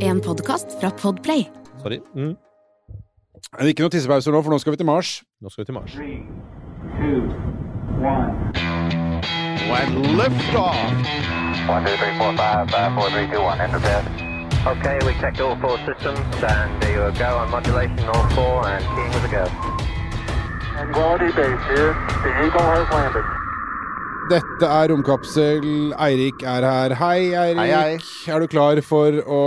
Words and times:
En 0.00 0.20
podkast 0.20 0.80
fra 0.80 0.90
Podplay. 0.90 1.46
Sorry. 1.82 2.00
Mm. 2.14 2.36
Det 3.56 3.64
er 3.64 3.70
ikke 3.72 3.86
noen 3.86 3.94
tissepauser 3.94 4.34
nå, 4.34 4.42
for 4.44 4.52
nå 4.52 4.58
skal 4.60 4.74
vi 4.74 4.80
til 4.82 4.88
Mars. 4.88 5.12
Nå 5.40 5.48
skal 5.48 5.62
vi 5.62 5.66
til 5.70 5.76
Mars. 5.78 5.94
Three, 5.96 6.20
two, 7.00 7.24
one. 8.04 8.36
and 9.72 10.12
lift 10.20 10.54
off. 10.54 10.76
One, 11.72 11.86
two, 11.88 11.96
three, 11.96 12.12
four, 12.20 12.36
five, 12.36 12.68
five, 12.68 12.92
four, 12.92 13.08
three, 13.16 13.26
two, 13.32 13.40
one. 13.40 13.60
Enter 13.64 13.80
bed. 13.80 14.04
Okay, 14.68 14.98
we 15.08 15.16
checked 15.24 15.40
all 15.40 15.56
four 15.56 15.78
systems, 15.88 16.20
and 16.44 16.68
there 16.82 17.08
you 17.08 17.18
go 17.18 17.38
on 17.38 17.50
modulation, 17.50 18.04
all 18.12 18.28
four, 18.36 18.68
and 18.68 18.84
keying 18.92 19.12
with 19.16 19.24
a 19.24 19.32
go. 19.32 19.44
Quality 20.92 21.32
base 21.32 21.64
here. 21.72 21.96
The 22.24 22.32
Eagle 22.44 22.68
has 22.76 22.88
landed. 22.92 23.41
Dette 24.32 24.64
er 24.64 24.88
Romkapsel. 24.88 25.64
Eirik 26.00 26.40
er 26.48 26.64
her. 26.64 26.92
Hei, 26.96 27.34
Eirik. 27.36 27.58
Hei, 27.58 27.72
hei. 27.98 28.30
Er 28.32 28.40
du 28.40 28.46
klar 28.48 28.78
for 28.86 29.18
å 29.28 29.40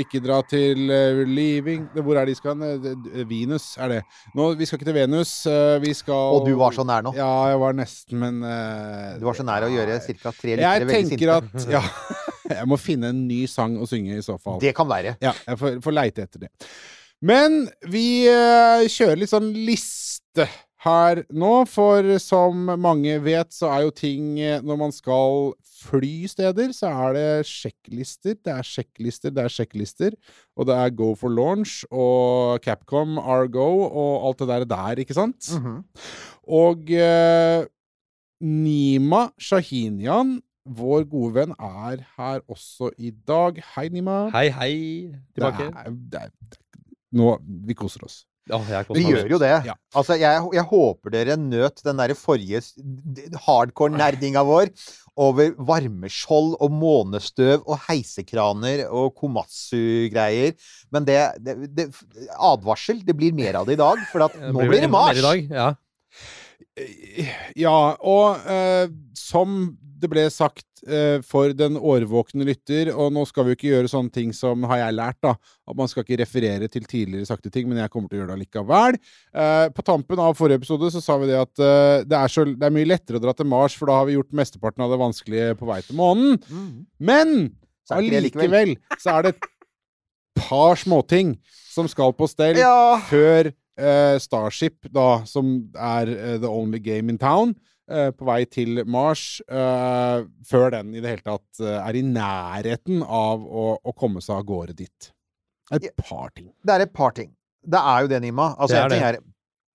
ikke 0.00 0.18
dra 0.24 0.40
til 0.50 0.88
uh, 0.90 1.20
Leaving 1.28 1.84
Hvor 1.94 2.18
er 2.18 2.26
de 2.26 2.34
skal? 2.34 2.56
hen? 2.58 2.88
Eh, 3.14 3.20
Venus 3.30 3.68
er 3.78 3.92
det. 3.92 4.00
Nå, 4.34 4.48
vi 4.58 4.66
skal 4.66 4.80
ikke 4.80 4.88
til 4.88 4.96
Venus. 4.96 5.36
eh, 5.46 5.76
vi 5.84 5.94
skal 5.94 6.34
Og 6.40 6.48
du 6.48 6.56
var 6.58 6.74
så 6.74 6.82
nær 6.88 7.06
nå. 7.06 7.12
Ja, 7.14 7.30
jeg 7.52 7.62
var 7.62 7.78
nesten, 7.78 8.18
men 8.24 8.42
uh, 8.42 9.14
Du 9.20 9.28
var 9.28 9.38
så 9.38 9.46
nær 9.46 9.68
å 9.68 9.70
gjøre 9.70 10.00
ca. 10.02 10.34
tre 10.34 10.56
Jeg 10.56 10.58
lyttere 10.58 10.90
veldig 10.90 11.14
tenker 11.14 11.34
at 11.36 11.70
Ja. 11.76 11.84
Jeg 12.58 12.68
må 12.68 12.76
finne 12.76 13.14
en 13.14 13.22
ny 13.28 13.44
sang 13.48 13.78
å 13.80 13.86
synge 13.88 14.18
i 14.18 14.24
så 14.24 14.34
fall. 14.36 14.58
Det 14.60 14.74
kan 14.76 14.90
være. 14.90 15.14
Ja, 15.24 15.30
jeg 15.46 15.56
får, 15.62 15.78
får 15.86 15.94
leite 15.96 16.26
etter 16.26 16.42
det. 16.42 16.50
Men 17.24 17.62
vi 17.88 18.26
uh, 18.28 18.82
kjører 18.90 19.22
litt 19.22 19.32
sånn 19.32 19.48
liste 19.64 20.44
her 20.84 21.22
nå, 21.32 21.52
for 21.70 22.06
som 22.22 22.66
mange 22.80 23.16
vet, 23.24 23.52
så 23.54 23.70
er 23.72 23.84
jo 23.86 23.92
ting 23.96 24.38
eh, 24.40 24.60
Når 24.64 24.80
man 24.80 24.92
skal 24.94 25.54
fly 25.84 26.28
steder, 26.30 26.72
så 26.76 26.90
er 26.92 27.16
det 27.16 27.28
sjekklister. 27.48 28.36
Det 28.40 28.52
er 28.52 28.64
sjekklister, 28.64 29.32
det 29.34 29.44
er 29.44 29.52
sjekklister. 29.52 30.16
Og 30.56 30.68
det 30.68 30.76
er 30.76 30.94
Go 30.96 31.12
for 31.18 31.32
launch 31.32 31.82
og 31.90 32.60
Capcom, 32.64 33.18
Argo 33.18 33.68
og 33.84 34.28
alt 34.28 34.44
det 34.44 34.48
der 34.48 34.66
der, 34.74 35.04
ikke 35.04 35.16
sant? 35.16 35.50
Mhm. 35.56 35.78
Og 36.44 36.90
eh, 36.92 37.64
Nima 38.44 39.28
Shahinian, 39.40 40.38
vår 40.64 41.04
gode 41.08 41.34
venn, 41.36 41.56
er 41.60 42.04
her 42.16 42.40
også 42.48 42.90
i 42.98 43.12
dag. 43.28 43.60
Hei, 43.74 43.88
Nima. 43.92 44.28
Hei, 44.32 44.48
hei. 44.52 44.76
Tilbake. 45.36 45.68
Det 45.68 46.12
det 46.12 46.20
er, 46.20 46.30
det 46.40 46.54
er, 46.54 46.62
nå, 47.14 47.36
vi 47.68 47.76
koser 47.78 48.04
oss. 48.08 48.24
Jeg 48.44 48.84
Vi 48.92 49.06
gjør 49.08 49.30
jo 49.32 49.38
det. 49.40 49.54
Ja. 49.64 49.74
Altså, 49.96 50.18
jeg, 50.20 50.42
jeg 50.52 50.64
håper 50.68 51.12
dere 51.14 51.36
nøt 51.40 51.80
den 51.86 52.00
derre 52.00 52.16
forrige 52.18 52.60
hardcore-nerdinga 53.46 54.42
vår 54.44 54.68
over 55.16 55.54
varmeskjold 55.62 56.56
og 56.58 56.74
månestøv 56.74 57.62
og 57.62 57.78
heisekraner 57.86 58.84
og 58.90 59.14
Komatsu-greier. 59.16 60.52
Men 60.92 61.06
det, 61.08 61.18
det, 61.40 61.56
det 61.72 61.88
Advarsel. 62.34 63.00
Det 63.06 63.16
blir 63.16 63.36
mer 63.36 63.62
av 63.62 63.68
det 63.68 63.78
i 63.78 63.80
dag, 63.80 64.04
for 64.12 64.26
at 64.26 64.36
nå 64.54 64.68
blir 64.68 64.84
det 64.84 64.92
Mars. 64.92 65.22
Ja. 65.48 65.72
Ja, 67.54 67.78
og 68.02 68.44
uh, 68.44 68.90
som 69.16 69.76
det 70.04 70.10
ble 70.12 70.22
sagt 70.32 70.82
eh, 70.86 71.18
for 71.24 71.54
den 71.56 71.78
årvåkne 71.80 72.44
lytter, 72.46 72.90
og 72.92 73.10
nå 73.16 73.24
skal 73.28 73.46
vi 73.46 73.54
jo 73.54 73.58
ikke 73.58 73.70
gjøre 73.72 73.90
sånne 73.90 74.12
ting 74.14 74.34
som 74.36 74.62
har 74.70 74.82
jeg 74.82 74.96
lært, 74.98 75.18
da, 75.24 75.32
at 75.40 75.78
man 75.78 75.90
skal 75.90 76.04
ikke 76.04 76.20
referere 76.22 76.68
til 76.72 76.84
tidligere 76.88 77.28
sagte 77.28 77.50
ting, 77.54 77.66
men 77.70 77.80
jeg 77.82 77.92
kommer 77.92 78.12
til 78.12 78.18
å 78.18 78.22
gjøre 78.22 78.32
det 78.34 78.38
allikevel. 78.38 79.00
Eh, 79.32 79.66
på 79.74 79.86
tampen 79.88 80.22
av 80.22 80.36
forrige 80.38 80.60
episode 80.62 80.92
så 80.94 81.02
sa 81.04 81.16
vi 81.22 81.32
det 81.32 81.40
at 81.40 81.64
eh, 81.64 82.04
det, 82.04 82.20
er 82.20 82.32
så, 82.36 82.46
det 82.52 82.68
er 82.68 82.76
mye 82.76 82.90
lettere 82.92 83.20
å 83.20 83.24
dra 83.24 83.34
til 83.36 83.48
Mars, 83.50 83.74
for 83.80 83.90
da 83.90 83.98
har 84.02 84.08
vi 84.10 84.18
gjort 84.18 84.36
mesteparten 84.36 84.84
av 84.86 84.94
det 84.94 85.00
vanskelige 85.02 85.58
på 85.60 85.68
vei 85.72 85.80
til 85.88 85.98
månen. 85.98 86.38
Mm. 86.52 86.70
Men 87.10 87.34
allikevel 87.92 88.76
så 89.00 89.18
er 89.18 89.26
det 89.26 89.34
et 89.34 89.50
par 90.44 90.78
småting 90.80 91.36
som 91.74 91.88
skal 91.90 92.14
på 92.16 92.28
stell 92.30 92.58
Ja. 92.60 93.00
før 93.10 93.50
eh, 93.50 94.16
Starship, 94.22 94.86
da, 94.94 95.24
som 95.26 95.56
er 95.74 96.10
eh, 96.14 96.36
the 96.42 96.50
only 96.50 96.78
game 96.82 97.10
in 97.10 97.18
town, 97.18 97.54
på 98.16 98.26
vei 98.28 98.40
til 98.48 98.82
Mars, 98.88 99.42
eh, 99.44 100.24
før 100.48 100.70
den 100.76 100.94
i 100.94 101.02
det 101.04 101.16
hele 101.16 101.26
tatt 101.26 101.60
eh, 101.60 101.76
er 101.80 101.98
i 101.98 102.04
nærheten 102.06 103.04
av 103.04 103.44
å, 103.44 103.66
å 103.76 103.94
komme 103.98 104.22
seg 104.24 104.38
av 104.38 104.46
gårde 104.48 104.76
dit. 104.78 105.10
Et 105.74 105.90
par 106.00 106.32
ting. 106.36 106.50
Det 106.64 106.74
er 106.74 106.86
et 106.86 106.94
par 106.94 107.14
ting. 107.16 107.32
Det 107.64 107.80
er 107.80 108.04
jo 108.04 108.10
det, 108.12 108.20
Nima. 108.24 108.52
Altså, 108.56 108.76
Det 108.76 108.80
er 108.80 108.86
en 108.86 108.94
ting 108.94 109.06
er, 109.08 109.20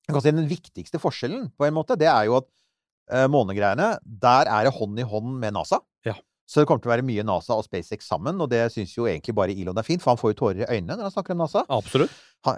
jeg 0.09 0.15
kan 0.15 0.25
si 0.25 0.33
Den 0.33 0.49
viktigste 0.49 1.01
forskjellen, 1.01 1.47
på 1.57 1.67
en 1.67 1.75
måte, 1.77 1.97
det 1.97 2.09
er 2.09 2.25
jo 2.29 2.39
at 2.39 2.47
uh, 3.13 3.25
månegreiene, 3.29 3.91
der 4.01 4.49
er 4.49 4.65
det 4.65 4.73
hånd 4.77 5.01
i 5.01 5.05
hånd 5.05 5.35
med 5.41 5.53
NASA. 5.57 5.81
Ja. 6.49 6.53
Så 6.53 6.63
det 6.63 6.65
kommer 6.69 6.81
til 6.81 6.89
å 6.89 6.95
være 6.95 7.05
mye 7.05 7.23
NASA 7.27 7.53
og 7.53 7.67
SpaceX 7.67 8.07
sammen, 8.09 8.39
og 8.41 8.49
det 8.49 8.63
syns 8.73 8.95
jo 8.95 9.05
egentlig 9.05 9.35
bare 9.37 9.53
Elon 9.53 9.77
er 9.77 9.85
fint, 9.85 10.01
for 10.01 10.15
han 10.15 10.19
får 10.19 10.33
jo 10.33 10.37
tårer 10.39 10.63
i 10.63 10.69
øynene 10.79 10.97
når 10.97 11.05
han 11.05 11.13
snakker 11.13 11.35
om 11.35 11.43
NASA. 11.43 11.61
Absolutt. 11.69 12.15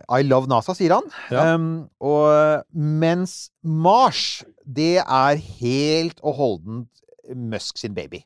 I 0.07 0.21
love 0.23 0.47
NASA, 0.47 0.75
sier 0.77 0.95
han. 0.95 1.09
Ja. 1.33 1.43
Um, 1.57 1.89
og 1.99 2.63
mens 2.71 3.51
Mars, 3.67 4.45
det 4.63 5.01
er 5.03 5.41
helt 5.59 6.23
og 6.23 6.37
holdent 6.39 7.03
Musk 7.35 7.81
sin 7.81 7.95
baby. 7.97 8.23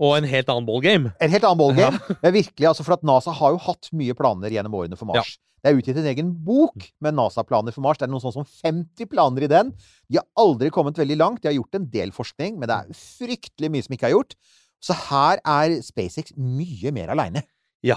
Og 0.00 0.16
en 0.16 0.26
helt 0.26 0.48
annen 0.50 0.66
ballgame. 0.66 1.12
En 1.22 1.30
helt 1.30 1.44
annen 1.44 1.60
ballgame. 1.60 2.00
Ja. 2.24 2.32
virkelig, 2.34 2.66
altså, 2.72 2.86
for 2.86 2.96
at 2.96 3.04
NASA 3.06 3.34
har 3.36 3.54
jo 3.54 3.60
hatt 3.62 3.92
mye 3.94 4.16
planer 4.16 4.56
gjennom 4.56 4.74
årene 4.80 4.98
for 4.98 5.10
Mars. 5.10 5.36
Det 5.64 5.70
er 5.70 5.78
utgitt 5.80 5.96
en 5.96 6.08
egen 6.10 6.30
bok 6.44 6.90
med 7.00 7.16
NASA-planer 7.16 7.72
for 7.72 7.80
Mars. 7.84 7.96
Det 7.96 8.04
er 8.04 8.10
noen 8.12 8.20
sånn 8.20 8.34
som 8.34 8.44
50 8.44 9.08
planer 9.08 9.46
i 9.46 9.48
den. 9.48 9.70
De 10.12 10.18
har 10.20 10.26
aldri 10.36 10.68
kommet 10.74 10.98
veldig 11.00 11.16
langt. 11.16 11.40
De 11.40 11.48
har 11.48 11.56
gjort 11.56 11.78
en 11.78 11.86
del 11.88 12.12
forskning, 12.12 12.58
men 12.60 12.68
det 12.68 12.76
er 12.76 12.98
fryktelig 12.98 13.70
mye 13.72 13.86
som 13.86 13.96
ikke 13.96 14.10
er 14.10 14.12
gjort. 14.12 14.36
Så 14.84 14.96
her 15.08 15.40
er 15.40 15.78
SpaceX 15.84 16.34
mye 16.36 16.92
mer 16.94 17.14
aleine. 17.14 17.44
Ja. 17.84 17.96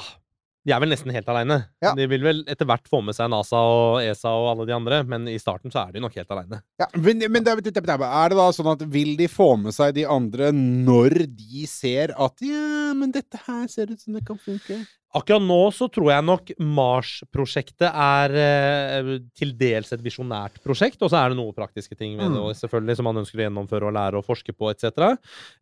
De 0.67 0.73
er 0.75 0.81
vel 0.83 0.91
nesten 0.91 1.13
helt 1.15 1.29
aleine. 1.31 1.61
Ja. 1.83 1.93
De 1.95 2.05
vil 2.11 2.23
vel 2.25 2.41
etter 2.51 2.67
hvert 2.67 2.89
få 2.91 2.99
med 3.05 3.15
seg 3.15 3.29
NASA 3.31 3.59
og 3.71 4.01
ESA 4.03 4.33
og 4.35 4.49
alle 4.51 4.65
de 4.67 4.75
andre, 4.75 4.99
men 5.07 5.27
i 5.31 5.37
starten 5.39 5.71
så 5.71 5.85
er 5.85 5.95
de 5.95 6.01
nok 6.03 6.17
helt 6.19 6.33
aleine. 6.35 6.59
Men, 6.99 7.23
men 7.31 7.45
det, 7.45 7.55
det, 7.69 7.73
det, 7.77 7.83
er 7.95 8.33
det 8.33 8.39
da 8.39 8.47
sånn 8.55 8.73
at 8.73 8.83
vil 8.91 9.13
de 9.19 9.29
få 9.31 9.53
med 9.61 9.75
seg 9.75 9.95
de 9.95 10.03
andre 10.11 10.51
når 10.55 11.21
de 11.37 11.63
ser 11.71 12.11
at 12.11 12.43
ja, 12.43 12.65
men 12.93 13.11
dette 13.11 13.39
her 13.47 13.67
ser 13.67 13.91
ut 13.91 13.99
som 13.99 14.13
det 14.13 14.25
kan 14.27 14.37
funke? 14.39 14.85
Akkurat 15.15 15.41
nå 15.41 15.71
så 15.73 15.87
tror 15.89 16.09
jeg 16.11 16.23
nok 16.27 16.49
Mars-prosjektet 16.59 17.87
er 17.89 18.33
eh, 18.37 19.11
til 19.39 19.53
dels 19.57 19.89
et 19.95 20.01
visjonært 20.03 20.59
prosjekt, 20.61 20.99
og 21.01 21.09
så 21.09 21.21
er 21.21 21.31
det 21.31 21.37
noen 21.39 21.55
praktiske 21.55 21.95
ting 21.97 22.17
ved 22.19 22.27
det 22.35 22.41
Mm. 22.43 22.53
selvfølgelig 22.59 22.95
som 22.99 23.07
man 23.07 23.17
ønsker 23.23 23.39
å 23.39 23.43
gjennomføre 23.47 23.87
og 23.87 23.95
lære 23.95 24.19
og 24.19 24.25
forske 24.27 24.53
på 24.53 24.69
etc. 24.69 25.15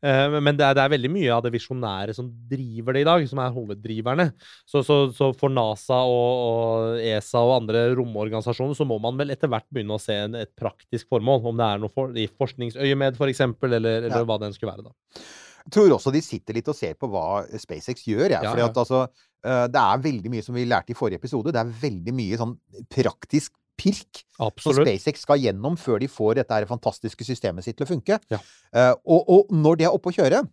Eh, 0.03 0.39
men 0.41 0.57
det 0.57 0.65
er, 0.65 0.73
det 0.75 0.83
er 0.83 0.89
veldig 0.95 1.11
mye 1.13 1.31
av 1.37 1.43
det 1.45 1.53
visjonære 1.53 2.15
som 2.17 2.27
driver 2.49 2.93
det 2.97 3.05
i 3.05 3.07
dag, 3.07 3.27
som 3.29 3.39
er 3.45 3.53
hoveddriverne. 3.55 4.27
Så, 4.65 4.81
så, 4.83 4.97
så 5.15 5.29
for 5.37 5.53
NASA 5.53 6.01
og, 6.03 6.33
og 6.49 6.99
ESA 7.05 7.39
og 7.45 7.55
andre 7.61 7.85
romorganisasjoner 7.95 8.75
så 8.75 8.83
må 8.89 8.99
man 8.99 9.15
vel 9.21 9.29
etter 9.37 9.47
hvert 9.53 9.69
begynne 9.71 9.95
å 9.95 10.01
se 10.01 10.17
en, 10.25 10.35
et 10.41 10.51
praktisk 10.57 11.07
formål, 11.13 11.45
om 11.53 11.57
det 11.61 11.69
er 11.69 11.85
noe 11.85 11.93
for, 11.93 12.11
i 12.17 12.27
forskningsøyemed 12.27 13.15
f.eks., 13.21 13.45
eller, 13.45 13.79
eller 14.01 14.09
Ja. 14.09 14.25
hva 14.25 14.39
det 14.41 14.49
enn 14.49 14.57
skulle 14.57 14.73
være. 14.73 14.89
da. 14.89 15.21
Jeg 15.65 15.73
tror 15.73 15.95
også 15.95 16.13
de 16.13 16.21
sitter 16.21 16.57
litt 16.59 16.67
og 16.69 16.77
ser 16.77 16.93
på 16.99 17.09
hva 17.09 17.43
SpaceX 17.57 18.05
gjør. 18.05 18.29
Ja. 18.29 18.41
Ja, 18.45 18.51
Fordi 18.51 18.65
at 18.67 18.81
altså, 18.83 19.03
eh, 19.45 19.65
det 19.73 19.81
er 19.81 20.03
veldig 20.03 20.33
mye 20.33 20.45
som 20.45 20.57
vi 20.57 20.65
lærte 20.69 20.93
i 20.93 20.97
forrige 20.97 21.21
episode. 21.21 21.53
Det 21.55 21.61
er 21.61 21.77
veldig 21.81 22.13
mye 22.15 22.41
sånn 22.41 22.57
praktisk 22.93 23.55
pirk 23.75 24.23
som 24.37 24.77
SpaceX 24.77 25.25
skal 25.25 25.41
gjennom 25.41 25.75
før 25.79 25.99
de 25.99 26.07
får 26.11 26.37
dette 26.39 26.55
her 26.55 26.67
fantastiske 26.69 27.27
systemet 27.27 27.65
sitt 27.65 27.79
til 27.79 27.87
å 27.87 27.91
funke. 27.91 28.19
Ja. 28.31 28.39
Uh, 28.71 28.93
og, 29.03 29.25
og 29.25 29.55
når 29.55 29.81
det 29.81 29.87
er 29.89 29.95
oppe 29.97 30.13
å 30.13 30.15
kjøre, 30.15 30.45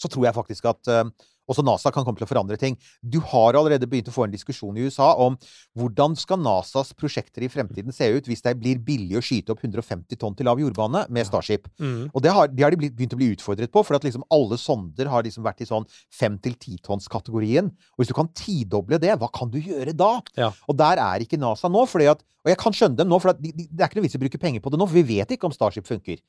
så 0.00 0.10
tror 0.12 0.28
jeg 0.28 0.36
faktisk 0.36 0.66
at 0.68 0.90
eh, 0.92 1.08
også 1.50 1.64
NASA 1.66 1.92
kan 1.94 2.04
komme 2.06 2.18
til 2.18 2.26
å 2.26 2.30
forandre 2.30 2.58
ting. 2.60 2.76
Du 3.00 3.18
har 3.32 3.56
allerede 3.58 3.88
begynt 3.90 4.10
å 4.10 4.14
få 4.14 4.26
en 4.26 4.34
diskusjon 4.34 4.76
i 4.76 4.86
USA 4.86 5.12
om 5.22 5.36
hvordan 5.78 6.16
skal 6.18 6.40
NASAs 6.42 6.92
prosjekter 6.98 7.46
i 7.46 7.50
fremtiden 7.52 7.94
se 7.94 8.08
ut 8.12 8.28
hvis 8.28 8.44
det 8.44 8.56
blir 8.60 8.80
billig 8.82 9.18
å 9.18 9.24
skyte 9.24 9.54
opp 9.54 9.62
150 9.64 10.18
tonn 10.20 10.36
til 10.36 10.48
lav 10.48 10.60
jordbane 10.62 11.04
med 11.12 11.28
Starship. 11.28 11.68
Mm. 11.78 12.08
Og 12.12 12.24
det 12.24 12.34
har, 12.34 12.50
det 12.52 12.66
har 12.66 12.74
de 12.74 12.80
begynt 12.88 13.16
å 13.16 13.20
bli 13.20 13.32
utfordret 13.34 13.72
på, 13.72 13.84
for 13.86 13.98
at 13.98 14.06
liksom 14.06 14.26
alle 14.34 14.58
sonder 14.60 15.10
har 15.12 15.26
liksom 15.26 15.46
vært 15.46 15.62
i 15.62 15.68
sånn 15.68 15.86
5-10-tonns-kategorien. 16.18 17.70
Og 17.94 18.02
hvis 18.02 18.12
du 18.12 18.16
kan 18.16 18.30
tidoble 18.36 19.00
det, 19.02 19.14
hva 19.20 19.30
kan 19.34 19.52
du 19.52 19.60
gjøre 19.60 19.94
da? 19.96 20.16
Ja. 20.38 20.52
Og 20.66 20.78
der 20.78 21.02
er 21.02 21.24
ikke 21.24 21.40
NASA 21.40 21.70
nå. 21.72 21.84
Fordi 21.90 22.10
at, 22.10 22.24
og 22.44 22.52
jeg 22.52 22.60
kan 22.60 22.74
skjønne 22.76 22.98
dem 23.00 23.12
nå, 23.12 23.20
for 23.22 23.36
de, 23.38 23.52
de, 23.54 23.68
det 23.70 23.84
er 23.84 23.90
ikke 23.90 24.00
noe 24.00 24.06
vits 24.08 24.16
i 24.16 24.20
å 24.20 24.24
bruke 24.24 24.42
penger 24.42 24.64
på 24.64 24.72
det 24.72 24.80
nå, 24.80 24.88
for 24.88 24.98
vi 24.98 25.06
vet 25.16 25.36
ikke 25.36 25.48
om 25.48 25.54
Starship 25.54 25.88
funker. 25.88 26.20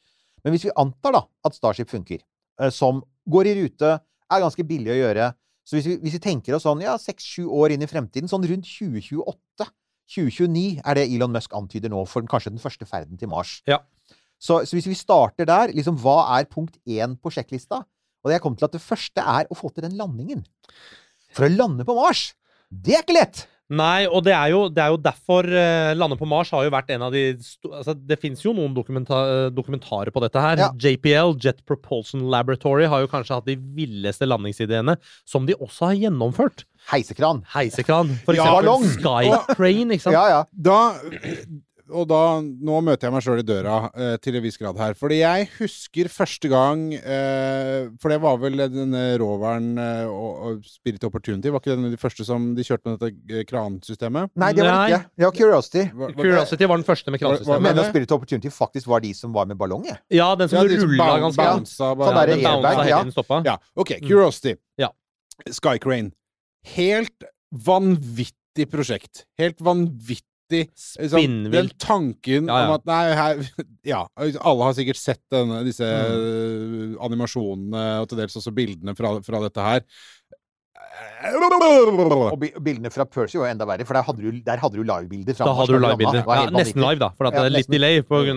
Men 0.46 0.54
hvis 0.54 0.68
vi 0.68 0.76
antar 0.80 1.16
da 1.18 1.24
at 1.48 1.58
Starship 1.58 1.90
funker, 1.92 2.22
eh, 2.62 2.72
som 2.74 3.02
går 3.28 3.52
i 3.52 3.56
rute, 3.64 3.98
er 4.32 4.44
ganske 4.44 4.66
billig 4.68 4.94
å 4.94 5.02
gjøre, 5.02 5.34
Så 5.68 5.76
hvis 5.76 5.88
vi, 5.90 5.98
hvis 6.00 6.14
vi 6.16 6.24
tenker 6.24 6.56
oss 6.56 6.64
sånn 6.64 6.80
ja, 6.80 6.94
seks-sju 6.96 7.50
år 7.52 7.74
inn 7.76 7.82
i 7.84 7.90
fremtiden, 7.92 8.30
sånn 8.32 8.46
rundt 8.48 8.70
2028 8.70 9.68
2029 10.08 10.80
er 10.88 10.96
det 10.96 11.04
Elon 11.12 11.34
Musk 11.34 11.52
antyder 11.58 11.92
nå 11.92 12.06
for 12.08 12.24
kanskje 12.32 12.54
den 12.54 12.64
første 12.64 12.88
ferden 12.88 13.20
til 13.20 13.28
Mars. 13.28 13.58
Ja. 13.68 13.82
Så, 14.40 14.62
så 14.64 14.78
hvis 14.78 14.88
vi 14.88 14.96
starter 14.96 15.48
der, 15.50 15.74
liksom, 15.76 15.98
hva 16.00 16.22
er 16.38 16.48
punkt 16.48 16.78
én 16.88 17.18
på 17.20 17.34
sjekklista? 17.34 17.82
Og 18.24 18.32
jeg 18.32 18.44
kom 18.44 18.56
til 18.58 18.68
at 18.68 18.76
det 18.76 18.84
første 18.84 19.24
er 19.24 19.50
å 19.52 19.58
få 19.58 19.72
til 19.74 19.86
den 19.88 19.98
landingen. 20.00 20.46
For 21.36 21.48
å 21.48 21.52
lande 21.52 21.86
på 21.88 21.96
Mars, 21.98 22.30
det 22.72 22.96
er 22.96 23.04
ikke 23.06 23.18
lett! 23.18 23.44
Nei, 23.68 24.06
og 24.08 24.22
det 24.24 24.32
er 24.32 24.54
jo, 24.54 24.60
det 24.72 24.80
er 24.80 24.94
jo 24.94 25.00
derfor 25.04 25.44
uh, 25.52 25.92
Lande 26.00 26.16
på 26.16 26.28
Mars 26.30 26.54
har 26.56 26.64
jo 26.64 26.72
vært 26.72 26.94
en 26.96 27.02
av 27.04 27.12
de 27.12 27.24
altså, 27.36 27.92
Det 28.00 28.16
fins 28.22 28.40
jo 28.46 28.54
noen 28.56 28.72
dokumenta 28.72 29.18
eh, 29.28 29.50
dokumentarer 29.52 30.14
på 30.16 30.24
dette 30.24 30.40
her. 30.40 30.62
Ja. 30.62 30.70
JPL, 30.72 31.34
Jet 31.44 31.60
Propulsion 31.68 32.24
Laboratory, 32.32 32.86
har 32.88 33.04
jo 33.04 33.12
kanskje 33.12 33.36
hatt 33.36 33.50
de 33.50 33.58
villeste 33.76 34.24
landingsideene, 34.30 34.96
som 35.28 35.44
de 35.50 35.58
også 35.60 35.90
har 35.92 36.00
gjennomført. 36.06 36.64
Heisekran. 36.94 37.44
Heisekran. 37.52 38.14
For 38.24 38.38
Ja, 38.40 38.46
eksempel 38.48 38.70
ballong. 38.70 38.88
Sky 38.96 39.56
Crane, 39.58 39.98
ikke 39.98 40.06
sant? 40.08 40.16
Ja, 40.16 40.26
ja. 40.32 40.42
Da 40.56 40.80
og 41.90 42.08
da, 42.10 42.18
nå 42.42 42.78
møter 42.84 43.08
jeg 43.08 43.14
meg 43.16 43.24
sjøl 43.24 43.40
i 43.40 43.46
døra 43.48 43.76
eh, 43.96 44.18
til 44.24 44.36
en 44.36 44.44
viss 44.44 44.58
grad 44.60 44.78
her. 44.82 44.94
Fordi 44.98 45.20
jeg 45.22 45.48
husker 45.58 46.10
første 46.12 46.50
gang 46.52 46.82
eh, 46.98 47.88
For 48.02 48.10
det 48.12 48.18
var 48.24 48.38
vel 48.42 48.58
denne 48.74 49.04
roveren 49.22 49.70
eh, 49.80 50.04
og, 50.10 50.42
og 50.50 50.66
Spirit 50.68 51.04
Opportunity? 51.08 51.50
Var 51.54 51.60
ikke 51.64 51.76
den 51.78 51.92
de 51.94 52.00
første 52.02 52.26
som 52.28 52.50
de 52.58 52.66
kjørte 52.68 52.90
med 52.92 53.00
dette 53.00 53.40
eh, 53.40 53.46
kransystemet? 53.48 54.34
Nei, 54.36 54.52
det 54.58 54.66
var 54.66 54.74
Nei. 54.74 54.90
ikke. 54.92 55.02
Det 55.22 55.28
var 55.30 55.38
Curiosity. 55.40 55.86
Var- 55.88 55.98
var 56.02 56.14
det- 56.16 56.28
Curiosity 56.28 56.70
var 56.74 56.82
den 56.84 56.88
første 56.92 57.12
med 57.16 57.24
kransystemet. 57.24 57.66
mener 57.70 57.84
at 57.86 57.92
Spirit 57.94 58.12
Opportunity 58.18 58.54
faktisk 58.54 58.88
var 58.92 59.00
de 59.08 59.14
som 59.18 59.34
var 59.34 59.46
med 59.48 59.58
ballong, 59.58 59.86
jeg. 59.88 59.98
Ja, 60.20 60.34
den 60.36 60.50
som 60.52 60.60
Ja, 60.62 60.68
de 60.68 60.82
rulla 60.84 61.10
ganske 61.24 61.38
bounsa 61.50 61.94
bare- 61.96 62.12
Sånn 62.12 62.20
der 62.22 62.34
Den 62.36 62.44
bounsa 62.44 62.70
airbag, 62.76 62.90
ja. 62.90 63.04
stoppa. 63.12 63.42
Ja, 63.46 63.58
OK. 63.76 63.96
Curiosity. 64.04 64.56
Ja. 64.78 64.92
Skycrane. 65.48 66.12
Helt 66.76 67.24
vanvittig 67.54 68.68
prosjekt. 68.72 69.26
Helt 69.40 69.60
vanvittig 69.64 70.26
liksom, 70.52 71.52
Den 71.52 71.70
tanken 71.80 72.48
Ja, 72.48 72.58
ja. 72.62 72.68
om 72.68 72.74
at 72.78 72.86
Nei, 72.86 73.04
her 73.16 73.42
Ja, 73.94 74.02
alle 74.18 74.64
har 74.70 74.74
sikkert 74.78 75.00
sett 75.02 75.22
denne, 75.32 75.64
disse 75.68 75.84
Mm. 75.88 76.98
animasjonene 77.04 77.86
og 78.02 78.10
til 78.10 78.18
dels 78.24 78.36
også 78.40 78.54
bildene 78.56 78.96
fra, 78.98 79.16
fra 79.26 79.42
dette 79.44 79.64
her. 79.66 79.82
Og 81.28 82.40
bildene 82.64 82.90
fra 82.94 83.06
Percy 83.10 83.38
var 83.40 83.52
enda 83.52 83.66
verre, 83.70 83.86
for 83.88 83.98
der 83.98 84.06
hadde 84.08 84.24
du, 84.24 84.40
der 84.46 84.62
hadde 84.62 84.78
du 84.80 84.84
livebilder. 84.88 85.38
Da 85.38 85.54
hadde 85.58 85.76
du 85.78 85.82
livebilder. 85.84 86.24
Ja, 86.26 86.48
nesten 86.54 86.82
live, 86.84 87.00
da, 87.02 87.10
for 87.18 87.30
at 87.30 87.38
det 87.38 87.44
er 87.46 87.54
litt 87.58 87.72
delay 87.72 88.02
pga. 88.06 88.34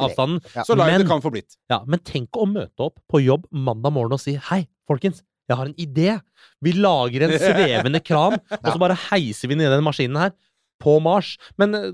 Avstanden. 0.00 0.40
Ja. 0.54 0.64
Så 0.66 0.76
live 0.78 0.92
Men- 0.92 1.00
det 1.04 1.08
kan 1.10 1.22
få 1.24 1.32
blitt. 1.34 1.56
Ja, 1.70 1.82
men 1.86 2.00
tenk 2.00 2.30
å 2.36 2.46
møte 2.48 2.88
opp 2.88 2.98
på 3.10 3.22
jobb 3.24 3.46
mandag 3.52 3.92
morgen 3.92 4.12
og 4.16 4.20
si 4.20 4.34
Hei, 4.50 4.66
folkens, 4.88 5.22
jeg 5.48 5.56
har 5.56 5.66
en 5.66 5.74
idé. 5.80 6.20
Vi 6.62 6.72
lager 6.72 7.22
en 7.24 7.30
svevende 7.38 8.00
kran, 8.04 8.38
og 8.50 8.68
så 8.72 8.78
bare 8.78 8.96
heiser 9.10 9.48
vi 9.48 9.54
ned 9.56 9.70
den 9.72 9.84
maskinen 9.84 10.16
her. 10.20 10.32
På 10.82 10.98
Mars. 11.02 11.34
Men 11.58 11.74
uh, 11.74 11.88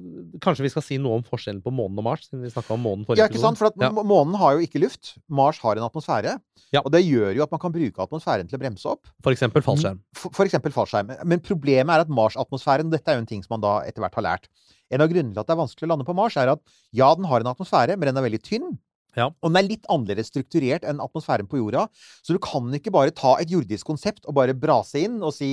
kanskje 0.45 0.67
vi 0.67 0.73
skal 0.73 0.85
si 0.85 0.99
noe 1.01 1.19
om 1.19 1.25
forskjellen 1.27 1.63
på 1.65 1.73
månen 1.75 2.01
og 2.03 2.07
Mars? 2.09 2.27
Siden 2.29 2.45
vi 2.45 2.53
om 2.77 2.85
månen 2.85 3.07
forrige 3.09 3.25
Ja, 3.25 3.31
ikke 3.31 3.43
sant? 3.43 3.61
For 3.61 3.71
at 3.71 3.79
Ja. 3.81 3.91
månen 3.91 4.37
har 4.41 4.59
jo 4.59 4.67
ikke 4.67 4.83
luft. 4.83 5.15
Mars 5.29 5.59
har 5.65 5.77
en 5.77 5.87
atmosfære. 5.87 6.37
Ja. 6.75 6.83
Og 6.85 6.93
det 6.93 7.05
gjør 7.05 7.35
jo 7.37 7.43
at 7.47 7.51
man 7.55 7.61
kan 7.61 7.73
bruke 7.73 8.03
atmosfæren 8.05 8.49
til 8.49 8.59
å 8.59 8.63
bremse 8.63 8.89
opp. 8.91 9.09
For 9.23 9.33
eksempel 9.33 9.65
fallskjerm. 9.65 10.01
For, 10.15 10.31
for 10.37 10.45
eksempel 10.45 10.75
fallskjerm. 10.75 11.15
Men 11.25 11.41
problemet 11.41 11.95
er 11.95 12.05
at 12.05 12.13
Mars-atmosfæren 12.13 12.91
og 12.91 12.97
Dette 12.97 13.13
er 13.13 13.19
jo 13.21 13.25
en 13.25 13.31
ting 13.31 13.45
som 13.45 13.57
man 13.57 13.65
da 13.65 13.77
etter 13.89 14.05
hvert 14.05 14.19
har 14.21 14.29
lært. 14.29 14.49
En 14.93 15.01
av 15.01 15.09
grunnene 15.09 15.33
til 15.33 15.41
at 15.41 15.49
det 15.49 15.55
er 15.55 15.63
vanskelig 15.63 15.89
å 15.89 15.93
lande 15.95 16.07
på 16.09 16.17
Mars, 16.17 16.37
er 16.37 16.53
at 16.53 16.61
ja, 16.93 17.09
den 17.17 17.25
har 17.31 17.41
en 17.41 17.53
atmosfære, 17.55 17.97
men 17.97 18.11
den 18.11 18.21
er 18.21 18.27
veldig 18.27 18.43
tynn. 18.45 18.75
Ja. 19.19 19.31
Og 19.31 19.51
den 19.51 19.61
er 19.61 19.69
litt 19.69 19.89
annerledes 19.93 20.31
strukturert 20.33 20.85
enn 20.87 21.03
atmosfæren 21.03 21.49
på 21.51 21.61
jorda. 21.61 21.87
Så 22.25 22.35
du 22.35 22.41
kan 22.43 22.67
ikke 22.75 22.93
bare 22.95 23.15
ta 23.15 23.37
et 23.41 23.53
jordisk 23.53 23.87
konsept 23.87 24.27
og 24.27 24.37
bare 24.39 24.57
brase 24.59 25.05
inn 25.07 25.21
og 25.23 25.35
si 25.37 25.53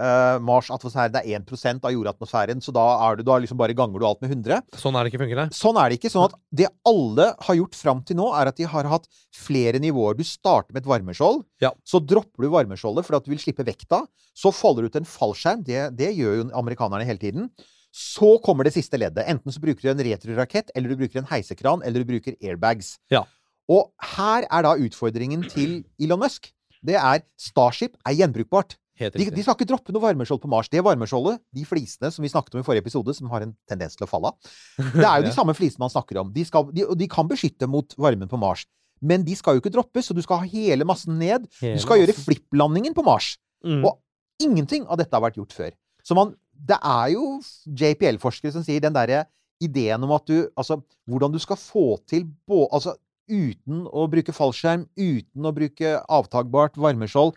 eh, 0.00 0.38
Mars-atmosfæren 0.44 1.18
er 1.20 1.28
1% 1.38 1.86
av 1.86 1.92
jordatmosfæren, 1.94 2.62
så 2.64 2.74
da, 2.74 2.84
er 3.06 3.18
du, 3.18 3.24
da 3.26 3.38
liksom 3.42 3.58
bare 3.60 3.76
ganger 3.76 4.02
du 4.02 4.06
alt 4.08 4.22
med 4.24 4.34
100. 4.34 4.64
Sånn 4.80 4.96
er 4.96 5.06
det 5.06 5.12
ikke 5.12 5.22
fungerer? 5.22 5.50
det. 5.50 5.58
Sånn 5.58 5.78
er 5.80 5.90
det 5.90 5.98
ikke. 6.00 6.12
Sånn 6.12 6.26
at 6.28 6.36
det 6.60 6.68
alle 6.88 7.28
har 7.48 7.58
gjort 7.60 7.78
fram 7.78 8.02
til 8.06 8.20
nå, 8.20 8.28
er 8.38 8.50
at 8.50 8.58
de 8.60 8.68
har 8.72 8.90
hatt 8.90 9.08
flere 9.36 9.80
nivåer. 9.82 10.18
Du 10.18 10.24
starter 10.26 10.76
med 10.76 10.84
et 10.84 10.90
varmeskjold. 10.90 11.44
Ja. 11.64 11.72
Så 11.86 12.02
dropper 12.04 12.46
du 12.46 12.52
varmeskjoldet 12.54 13.06
fordi 13.08 13.22
at 13.22 13.28
du 13.28 13.34
vil 13.34 13.42
slippe 13.42 13.66
vekta. 13.66 14.02
Så 14.36 14.52
faller 14.52 14.84
du 14.84 14.92
ut 14.92 15.00
en 15.00 15.08
fallskjerm. 15.08 15.64
Det, 15.66 15.88
det 15.96 16.12
gjør 16.16 16.42
jo 16.42 16.50
amerikanerne 16.60 17.06
hele 17.08 17.22
tiden. 17.22 17.50
Så 17.96 18.34
kommer 18.44 18.68
det 18.68 18.74
siste 18.74 18.98
leddet. 19.00 19.24
Enten 19.24 19.54
så 19.54 19.62
bruker 19.62 19.86
du 19.86 19.94
en 19.94 20.04
retrorakett, 20.04 20.68
eller 20.76 20.92
du 20.92 21.00
bruker 21.00 21.22
en 21.22 21.30
heisekran, 21.30 21.80
eller 21.86 22.04
du 22.04 22.10
bruker 22.10 22.36
airbags. 22.44 22.98
Ja. 23.12 23.24
Og 23.72 23.88
her 24.14 24.44
er 24.52 24.66
da 24.66 24.74
utfordringen 24.78 25.46
til 25.50 25.80
Elon 25.98 26.20
Musk. 26.20 26.50
Det 26.86 26.98
er 27.00 27.24
Starship 27.40 27.96
er 28.06 28.14
gjenbrukbart. 28.18 28.76
De, 28.96 29.26
de 29.32 29.44
skal 29.44 29.56
ikke 29.56 29.68
droppe 29.68 29.92
noe 29.92 30.02
varmeskjold 30.02 30.40
på 30.40 30.50
Mars. 30.50 30.70
Det 30.72 30.80
varmeskjoldet, 30.84 31.42
de 31.54 31.66
flisene 31.68 32.10
som 32.14 32.24
vi 32.24 32.30
snakket 32.32 32.56
om 32.56 32.62
i 32.62 32.66
forrige 32.66 32.84
episode, 32.86 33.12
som 33.16 33.28
har 33.32 33.44
en 33.44 33.52
tendens 33.68 33.98
til 33.98 34.06
å 34.06 34.10
falle 34.10 34.32
av, 34.32 34.54
det 34.96 35.04
er 35.04 35.20
jo 35.20 35.28
de 35.28 35.34
samme 35.36 35.54
flisene 35.56 35.84
man 35.84 35.92
snakker 35.92 36.22
om. 36.22 36.32
De, 36.32 36.44
skal, 36.48 36.70
de, 36.76 36.86
de 36.96 37.08
kan 37.12 37.28
beskytte 37.28 37.68
mot 37.70 37.96
varmen 38.00 38.30
på 38.30 38.40
Mars. 38.40 38.64
Men 39.04 39.24
de 39.26 39.36
skal 39.36 39.56
jo 39.56 39.62
ikke 39.64 39.74
droppes, 39.74 40.08
så 40.08 40.16
du 40.16 40.22
skal 40.24 40.40
ha 40.40 40.48
hele 40.48 40.86
massen 40.88 41.18
ned. 41.20 41.44
Hele 41.60 41.76
Du 41.76 41.84
skal 41.84 42.00
gjøre 42.00 42.16
flipplandingen 42.16 42.96
på 42.96 43.04
Mars. 43.06 43.34
Mm. 43.66 43.82
Og 43.84 43.98
ingenting 44.42 44.86
av 44.88 45.00
dette 45.00 45.12
har 45.12 45.24
vært 45.24 45.36
gjort 45.40 45.56
før. 45.56 45.74
Så 46.06 46.16
man, 46.16 46.32
det 46.56 46.78
er 46.80 47.12
jo 47.12 47.36
JPL-forskere 47.66 48.54
som 48.54 48.64
sier 48.64 48.80
den 48.80 48.96
derre 48.96 49.26
ideen 49.62 50.02
om 50.04 50.12
at 50.16 50.26
du 50.28 50.48
Altså, 50.56 50.80
hvordan 51.08 51.34
du 51.34 51.40
skal 51.42 51.60
få 51.60 51.96
til 52.08 52.24
bå... 52.48 52.66
Altså, 52.70 52.96
uten 53.26 53.84
å 53.90 54.04
bruke 54.06 54.30
fallskjerm, 54.30 54.84
uten 54.94 55.48
å 55.48 55.50
bruke 55.54 55.96
avtagbart 55.98 56.76
varmeskjold 56.78 57.34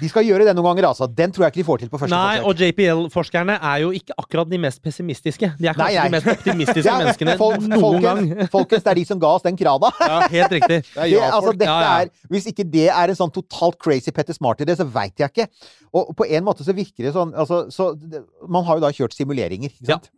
De 0.00 0.08
skal 0.10 0.24
gjøre 0.26 0.44
det 0.46 0.54
noen 0.56 0.66
ganger, 0.70 0.86
altså. 0.90 1.06
Den 1.10 1.32
tror 1.34 1.44
jeg 1.46 1.52
ikke 1.54 1.60
de 1.62 1.66
får 1.68 1.78
til 1.82 1.88
på 1.92 1.98
første 2.02 2.14
Nei, 2.14 2.38
forsøk. 2.38 2.48
og 2.48 2.62
JPL-forskerne 2.62 3.56
er 3.70 3.80
jo 3.82 3.90
ikke 3.98 4.14
akkurat 4.18 4.50
de 4.50 4.58
mest 4.62 4.82
pessimistiske. 4.84 5.50
De 5.58 5.66
er 5.68 5.74
kanskje 5.78 5.94
Nei, 5.94 5.94
nei. 5.98 6.04
de 6.08 6.14
mest 6.16 6.30
optimistiske 6.34 6.84
Ja, 6.92 6.98
menneskene 7.02 7.36
folk- 7.40 7.62
noen 7.64 7.80
folkens, 7.82 8.04
gang. 8.34 8.50
folkens, 8.56 8.84
det 8.86 8.92
er 8.94 9.00
de 9.00 9.04
som 9.08 9.22
ga 9.22 9.32
oss 9.38 9.46
den 9.46 9.56
krana. 9.58 9.90
Ja, 10.00 10.20
helt 10.34 10.54
riktig. 10.58 10.80
Det 10.98 11.08
ja, 11.12 11.30
altså, 11.32 11.52
dette 11.56 11.70
Ja, 11.70 11.80
ja. 11.82 11.96
er, 12.06 12.12
hvis 12.32 12.46
ikke 12.52 12.64
det 12.70 12.86
er 12.92 13.08
en 13.14 13.18
sånn 13.18 13.32
totalt 13.34 13.78
crazy 13.82 14.10
Petter 14.14 14.36
Smart-idé, 14.36 14.76
så 14.78 14.86
veit 14.86 15.18
jeg 15.18 15.32
ikke. 15.32 15.48
Og 15.96 16.14
på 16.18 16.26
en 16.28 16.44
måte 16.46 16.64
så 16.66 16.74
virker 16.76 17.08
det 17.08 17.14
sånn 17.16 17.32
altså, 17.34 17.64
så, 17.72 17.92
det- 17.98 18.22
Man 18.48 18.64
har 18.68 18.76
jo 18.78 18.84
da 18.86 18.92
kjørt 18.92 19.16
simuleringer, 19.16 19.72
ikke 19.72 19.92
sant? 19.94 20.10
Eh, 20.12 20.17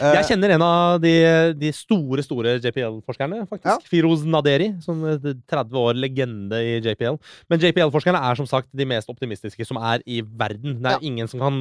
Jeg 0.00 0.24
kjenner 0.28 0.54
en 0.56 0.62
av 0.66 1.00
de, 1.02 1.12
de 1.58 1.70
store 1.76 2.22
store 2.24 2.56
JPL-forskerne, 2.64 3.42
faktisk. 3.50 3.66
Ja. 3.66 3.76
Firoz 3.90 4.24
Naderi, 4.28 4.68
som 4.84 5.02
er 5.08 5.18
30 5.22 5.78
år 5.80 5.98
legende 5.98 6.60
i 6.62 6.76
JPL. 6.84 7.16
Men 7.50 7.62
JPL-forskerne 7.62 8.20
er 8.30 8.38
som 8.38 8.48
sagt 8.50 8.68
de 8.76 8.86
mest 8.88 9.08
optimistiske 9.12 9.66
som 9.68 9.78
er 9.80 10.04
i 10.06 10.20
verden. 10.22 10.78
Det 10.82 10.90
er 10.92 10.96
Ja. 10.96 11.02
ingen 11.02 11.28
som, 11.28 11.40
kan, 11.40 11.58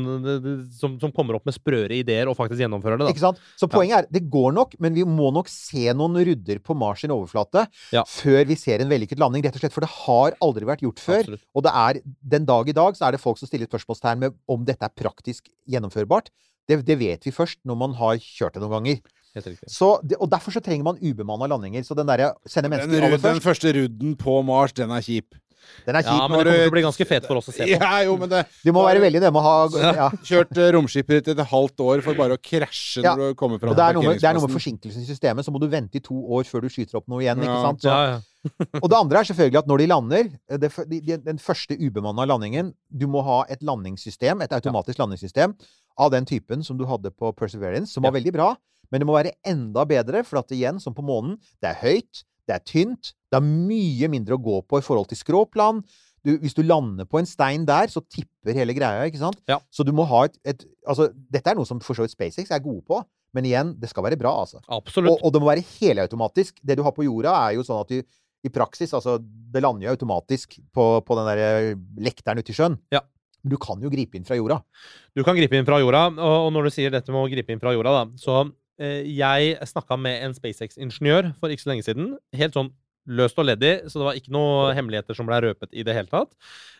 som, 0.79 0.99
som 1.01 1.11
kommer 1.15 1.35
opp 1.39 1.45
med 1.45 1.55
sprøre 1.57 1.91
ideer 1.97 2.27
og 2.31 2.37
faktisk 2.37 2.59
gjennomfører 2.63 2.99
det. 3.01 3.09
Ikke 3.15 3.23
sant? 3.25 3.39
Så 3.59 3.69
poenget 3.71 4.03
er, 4.05 4.09
det 4.11 4.23
går 4.31 4.53
nok, 4.55 4.75
men 4.79 4.93
vi 4.97 5.03
må 5.07 5.31
nok 5.35 5.47
se 5.51 5.87
noen 5.93 6.15
rudder 6.25 6.59
på 6.65 6.75
Mars 6.77 7.01
sin 7.05 7.11
overflate 7.15 7.65
Ja. 7.95 8.03
før 8.07 8.45
vi 8.49 8.55
ser 8.59 8.81
en 8.83 8.89
vellykket 8.91 9.19
landing. 9.21 9.43
Rett 9.45 9.55
og 9.55 9.63
slett, 9.63 9.73
for 9.75 9.85
det 9.85 9.91
har 10.05 10.35
aldri 10.41 10.65
vært 10.67 10.81
gjort 10.85 10.99
før. 11.03 11.21
Absolutt. 11.25 11.45
Og 11.55 11.63
det 11.67 11.71
er, 11.75 12.01
den 12.35 12.45
dag 12.45 12.69
i 12.69 12.75
dag 12.77 12.95
så 12.97 13.07
er 13.07 13.15
det 13.15 13.21
folk 13.23 13.37
som 13.41 13.47
stiller 13.49 13.67
spørsmålstegn 13.69 14.19
med 14.25 14.35
om 14.51 14.63
dette 14.67 14.85
er 14.85 14.93
praktisk 14.95 15.47
gjennomførbart. 15.69 16.29
Det, 16.67 16.79
det 16.87 16.97
vet 16.99 17.25
vi 17.27 17.31
først 17.35 17.59
når 17.65 17.77
man 17.77 17.93
har 17.99 18.17
kjørt 18.21 18.57
det 18.57 18.63
noen 18.65 18.77
ganger. 18.79 19.01
Så 19.67 19.97
det, 20.07 20.15
og 20.23 20.29
derfor 20.31 20.55
så 20.55 20.61
trenger 20.63 20.85
man 20.87 20.99
ubemanna 21.03 21.49
landinger. 21.51 21.83
Så 21.83 21.95
den 21.97 22.07
der, 22.07 22.29
Den, 22.47 22.69
mennesker 22.71 23.03
aller 23.03 23.17
rud- 23.17 23.25
den 23.25 23.41
første 23.43 23.73
rudden 23.75 24.15
på 24.15 24.37
Mars, 24.47 24.71
den 24.73 24.89
er 24.95 25.01
kjip. 25.03 25.35
den 25.85 25.95
er 25.97 26.03
Ja, 26.05 26.13
kjip. 26.13 26.29
men 26.31 26.39
det 26.39 26.45
når 26.45 26.45
kommer 26.45 26.55
til 26.55 26.69
å 26.69 26.71
bli 26.71 26.81
ganske 26.85 27.05
fet 27.09 27.25
for 27.27 27.35
oss 27.41 27.49
å 27.49 27.53
se 27.53 27.65
på. 27.65 27.69
Ja, 27.75 27.99
jo, 28.07 28.15
men 28.21 28.29
det 28.31 28.45
du 28.63 28.71
må 28.71 28.85
være 28.85 29.01
veldig 29.03 29.19
det 29.25 29.31
med 29.33 29.41
å 29.41 29.43
ha 29.43 29.55
ja. 29.97 30.07
Kjørt 30.23 30.55
eh, 30.61 30.69
romskipet 30.77 31.25
ditt 31.25 31.33
et 31.35 31.47
halvt 31.51 31.83
år 31.83 32.03
for 32.05 32.13
bare 32.15 32.37
å 32.37 32.41
krasje 32.41 33.03
Ja. 33.03 33.15
når 33.17 33.33
du 33.33 33.35
kommer 33.35 33.59
fra 33.59 33.73
det 33.75 33.83
er, 33.89 33.93
noe 33.99 34.13
det 34.15 34.23
er 34.29 34.33
noe 34.37 34.45
med 34.47 34.55
forsinkelsen 34.55 35.01
i 35.03 35.09
systemet. 35.09 35.43
Så 35.43 35.51
må 35.51 35.59
du 35.59 35.67
vente 35.67 35.97
i 35.99 36.03
to 36.05 36.15
år 36.15 36.45
før 36.47 36.61
du 36.63 36.69
skyter 36.69 36.95
opp 37.01 37.07
noe 37.11 37.19
igjen. 37.25 37.41
ikke 37.43 37.61
sant? 37.67 37.81
Så, 37.83 37.91
Ja, 37.91 38.15
ja. 38.15 38.21
Og 38.83 38.87
det 38.93 38.97
andre 39.01 39.19
er 39.19 39.25
selvfølgelig 39.25 39.57
at 39.57 39.67
når 39.67 39.77
de 39.81 39.85
lander 39.89 40.27
det, 40.61 40.69
de, 40.87 40.99
de, 41.01 41.15
Den 41.17 41.39
første 41.41 41.73
ubemanna 41.81 42.27
landingen 42.29 42.75
Du 42.93 43.07
må 43.09 43.23
ha 43.25 43.39
et 43.49 43.63
landingssystem, 43.65 44.43
et 44.45 44.53
automatisk 44.53 45.01
landingssystem 45.01 45.55
av 45.97 46.11
den 46.13 46.27
typen 46.27 46.63
som 46.65 46.77
du 46.79 46.85
hadde 46.89 47.11
på 47.15 47.31
Perseverance, 47.37 47.93
som 47.93 48.05
var 48.05 48.15
veldig 48.15 48.33
bra. 48.35 48.53
Men 48.91 49.01
det 49.01 49.07
må 49.09 49.15
være 49.15 49.35
enda 49.47 49.85
bedre, 49.89 50.23
for 50.27 50.41
at 50.41 50.51
igjen, 50.53 50.79
som 50.81 50.95
på 50.95 51.05
månen, 51.05 51.37
det 51.63 51.71
er 51.71 51.79
høyt, 51.81 52.25
det 52.45 52.57
er 52.57 52.65
tynt, 52.67 53.13
det 53.31 53.39
er 53.39 53.45
mye 53.45 54.09
mindre 54.11 54.37
å 54.37 54.41
gå 54.41 54.59
på 54.69 54.79
i 54.79 54.85
forhold 54.85 55.09
til 55.09 55.19
skråplan. 55.19 55.81
Du, 56.25 56.35
hvis 56.41 56.55
du 56.57 56.63
lander 56.65 57.07
på 57.09 57.19
en 57.21 57.29
stein 57.29 57.65
der, 57.69 57.89
så 57.91 58.01
tipper 58.01 58.57
hele 58.57 58.73
greia, 58.77 59.05
ikke 59.09 59.21
sant? 59.21 59.41
Ja. 59.49 59.59
Så 59.73 59.85
du 59.85 59.91
må 59.93 60.07
ha 60.09 60.25
et, 60.29 60.37
et 60.45 60.65
Altså, 60.85 61.09
dette 61.33 61.49
er 61.49 61.57
noe 61.57 61.65
som 61.65 61.79
for 61.81 61.97
så 61.97 62.05
vidt 62.05 62.13
SpaceX 62.13 62.51
er 62.53 62.61
gode 62.61 62.83
på, 62.85 62.99
men 63.33 63.47
igjen, 63.49 63.73
det 63.81 63.89
skal 63.89 64.05
være 64.05 64.19
bra, 64.21 64.31
altså. 64.43 64.61
Absolutt. 64.69 65.15
Og, 65.15 65.25
og 65.25 65.33
det 65.33 65.41
må 65.41 65.49
være 65.49 65.65
helautomatisk. 65.65 66.61
Det 66.61 66.77
du 66.77 66.83
har 66.85 66.93
på 66.95 67.07
jorda, 67.07 67.33
er 67.47 67.57
jo 67.57 67.65
sånn 67.65 67.81
at 67.81 67.91
du 67.91 68.03
i 68.45 68.51
praksis 68.53 68.93
Altså, 68.93 69.17
det 69.19 69.63
lander 69.65 69.87
jo 69.87 69.95
automatisk 69.95 70.59
på, 70.75 70.85
på 71.01 71.17
den 71.17 71.29
der 71.31 71.71
lekteren 72.05 72.41
ute 72.41 72.53
i 72.53 72.57
sjøen. 72.57 72.77
Ja. 72.93 73.01
Men 73.45 73.53
du 73.53 73.57
kan 73.61 73.81
jo 73.85 73.91
gripe 73.93 74.17
inn 74.17 74.25
fra 74.25 74.35
jorda. 74.39 74.57
Du 75.15 75.21
kan 75.23 75.37
gripe 75.37 75.53
inn 75.59 75.67
fra 75.67 75.77
jorda, 75.83 76.07
og, 76.17 76.47
når 76.55 76.65
du 76.65 76.73
sier 76.73 76.89
dette 76.93 77.13
med 77.13 77.21
å 77.21 77.29
gripe 77.29 77.53
inn 77.53 77.61
fra 77.61 77.75
jorda, 77.75 77.93
da, 78.01 78.05
så 78.17 78.39
eh, 78.81 79.03
jeg 79.05 79.59
snakka 79.69 79.97
med 80.01 80.23
en 80.25 80.33
SpaceX-ingeniør 80.33 81.35
for 81.39 81.53
ikke 81.53 81.61
så 81.67 81.71
lenge 81.75 81.85
siden. 81.85 82.15
Helt 82.35 82.57
sånn 82.57 82.73
løst 83.05 83.37
og 83.37 83.45
ledig, 83.45 83.83
så 83.85 83.99
det 84.01 84.05
var 84.07 84.17
ikke 84.17 84.33
noen 84.33 84.73
hemmeligheter 84.73 85.13
som 85.13 85.27
ble 85.29 85.37
røpet 85.45 85.69
i 85.77 85.83
det 85.85 85.93
hele 85.93 86.09
tatt. 86.09 86.31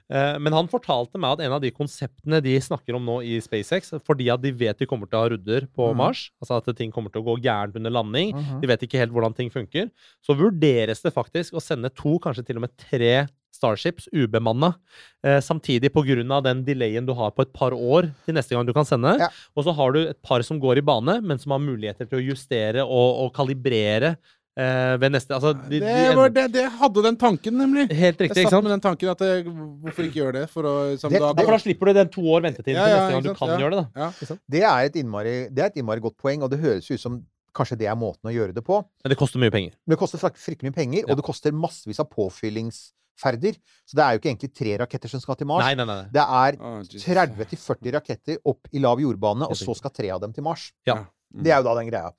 Eh, 0.09 0.39
Men 0.41 0.53
han 0.57 0.67
fortalte 0.69 1.21
meg 1.21 1.35
at 1.37 1.43
en 1.45 1.53
av 1.53 1.61
de 1.61 1.69
konseptene 1.73 2.39
de 2.41 2.55
snakker 2.65 2.97
om 2.97 3.05
nå 3.05 3.19
i 3.21 3.37
SpaceX, 3.45 3.93
fordi 4.05 4.31
at 4.33 4.41
de 4.41 4.49
vet 4.57 4.81
de 4.81 4.87
kommer 4.89 5.05
til 5.05 5.19
å 5.19 5.21
ha 5.21 5.29
rudder 5.35 5.67
på 5.69 5.91
mm. 5.93 5.97
Mars, 6.01 6.31
altså 6.41 6.57
at 6.57 6.73
ting 6.81 6.89
kommer 6.93 7.13
til 7.13 7.21
å 7.21 7.27
gå 7.29 7.37
gærent 7.45 7.77
under 7.77 7.93
landing, 7.93 8.33
Mhm. 8.33 8.59
de 8.61 8.67
vet 8.73 8.81
ikke 8.89 8.97
helt 9.03 9.13
hvordan 9.13 9.37
ting 9.37 9.53
funker, 9.53 9.91
så 10.25 10.33
vurderes 10.37 11.05
det 11.05 11.13
faktisk 11.13 11.53
å 11.53 11.61
sende 11.61 11.93
to, 11.93 12.17
kanskje 12.17 12.45
til 12.49 12.57
og 12.57 12.65
med 12.65 12.73
tre 12.77 13.27
Starships 13.55 14.07
ubemanna 14.13 14.73
eh, 15.23 15.39
samtidig 15.41 15.91
pga. 15.95 16.41
den 16.43 16.63
delayen 16.67 17.05
du 17.07 17.13
har 17.15 17.31
på 17.31 17.41
et 17.47 17.53
par 17.55 17.71
år 17.71 18.11
til 18.25 18.35
neste 18.35 18.55
gang 18.55 18.65
du 18.67 18.73
kan 18.75 18.85
sende. 18.85 19.15
Ja. 19.19 19.29
Og 19.55 19.63
så 19.65 19.73
har 19.75 19.91
du 19.95 20.01
et 20.09 20.21
par 20.21 20.41
som 20.43 20.59
går 20.59 20.77
i 20.77 20.85
bane, 20.85 21.21
men 21.23 21.39
som 21.39 21.51
har 21.55 21.59
muligheter 21.63 22.05
til 22.09 22.19
å 22.19 22.25
justere 22.33 22.83
og, 22.85 23.23
og 23.25 23.33
kalibrere 23.33 24.15
eh, 24.57 24.95
ved 25.01 25.11
neste 25.15 25.35
altså, 25.35 25.53
de, 25.53 25.79
de 25.79 25.83
Det, 25.85 26.15
var, 26.15 26.29
det, 26.35 26.45
det 26.53 26.65
hadde 26.79 27.03
den 27.03 27.17
tanken, 27.19 27.57
nemlig. 27.59 27.87
Helt 27.91 28.19
riktig, 28.21 28.43
ikke 28.45 28.49
satt 28.49 28.57
sant? 28.57 28.67
med 28.67 28.75
den 28.75 28.83
tanken 28.85 29.11
at 29.11 29.19
det, 29.23 29.31
hvorfor 29.83 30.07
ikke 30.09 30.21
gjøre 30.21 30.35
det? 30.41 30.45
For 30.53 30.63
å, 30.69 30.75
som 31.01 31.11
Det- 31.11 31.19
da, 31.21 31.31
Ja, 31.33 31.43
for 31.43 31.51
da 31.57 31.61
slipper 31.63 31.91
du 31.91 31.93
den 31.99 32.11
to 32.11 32.21
år 32.35 32.41
ventetiden 32.47 32.75
Ja, 32.79 32.85
til 32.85 32.93
ja, 32.95 32.99
neste 32.99 33.15
gang 33.15 33.23
du 33.23 33.33
kan 33.39 33.49
Ja. 33.55 33.57
gjøre 33.63 33.71
det. 33.79 33.85
da. 33.95 34.09
Ja. 34.29 34.37
Det 34.57 34.63
er, 34.63 34.89
et 34.91 34.99
innmari, 35.01 35.37
det 35.51 35.63
er 35.63 35.71
et 35.73 35.79
innmari 35.81 36.03
godt 36.03 36.17
poeng, 36.21 36.43
og 36.43 36.51
det 36.51 36.59
høres 36.63 36.89
ut 36.91 36.99
som 36.99 37.23
kanskje 37.55 37.77
det 37.79 37.87
er 37.87 37.95
måten 37.95 38.27
å 38.27 38.33
gjøre 38.35 38.51
det 38.53 38.63
på. 38.67 38.81
Men 39.03 39.09
det 39.13 39.17
koster 39.17 39.39
mye 39.39 39.51
penger. 39.53 39.71
Men 39.87 39.95
det 39.95 39.99
koster 40.01 40.19
fryktelig 40.19 40.71
mye 40.71 40.75
penger, 40.75 41.03
Ja. 41.05 41.11
og 41.13 41.15
det 41.21 41.23
koster 41.23 41.51
massevis 41.55 41.99
av 42.03 42.09
påfyllingsferder. 43.15 43.57
Så 43.85 43.95
det 43.97 44.03
er 44.03 44.13
jo 44.15 44.19
ikke 44.19 44.31
egentlig 44.31 44.53
tre 44.55 44.77
raketter 44.79 45.09
som 45.09 45.19
skal 45.21 45.35
til 45.39 45.47
Mars. 45.47 45.63
Nei, 45.65 45.75
nei, 45.75 45.85
nei. 45.85 46.07
Det 46.11 46.21
er 46.21 46.57
30-40 46.59 47.93
raketter 47.95 48.37
opp 48.45 48.67
i 48.73 48.79
lav 48.79 48.99
jordbane, 49.01 49.47
og 49.47 49.55
så 49.57 49.75
skal 49.75 49.91
tre 49.91 50.09
av 50.11 50.21
dem 50.21 50.33
til 50.33 50.43
Mars. 50.43 50.71
Ja. 50.87 51.05
Det 51.31 51.51
er 51.51 51.61
jo 51.61 51.67
da 51.69 51.75
den 51.79 51.89
greia. 51.89 52.11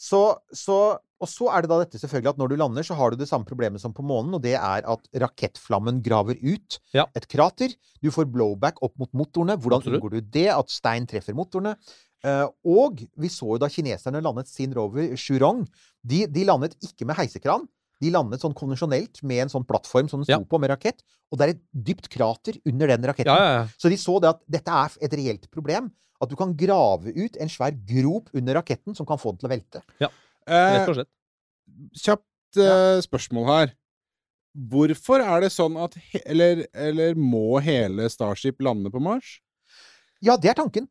Så, 0.00 0.38
så, 0.56 0.96
og 1.20 1.28
så 1.28 1.50
er 1.52 1.62
det 1.62 1.68
da 1.70 1.78
dette 1.82 1.98
selvfølgelig 2.00 2.30
at 2.32 2.38
når 2.40 2.48
du 2.48 2.56
lander, 2.56 2.82
så 2.86 2.94
har 2.96 3.10
du 3.12 3.16
det 3.20 3.28
samme 3.28 3.44
problemet 3.44 3.80
som 3.82 3.92
på 3.92 4.02
månen, 4.06 4.32
og 4.38 4.40
det 4.42 4.54
er 4.56 4.86
at 4.88 5.08
rakettflammen 5.12 6.00
graver 6.02 6.38
ut 6.40 6.78
Ja. 6.96 7.04
et 7.14 7.28
krater. 7.28 7.74
Du 8.00 8.08
får 8.10 8.30
blowback 8.32 8.80
opp 8.82 8.94
mot 8.98 9.10
motorene. 9.12 9.58
Hvordan 9.60 9.82
Absolutt. 9.82 10.00
unngår 10.00 10.10
du 10.16 10.20
det? 10.38 10.48
At 10.54 10.70
stein 10.72 11.06
treffer 11.06 11.36
motorene. 11.36 11.76
Uh, 12.24 12.48
og 12.68 13.00
vi 13.16 13.28
så 13.32 13.46
jo 13.54 13.58
da 13.60 13.68
kineserne 13.72 14.20
landet 14.20 14.48
sin 14.48 14.72
rover 14.76 15.14
Shurong. 15.16 15.66
De, 16.04 16.26
de 16.28 16.44
landet 16.44 16.74
ikke 16.84 17.06
med 17.08 17.16
heisekran. 17.16 17.66
De 18.00 18.10
landet 18.10 18.40
sånn 18.40 18.54
konvensjonelt 18.56 19.22
med 19.22 19.42
en 19.44 19.50
sånn 19.52 19.66
plattform 19.68 20.08
som 20.08 20.20
den 20.22 20.24
sto 20.28 20.38
Ja. 20.40 20.44
på 20.48 20.58
med 20.60 20.70
rakett. 20.72 21.02
Og 21.30 21.38
det 21.38 21.44
er 21.46 21.50
et 21.54 21.62
dypt 21.72 22.08
krater 22.08 22.56
under 22.66 22.86
den 22.88 23.02
raketten. 23.04 23.26
Ja, 23.28 23.36
ja, 23.38 23.52
ja. 23.60 23.66
Så 23.76 23.90
de 23.92 23.96
så 24.00 24.18
det 24.20 24.30
at 24.30 24.40
dette 24.48 24.68
er 24.72 24.96
et 25.04 25.12
reelt 25.20 25.50
problem. 25.50 25.90
At 26.20 26.28
du 26.28 26.36
kan 26.36 26.54
grave 26.56 27.12
ut 27.16 27.36
en 27.40 27.48
svær 27.48 27.72
grop 27.86 28.28
under 28.34 28.54
raketten 28.60 28.94
som 28.96 29.06
kan 29.06 29.16
få 29.20 29.32
den 29.32 29.38
til 29.40 29.48
å 29.48 29.52
velte. 29.54 29.82
Ja, 30.00 30.08
Rett 30.48 30.80
Eh, 30.82 30.88
og 30.88 30.94
slett. 30.96 31.08
kjapt 31.94 32.56
eh, 32.58 33.00
spørsmål 33.04 33.46
her. 33.46 33.74
Hvorfor 34.56 35.22
er 35.22 35.44
det 35.44 35.52
sånn 35.54 35.76
at 35.78 35.94
he 36.10 36.20
eller, 36.26 36.64
eller 36.74 37.14
må 37.14 37.60
hele 37.62 38.08
Starship 38.10 38.58
lande 38.60 38.90
på 38.90 39.00
Mars? 39.00 39.36
Ja, 40.20 40.36
det 40.36 40.50
er 40.50 40.54
tanken. 40.58 40.88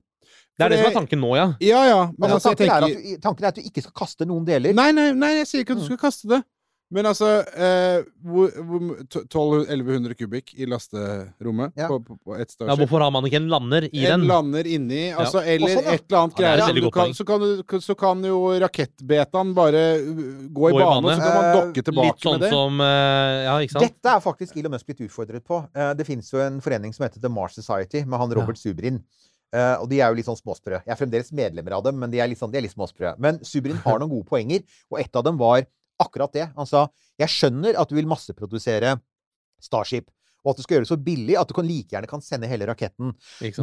Det 0.58 0.66
er 0.66 0.70
det 0.74 0.80
som 0.80 0.90
er 0.92 0.96
tanken 0.96 1.20
nå, 1.24 1.34
ja. 1.38 1.50
Ja 1.64 1.82
ja, 1.88 2.00
men 2.18 2.32
Altså, 2.32 2.50
altså, 2.52 2.64
jeg 2.64 2.70
tanken, 2.70 2.72
er 2.72 2.82
tenker 2.82 3.12
at 3.12 3.18
du, 3.18 3.22
tanken 3.24 3.44
er 3.44 3.48
at 3.54 3.56
du 3.60 3.62
ikke 3.68 3.84
skal 3.84 3.94
kaste 3.96 4.26
noen 4.28 4.46
deler. 4.48 4.74
Nei, 4.76 4.92
nei, 4.96 5.12
nei, 5.16 5.34
jeg 5.40 5.48
sier 5.48 5.64
ikke 5.64 5.76
at 5.78 5.84
du 5.84 5.86
skal 5.90 6.00
kaste 6.02 6.28
det. 6.32 6.42
Men 6.92 7.06
altså 7.06 7.28
eh, 7.54 8.00
hvor, 8.26 8.50
hvor, 8.66 8.86
1200-1100 9.06 10.16
kubikk 10.18 10.54
i 10.58 10.66
lasterommet 10.66 11.76
Ja. 11.78 11.86
på, 11.92 12.00
på, 12.02 12.16
på 12.26 12.34
et 12.42 12.56
ja. 12.60 12.76
Hvorfor 12.80 13.04
har 13.06 13.12
man 13.14 13.28
ikke 13.30 13.38
en 13.44 13.50
lander 13.52 13.86
i 13.92 14.06
en 14.10 14.24
den? 14.24 14.28
lander 14.30 14.66
inni, 14.70 15.02
altså, 15.14 15.44
eller 15.44 15.70
sånn, 15.76 15.86
ja. 15.86 15.94
et 16.00 16.06
eller 16.08 16.20
annet 16.24 16.42
Ja, 16.42 16.48
er 16.50 16.58
greier. 16.58 16.66
som 16.66 16.80
du 16.82 16.92
kan, 16.96 17.14
så, 17.14 17.26
kan 17.30 17.44
du, 17.46 17.80
så 17.86 17.96
kan 18.00 18.26
jo 18.26 18.40
rakettbetaen 18.66 19.54
bare 19.58 19.84
uh, 20.02 20.24
gå 20.50 20.72
i 20.72 20.74
Gå 20.74 20.80
i 20.80 20.82
bane, 20.82 21.06
bane. 21.06 21.16
så 21.16 21.22
kan 21.28 21.38
man 21.38 21.48
Eh, 21.50 21.56
dokke 21.60 21.86
tilbake 21.92 22.10
Litt 22.10 22.26
sånn 22.26 22.40
med 22.40 22.46
det. 22.48 22.52
som 22.58 22.82
eh, 22.82 23.38
Ja, 23.46 23.56
ikke 23.64 23.76
sant? 23.78 23.86
Dette 23.86 24.16
er 24.18 24.26
faktisk 24.26 24.58
Elon 24.60 24.74
Musk 24.76 24.86
blitt 24.90 25.06
utfordret 25.06 25.46
på. 25.46 25.62
Eh, 25.76 25.94
det 26.00 26.06
finnes 26.10 26.30
jo 26.34 26.42
en 26.44 26.60
forening 26.62 26.94
som 26.98 27.06
heter 27.06 27.22
The 27.22 27.30
Mars 27.30 27.54
Society, 27.58 28.02
med 28.06 28.20
han 28.20 28.34
Robert 28.34 28.58
Subrin. 28.58 29.02
Uh, 29.50 29.82
og 29.82 29.88
de 29.90 29.98
er 29.98 30.12
jo 30.12 30.18
litt 30.20 30.28
sånn 30.28 30.38
småsprø. 30.38 30.78
Jeg 30.86 30.94
er 30.94 30.98
fremdeles 31.00 31.32
medlemmer 31.34 31.74
av 31.74 31.82
dem, 31.88 31.96
men 31.98 32.12
de 32.14 32.20
er 32.22 32.28
litt, 32.30 32.38
sånn, 32.38 32.52
de 32.54 32.60
er 32.60 32.66
litt 32.68 32.74
småsprø. 32.76 33.16
Men 33.18 33.40
Subrin 33.42 33.80
har 33.82 33.98
noen 34.02 34.12
gode 34.12 34.28
poenger, 34.30 34.62
og 34.94 35.00
et 35.02 35.16
av 35.18 35.24
dem 35.26 35.40
var 35.42 35.64
akkurat 36.02 36.34
det. 36.36 36.48
Han 36.58 36.70
sa 36.70 36.88
jeg 37.20 37.34
skjønner 37.34 37.78
at 37.80 37.92
du 37.92 37.98
vil 38.00 38.08
masseprodusere 38.10 38.98
Starship, 39.60 40.08
og 40.46 40.54
at 40.54 40.60
du 40.60 40.64
skal 40.64 40.78
gjøre 40.78 40.86
det 40.86 40.94
så 40.94 41.00
billig 41.04 41.36
at 41.36 41.50
du 41.50 41.56
kan 41.58 41.68
like 41.68 41.92
gjerne 41.92 42.08
kan 42.08 42.22
sende 42.24 42.48
hele 42.48 42.68
raketten. 42.70 43.12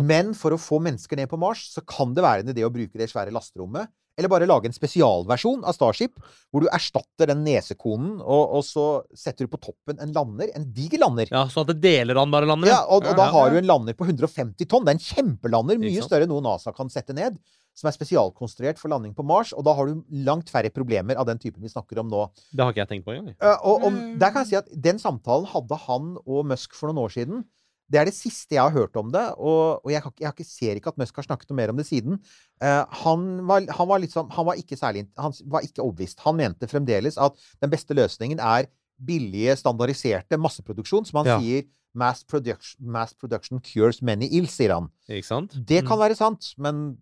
Men 0.04 0.34
for 0.36 0.52
å 0.52 0.60
få 0.60 0.76
mennesker 0.84 1.16
ned 1.16 1.30
på 1.30 1.38
Mars, 1.40 1.70
så 1.72 1.80
kan 1.88 2.12
det 2.16 2.24
være 2.26 2.44
en 2.44 2.52
idé 2.52 2.66
å 2.66 2.72
bruke 2.72 3.00
det 3.00 3.08
svære 3.08 3.32
lasterommet. 3.32 3.88
Eller 4.16 4.32
bare 4.32 4.46
lage 4.48 4.68
en 4.68 4.72
spesialversjon 4.76 5.64
av 5.68 5.74
Starship, 5.76 6.14
hvor 6.48 6.64
du 6.64 6.70
erstatter 6.72 7.28
den 7.28 7.42
nesekonen, 7.44 8.14
og, 8.22 8.54
og 8.56 8.62
så 8.64 8.84
setter 9.16 9.44
du 9.44 9.52
på 9.52 9.60
toppen 9.60 10.00
en 10.00 10.14
lander. 10.16 10.52
En 10.56 10.64
diger 10.72 11.02
lander. 11.02 11.28
Ja, 11.32 11.44
Sånn 11.52 11.66
at 11.66 11.74
det 11.74 11.82
deler 11.84 12.16
han 12.20 12.32
bare 12.32 12.48
lander? 12.48 12.70
Ja, 12.72 12.78
og, 12.88 13.04
og 13.04 13.18
da 13.18 13.28
har 13.34 13.52
du 13.52 13.58
en 13.60 13.68
lander 13.68 13.96
på 13.96 14.08
150 14.08 14.68
tonn. 14.68 14.88
Det 14.88 14.94
er 14.94 14.98
en 15.00 15.04
kjempelander, 15.04 15.80
mye 15.80 16.04
større 16.04 16.24
enn 16.24 16.32
noe 16.32 16.44
NASA 16.44 16.72
kan 16.76 16.92
sette 16.92 17.16
ned. 17.16 17.36
Som 17.76 17.90
er 17.90 17.96
spesialkonstruert 17.96 18.78
for 18.80 18.88
landing 18.88 19.12
på 19.14 19.24
Mars. 19.26 19.50
Og 19.52 19.62
da 19.66 19.74
har 19.76 19.86
du 19.90 19.98
langt 20.24 20.48
færre 20.48 20.70
problemer 20.72 21.18
av 21.20 21.26
den 21.28 21.38
typen 21.42 21.60
vi 21.62 21.68
snakker 21.68 22.00
om 22.00 22.08
nå. 22.08 22.22
Det 22.56 22.64
har 22.64 22.72
ikke 22.72 22.82
jeg 22.86 22.88
tenkt 22.94 23.04
på 23.08 23.12
engang. 23.12 23.34
Uh, 23.36 23.58
og 23.68 23.84
om, 23.90 23.94
Mm. 23.94 24.18
der 24.18 24.30
kan 24.32 24.44
jeg 24.44 24.48
si 24.48 24.56
at 24.56 24.70
Den 24.82 24.98
samtalen 24.98 25.46
hadde 25.52 25.76
han 25.86 26.16
og 26.24 26.46
Musk 26.46 26.74
for 26.74 26.88
noen 26.88 27.04
år 27.04 27.12
siden. 27.12 27.44
Det 27.88 28.00
er 28.00 28.04
det 28.08 28.14
siste 28.16 28.56
jeg 28.56 28.62
har 28.64 28.72
hørt 28.74 28.96
om 28.98 29.12
det, 29.12 29.22
og, 29.38 29.84
og 29.84 29.92
jeg, 29.92 30.02
jeg, 30.18 30.32
jeg 30.40 30.46
ser 30.46 30.74
ikke 30.80 30.88
at 30.90 30.96
Musk 30.98 31.14
har 31.20 31.22
snakket 31.28 31.50
noe 31.52 31.56
mer 31.60 31.70
om 31.70 31.76
det 31.78 31.86
siden. 31.86 32.16
Uh, 32.58 32.82
han, 33.04 33.46
var, 33.46 33.62
han, 33.76 33.86
var 33.92 34.00
liksom, 34.02 34.30
han 34.34 34.46
var 34.48 34.56
ikke 34.58 34.74
særlig 34.80 35.04
Han 35.20 35.32
var 35.46 35.60
ikke 35.62 35.84
overbevist. 35.84 36.18
Han 36.24 36.34
mente 36.40 36.66
fremdeles 36.66 37.16
at 37.20 37.36
den 37.62 37.70
beste 37.70 37.94
løsningen 37.94 38.40
er 38.40 38.66
billige, 38.98 39.54
standardiserte 39.60 40.38
masseproduksjon, 40.40 41.04
som 41.06 41.18
han 41.20 41.26
Ja. 41.26 41.38
sier 41.38 41.62
mass 41.94 42.24
production, 42.24 42.80
mass 42.90 43.12
production 43.14 43.60
cures 43.60 44.02
many 44.02 44.26
ills, 44.32 44.50
sier 44.56 44.72
han. 44.74 44.88
Ikke 45.08 45.24
sant? 45.28 45.52
Det 45.54 45.84
kan 45.86 45.96
Mm. 45.98 46.02
være 46.08 46.16
sant, 46.16 46.54
men 46.58 46.96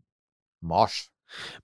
Mars 0.65 1.05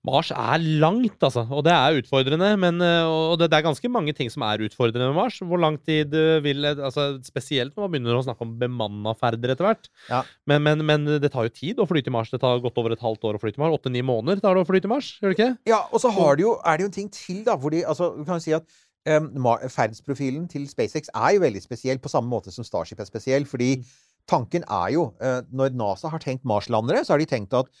Mars 0.03 0.31
er 0.35 0.59
langt, 0.81 1.21
altså. 1.23 1.45
Og 1.53 1.61
det 1.63 1.71
er 1.71 2.01
utfordrende. 2.01 2.49
Men, 2.59 2.81
eh, 2.83 3.05
og 3.07 3.37
det, 3.39 3.47
det 3.53 3.59
er 3.59 3.63
ganske 3.69 3.87
mange 3.93 4.11
ting 4.17 4.27
som 4.33 4.43
er 4.43 4.65
utfordrende 4.65 5.07
med 5.11 5.15
Mars. 5.15 5.37
Hvor 5.47 5.61
lang 5.61 5.77
tid 5.87 6.11
eh, 6.17 6.41
vil 6.43 6.65
altså, 6.67 7.05
Spesielt 7.23 7.71
når 7.77 7.85
man 7.85 7.93
begynner 7.93 8.17
å 8.19 8.25
snakke 8.25 8.43
om 8.43 8.51
bemanna 8.59 9.13
ferder 9.15 9.53
etter 9.53 9.69
hvert. 9.69 9.87
Ja. 10.09 10.23
Men, 10.49 10.65
men, 10.65 10.83
men 10.89 11.07
det 11.23 11.31
tar 11.31 11.47
jo 11.47 11.53
tid 11.55 11.79
å 11.79 11.87
fly 11.87 12.03
til 12.03 12.15
Mars. 12.17 12.33
Det 12.33 12.41
tar 12.43 12.59
godt 12.65 12.81
over 12.83 12.97
et 12.97 13.05
halvt 13.05 13.29
år 13.29 13.39
å 13.39 13.43
fly 13.45 13.53
til 13.55 13.63
Mars. 13.63 13.77
Åtte-ni 13.79 14.03
måneder 14.03 14.43
tar 14.43 14.59
det 14.59 14.65
å 14.65 14.69
fly 14.73 14.81
til 14.83 14.91
Mars, 14.91 15.13
gjør 15.21 15.31
det 15.31 15.37
ikke? 15.39 15.51
Ja, 15.71 15.83
og 15.87 16.03
så 16.03 16.11
har 16.17 16.35
det 16.35 16.47
jo, 16.49 16.55
er 16.67 16.77
det 16.81 16.83
jo 16.87 16.91
en 16.91 16.97
ting 16.99 17.11
til, 17.15 17.43
da, 17.47 17.55
hvor 17.55 17.71
de 17.71 17.85
altså, 17.87 18.11
Du 18.17 18.25
kan 18.27 18.41
jo 18.41 18.47
si 18.49 18.57
at 18.57 18.67
um, 19.07 19.29
ferdsprofilen 19.71 20.49
til 20.51 20.67
SpaceX 20.69 21.13
er 21.15 21.37
jo 21.37 21.45
veldig 21.45 21.63
spesiell, 21.63 22.01
på 22.03 22.11
samme 22.11 22.27
måte 22.33 22.51
som 22.51 22.67
Starship 22.67 22.99
er 22.99 23.07
spesiell. 23.07 23.47
Fordi 23.47 23.77
Mm. 23.79 23.85
tanken 24.29 24.63
er 24.69 24.91
jo 24.93 25.07
uh, 25.17 25.39
Når 25.49 25.71
NASA 25.73 26.11
har 26.11 26.21
tenkt 26.21 26.43
Mars-landere, 26.45 27.01
så 27.03 27.15
har 27.15 27.23
de 27.23 27.25
tenkt 27.31 27.55
at 27.57 27.71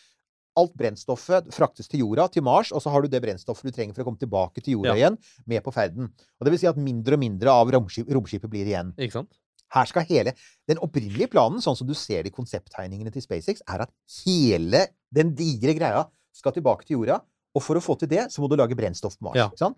alt 0.59 0.73
brennstoffet 0.77 1.47
fraktes 1.55 1.87
til 1.87 2.01
jorda, 2.03 2.27
til 2.31 2.43
Mars, 2.43 2.71
og 2.75 2.81
så 2.83 2.91
har 2.91 3.01
du 3.03 3.07
det 3.11 3.21
brennstoffet 3.23 3.69
du 3.69 3.75
trenger 3.75 3.95
for 3.95 4.03
å 4.03 4.09
komme 4.09 4.19
tilbake 4.19 4.61
til 4.63 4.75
jorda 4.77 4.95
Ja. 4.95 4.95
igjen, 4.99 5.17
med 5.47 5.63
på 5.63 5.71
ferden. 5.73 6.09
Og 6.39 6.45
det 6.45 6.51
vil 6.51 6.59
si 6.59 6.67
at 6.67 6.77
mindre 6.77 7.15
og 7.15 7.19
mindre 7.23 7.49
av 7.49 7.71
romskip, 7.71 8.07
romskipet 8.11 8.49
blir 8.51 8.65
igjen. 8.67 8.93
Ikke 8.97 9.19
sant? 9.21 9.31
Her 9.71 9.85
skal 9.87 10.03
hele 10.03 10.33
Den 10.67 10.77
opprinnelige 10.83 11.29
planen, 11.31 11.61
sånn 11.63 11.77
som 11.77 11.87
du 11.87 11.93
ser 11.93 12.23
det 12.23 12.31
i 12.33 12.35
konsepttegningene 12.35 13.11
til 13.11 13.21
SpaceX, 13.23 13.61
er 13.67 13.81
at 13.81 13.91
hele 14.25 14.87
den 15.11 15.33
digre 15.35 15.73
greia 15.75 16.05
skal 16.33 16.51
tilbake 16.51 16.85
til 16.85 16.97
jorda. 16.97 17.21
Og 17.55 17.63
for 17.63 17.75
å 17.75 17.83
få 17.83 17.97
til 17.99 18.07
det, 18.07 18.31
så 18.31 18.39
må 18.39 18.49
du 18.49 18.55
lage 18.55 18.75
brennstoff 18.75 19.17
på 19.17 19.27
Mars. 19.29 19.35
Ja. 19.35 19.47
Ikke 19.49 19.57
sant? 19.57 19.77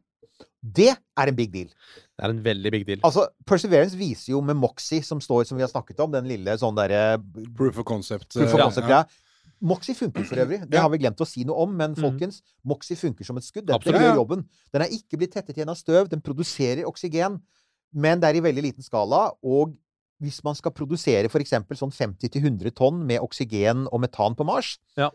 Det 0.64 0.90
er 0.96 1.28
en 1.30 1.36
big 1.36 1.52
deal. 1.52 1.68
Det 2.18 2.26
er 2.26 2.30
en 2.30 2.42
veldig 2.44 2.72
big 2.72 2.86
deal. 2.88 3.00
Altså, 3.04 3.28
Perseverance 3.46 3.98
viser 3.98 4.32
jo 4.34 4.42
med 4.42 4.56
Moxie, 4.56 5.02
som 5.06 5.20
står, 5.22 5.46
som 5.50 5.58
vi 5.58 5.64
har 5.66 5.70
snakket 5.72 6.00
om, 6.00 6.12
den 6.14 6.26
lille 6.30 6.56
sånn 6.58 6.76
derre 6.78 7.20
Proof 7.58 7.78
of 7.82 7.86
concept. 7.86 8.30
Proof 8.34 8.54
of 8.54 8.60
concept 8.60 8.88
concept-greia. 8.88 9.06
Moxie 9.62 9.96
funker 9.96 10.24
for 10.26 10.36
øvrig. 10.36 10.62
Det 10.70 10.74
Ja. 10.74 10.82
har 10.82 10.90
vi 10.90 10.98
glemt 10.98 11.18
å 11.22 11.28
si 11.28 11.44
noe 11.44 11.56
om, 11.64 11.76
men 11.78 11.94
Mhm. 11.94 12.02
folkens, 12.02 12.42
Moxie 12.66 12.96
funker 12.98 13.24
som 13.26 13.38
et 13.38 13.44
skudd. 13.44 13.70
Absolutt. 13.70 13.96
gjør 13.96 14.02
Ja, 14.02 14.14
ja. 14.14 14.16
jobben. 14.16 14.46
Den 14.74 14.82
er 14.82 14.88
ikke 14.90 15.18
blitt 15.18 15.32
tettet 15.34 15.56
igjen 15.58 15.70
av 15.70 15.76
støv. 15.78 16.10
Den 16.10 16.22
produserer 16.22 16.84
oksygen, 16.86 17.42
men 17.94 18.20
det 18.20 18.30
er 18.36 18.38
i 18.40 18.42
veldig 18.52 18.62
liten 18.64 18.84
skala. 18.84 19.32
Og 19.44 19.74
hvis 20.22 20.44
man 20.44 20.56
skal 20.56 20.72
produsere 20.72 21.26
f.eks. 21.30 21.52
sånn 21.52 21.92
50-100 21.94 22.72
tonn 22.72 23.06
med 23.06 23.20
oksygen 23.22 23.88
og 23.92 24.02
metan 24.02 24.36
på 24.36 24.46
Mars, 24.46 24.80
Ja. 24.98 25.10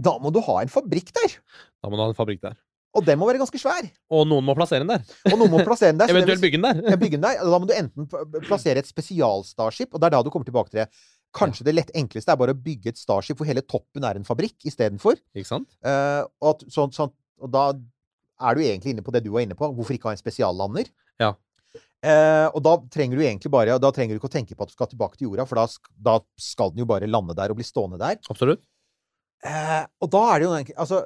da 0.00 0.18
må 0.18 0.32
du 0.32 0.40
ha 0.40 0.60
en 0.60 0.68
fabrikk 0.68 1.12
der. 1.12 1.38
Da 1.82 1.88
må 1.88 1.92
du 1.96 2.02
ha 2.02 2.08
en 2.08 2.14
fabrikk 2.14 2.40
der. 2.40 2.56
Og 2.94 3.06
den 3.06 3.18
må 3.18 3.26
være 3.26 3.38
ganske 3.38 3.58
svær. 3.58 3.90
Og 4.10 4.26
noen 4.28 4.44
må 4.44 4.54
plassere 4.54 4.80
den 4.80 4.88
der. 4.88 5.02
Og 5.32 5.38
noen 5.38 5.50
må 5.50 5.64
plassere 5.64 5.96
den 5.96 5.98
der. 6.02 6.08
Eventuelt 6.08 6.40
bygge 6.42 6.60
den 6.60 6.76
ja, 6.84 6.90
der. 6.90 6.96
bygge 6.98 7.10
den 7.12 7.20
der. 7.22 7.36
Da 7.38 7.58
må 7.58 7.66
du 7.66 7.72
enten 7.72 8.06
plassere 8.42 8.76
et 8.78 8.86
spesial-starship, 8.86 9.94
og 9.94 10.00
det 10.00 10.06
er 10.06 10.10
da 10.10 10.22
du 10.22 10.28
kommer 10.30 10.44
tilbake 10.44 10.68
til 10.70 10.80
det. 10.84 10.88
Kanskje 11.36 11.64
det 11.64 11.76
lett 11.76 11.94
enkleste 11.96 12.32
er 12.34 12.40
bare 12.40 12.54
å 12.54 12.62
bygge 12.64 12.92
et 12.92 13.00
starship 13.00 13.38
hvor 13.40 13.48
hele 13.48 13.64
toppen 13.64 14.04
er 14.04 14.18
en 14.18 14.26
fabrikk 14.26 14.66
istedenfor. 14.68 15.16
Uh, 15.34 16.24
og, 16.44 16.64
sånn, 16.72 16.92
sånn, 16.92 17.12
og 17.42 17.52
da 17.52 17.70
er 17.72 18.58
du 18.58 18.64
egentlig 18.64 18.92
inne 18.94 19.04
på 19.06 19.14
det 19.14 19.22
du 19.24 19.30
var 19.32 19.46
inne 19.46 19.56
på. 19.58 19.70
Hvorfor 19.76 19.96
ikke 19.96 20.10
ha 20.10 20.16
en 20.16 20.20
spesiallander? 20.20 20.90
Ja. 21.22 21.32
Eh, 22.02 22.48
og 22.50 22.58
da 22.66 22.72
trenger 22.90 23.14
du 23.14 23.22
egentlig 23.22 23.50
bare 23.54 23.76
Da 23.78 23.92
trenger 23.94 24.16
du 24.16 24.18
ikke 24.18 24.26
å 24.26 24.32
tenke 24.32 24.56
på 24.58 24.64
at 24.66 24.72
du 24.72 24.74
skal 24.74 24.88
tilbake 24.90 25.14
til 25.14 25.28
jorda, 25.28 25.44
for 25.46 25.60
da, 25.60 25.66
da 25.94 26.16
skal 26.34 26.72
den 26.72 26.82
jo 26.82 26.86
bare 26.90 27.06
lande 27.06 27.36
der 27.38 27.54
og 27.54 27.60
bli 27.60 27.66
stående 27.66 28.00
der. 28.00 28.18
Absolutt. 28.32 28.64
Eh, 29.46 29.84
og 30.02 30.10
da 30.10 30.22
er 30.32 30.40
det 30.40 30.48
jo 30.48 30.56
egentlig 30.56 30.76
Altså, 30.82 31.04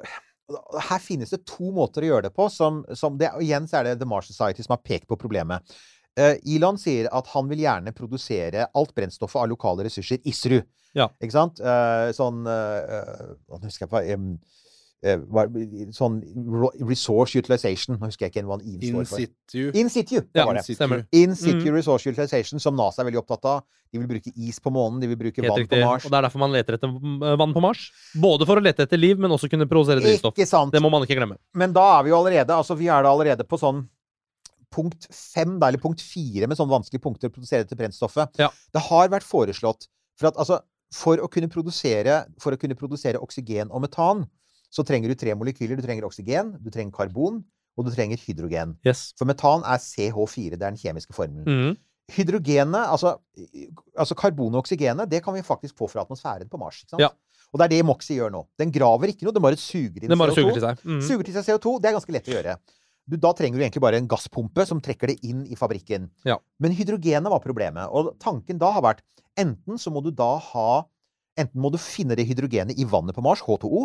her 0.87 1.03
finnes 1.03 1.33
det 1.33 1.43
to 1.49 1.69
måter 1.75 2.05
å 2.05 2.09
gjøre 2.11 2.29
det 2.29 2.33
på. 2.35 2.47
Som, 2.53 2.81
som 2.97 3.19
det, 3.19 3.29
og 3.35 3.45
igjen 3.45 3.67
så 3.69 3.81
er 3.81 3.91
det 3.91 3.97
The 4.01 4.09
Mars 4.09 4.29
Society 4.31 4.65
som 4.65 4.77
har 4.77 4.83
pekt 4.85 5.09
på 5.11 5.19
problemet. 5.19 5.77
Eh, 6.17 6.37
Elon 6.55 6.77
sier 6.81 7.07
at 7.13 7.27
han 7.35 7.47
vil 7.47 7.59
gjerne 7.61 7.93
produsere 7.93 8.67
alt 8.73 8.93
brennstoffet 8.97 9.43
av 9.43 9.49
lokale 9.51 9.85
ressurser. 9.85 10.17
ISRU. 10.25 10.63
Ja. 10.97 11.09
Ikke 11.21 11.35
sant? 11.35 11.59
Eh, 11.61 12.09
sånn 12.17 12.39
eh, 12.49 12.97
eh, 12.97 13.33
Nå 13.53 13.59
husker 13.67 13.85
jeg 13.85 13.91
på 13.91 14.01
eh, 14.01 15.19
Sånn 15.93 16.15
resource 16.89 17.37
utilization. 17.37 17.99
Nå 17.99 18.07
husker 18.09 18.25
jeg 18.25 18.33
ikke 18.33 18.45
hva 18.47 18.57
han 18.57 18.65
In 18.65 18.81
står 18.81 19.05
for. 19.05 19.21
situ. 19.21 19.67
In 19.77 19.89
situ, 19.93 20.15
det 20.21 20.41
Ja, 20.41 20.45
var 20.45 20.55
det. 20.57 20.63
stemmer. 20.65 21.05
In 21.11 21.35
situ 21.35 21.67
Mhm. 21.69 21.75
resource 21.75 22.07
utilization, 22.09 22.59
som 22.59 22.75
NASA 22.75 23.01
er 23.03 23.11
veldig 23.11 23.21
opptatt 23.21 23.45
av. 23.45 23.63
De 23.93 23.99
vil 23.99 24.07
bruke 24.07 24.33
is 24.35 24.59
på 24.59 24.71
månen, 24.73 24.99
de 24.99 25.07
vil 25.07 25.15
bruke 25.15 25.35
Helt 25.41 25.49
vann 25.53 25.59
riktig. 25.59 25.69
på 25.81 25.85
Mars. 25.85 26.05
Og 26.05 26.11
det 26.11 26.17
er 26.17 26.21
derfor 26.27 26.39
man 26.39 26.51
leter 26.51 26.73
etter 26.73 26.87
eh, 26.89 27.35
vann 27.37 27.53
på 27.53 27.61
Mars. 27.61 27.91
Både 28.19 28.45
for 28.45 28.57
å 28.57 28.63
lete 28.63 28.79
etter 28.83 28.97
liv, 28.97 29.17
men 29.19 29.29
også 29.31 29.47
kunne 29.49 29.67
produsere 29.69 30.01
drivstoff. 30.01 30.33
Ikke 30.35 30.47
sant? 30.47 30.71
Det 30.73 30.81
må 30.81 30.89
man 30.89 31.03
ikke 31.03 31.15
glemme. 31.15 31.37
Men 31.53 31.71
da 31.73 31.99
er 31.99 32.03
vi 32.03 32.09
jo 32.09 32.15
allerede 32.17 32.47
altså 32.49 32.75
vi 32.75 32.87
er 32.87 33.03
da 33.03 33.09
allerede 33.13 33.43
på 33.47 33.57
sånn 33.59 33.87
punkt 34.73 35.07
fem, 35.11 35.57
eller 35.57 35.81
punkt 35.81 36.01
fire, 36.03 36.47
med 36.47 36.59
sånne 36.59 36.75
vanskelige 36.75 37.03
punkter 37.03 37.31
å 37.31 37.33
produsere 37.33 37.65
dette 37.65 37.77
brennstoffet. 37.79 38.39
Ja. 38.41 38.49
Det 38.73 38.83
har 38.89 39.11
vært 39.13 39.27
foreslått 39.27 39.87
for 40.19 40.31
at 40.31 40.39
altså 40.39 40.61
for 40.93 41.19
å 41.19 41.27
kunne 41.31 41.49
produsere, 41.51 42.21
for 42.41 42.55
å 42.55 42.59
kunne 42.59 42.77
produsere 42.79 43.19
oksygen 43.23 43.71
og 43.75 43.83
metan, 43.83 44.23
så 44.71 44.83
trenger 44.87 45.11
du 45.11 45.19
tre 45.19 45.33
molekyler. 45.35 45.79
Du 45.79 45.83
trenger 45.83 46.07
oksygen, 46.07 46.55
du 46.63 46.71
trenger 46.71 46.95
karbon, 46.95 47.41
og 47.77 47.87
du 47.87 47.91
trenger 47.93 48.19
hydrogen. 48.19 48.75
Yes. 48.87 49.11
For 49.19 49.29
metan 49.29 49.65
er 49.67 49.81
CH4. 49.83 50.55
Det 50.55 50.61
er 50.61 50.63
den 50.71 50.79
kjemiske 50.79 51.15
formelen. 51.15 51.45
Mm. 51.47 51.77
Hydrogenet, 52.15 52.87
altså, 52.87 53.17
altså 53.99 54.15
karbon 54.15 54.55
og 54.55 54.63
oksygenet, 54.63 55.09
det 55.11 55.21
kan 55.25 55.35
vi 55.35 55.43
faktisk 55.43 55.75
få 55.77 55.89
fra 55.91 56.05
atmosfæren 56.05 56.49
på 56.49 56.59
Mars. 56.59 56.81
Ikke 56.83 56.95
sant? 56.95 57.03
Ja. 57.03 57.11
Og 57.51 57.59
det 57.59 57.67
er 57.67 57.75
det 57.77 57.85
Moxie 57.87 58.17
gjør 58.19 58.31
nå. 58.33 58.41
Den 58.59 58.71
graver 58.75 59.11
ikke 59.11 59.27
noe, 59.27 59.35
den 59.35 59.43
bare 59.43 59.59
suger 59.59 60.03
inn 60.03 60.11
bare 60.19 60.35
CO2. 60.35 60.41
suger 60.41 60.57
til 60.57 60.65
seg. 60.65 60.81
Mhm. 60.83 61.03
Suger 61.07 61.27
til 61.27 61.37
seg 61.37 61.47
CO2, 61.47 61.75
det 61.83 61.89
er 61.89 61.95
ganske 61.99 62.15
lett 62.15 62.27
å 62.27 62.35
gjøre. 62.35 62.57
Du, 63.07 63.15
da 63.15 63.31
trenger 63.35 63.59
du 63.59 63.63
egentlig 63.63 63.83
bare 63.83 63.99
en 64.01 64.09
gasspumpe 64.11 64.65
som 64.67 64.81
trekker 64.83 65.13
det 65.13 65.21
inn 65.27 65.45
i 65.47 65.55
fabrikken. 65.59 66.09
Ja. 66.27 66.37
Men 66.59 66.75
hydrogenet 66.75 67.31
var 67.31 67.43
problemet. 67.43 67.87
Og 67.87 68.13
tanken 68.21 68.59
da 68.59 68.73
har 68.75 68.83
vært 68.83 69.05
enten 69.39 69.79
så 69.79 69.93
må 69.93 70.03
du 70.03 70.11
da 70.11 70.35
ha 70.51 70.69
Enten 71.37 71.61
må 71.61 71.69
du 71.69 71.77
finne 71.77 72.15
det 72.17 72.23
hydrogenet 72.25 72.79
i 72.81 72.85
vannet 72.89 73.13
på 73.13 73.21
Mars, 73.21 73.43
H2O, 73.45 73.83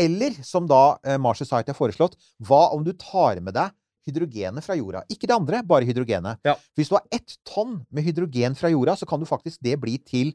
eller 0.00 0.38
som 0.40 0.64
da 0.64 0.96
eh, 1.04 1.18
Mars 1.20 1.42
Society 1.42 1.68
har 1.68 1.76
foreslått, 1.76 2.16
hva 2.40 2.70
om 2.72 2.80
du 2.86 2.94
tar 2.96 3.42
med 3.44 3.52
deg 3.58 3.74
hydrogenet 4.08 4.64
fra 4.64 4.76
jorda? 4.78 5.02
Ikke 5.12 5.28
det 5.28 5.36
andre, 5.36 5.60
bare 5.68 5.84
hydrogenet. 5.84 6.40
Ja. 6.48 6.56
Hvis 6.78 6.88
du 6.88 6.96
har 6.96 7.04
ett 7.12 7.36
tonn 7.44 7.82
med 7.92 8.06
hydrogen 8.06 8.56
fra 8.58 8.72
jorda, 8.72 8.96
så 8.96 9.08
kan 9.08 9.20
du 9.20 9.28
faktisk 9.28 9.60
det 9.60 9.76
bli 9.82 9.98
til 10.00 10.32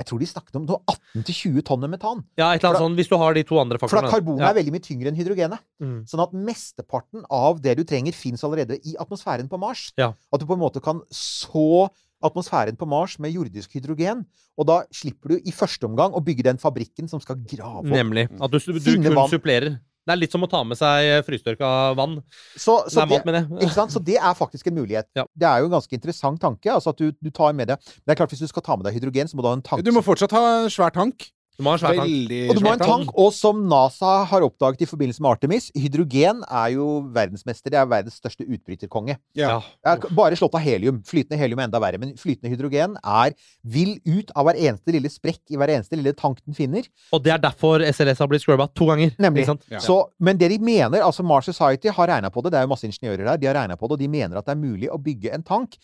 jeg 0.00 0.08
tror 0.08 0.20
de 0.22 0.28
snakket 0.28 0.56
om 0.56 0.66
18-20 0.70 1.64
tonn 1.68 1.86
metan. 1.92 2.22
Ja, 2.40 2.50
et 2.54 2.62
eller 2.62 2.72
annet 2.72 2.84
sånn, 2.86 2.98
hvis 2.98 3.10
du 3.10 3.16
har 3.20 3.36
de 3.36 3.44
to 3.46 3.58
andre 3.60 3.80
For 3.80 3.90
faktorene. 3.90 4.08
at 4.08 4.16
karbonet 4.16 4.44
ja. 4.46 4.50
er 4.50 4.58
veldig 4.60 4.74
mye 4.76 4.84
tyngre 4.84 5.10
enn 5.12 5.18
hydrogenet. 5.18 5.64
Mm. 5.82 5.98
Sånn 6.08 6.22
at 6.24 6.36
mesteparten 6.50 7.26
av 7.28 7.60
det 7.64 7.76
du 7.76 7.84
trenger, 7.88 8.16
fins 8.16 8.44
allerede 8.46 8.80
i 8.80 8.96
atmosfæren 9.00 9.50
på 9.50 9.60
Mars. 9.60 9.90
Ja. 10.00 10.14
At 10.32 10.40
du 10.40 10.48
på 10.48 10.56
en 10.56 10.62
måte 10.62 10.80
kan 10.84 11.02
så 11.12 11.90
atmosfæren 12.24 12.76
på 12.80 12.88
Mars 12.88 13.18
med 13.20 13.34
jordisk 13.36 13.76
hydrogen. 13.76 14.24
Og 14.60 14.68
da 14.68 14.80
slipper 14.94 15.34
du 15.34 15.36
i 15.44 15.54
første 15.56 15.88
omgang 15.88 16.16
å 16.16 16.24
bygge 16.24 16.44
den 16.48 16.60
fabrikken 16.60 17.08
som 17.08 17.20
skal 17.22 17.40
grave 17.48 17.84
opp 17.84 17.92
Nemlig. 17.92 18.28
At 18.40 18.52
du, 18.52 18.58
du 18.60 18.80
kun 18.80 19.14
vann. 19.16 19.30
supplerer. 19.32 19.78
Det 20.06 20.14
er 20.14 20.20
litt 20.20 20.32
som 20.32 20.44
å 20.46 20.48
ta 20.50 20.62
med 20.64 20.78
seg 20.80 21.24
frystørka 21.26 21.70
vann. 21.98 22.18
Så, 22.56 22.78
så 22.90 23.04
Nei, 23.04 23.08
det, 23.10 23.18
mat 23.20 23.34
det. 23.36 23.64
ikke 23.66 23.76
sant? 23.76 23.92
så 23.94 24.00
det 24.04 24.16
er 24.16 24.38
faktisk 24.38 24.70
en 24.70 24.78
mulighet. 24.80 25.08
Ja. 25.18 25.26
Det 25.36 25.48
er 25.48 25.60
jo 25.60 25.68
en 25.68 25.74
ganske 25.76 25.96
interessant 25.96 26.40
tanke. 26.40 26.72
altså 26.72 26.94
at 26.94 27.02
du, 27.02 27.12
du 27.20 27.30
tar 27.34 27.52
med 27.56 27.68
det. 27.70 27.76
Men 28.00 28.08
det 28.08 28.16
er 28.16 28.22
klart 28.22 28.32
hvis 28.32 28.42
du 28.42 28.48
skal 28.50 28.64
ta 28.66 28.78
med 28.78 28.88
deg 28.88 28.96
hydrogen, 28.96 29.28
så 29.30 29.36
må 29.36 29.44
du 29.44 29.50
ha 29.50 29.58
en 29.58 29.66
tank. 29.66 29.84
Du 29.84 29.92
må 29.94 30.02
fortsatt 30.04 30.34
ha 30.36 30.42
en 30.62 30.72
svær 30.72 30.94
tank. 30.96 31.28
Du 31.60 31.66
må 31.66 31.74
ha 31.74 31.76
en 31.76 31.82
svær 31.82 31.98
tank. 32.00 32.40
Og 32.40 32.56
du 32.56 32.62
må 32.64 32.70
ha 32.72 32.76
en 32.78 32.82
tank, 32.82 33.10
og 33.20 33.30
som 33.36 33.60
NASA 33.68 34.12
har 34.30 34.44
oppdaget 34.46 34.86
i 34.86 34.88
forbindelse 34.88 35.20
med 35.20 35.34
Artemis, 35.34 35.68
hydrogen 35.76 36.40
er 36.46 36.70
jo 36.72 36.86
verdensmester. 37.12 37.72
Det 37.74 37.80
er 37.80 37.90
verdens 37.90 38.16
største 38.16 38.46
utbryterkonge. 38.46 39.18
Ja. 39.36 39.58
Jeg 39.84 40.12
bare 40.16 40.38
slått 40.40 40.56
av 40.56 40.64
helium. 40.64 41.02
Flytende 41.06 41.38
helium 41.40 41.60
er 41.60 41.68
enda 41.68 41.82
verre. 41.82 42.00
Men 42.00 42.14
flytende 42.20 42.52
hydrogen 42.54 42.96
er 43.04 43.36
vil 43.60 43.98
ut 44.08 44.32
av 44.32 44.48
hver 44.48 44.60
eneste 44.60 44.96
lille 44.96 45.12
sprekk 45.12 45.52
i 45.52 45.60
hver 45.60 45.74
eneste 45.76 46.00
lille 46.00 46.16
tank 46.16 46.40
den 46.46 46.56
finner. 46.56 46.88
Og 47.12 47.20
det 47.24 47.34
er 47.36 47.42
derfor 47.44 47.84
SLS 47.84 48.24
har 48.24 48.30
blitt 48.32 48.46
scrubba 48.46 48.70
to 48.72 48.88
ganger. 48.88 49.12
Nemlig. 49.20 49.44
Ja. 49.68 49.82
Så, 49.84 50.00
men 50.18 50.40
det 50.40 50.48
de 50.54 50.60
mener, 50.64 51.04
altså 51.04 51.26
Mars 51.26 51.50
Society 51.50 51.92
har 51.92 52.14
regna 52.14 52.32
på 52.32 52.40
det, 52.44 52.54
det 52.54 52.62
er 52.62 52.68
jo 52.68 52.72
masse 52.72 52.88
ingeniører 52.88 53.26
der, 53.26 53.42
de 53.42 53.50
har 53.50 53.60
regna 53.60 53.76
på 53.76 53.90
det, 53.90 53.98
og 53.98 54.04
de 54.04 54.08
mener 54.08 54.40
at 54.40 54.48
det 54.48 54.56
er 54.56 54.64
mulig 54.64 54.88
å 54.88 55.00
bygge 55.00 55.34
en 55.36 55.44
tank 55.44 55.76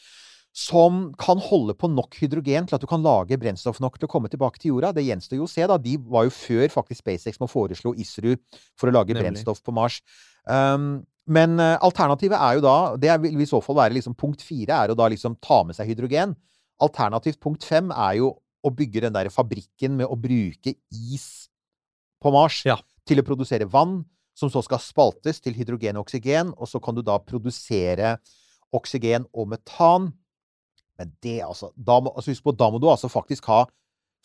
som 0.57 1.11
kan 1.21 1.37
holde 1.42 1.75
på 1.77 1.88
nok 1.92 2.16
hydrogen 2.16 2.64
til 2.69 2.79
at 2.79 2.81
du 2.81 2.88
kan 2.88 3.03
lage 3.05 3.37
brennstoff 3.37 3.77
nok 3.85 3.99
til 4.01 4.09
å 4.09 4.12
komme 4.14 4.31
tilbake 4.33 4.57
til 4.62 4.73
jorda. 4.73 4.95
Det 4.97 5.05
gjenstår 5.05 5.37
jo 5.37 5.45
å 5.45 5.51
se, 5.53 5.66
da. 5.69 5.77
De 5.77 5.99
var 6.01 6.25
jo 6.25 6.33
før 6.33 6.73
faktisk 6.73 7.03
SpaceX 7.05 7.37
med 7.37 7.51
å 7.51 7.53
foreslå 7.53 7.92
ISRU 8.01 8.33
for 8.79 8.88
å 8.88 8.95
lage 8.97 9.12
Nemlig. 9.12 9.27
brennstoff 9.27 9.61
på 9.66 9.75
Mars. 9.77 10.01
Um, 10.49 11.05
men 11.27 11.59
eh, 11.61 11.75
alternativet 11.83 12.38
er 12.38 12.55
jo 12.55 12.62
da 12.62 12.75
Det 13.03 13.16
vil 13.25 13.40
i 13.42 13.49
så 13.51 13.59
fall 13.59 13.75
være 13.81 13.97
liksom 13.97 14.14
punkt 14.14 14.45
fire, 14.47 14.79
er 14.79 14.92
å 14.92 14.97
da 14.97 15.09
liksom 15.11 15.37
ta 15.42 15.61
med 15.66 15.77
seg 15.77 15.90
hydrogen. 15.90 16.33
Alternativt 16.81 17.40
punkt 17.42 17.66
fem 17.66 17.90
er 17.92 18.21
jo 18.23 18.33
å 18.64 18.73
bygge 18.73 19.05
den 19.05 19.14
der 19.14 19.29
fabrikken 19.35 19.99
med 19.99 20.09
å 20.09 20.16
bruke 20.19 20.73
is 20.90 21.49
på 22.23 22.33
Mars 22.33 22.62
Ja. 22.64 22.79
til 23.05 23.21
å 23.21 23.27
produsere 23.27 23.69
vann, 23.69 24.05
som 24.35 24.49
så 24.49 24.62
skal 24.64 24.81
spaltes 24.81 25.42
til 25.42 25.53
hydrogen 25.55 25.99
og 25.99 26.07
oksygen, 26.07 26.55
og 26.57 26.71
så 26.71 26.81
kan 26.83 26.97
du 26.97 27.03
da 27.05 27.19
produsere 27.19 28.16
oksygen 28.75 29.27
og 29.35 29.51
metan. 29.53 30.12
Men 30.99 31.13
det, 31.23 31.39
altså, 31.45 31.71
da 31.77 32.01
må, 32.01 32.13
altså 32.17 32.35
på, 32.43 32.55
da 32.57 32.71
må 32.73 32.81
du 32.83 32.89
altså 32.93 33.11
faktisk 33.13 33.49
ha 33.53 33.65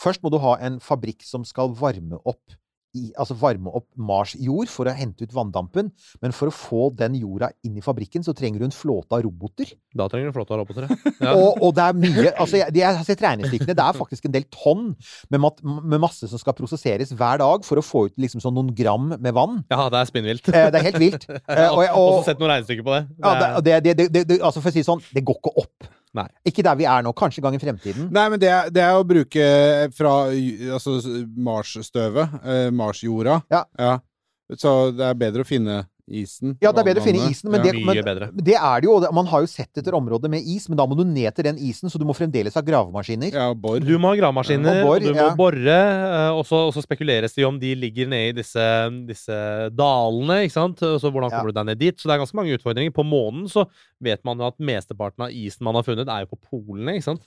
Først 0.02 0.24
må 0.24 0.32
du 0.34 0.40
ha 0.42 0.56
en 0.66 0.80
fabrikk 0.82 1.22
som 1.22 1.44
skal 1.46 1.76
varme 1.78 2.18
opp 2.26 2.56
i, 2.98 3.12
altså 3.16 3.36
varme 3.40 3.72
opp 3.72 3.86
Mars 3.96 4.34
jord 4.36 4.68
for 4.72 4.90
å 4.90 4.94
hente 4.96 5.24
ut 5.24 5.32
vanndampen. 5.36 5.92
Men 6.24 6.34
for 6.36 6.50
å 6.50 6.56
få 6.56 6.88
den 6.98 7.14
jorda 7.22 7.52
inn 7.64 7.78
i 7.80 7.84
fabrikken, 7.86 8.24
så 8.26 8.34
trenger 8.36 8.60
du 8.60 8.66
en 8.68 8.74
flåte 8.76 9.16
av 9.16 9.24
roboter. 9.24 9.70
Da 9.96 10.10
trenger 10.12 10.32
du 10.32 10.36
flåte 10.36 10.56
av 10.56 10.64
roboter. 10.64 10.90
Ja. 11.22 11.36
Og, 11.38 11.60
og 11.62 11.76
det 11.78 11.84
er 11.86 11.98
mye 12.02 12.32
altså 12.42 12.58
jeg, 12.58 12.74
jeg 12.82 12.98
har 12.98 13.06
sett 13.06 13.22
regnestykkene. 13.22 13.76
Det 13.78 13.84
er 13.86 13.98
faktisk 14.00 14.26
en 14.26 14.34
del 14.34 14.48
tonn 14.50 14.88
med, 15.30 15.38
mat, 15.44 15.62
med 15.62 16.02
masse 16.02 16.26
som 16.32 16.42
skal 16.42 16.56
prosesseres 16.58 17.14
hver 17.14 17.40
dag 17.44 17.64
for 17.68 17.78
å 17.78 17.86
få 17.86 18.08
ut 18.10 18.18
liksom 18.20 18.42
sånn 18.42 18.58
noen 18.58 18.74
gram 18.76 19.12
med 19.14 19.32
vann. 19.38 19.62
ja, 19.72 19.86
det 19.94 20.02
er 20.02 20.10
spinnvilt. 20.10 20.50
Eh, 20.50 20.68
det 20.74 20.82
er 20.82 20.88
helt 20.90 21.02
vilt. 21.04 21.30
Eh, 21.52 21.68
og, 21.70 21.84
så 21.86 21.94
og, 21.94 22.06
også 22.18 22.28
sett 22.32 22.42
noen 22.42 22.56
regnestykker 22.56 22.86
på 22.88 22.94
det. 22.96 23.02
ja, 23.22 23.32
det, 23.62 23.74
er- 23.78 23.84
det, 23.86 23.96
det, 24.02 24.24
det, 24.34 24.38
altså 24.42 24.64
for 24.64 24.72
å 24.72 24.76
si 24.76 24.84
sånn, 24.88 25.02
det 25.14 25.24
går 25.28 25.38
ikke 25.40 25.54
opp. 25.62 25.92
Nei. 26.18 26.28
Ikke 26.48 26.64
der 26.66 26.76
vi 26.80 26.88
er 26.92 27.04
nå. 27.06 27.14
Kanskje 27.16 27.40
en 27.40 27.48
gang 27.48 27.56
i 27.56 27.62
fremtiden. 27.62 28.10
Nei, 28.12 28.26
men 28.34 28.42
det 28.42 28.52
det 28.76 28.84
er 28.84 28.98
å 29.00 29.08
bruke 29.08 29.46
fra 29.96 30.16
altså, 30.28 30.98
Mars-støvet, 31.48 32.40
eh, 32.44 32.68
Mars-jorda. 32.76 33.42
Ja. 33.52 34.00
Så 34.60 34.92
det 34.92 35.06
er 35.08 35.20
bedre 35.20 35.46
å 35.46 35.48
finne 35.48 35.86
isen. 36.14 36.58
Ja, 36.62 36.72
det 36.72 36.82
er 36.84 36.88
bedre 36.92 37.02
å 37.02 37.06
finne 37.06 37.26
isen, 37.32 37.50
men, 37.52 37.62
det, 37.64 37.72
men 37.82 37.96
det 38.44 38.56
er 38.58 38.82
det 38.84 38.88
jo. 38.90 38.96
Man 39.16 39.26
har 39.32 39.42
jo 39.46 39.50
sett 39.52 39.78
etter 39.82 39.96
områder 39.98 40.30
med 40.30 40.44
is, 40.46 40.68
men 40.70 40.78
da 40.80 40.86
må 40.86 40.98
du 41.00 41.04
ned 41.08 41.34
til 41.38 41.48
den 41.48 41.58
isen, 41.58 41.90
så 41.90 41.98
du 42.02 42.06
må 42.06 42.16
fremdeles 42.18 42.54
ha 42.58 42.62
gravemaskiner. 42.62 43.32
Ja, 43.34 43.48
bor. 43.54 43.80
Du 43.80 43.94
må 43.98 44.12
ha 44.12 44.20
gravemaskiner, 44.20 44.82
Og 44.82 44.88
bor, 44.88 44.96
og 44.98 45.02
du 45.08 45.12
må 45.14 45.28
ja. 45.28 45.36
bore. 45.36 45.78
eh, 45.78 46.32
Og 46.36 46.46
så 46.50 46.62
og 46.68 46.74
så 46.76 46.84
spekuleres 46.86 47.34
det 47.36 47.44
jo 47.44 47.50
om 47.50 47.60
de 47.62 47.74
ligger 47.76 48.08
nede 48.12 48.30
i 48.34 48.38
disse, 48.42 48.66
disse 49.08 49.38
dalene. 49.76 50.42
ikke 50.46 50.58
sant? 50.58 50.82
Og 50.84 51.00
Så 51.02 51.12
hvordan 51.12 51.30
Ja. 51.32 51.40
kommer 51.40 51.52
du 51.52 51.58
deg 51.60 51.66
ned 51.72 51.80
dit? 51.80 51.98
Så 51.98 52.08
det 52.10 52.16
er 52.16 52.24
ganske 52.26 52.36
mange 52.38 52.54
utfordringer. 52.58 52.92
På 52.94 53.04
månen 53.08 53.48
så 53.50 53.66
vet 54.02 54.24
man 54.26 54.38
jo 54.38 54.48
at 54.48 54.58
mesteparten 54.60 55.26
av 55.26 55.30
isen 55.32 55.64
man 55.64 55.76
har 55.76 55.84
funnet, 55.84 56.08
er 56.08 56.26
jo 56.26 56.36
på 56.36 56.40
polene. 56.50 56.96
ikke 56.98 57.04
sant? 57.12 57.22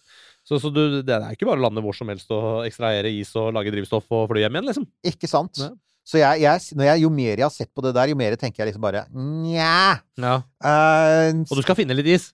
Så, 0.45 0.59
så 0.61 0.69
du, 0.73 1.01
det 1.03 1.09
er 1.15 1.33
ikke 1.33 1.47
bare 1.49 1.57
å 1.57 1.65
lande 1.71 1.81
hvor 1.81 1.95
som 1.97 2.09
helst 2.13 2.29
og 2.31 2.67
ekstrahere 2.67 3.09
is 3.09 3.31
og 3.41 3.55
lage 3.57 3.73
drivstoff 3.73 4.05
og 4.13 4.29
fly 4.29 4.43
hjem 4.45 4.59
igjen, 4.59 4.67
liksom. 4.69 4.87
Ikke 5.09 5.27
sant? 5.31 5.57
Ja. 5.57 5.71
Så 6.05 6.19
jeg, 6.21 6.43
jeg, 6.45 6.61
når 6.77 6.85
jeg, 6.91 7.01
jo 7.01 7.09
mer 7.11 7.41
jeg 7.41 7.47
har 7.47 7.53
sett 7.55 7.71
på 7.75 7.81
det 7.87 7.95
der, 7.97 8.11
jo 8.13 8.17
mer 8.21 8.35
tenker 8.37 8.61
jeg 8.63 8.73
liksom 8.73 8.83
bare 8.85 9.07
nja 9.17 10.01
Ja. 10.21 10.35
eh, 10.61 11.31
Og 11.49 11.57
du 11.57 11.63
skal 11.65 11.79
finne 11.79 11.97
litt 11.97 12.11
is. 12.13 12.27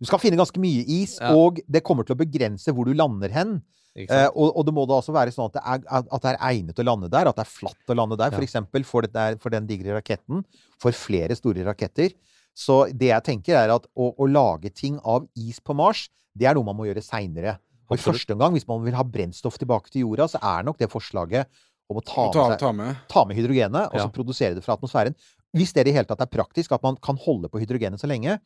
Du 0.00 0.06
skal 0.08 0.18
finne 0.18 0.36
ganske 0.40 0.58
mye 0.58 0.82
is, 0.90 1.16
Ja. 1.20 1.30
og 1.38 1.60
det 1.70 1.84
kommer 1.86 2.04
til 2.04 2.16
å 2.16 2.18
begrense 2.18 2.72
hvor 2.74 2.84
du 2.88 2.94
lander 2.98 3.30
hen. 3.30 3.62
Eh, 3.96 4.26
og, 4.34 4.50
og 4.58 4.66
det 4.66 4.74
må 4.76 4.82
da 4.90 4.98
også 4.98 5.14
være 5.14 5.32
sånn 5.32 5.46
at 5.48 5.54
det, 5.56 5.62
er, 5.64 6.02
at 6.12 6.22
det 6.22 6.32
er 6.34 6.40
egnet 6.50 6.80
å 6.82 6.84
lande 6.84 7.08
der, 7.08 7.30
at 7.30 7.36
det 7.38 7.46
er 7.46 7.52
flatt 7.54 7.92
å 7.94 7.96
lande 7.96 8.18
der, 8.18 8.28
Ja. 8.32 8.36
for 8.36 8.44
eksempel 8.44 8.84
for, 8.84 9.06
det 9.06 9.12
der, 9.14 9.38
for 9.40 9.54
den 9.54 9.66
digre 9.70 9.94
raketten. 9.96 10.42
For 10.82 10.92
flere 10.92 11.36
store 11.38 11.64
raketter. 11.64 12.10
Så 12.56 12.90
det 12.92 13.08
jeg 13.12 13.22
tenker, 13.24 13.54
er 13.56 13.72
at 13.76 13.86
å, 13.96 14.10
å 14.18 14.26
lage 14.28 14.74
ting 14.74 14.98
av 15.04 15.28
is 15.36 15.60
på 15.60 15.74
Mars, 15.78 16.08
det 16.36 16.48
er 16.50 16.54
noe 16.58 16.64
man 16.66 16.76
må 16.76 16.84
gjøre 16.90 17.00
seinere. 17.04 17.56
Og 17.88 17.96
i 17.96 18.02
første 18.02 18.34
omgang, 18.34 18.52
hvis 18.56 18.66
man 18.68 18.82
vil 18.84 18.96
ha 18.98 19.04
brennstoff 19.06 19.56
tilbake 19.62 19.88
til 19.94 20.02
jorda, 20.02 20.26
så 20.28 20.40
er 20.42 20.64
nok 20.66 20.76
det 20.82 20.90
forslaget 20.90 21.46
om 21.88 21.98
å 22.00 22.04
ta, 22.04 22.26
ta, 22.34 22.48
med, 22.48 22.52
seg, 22.56 22.58
ta 22.60 22.72
med. 22.72 22.96
ta 23.08 23.24
med 23.24 23.36
hydrogenet, 23.38 23.90
og 23.92 23.94
Ja. 24.00 24.06
så 24.06 24.12
produsere 24.12 24.54
det 24.54 24.64
fra 24.64 24.74
atmosfæren. 24.76 25.14
Hvis 25.56 25.72
det 25.72 25.80
i 25.86 25.90
det 25.90 25.94
hele 25.94 26.04
tatt 26.10 26.20
er 26.20 26.26
praktisk, 26.26 26.72
at 26.72 26.82
man 26.82 26.96
kan 27.00 27.16
holde 27.16 27.48
på 27.48 27.60
hydrogenet 27.62 28.00
så 28.00 28.08
lenge, 28.10 28.38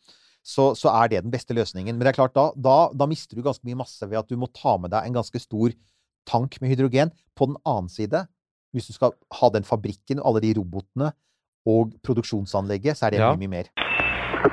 så, 0.44 0.74
så 0.76 0.88
er 1.02 1.08
det 1.08 1.22
den 1.24 1.30
beste 1.32 1.52
løsningen. 1.56 1.96
Men 1.96 2.00
det 2.04 2.12
er 2.12 2.18
klart, 2.20 2.34
da, 2.34 2.50
da, 2.56 2.90
da 2.96 3.06
mister 3.06 3.36
du 3.36 3.42
ganske 3.42 3.64
mye 3.64 3.76
masse 3.80 4.00
ved 4.08 4.18
at 4.18 4.28
du 4.28 4.36
må 4.36 4.46
ta 4.52 4.76
med 4.78 4.90
deg 4.90 5.04
en 5.08 5.16
ganske 5.18 5.40
stor 5.40 5.72
tank 6.28 6.60
med 6.60 6.70
hydrogen. 6.70 7.10
På 7.36 7.46
den 7.50 7.56
annen 7.66 7.88
side, 7.92 8.26
hvis 8.72 8.86
du 8.88 8.92
skal 8.94 9.12
ha 9.40 9.50
den 9.50 9.64
fabrikken, 9.64 10.20
alle 10.24 10.40
de 10.40 10.54
robotene 10.56 11.12
og 11.66 11.92
produksjonsanlegget, 12.06 12.96
så 12.96 13.06
er 13.08 13.10
det 13.10 13.20
Ja. 13.20 13.32
mye, 13.34 13.48
mye 13.48 13.48
mer. 13.56 13.72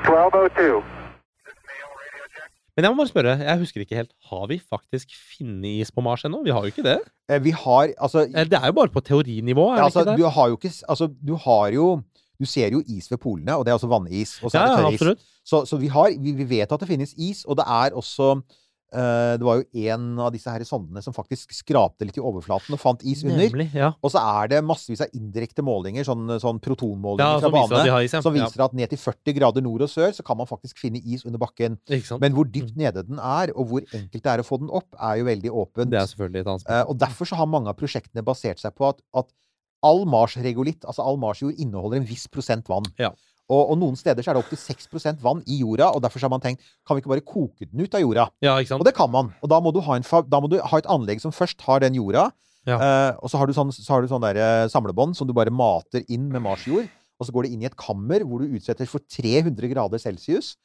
1202. 0.04 0.82
Men 2.78 2.84
jeg 2.86 2.94
må 2.94 3.00
bare 3.02 3.10
spørre, 3.10 3.32
jeg 3.42 3.58
husker 3.58 3.82
ikke 3.82 3.96
helt. 3.98 4.12
Har 4.30 4.44
vi 4.46 4.60
faktisk 4.62 5.10
funnet 5.34 5.80
is 5.82 5.90
på 5.90 6.00
Mars 6.06 6.22
ennå? 6.28 6.44
Vi 6.46 6.52
har 6.54 6.62
jo 6.62 6.70
ikke 6.70 6.84
det. 6.86 6.98
Eh, 7.28 7.40
Vi 7.42 7.50
har 7.50 7.88
Altså, 7.98 8.22
Eh, 8.30 8.44
Det 8.46 8.54
er 8.54 8.66
jo 8.70 8.72
bare 8.76 8.88
på 8.94 9.00
teorinivå, 9.02 9.64
er 9.72 9.74
ja, 9.74 9.76
det 9.76 9.84
altså 9.88 10.00
ikke 10.04 10.10
det? 10.12 10.18
du 10.18 10.26
har 10.36 10.46
jo 10.48 10.56
ikke 10.60 10.72
Altså, 10.88 11.08
du 11.28 11.34
har 11.34 11.66
jo 11.74 12.02
Du 12.40 12.46
ser 12.46 12.70
jo 12.70 12.82
is 12.86 13.10
ved 13.10 13.18
polene, 13.18 13.56
og 13.56 13.64
det 13.66 13.72
er 13.72 13.74
også 13.80 13.88
vannis. 13.90 14.38
Og 14.44 14.50
så 14.52 14.58
Ja, 14.62 14.78
er 14.86 14.90
det 14.90 15.00
tørris. 15.00 15.18
Så, 15.44 15.64
så 15.66 15.76
vi, 15.76 15.88
har, 15.88 16.14
vi, 16.22 16.32
vi 16.38 16.44
vet 16.48 16.70
at 16.72 16.78
det 16.80 16.86
finnes 16.88 17.14
is, 17.18 17.44
og 17.44 17.56
det 17.56 17.64
er 17.66 17.90
også 17.98 18.42
Det 18.88 19.44
var 19.44 19.58
jo 19.60 19.84
en 19.90 20.04
av 20.24 20.30
disse 20.32 20.48
her 20.48 20.62
sondene 20.64 21.02
som 21.04 21.12
faktisk 21.12 21.52
skrapte 21.52 22.06
litt 22.08 22.16
i 22.16 22.22
overflaten 22.24 22.72
og 22.72 22.80
fant 22.80 23.02
is 23.04 23.20
under. 23.26 23.42
Nemlig, 23.42 23.68
ja. 23.76 23.90
Og 24.00 24.12
så 24.14 24.22
er 24.40 24.48
det 24.54 24.62
massevis 24.64 25.02
av 25.04 25.12
indirekte 25.16 25.64
målinger, 25.66 26.06
sånn, 26.08 26.24
sånn 26.40 26.60
protonmålinger 26.64 27.36
Ja, 27.36 27.42
fra 27.42 27.50
bane, 27.52 27.82
ja. 27.84 28.22
som 28.24 28.32
viser 28.32 28.64
at 28.64 28.76
ned 28.78 28.88
til 28.94 29.00
40 29.02 29.36
grader 29.36 29.64
nord 29.66 29.84
og 29.84 29.92
sør 29.92 30.14
så 30.16 30.24
kan 30.24 30.40
man 30.40 30.48
faktisk 30.48 30.80
finne 30.80 31.02
is 31.04 31.26
under 31.28 31.42
bakken. 31.42 31.76
Men 32.22 32.36
hvor 32.36 32.48
dypt 32.48 32.78
nede 32.80 33.04
den 33.04 33.20
er, 33.20 33.52
og 33.54 33.68
hvor 33.74 33.84
enkelt 33.92 34.24
det 34.24 34.32
er 34.32 34.42
å 34.42 34.46
få 34.46 34.60
den 34.62 34.72
opp, 34.72 34.88
er 34.96 35.20
jo 35.20 35.28
veldig 35.28 35.52
åpent. 35.52 35.92
Det 35.92 36.00
er 36.00 36.08
selvfølgelig 36.14 36.44
et 36.44 36.52
annet 36.54 36.68
Eh, 36.68 36.84
og 36.90 36.98
derfor 37.00 37.28
så 37.28 37.36
har 37.38 37.48
mange 37.48 37.70
av 37.70 37.76
prosjektene 37.78 38.24
basert 38.24 38.60
seg 38.60 38.74
på 38.76 38.88
at, 38.88 39.00
at 39.16 39.30
all 39.86 40.04
marsregolitt, 40.10 40.84
altså 40.88 41.04
all 41.06 41.18
marsjord, 41.20 41.54
inneholder 41.60 42.00
en 42.00 42.08
viss 42.08 42.26
prosent 42.32 42.68
vann. 42.70 42.86
Ja. 42.98 43.12
Og, 43.48 43.70
og 43.72 43.78
noen 43.80 43.96
steder 43.96 44.20
så 44.24 44.30
er 44.30 44.36
det 44.36 44.42
opptil 44.44 44.60
6 44.60 45.16
vann 45.24 45.38
i 45.48 45.60
jorda, 45.62 45.86
og 45.96 46.02
derfor 46.04 46.20
så 46.20 46.28
har 46.28 46.34
man 46.34 46.42
tenkt 46.44 46.60
kan 46.86 46.96
vi 46.96 47.00
ikke 47.00 47.12
bare 47.14 47.24
koke 47.24 47.64
den 47.70 47.80
ut 47.80 47.94
av 47.96 48.02
jorda? 48.04 48.26
Ja, 48.44 48.58
ikke 48.60 48.74
sant? 48.74 48.82
Og 48.84 48.88
det 48.88 48.94
kan 48.98 49.10
man. 49.10 49.30
Og 49.42 49.48
da 49.48 49.60
må 49.64 49.72
du 49.72 49.80
ha, 49.80 49.96
en, 49.96 50.04
da 50.28 50.40
må 50.44 50.50
du 50.52 50.58
ha 50.60 50.78
et 50.82 50.88
anlegg 50.92 51.22
som 51.24 51.32
først 51.32 51.64
har 51.64 51.80
den 51.80 51.96
jorda, 51.96 52.30
Ja. 52.68 52.76
eh, 52.76 53.16
og 53.22 53.30
så 53.32 53.38
har 53.40 53.46
du 53.48 53.54
sånn, 53.56 53.72
så 53.72 53.88
har 53.94 54.02
du 54.04 54.08
sånn 54.10 54.20
der, 54.20 54.36
eh, 54.36 54.68
samlebånd 54.68 55.16
som 55.16 55.26
du 55.26 55.32
bare 55.32 55.50
mater 55.50 56.04
inn 56.12 56.28
med 56.28 56.42
marsjord. 56.44 56.90
Og 57.18 57.26
så 57.26 57.32
går 57.32 57.44
det 57.48 57.52
inn 57.54 57.62
i 57.64 57.66
et 57.66 57.74
kammer 57.80 58.20
hvor 58.22 58.38
du 58.44 58.52
utsetter 58.54 58.86
for 58.86 59.00
300 59.00 59.66
grader 59.72 59.98
celsius. 59.98 60.56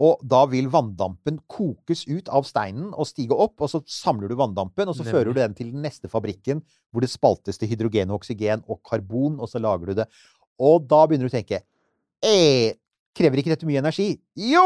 Og 0.00 0.20
da 0.22 0.44
vil 0.46 0.68
vanndampen 0.70 1.40
kokes 1.50 2.04
ut 2.06 2.28
av 2.30 2.46
steinen 2.46 2.92
og 2.94 3.04
stige 3.10 3.34
opp, 3.34 3.58
og 3.60 3.68
så 3.68 3.80
samler 3.90 4.30
du 4.30 4.36
vanndampen, 4.38 4.86
og 4.86 4.94
så 4.94 5.02
Nemlig. 5.02 5.10
fører 5.12 5.34
du 5.34 5.40
den 5.40 5.54
til 5.58 5.72
den 5.74 5.82
neste 5.82 6.06
fabrikken, 6.08 6.62
hvor 6.94 7.02
det 7.02 7.10
spaltes 7.10 7.58
til 7.58 7.66
hydrogen 7.72 8.12
og 8.14 8.20
oksygen 8.22 8.62
og 8.70 8.78
karbon, 8.86 9.40
og 9.42 9.50
så 9.50 9.58
lager 9.60 9.90
du 9.90 9.94
det. 9.98 10.06
Og 10.62 10.86
da 10.86 11.02
begynner 11.04 11.26
du 11.28 11.32
å 11.34 11.36
tenke 11.42 11.60
eh, 12.24 12.74
Krever 13.18 13.40
ikke 13.42 13.52
dette 13.54 13.66
mye 13.68 13.80
energi? 13.82 14.12
Jo! 14.38 14.64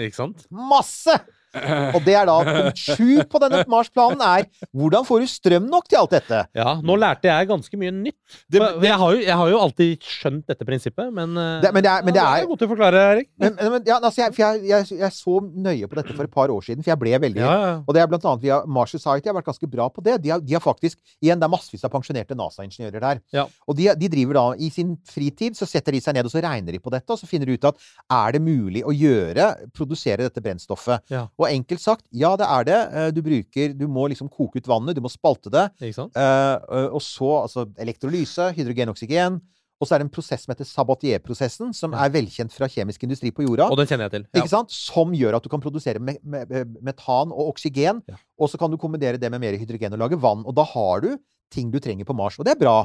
Ikke 0.00 0.16
sant? 0.16 0.46
Masse! 0.50 1.16
Og 1.96 2.00
det 2.06 2.14
er 2.14 2.26
da 2.28 2.36
punkt 2.46 2.78
sju 2.78 3.24
på 3.30 3.40
denne 3.42 3.64
Mars-planen 3.70 4.20
er 4.22 4.44
hvordan 4.76 5.04
får 5.08 5.24
du 5.24 5.26
strøm 5.30 5.66
nok 5.70 5.88
til 5.90 5.98
alt 5.98 6.12
dette? 6.14 6.42
Ja, 6.56 6.76
nå 6.84 6.96
lærte 7.00 7.26
jeg 7.30 7.48
ganske 7.50 7.80
mye 7.80 7.90
nytt. 7.94 8.18
Det- 8.48 8.60
det, 8.60 8.86
jeg, 8.86 8.98
har 9.00 9.14
jo, 9.16 9.20
jeg 9.24 9.36
har 9.40 9.50
jo 9.50 9.58
alltid 9.64 10.06
skjønt 10.06 10.44
dette 10.46 10.64
prinsippet, 10.68 11.12
men, 11.12 11.36
eh, 11.36 11.60
Det- 11.64 11.72
men 11.74 11.82
det 11.82 11.90
er- 11.90 12.02
men 12.04 12.14
det 12.14 12.22
ja, 12.22 12.28
er- 12.38 12.46
god 12.46 12.58
til 12.58 12.68
å 12.68 12.70
forklare, 12.76 13.02
Erik. 13.14 13.28
Men, 13.38 13.56
men 13.58 13.82
ja, 13.86 13.98
altså 13.98 14.22
jeg, 14.24 14.34
for 14.34 14.42
jeg, 14.44 14.62
jeg, 14.68 14.98
jeg 15.00 15.10
så 15.16 15.40
nøye 15.42 15.88
på 15.90 15.96
dette 15.98 16.14
for 16.16 16.24
et 16.24 16.30
par 16.34 16.48
år 16.54 16.62
siden, 16.62 16.82
for 16.84 16.90
jeg 16.92 16.98
ble 17.02 17.18
veldig 17.18 17.40
Ja. 17.40 17.82
Og 17.86 17.94
det 17.94 18.02
er 18.02 18.06
blant 18.06 18.24
annet 18.24 18.42
via 18.42 18.60
Mars 18.66 18.90
Society 18.94 19.28
har 19.28 19.34
vært 19.34 19.48
ganske 19.50 19.68
bra 19.70 19.88
på 19.90 20.02
det. 20.02 20.20
De 20.22 20.30
har, 20.30 20.40
de 20.40 20.52
har 20.54 20.60
faktisk 20.62 20.96
Igjen, 21.22 21.38
det 21.40 21.44
er 21.44 21.52
massevis 21.52 21.84
av 21.84 21.90
pensjonerte 21.90 22.34
NASA-ingeniører 22.36 23.00
der. 23.00 23.20
Ja. 23.32 23.46
Og 23.68 23.76
de, 23.76 23.88
de 23.96 24.08
driver 24.08 24.34
da 24.34 24.44
I 24.58 24.70
sin 24.70 24.96
fritid 25.08 25.54
så 25.58 25.66
setter 25.68 25.92
de 25.92 26.00
seg 26.00 26.14
ned 26.14 26.24
og 26.24 26.30
så 26.32 26.40
regner 26.42 26.72
de 26.72 26.78
på 26.78 26.90
dette, 26.92 27.10
og 27.10 27.18
så 27.18 27.26
finner 27.28 27.46
de 27.46 27.58
ut 27.58 27.64
at 27.64 27.76
er 28.10 28.32
det 28.32 28.42
mulig 28.42 28.82
å 28.84 28.92
gjøre 28.94 29.50
Produsere 29.74 30.18
dette 30.28 30.40
brennstoffet. 30.42 31.00
Og 31.40 31.46
enkelt 31.48 31.80
sagt, 31.80 32.04
ja, 32.12 32.34
det 32.36 32.46
er 32.46 32.66
det. 32.68 32.80
Eh, 32.92 33.10
Du 33.16 33.22
bruker 33.24 33.72
Du 33.78 33.86
må 33.88 34.08
liksom 34.12 34.28
koke 34.28 34.60
ut 34.60 34.68
vannet, 34.68 34.94
du 34.94 35.00
må 35.00 35.08
spalte 35.12 35.50
det. 35.52 35.70
Eh, 36.14 36.56
eh, 36.76 36.88
og 36.92 37.00
så 37.02 37.30
altså 37.46 37.64
elektrolyse, 37.80 38.50
hydrogen, 38.58 38.92
oksygen. 38.92 39.40
Og 39.80 39.88
så 39.88 39.94
er 39.96 40.02
det 40.02 40.10
en 40.10 40.12
prosess 40.12 40.42
som 40.44 40.52
heter 40.52 40.68
Sabatier-prosessen, 40.68 41.70
som 41.72 41.94
er 41.96 42.10
velkjent 42.12 42.52
fra 42.52 42.68
kjemisk 42.68 43.02
industri 43.06 43.30
på 43.32 43.46
jorda. 43.46 43.70
Og 43.72 43.78
den 43.80 43.88
kjenner 43.88 44.10
jeg 44.10 44.12
til. 44.18 44.26
Ja. 44.28 44.42
Ikke 44.42 44.52
sant? 44.52 44.70
Som 44.76 45.14
gjør 45.16 45.38
at 45.38 45.46
du 45.46 45.48
kan 45.48 45.62
produsere 45.64 45.98
me 45.98 46.18
me 46.22 46.44
me 46.50 46.64
metan 46.90 47.32
og 47.32 47.54
oksygen. 47.54 48.02
Ja. 48.06 48.18
Og 48.38 48.50
så 48.52 48.60
kan 48.60 48.70
du 48.70 48.76
kombinere 48.76 49.16
det 49.18 49.30
med 49.32 49.40
mer 49.40 49.56
hydrogen 49.56 49.96
og 49.96 50.02
lage 50.04 50.20
vann. 50.20 50.44
Og 50.44 50.54
da 50.54 50.66
har 50.68 51.00
du 51.00 51.14
ting 51.50 51.70
du 51.72 51.80
trenger 51.80 52.04
på 52.04 52.14
Mars. 52.14 52.36
Og 52.38 52.44
det 52.44 52.52
er 52.52 52.60
bra. 52.60 52.76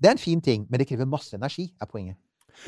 Det 0.00 0.08
er 0.08 0.14
en 0.14 0.18
fin 0.22 0.40
ting, 0.40 0.66
men 0.70 0.78
det 0.78 0.86
krever 0.88 1.04
masse 1.10 1.34
energi, 1.34 1.72
er 1.82 1.86
poenget. 1.90 2.16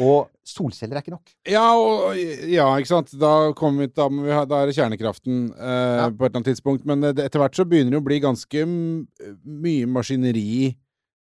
Og 0.02 0.30
solceller 0.44 0.98
er 0.98 1.04
ikke 1.04 1.14
nok. 1.14 1.32
Ja, 1.48 1.66
og, 1.78 2.16
ja, 2.50 2.66
ikke 2.80 2.90
sant. 2.90 3.12
Da, 3.20 3.32
vi, 3.54 3.86
da, 3.94 4.08
vi 4.10 4.38
da 4.50 4.60
er 4.62 4.70
det 4.70 4.76
kjernekraften 4.76 5.44
eh, 5.54 5.98
Ja. 6.00 6.08
på 6.10 6.24
et 6.26 6.30
eller 6.30 6.40
annet 6.40 6.50
tidspunkt. 6.52 6.86
Men 6.88 7.04
eh, 7.04 7.14
det, 7.16 7.28
etter 7.28 7.42
hvert 7.42 7.56
så 7.56 7.66
begynner 7.68 7.96
det 7.96 8.02
å 8.02 8.06
bli 8.08 8.18
ganske 8.24 8.64
mye 8.66 9.86
maskineri 9.90 10.74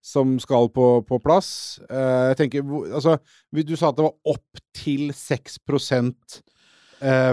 som 0.03 0.35
skal 0.41 0.67
på, 0.75 0.87
på 1.07 1.19
plass. 1.23 1.79
Eh, 1.87 2.33
jeg 2.33 2.39
tenker, 2.41 2.65
altså, 2.91 3.17
Du 3.53 3.75
sa 3.79 3.93
at 3.93 3.99
det 3.99 4.07
var 4.09 4.35
opp 4.35 4.63
til 4.75 5.13
6 5.15 5.59
eh, 5.63 6.41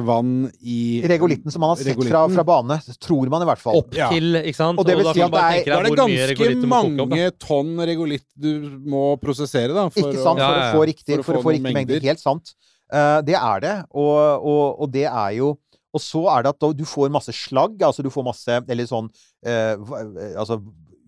vann 0.05 0.51
i 0.63 1.01
Regolitten 1.07 1.53
som 1.55 1.61
man 1.63 1.71
har 1.73 1.77
sett 1.81 1.87
fra, 1.95 1.95
Regolitten. 1.95 2.35
fra 2.35 2.45
bane, 2.45 2.79
tror 3.01 3.29
man 3.31 3.43
i 3.45 3.49
hvert 3.51 3.63
fall. 3.63 3.77
Opp 3.81 3.95
Ja. 3.95 4.09
til, 4.11 4.35
ikke 4.41 4.57
sant? 4.59 4.79
Og 4.79 4.87
det 4.87 4.97
vil 4.99 5.05
da 5.07 5.13
si 5.15 5.21
at 5.23 5.31
det 5.31 5.39
er- 5.41 5.65
Da 5.71 5.79
er 5.79 5.83
det 5.85 5.97
ganske 5.97 6.37
koke 6.37 6.57
opp, 6.57 7.09
mange 7.09 7.31
tonn 7.39 7.77
regolitt 7.87 8.27
du 8.39 8.51
må 8.85 9.05
prosessere, 9.21 9.73
da. 9.75 9.89
For 9.89 10.01
Ikke 10.11 10.23
sant? 10.23 10.39
Å, 10.39 10.43
For 10.43 10.55
Ja, 10.57 10.61
ja, 10.61 10.73
å 10.73 10.77
få 10.77 10.87
riktig, 10.87 11.15
for 11.17 11.23
å 11.23 11.25
for 11.25 11.33
å 11.35 11.37
få 11.39 11.43
få 11.45 11.53
riktig 11.55 11.63
mengder. 11.63 11.95
mengder. 12.01 12.01
Helt 12.03 12.21
sant. 12.21 12.55
Uh, 12.93 13.21
det 13.23 13.37
er 13.39 13.61
det. 13.61 13.85
Og, 13.95 14.45
og, 14.45 14.81
og 14.83 14.91
det 14.93 15.05
er 15.07 15.31
jo 15.39 15.57
Og 15.93 16.01
så 16.01 16.21
er 16.31 16.43
det 16.45 16.51
at 16.55 16.77
du 16.77 16.85
får 16.85 17.11
masse 17.11 17.33
slagg, 17.35 17.79
altså 17.83 18.03
du 18.03 18.11
får 18.11 18.23
masse 18.25 18.49
Eller 18.69 18.85
sånn 18.87 19.09
uh, 19.47 19.77
Altså 20.39 20.63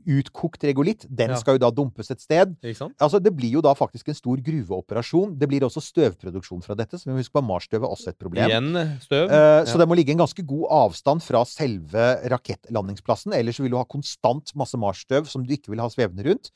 utkokt 0.07 0.63
regolitt. 0.65 1.07
Den 1.09 1.31
Ja. 1.31 1.37
skal 1.37 1.55
jo 1.55 1.59
da 1.59 1.71
dumpes 1.71 2.11
et 2.11 2.21
sted. 2.21 2.57
Altså, 3.01 3.21
det 3.23 3.35
blir 3.37 3.51
jo 3.53 3.61
da 3.61 3.73
faktisk 3.75 4.09
en 4.09 4.15
stor 4.15 4.37
gruveoperasjon. 4.37 5.39
Det 5.39 5.49
blir 5.49 5.61
også 5.61 5.81
støvproduksjon 5.83 6.63
fra 6.63 6.75
dette, 6.75 6.99
så 6.99 7.05
vi 7.07 7.13
må 7.13 7.19
huske 7.23 7.33
på 7.39 7.45
Marsstøv 7.47 7.83
er 7.85 7.89
også 7.91 8.09
et 8.09 8.19
problem. 8.19 8.49
Igjen 8.49 8.99
støv. 9.01 9.31
Eh, 9.31 9.65
Så 9.65 9.75
Ja. 9.79 9.79
det 9.79 9.89
må 9.89 9.97
ligge 9.97 10.11
en 10.13 10.19
ganske 10.27 10.45
god 10.47 10.67
avstand 10.71 11.23
fra 11.23 11.45
selve 11.45 12.29
rakettlandingsplassen. 12.29 13.33
Ellers 13.35 13.59
vil 13.61 13.71
du 13.71 13.77
ha 13.77 13.85
konstant 13.85 14.53
masse 14.55 14.75
Mars-støv 14.79 15.27
som 15.27 15.45
du 15.45 15.53
ikke 15.55 15.71
vil 15.71 15.81
ha 15.81 15.89
svevende 15.89 16.25
rundt. 16.27 16.51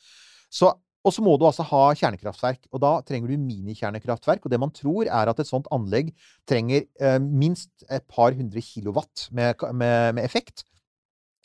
Så, 0.50 0.72
og 1.04 1.12
så 1.12 1.22
må 1.22 1.38
du 1.38 1.44
altså 1.46 1.62
ha 1.64 1.94
kjernekraftverk. 1.94 2.66
Og 2.72 2.80
da 2.80 3.00
trenger 3.02 3.28
du 3.28 3.36
minikjernekraftverk. 3.38 4.44
Og 4.44 4.50
det 4.50 4.58
man 4.60 4.70
tror, 4.70 5.04
er 5.06 5.28
at 5.28 5.38
et 5.40 5.46
sånt 5.46 5.66
anlegg 5.70 6.12
trenger 6.48 6.86
eh, 7.00 7.18
minst 7.18 7.70
et 7.88 8.06
par 8.08 8.32
hundre 8.32 8.60
kilowatt 8.60 9.28
med, 9.32 9.54
med, 9.72 10.14
med 10.16 10.24
effekt. 10.24 10.64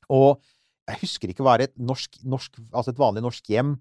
Og 0.09 0.39
jeg 0.91 1.03
husker 1.05 1.31
ikke 1.31 1.45
hva 1.45 1.57
et 1.61 1.73
norsk, 1.79 2.19
norsk 2.27 2.59
Altså 2.71 2.93
et 2.93 3.01
vanlig 3.01 3.23
norsk 3.25 3.49
hjem 3.51 3.77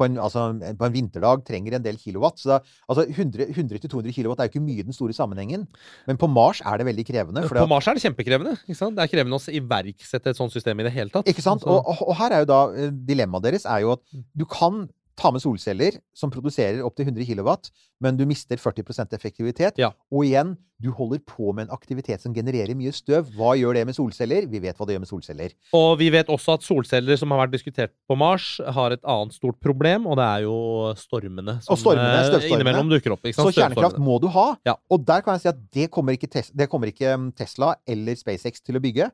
på 0.00 0.06
en, 0.08 0.16
altså, 0.22 0.46
på 0.78 0.86
en 0.86 0.94
vinterdag 0.94 1.42
trenger 1.44 1.76
en 1.76 1.84
del 1.84 1.98
kilowatt. 2.00 2.40
Så 2.40 2.54
da, 2.54 2.58
altså 2.88 3.04
100-200 3.04 4.14
kilowatt 4.16 4.40
er 4.40 4.48
jo 4.48 4.54
ikke 4.54 4.62
mye 4.64 4.80
i 4.80 4.86
den 4.86 4.96
store 4.96 5.16
sammenhengen. 5.16 5.66
Men 6.08 6.20
på 6.20 6.30
Mars 6.30 6.62
er 6.64 6.80
det 6.80 6.86
veldig 6.88 7.04
krevende. 7.08 7.44
På 7.50 7.66
Mars 7.68 7.90
er 7.90 7.98
det 7.98 8.04
kjempekrevende. 8.06 8.56
Ikke 8.64 8.78
sant? 8.78 8.96
Det 8.96 9.04
er 9.04 9.12
krevende 9.12 9.36
å 9.36 9.56
iverksette 9.60 10.32
et 10.32 10.40
sånt 10.40 10.54
system 10.56 10.80
i 10.80 10.88
det 10.88 10.94
hele 10.96 11.12
tatt. 11.12 11.28
Ikke 11.30 11.44
sant? 11.44 11.66
Og, 11.68 11.82
og, 11.84 12.00
og 12.08 12.16
her 12.22 12.36
er 12.36 12.46
jo 12.46 12.50
da 12.52 12.62
eh, 12.72 12.94
dilemmaet 13.12 13.50
deres 13.50 13.68
er 13.68 13.84
jo 13.84 13.92
at 13.98 14.04
du 14.32 14.46
kan 14.48 14.86
ta 15.20 15.30
med 15.34 15.42
solceller 15.42 15.98
som 16.16 16.32
produserer 16.32 16.80
opptil 16.86 17.10
100 17.10 17.26
kW, 17.28 17.52
men 18.00 18.16
du 18.16 18.24
mister 18.28 18.60
40% 18.60 19.14
effektivitet. 19.16 19.78
Ja. 19.80 19.92
Og 20.12 20.24
igjen, 20.26 20.54
du 20.80 20.88
holder 20.96 21.20
på 21.28 21.52
med 21.52 21.66
en 21.66 21.74
aktivitet 21.76 22.22
som 22.22 22.32
genererer 22.32 22.72
mye 22.78 22.92
støv. 22.96 23.28
Hva 23.36 23.52
gjør 23.58 23.76
det 23.76 23.84
med 23.90 23.96
solceller? 23.98 24.46
Vi 24.48 24.62
vet 24.64 24.78
hva 24.78 24.88
det 24.88 24.96
gjør 24.96 25.02
med 25.04 25.10
solceller. 25.10 25.54
Og 25.76 25.90
vi 26.00 26.08
vet 26.14 26.32
også 26.32 26.56
at 26.56 26.64
solceller 26.64 27.20
som 27.20 27.34
har 27.34 27.42
vært 27.42 27.54
diskutert 27.58 27.92
på 28.08 28.16
Mars, 28.16 28.54
har 28.64 28.96
et 28.96 29.04
annet 29.04 29.36
stort 29.36 29.60
problem, 29.60 30.08
og 30.08 30.16
det 30.20 30.28
er 30.28 30.46
jo 30.46 30.56
stormene 31.00 31.58
som 31.60 31.76
Og 31.76 31.82
stormene, 31.82 32.16
eh, 32.16 32.28
støvstormene. 32.30 32.62
innimellom 32.62 32.92
dukker 32.94 33.16
opp. 33.16 33.28
Så 33.36 33.50
kjernekraft 33.52 34.00
må 34.00 34.16
du 34.22 34.30
ha. 34.32 34.54
Ja. 34.64 34.78
Og 34.90 35.04
der 35.04 35.20
kan 35.26 35.36
jeg 35.36 35.44
si 35.44 35.52
at 35.52 35.60
det 35.76 35.90
kommer 35.92 36.16
ikke, 36.16 36.30
Tes 36.30 36.48
det 36.54 36.70
kommer 36.70 36.88
ikke 36.88 37.16
mm, 37.18 37.32
Tesla 37.36 37.74
eller 37.88 38.16
SpaceX 38.16 38.62
til 38.64 38.78
å 38.78 38.82
bygge. 38.82 39.10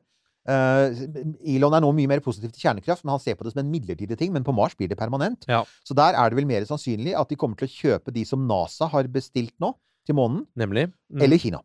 Eh, 0.47 1.01
Elon 1.55 1.75
er 1.75 1.83
nå 1.83 1.91
mye 1.95 2.09
mer 2.09 2.23
positiv 2.23 2.53
til 2.53 2.63
kjernekraft, 2.67 3.03
men 3.03 3.15
han 3.15 3.23
ser 3.23 3.35
på 3.35 3.47
det 3.47 3.53
som 3.53 3.63
en 3.63 3.71
midlertidig 3.71 4.17
ting. 4.19 4.33
Men 4.35 4.45
på 4.47 4.55
Mars 4.55 4.77
blir 4.79 4.91
det 4.91 4.99
permanent. 4.99 5.47
Ja. 5.51 5.63
Så 5.87 5.97
der 5.97 6.17
er 6.17 6.29
det 6.29 6.39
vel 6.39 6.49
mer 6.49 6.65
sannsynlig 6.67 7.17
at 7.19 7.31
de 7.31 7.39
kommer 7.39 7.59
til 7.59 7.67
å 7.67 7.75
kjøpe 7.75 8.15
de 8.15 8.23
som 8.27 8.47
NASA 8.49 8.89
har 8.93 9.09
bestilt 9.11 9.55
nå, 9.63 9.73
til 10.07 10.17
månen. 10.19 10.45
Nemlig. 10.59 10.87
Mm. 11.11 11.25
Eller 11.27 11.41
Kina. 11.41 11.63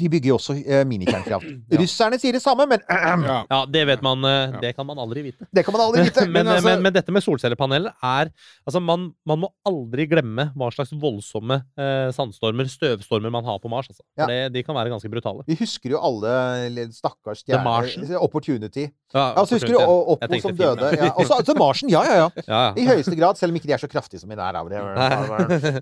De 0.00 0.08
bygger 0.08 0.28
jo 0.32 0.36
også 0.38 0.54
eh, 0.64 0.84
minikjernekraft. 0.88 1.44
Ja. 1.72 1.78
Russerne 1.80 2.16
sier 2.20 2.32
det 2.36 2.40
samme, 2.42 2.64
men 2.68 2.80
ja. 2.88 3.36
Ja, 3.50 3.58
det 3.68 3.82
vet 3.88 4.02
man. 4.04 4.24
eh, 4.24 4.54
Det 4.62 4.72
kan 4.76 4.86
man 4.88 4.98
aldri 4.98 5.22
vite. 5.26 5.46
det 5.52 5.64
kan 5.66 5.72
man 5.76 5.82
aldri 5.84 6.06
vite. 6.08 6.24
men, 6.34 6.48
altså- 6.48 6.64
men, 6.68 6.82
men 6.86 6.92
dette 6.96 7.12
med 7.12 7.22
solcellepanel 7.24 7.90
er 8.02 8.30
Altså, 8.66 8.80
man, 8.80 9.10
man 9.28 9.40
må 9.42 9.50
aldri 9.68 10.06
glemme 10.06 10.48
hva 10.56 10.70
slags 10.72 10.92
voldsomme 10.96 11.60
eh, 11.76 12.08
sandstormer, 12.14 12.68
støvstormer, 12.70 13.30
man 13.34 13.44
har 13.44 13.58
på 13.62 13.68
Mars. 13.72 13.88
Altså. 13.92 14.02
Ja. 14.18 14.26
Det, 14.30 14.38
de 14.54 14.62
kan 14.64 14.76
være 14.76 14.92
ganske 14.92 15.10
brutale. 15.12 15.44
Vi 15.48 15.56
husker 15.60 15.94
jo 15.96 16.00
alle 16.02 16.88
stakkars 16.94 17.42
stjerner 17.44 18.16
Opportunity. 18.26 18.88
Ja, 19.12 19.32
altså, 19.36 19.58
så 19.58 19.60
husker 19.60 19.74
du 19.76 19.80
Oppo 20.16 20.38
som 20.40 20.56
døde? 20.56 20.88
Ja. 20.96 21.10
Og 21.18 21.26
så 21.28 21.36
The 21.44 21.54
Martian, 21.58 21.90
ja, 21.92 22.02
ja, 22.08 22.14
ja. 22.22 22.28
Ja, 22.48 22.62
I 22.80 22.86
høyeste 22.88 23.16
grad, 23.18 23.36
selv 23.40 23.52
om 23.52 23.58
ikke 23.60 23.68
de 23.68 23.74
er 23.76 23.82
så 23.82 23.90
kraftige 23.92 24.22
som 24.22 24.30
i 24.32 24.38
nær 24.38 24.56
av 24.56 24.70
det. 24.72 24.80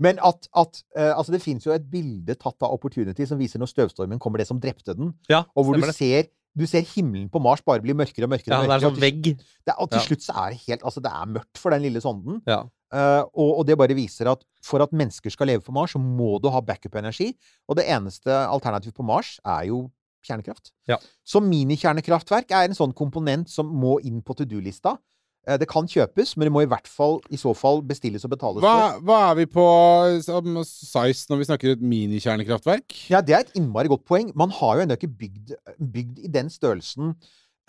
Men 0.02 0.18
at, 0.24 0.48
at 0.56 0.80
uh, 0.98 1.12
altså 1.18 1.32
det 1.34 1.42
fins 1.44 1.66
jo 1.66 1.72
et 1.74 1.84
bilde 1.92 2.34
tatt 2.40 2.58
av 2.66 2.74
Opportunity 2.74 3.26
som 3.28 3.38
viser 3.40 3.62
når 3.62 3.70
støvstormen 4.00 4.20
kommer, 4.20 4.38
det 4.38 4.48
som 4.48 4.60
drepte 4.60 4.94
den. 4.96 5.14
Ja, 5.28 5.44
Og 5.54 5.64
hvor 5.64 5.76
du 5.76 5.92
ser, 5.92 6.28
du 6.56 6.66
ser 6.66 6.82
himmelen 6.82 7.28
på 7.30 7.40
Mars 7.40 7.62
bare 7.62 7.80
bli 7.80 7.92
mørkere 7.92 8.24
og 8.24 8.30
mørkere. 8.30 8.54
Ja, 8.54 8.60
og 8.60 8.66
det 8.66 8.74
er 8.74 8.80
mørkere, 8.80 8.90
sånn 8.90 9.00
vegg. 9.00 9.46
Det 9.66 9.74
og 9.78 9.90
til 9.90 10.00
slutt 10.00 10.22
så 10.24 10.32
er 10.34 10.50
det 10.50 10.60
helt 10.66 10.82
Altså, 10.82 11.00
det 11.00 11.10
er 11.10 11.26
mørkt 11.26 11.58
for 11.58 11.70
den 11.70 11.82
lille 11.82 12.00
sonden. 12.00 12.42
Ja. 12.46 12.64
Uh, 12.90 13.22
og, 13.38 13.60
og 13.60 13.66
det 13.66 13.78
bare 13.78 13.94
viser 13.94 14.32
at 14.32 14.42
for 14.64 14.82
at 14.82 14.90
mennesker 14.92 15.30
skal 15.30 15.46
leve 15.46 15.62
på 15.62 15.72
Mars, 15.72 15.92
så 15.94 16.00
må 16.02 16.40
du 16.42 16.48
ha 16.50 16.60
backup-energi. 16.60 17.36
Og 17.68 17.78
det 17.78 17.86
eneste 17.86 18.30
alternativet 18.30 18.96
på 18.96 19.06
Mars 19.06 19.38
er 19.44 19.68
jo 19.70 19.90
kjernekraft. 20.26 20.72
Ja. 20.90 20.98
Så 21.24 21.40
minikjernekraftverk 21.40 22.50
er 22.50 22.66
en 22.68 22.76
sånn 22.76 22.92
komponent 22.92 23.48
som 23.48 23.70
må 23.70 24.00
inn 24.04 24.20
på 24.20 24.34
to 24.36 24.44
do-lista. 24.44 24.98
Eh, 25.48 25.56
Det 25.56 25.68
kan 25.68 25.86
kjøpes, 25.88 26.36
men 26.36 26.46
det 26.46 26.52
må 26.52 26.62
i 26.62 26.68
hvert 26.68 26.86
fall 26.86 27.20
i 27.32 27.36
så 27.40 27.54
fall 27.56 27.80
bestilles 27.82 28.24
og 28.24 28.30
betales 28.34 28.60
Hva, 28.60 28.74
for. 28.92 29.00
hva 29.08 29.20
er 29.30 29.34
vi 29.40 29.46
på 29.46 29.64
size 30.68 31.26
når 31.30 31.38
vi 31.40 31.48
snakker 31.48 31.72
et 31.72 31.80
minikjernekraftverk? 31.82 32.96
Ja, 33.10 33.20
Det 33.20 33.34
er 33.34 33.40
et 33.46 33.54
innmari 33.56 33.88
godt 33.88 34.04
poeng. 34.04 34.32
Man 34.36 34.50
har 34.50 34.76
jo 34.76 34.82
ennå 34.84 34.96
ikke 34.98 35.12
bygd, 35.22 35.54
bygd 35.80 36.18
i 36.24 36.28
den 36.28 36.50
størrelsen. 36.52 37.14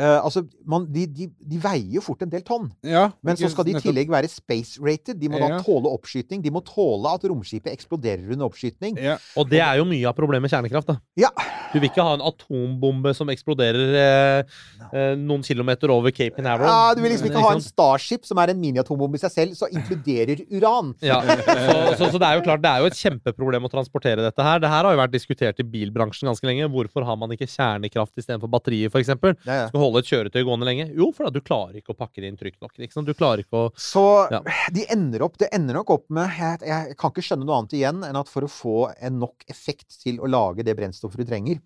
Eh, 0.01 0.17
altså, 0.25 0.41
man, 0.65 0.87
de, 0.89 1.03
de, 1.05 1.27
de 1.51 1.57
veier 1.61 1.97
jo 1.99 2.01
fort 2.01 2.23
en 2.25 2.31
del 2.31 2.41
tonn. 2.47 2.69
Ja, 2.87 3.03
Men 3.21 3.37
så 3.37 3.49
skal 3.53 3.67
de 3.67 3.75
i 3.77 3.81
tillegg 3.83 4.09
være 4.09 4.29
space-rated. 4.31 5.19
De 5.21 5.29
må 5.29 5.37
da 5.41 5.49
Ja. 5.51 5.59
tåle 5.61 5.91
oppskyting. 5.91 6.41
De 6.41 6.49
må 6.53 6.63
tåle 6.65 7.11
at 7.13 7.25
romskipet 7.29 7.69
eksploderer 7.73 8.31
under 8.33 8.47
oppskyting. 8.47 8.97
Ja. 8.97 9.17
Og 9.37 9.49
det 9.51 9.59
er 9.61 9.77
jo 9.81 9.85
mye 9.85 10.07
av 10.09 10.15
problemet 10.17 10.47
med 10.47 10.53
kjernekraft. 10.55 10.87
da. 10.89 10.97
Ja. 11.19 11.29
Du 11.71 11.77
vil 11.79 11.89
ikke 11.91 12.03
ha 12.03 12.15
en 12.17 12.23
atombombe 12.25 13.13
som 13.15 13.29
eksploderer 13.31 13.93
eh, 14.01 14.57
eh, 14.91 15.13
noen 15.19 15.43
kilometer 15.45 15.91
over 15.93 16.11
Cape 16.15 16.35
Canaveral. 16.39 16.71
Ja, 16.71 16.95
du 16.97 17.01
vil 17.05 17.13
liksom 17.13 17.29
ikke 17.29 17.43
ha 17.45 17.53
en? 17.55 17.61
Starship 17.61 18.25
som 18.27 18.39
er 18.41 18.51
en 18.55 18.59
miniatombombe 18.59 19.19
i 19.19 19.21
seg 19.21 19.31
selv, 19.35 19.53
så 19.59 19.69
inkluderer 19.71 20.41
uran. 20.51 20.95
Ja, 21.05 21.21
så, 21.21 21.77
så, 21.99 22.09
så 22.15 22.19
det 22.19 22.27
er 22.27 22.39
jo 22.39 22.45
klart, 22.47 22.63
det 22.63 22.71
er 22.71 22.81
jo 22.83 22.89
et 22.89 22.97
kjempeproblem 22.99 23.67
å 23.67 23.71
transportere 23.71 24.23
dette 24.25 24.43
her. 24.43 24.59
Det 24.63 24.71
her 24.71 24.87
har 24.87 24.95
jo 24.97 24.99
vært 25.03 25.13
diskutert 25.15 25.61
i 25.61 25.67
bilbransjen 25.67 26.27
ganske 26.31 26.47
lenge. 26.49 26.67
Hvorfor 26.73 27.05
har 27.07 27.19
man 27.21 27.31
ikke 27.35 27.47
kjernekraft 27.51 28.17
istedenfor 28.17 28.49
batterier, 28.51 28.89
f.eks.? 28.91 29.13
Ja, 29.45 29.61
ja. 29.63 29.67
Holde 29.91 30.05
et 30.05 30.11
kjøretøy 30.11 30.45
gående 30.47 30.67
lenge? 30.67 30.85
Jo, 30.95 31.09
fordi 31.11 31.27
da, 31.27 31.33
du 31.35 31.43
klarer 31.43 31.79
ikke 31.81 31.91
å 31.91 31.97
pakke 31.99 32.23
det 32.23 32.31
inn 32.31 32.39
trygt 32.39 32.61
nok. 32.63 32.71
Ikke 32.79 32.95
sant? 32.95 33.09
Du 33.09 33.17
klarer 33.17 33.43
ikke 33.43 33.65
å 33.65 33.71
Så 33.75 34.05
Ja. 34.31 34.39
de 34.71 34.85
ender 34.93 35.25
opp, 35.27 35.37
det 35.37 35.51
ender 35.51 35.75
nok 35.75 35.91
opp 35.91 36.05
med 36.09 36.31
jeg, 36.31 36.63
jeg 36.71 36.95
kan 36.97 37.11
ikke 37.11 37.25
skjønne 37.27 37.45
noe 37.45 37.59
annet 37.59 37.75
igjen 37.75 38.03
enn 38.07 38.19
at 38.21 38.31
for 38.31 38.47
å 38.47 38.51
få 38.51 38.77
en 38.95 39.19
nok 39.19 39.43
effekt 39.51 39.99
til 39.99 40.21
å 40.23 40.29
lage 40.31 40.63
det 40.63 40.77
brennstoffet 40.79 41.19
du 41.19 41.27
trenger, 41.27 41.59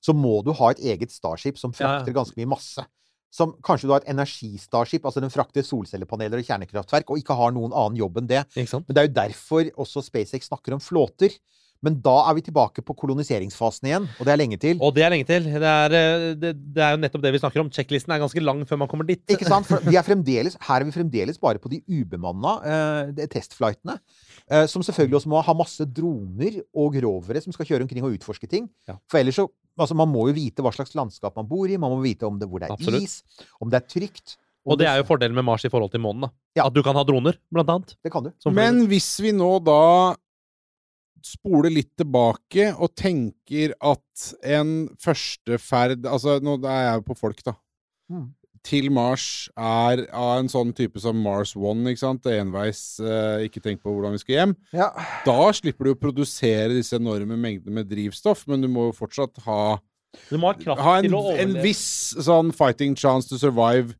så 0.00 0.14
må 0.16 0.40
du 0.46 0.52
ha 0.56 0.70
et 0.72 0.80
eget 0.80 1.12
Starship 1.12 1.58
som 1.60 1.72
frakter 1.76 2.12
ja. 2.12 2.16
ganske 2.16 2.40
mye 2.40 2.54
masse. 2.56 2.84
Som 3.36 3.52
kanskje 3.60 3.88
du 3.88 3.92
har 3.92 4.00
et 4.00 4.08
energistarship, 4.08 5.04
altså 5.04 5.20
den 5.20 5.32
frakter 5.34 5.64
solcellepaneler 5.66 6.40
og 6.40 6.46
kjernekraftverk, 6.46 7.10
og 7.10 7.20
ikke 7.20 7.36
har 7.36 7.52
noen 7.52 7.74
annen 7.74 7.98
jobb 7.98 8.22
enn 8.22 8.30
det. 8.30 8.44
Men 8.56 8.94
det 8.96 9.02
er 9.02 9.08
jo 9.08 9.16
derfor 9.18 9.68
også 9.84 10.04
SpaceX 10.06 10.48
snakker 10.48 10.72
om 10.72 10.80
flåter. 10.80 11.34
Men 11.84 11.98
da 12.04 12.14
er 12.30 12.36
vi 12.38 12.44
tilbake 12.46 12.84
på 12.86 12.96
koloniseringsfasen 12.98 13.90
igjen, 13.90 14.06
og 14.16 14.28
det 14.28 14.32
er 14.32 14.40
lenge 14.40 14.58
til. 14.62 14.80
Og 14.80 14.94
det 14.96 15.04
er 15.06 15.12
lenge 15.12 15.28
til. 15.28 15.48
Det 15.50 15.72
er, 15.72 15.96
eh, 15.98 16.26
det, 16.40 16.52
det 16.76 16.84
er 16.84 16.94
jo 16.94 17.02
nettopp 17.02 17.26
det 17.26 17.34
vi 17.36 17.42
snakker 17.42 17.64
om. 17.64 17.70
Sjekklisten 17.74 18.14
er 18.14 18.22
ganske 18.22 18.42
lang 18.42 18.62
før 18.68 18.80
man 18.82 18.90
kommer 18.90 19.08
dit. 19.08 19.22
Ikke 19.32 19.48
sant? 19.48 19.68
For 19.68 19.84
vi 19.84 19.98
er 19.98 20.06
her 20.06 20.80
er 20.80 20.86
vi 20.86 20.94
fremdeles 20.94 21.38
bare 21.42 21.60
på 21.62 21.70
de 21.72 21.82
ubemanna 21.88 22.56
eh, 22.64 23.26
testflightene. 23.32 23.98
Eh, 24.46 24.66
som 24.70 24.84
selvfølgelig 24.86 25.20
også 25.20 25.32
må 25.32 25.42
ha 25.42 25.54
masse 25.58 25.84
droner 25.90 26.60
og 26.76 26.96
rovere 27.02 27.42
som 27.42 27.54
skal 27.54 27.68
kjøre 27.68 27.86
omkring 27.86 28.06
og 28.06 28.16
utforske 28.16 28.48
ting. 28.50 28.68
Ja. 28.88 29.00
For 29.10 29.22
ellers 29.22 29.40
så 29.42 29.48
Altså, 29.76 29.92
man 29.92 30.08
må 30.08 30.22
jo 30.30 30.32
vite 30.32 30.64
hva 30.64 30.70
slags 30.72 30.94
landskap 30.96 31.34
man 31.36 31.44
bor 31.50 31.68
i. 31.68 31.76
Man 31.76 31.92
må 31.92 31.98
vite 32.00 32.24
om 32.24 32.38
det, 32.40 32.46
hvor 32.48 32.62
det 32.62 32.70
er 32.70 32.72
Absolutt. 32.72 33.02
is, 33.04 33.44
om 33.60 33.68
det 33.68 33.76
er 33.76 33.84
trygt. 33.84 34.38
Og 34.66 34.78
det 34.80 34.88
er 34.90 34.98
jo 34.98 35.06
fordelen 35.06 35.36
med 35.36 35.44
Mars 35.46 35.66
i 35.68 35.70
forhold 35.70 35.92
til 35.92 36.00
månen. 36.02 36.26
da. 36.26 36.30
Ja. 36.56 36.64
At 36.66 36.74
du 36.74 36.80
kan 36.82 36.96
ha 36.98 37.04
droner, 37.06 37.36
blant 37.52 37.70
annet. 37.70 37.92
Det 38.02 38.10
kan 38.10 38.24
du. 38.24 38.32
Men 38.56 38.86
hvis 38.90 39.10
vi 39.22 39.34
nå 39.36 39.50
da 39.62 40.16
spoler 41.26 41.72
litt 41.72 41.92
tilbake 41.98 42.70
og 42.74 42.94
tenker 42.98 43.74
at 43.84 44.26
en 44.46 44.88
første 45.02 45.58
ferd 45.62 46.06
Altså, 46.06 46.38
nå 46.42 46.58
er 46.62 46.82
jeg 46.86 47.00
jo 47.00 47.06
på 47.08 47.18
folk, 47.18 47.42
da. 47.46 47.56
Mm. 48.12 48.28
Til 48.66 48.88
Mars 48.90 49.26
er 49.54 50.04
av 50.10 50.40
en 50.40 50.48
sånn 50.50 50.72
type 50.74 50.98
som 51.02 51.18
Mars 51.22 51.52
One, 51.54 51.86
ikke 51.92 52.02
sant? 52.02 52.26
Enveis, 52.30 52.80
eh, 52.98 53.44
ikke 53.46 53.62
tenk 53.62 53.82
på 53.82 53.92
hvordan 53.92 54.16
vi 54.16 54.22
skal 54.22 54.36
hjem. 54.40 54.56
Ja. 54.74 54.88
Da 55.26 55.52
slipper 55.54 55.86
du 55.86 55.94
å 55.94 56.00
produsere 56.00 56.74
disse 56.74 56.98
enorme 56.98 57.38
mengdene 57.38 57.78
med 57.78 57.90
drivstoff, 57.90 58.46
men 58.50 58.64
du 58.64 58.70
må 58.72 58.88
jo 58.88 58.96
fortsatt 58.96 59.38
ha, 59.46 59.78
Du 60.30 60.38
må 60.40 60.50
ha 60.50 60.58
kraft 60.58 60.82
ha 60.82 60.96
en, 60.98 61.06
til 61.06 61.14
å 61.18 61.36
en 61.36 61.54
viss 61.62 62.16
sånn 62.26 62.50
fighting 62.56 62.96
chance 62.98 63.30
to 63.30 63.38
survive 63.38 63.94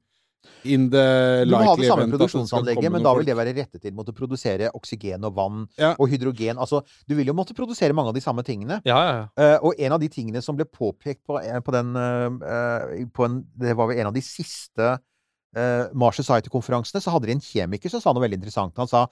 in 0.64 0.88
the 0.90 1.44
Du 1.46 1.52
må 1.54 1.62
ha 1.62 1.74
det 1.78 1.88
samme 1.88 2.04
event 2.04 2.16
produksjonsanlegget, 2.16 2.90
men 2.92 3.04
da 3.04 3.14
vil 3.18 3.28
det 3.28 3.37
være 3.38 3.54
rettet 3.56 3.82
til 3.82 3.94
mot 3.96 4.09
å 4.09 4.14
produsere 4.16 4.70
oksygen 4.76 5.24
og 5.28 5.35
vann 5.37 5.64
Ja. 5.78 5.94
og 5.98 6.11
hydrogen. 6.11 6.59
Altså, 6.59 6.82
du 7.09 7.14
vil 7.14 7.26
jo 7.26 7.37
måtte 7.37 7.56
produsere 7.56 7.96
mange 7.96 8.12
av 8.12 8.18
de 8.18 8.24
samme 8.24 8.44
tingene. 8.46 8.80
Ja, 8.85 8.98
ja, 8.98 9.12
ja. 9.16 9.26
Eh, 9.37 9.59
og 9.62 9.74
en 9.78 9.92
av 9.92 10.00
de 10.00 10.09
tingene 10.09 10.42
som 10.42 10.56
ble 10.56 10.66
påpekt 10.66 11.24
på, 11.26 11.40
eh, 11.42 11.61
på 11.61 11.72
den 11.72 11.94
uh, 11.96 13.06
på 13.12 13.24
en, 13.26 13.44
Det 13.56 13.76
var 13.76 13.88
vel 13.88 14.00
en 14.00 14.11
av 14.11 14.14
de 14.14 14.22
siste 14.24 14.96
uh, 14.96 15.85
Mars 15.94 16.16
Society-konferansene, 16.16 17.02
så 17.02 17.14
hadde 17.14 17.26
de 17.26 17.37
en 17.37 17.44
kjemiker 17.44 17.92
som 17.92 18.00
sa 18.00 18.12
noe 18.12 18.24
veldig 18.26 18.40
interessant. 18.40 18.76
Han 18.76 18.90
sa 18.90 19.06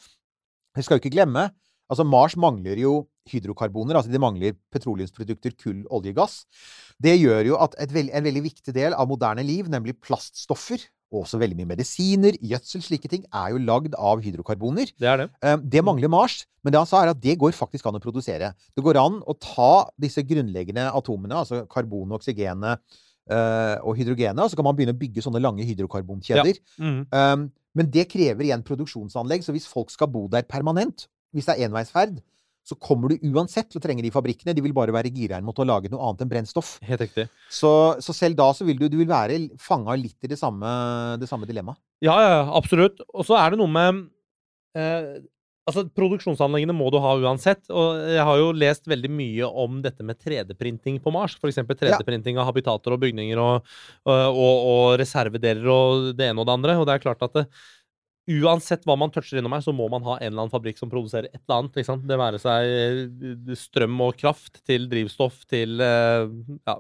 Vi 0.75 0.83
skal 0.83 0.99
jo 0.99 1.05
ikke 1.05 1.15
glemme 1.15 1.51
Altså, 1.93 2.05
Mars 2.09 2.33
mangler 2.41 2.81
jo 2.81 2.95
hydrokarboner, 3.29 3.99
altså 3.99 4.13
de 4.13 4.21
mangler 4.21 4.57
petroleumsprodukter, 4.73 5.53
kull, 5.61 5.83
olje, 5.93 6.15
gass. 6.17 6.43
Det 7.03 7.15
gjør 7.19 7.51
jo 7.51 7.59
at 7.61 7.77
et 7.83 7.93
veld, 7.93 8.13
en 8.13 8.25
veldig 8.25 8.43
viktig 8.47 8.75
del 8.77 8.97
av 8.97 9.09
moderne 9.11 9.45
liv, 9.45 9.69
nemlig 9.73 9.99
plaststoffer, 10.05 10.85
og 11.15 11.23
også 11.23 11.39
veldig 11.41 11.57
mye 11.61 11.71
medisiner, 11.71 12.37
gjødsel, 12.43 12.83
slike 12.83 13.09
ting, 13.13 13.25
er 13.31 13.55
jo 13.55 13.63
lagd 13.63 13.95
av 13.95 14.21
hydrokarboner. 14.25 14.91
Det 14.99 15.09
er 15.09 15.23
det. 15.23 15.29
Eh, 15.43 15.57
Det 15.75 15.85
mangler 15.87 16.11
Mars, 16.11 16.41
men 16.65 16.75
det 16.75 16.81
han 16.83 16.91
sa 16.91 17.05
er 17.05 17.13
at 17.15 17.23
det 17.23 17.39
går 17.39 17.55
faktisk 17.55 17.87
an 17.87 18.01
å 18.01 18.03
produsere. 18.03 18.53
Det 18.75 18.83
går 18.85 18.99
an 19.01 19.21
å 19.23 19.37
ta 19.39 19.87
disse 20.01 20.25
grunnleggende 20.27 20.91
atomene, 20.91 21.39
altså 21.45 21.63
karbon, 21.71 22.13
oksygenet 22.19 22.83
eh, 23.31 23.77
og 23.81 23.97
hydrogenet, 23.97 24.43
og 24.43 24.51
så 24.51 24.59
kan 24.59 24.67
man 24.67 24.77
begynne 24.77 24.97
å 24.97 25.01
bygge 25.01 25.23
sånne 25.25 25.43
lange 25.43 25.65
hydrokarbonkjeder. 25.65 26.59
Ja. 26.79 26.85
Mm. 26.85 27.51
men 27.75 27.89
det 27.91 28.05
krever 28.11 28.45
igjen 28.47 28.63
produksjonsanlegg, 28.63 29.43
så 29.43 29.51
hvis 29.55 29.67
folk 29.67 29.91
skal 29.91 30.07
bo 30.07 30.29
der 30.31 30.43
permanent, 30.47 31.09
hvis 31.35 31.47
det 31.49 31.57
er 31.57 31.67
enveisferd, 31.67 32.21
så 32.65 32.77
kommer 32.81 33.13
du 33.13 33.27
uansett 33.35 33.69
til 33.69 33.81
å 33.81 33.85
trenge 33.85 34.05
de 34.05 34.13
fabrikkene. 34.15 34.55
De 34.57 34.63
vil 34.65 34.73
bare 34.77 34.95
være 34.95 35.13
gira 35.13 35.41
mot 35.45 35.59
å 35.61 35.67
lage 35.69 35.91
noe 35.93 36.01
annet 36.09 36.25
enn 36.25 36.31
brennstoff. 36.31 36.79
Helt 36.89 37.05
riktig. 37.05 37.27
Så, 37.53 37.71
så 38.01 38.17
selv 38.17 38.39
da 38.41 38.49
så 38.57 38.65
vil 38.65 38.81
du, 38.81 38.89
du 38.89 38.97
vil 39.03 39.11
være 39.11 39.37
fanga 39.61 39.97
litt 40.01 40.25
i 40.25 40.33
det 40.33 40.41
samme, 40.41 40.71
det 41.21 41.29
samme 41.29 41.49
dilemmaet. 41.51 41.81
Ja, 42.05 42.17
ja, 42.25 42.33
ja, 42.39 42.43
absolutt. 42.57 43.05
Og 43.13 43.29
så 43.29 43.37
er 43.37 43.53
det 43.53 43.61
noe 43.61 43.73
med 43.73 44.03
eh, 44.81 45.23
Altså, 45.65 45.87
Produksjonsanleggene 45.97 46.75
må 46.77 46.91
du 46.93 46.99
ha 47.01 47.15
uansett. 47.17 47.63
Og 47.73 48.01
jeg 48.13 48.25
har 48.29 48.41
jo 48.41 48.51
lest 48.53 48.89
veldig 48.91 49.09
mye 49.09 49.49
om 49.49 49.79
dette 49.85 50.05
med 50.05 50.19
3D-printing 50.21 50.99
på 51.01 51.13
Mars. 51.15 51.39
F.eks. 51.41 51.63
3D-printing 51.71 52.37
av 52.37 52.51
habitater 52.51 52.93
og 52.93 53.01
bygninger 53.01 53.41
og, 53.41 53.71
og, 54.05 54.13
og, 54.13 54.67
og 54.75 54.83
reservedeler 55.01 55.71
og 55.73 56.11
det 56.19 56.29
ene 56.29 56.43
og 56.43 56.49
det 56.51 56.57
andre. 56.59 56.77
Og 56.77 56.85
det 56.89 56.99
er 56.99 57.05
klart 57.07 57.25
at 57.25 57.39
det, 57.39 57.47
uansett 58.25 58.87
hva 58.89 58.97
man 58.97 59.13
toucher 59.13 59.39
innom 59.39 59.53
her, 59.53 59.65
så 59.65 59.73
må 59.77 59.87
man 59.93 60.05
ha 60.07 60.17
en 60.19 60.31
eller 60.31 60.45
annen 60.45 60.53
fabrikk 60.53 60.79
som 60.81 60.91
produserer 60.93 61.29
et 61.29 61.41
eller 61.43 61.59
annet. 61.59 61.77
Ikke 61.77 61.91
sant? 61.91 62.07
Det 62.09 62.21
være 62.21 62.41
seg 62.41 62.71
eh, 62.73 63.57
strøm 63.59 64.01
og 64.07 64.17
kraft 64.21 64.63
til 64.65 64.89
drivstoff 64.91 65.43
til 65.51 65.83
eh, 65.85 66.25
ja, 66.65 66.79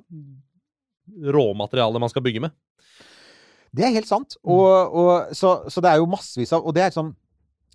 råmaterialet 1.36 2.02
man 2.02 2.12
skal 2.12 2.24
bygge 2.24 2.46
med. 2.46 2.54
Det 3.74 3.84
er 3.84 3.96
helt 3.96 4.08
sant. 4.08 4.38
Og, 4.46 4.70
og, 4.94 5.34
så, 5.36 5.56
så 5.68 5.82
det 5.84 5.90
er 5.90 6.00
jo 6.00 6.08
massevis 6.08 6.52
av 6.54 6.62
Og 6.62 6.76
det 6.76 6.84
er 6.84 6.94
sånn 6.94 7.10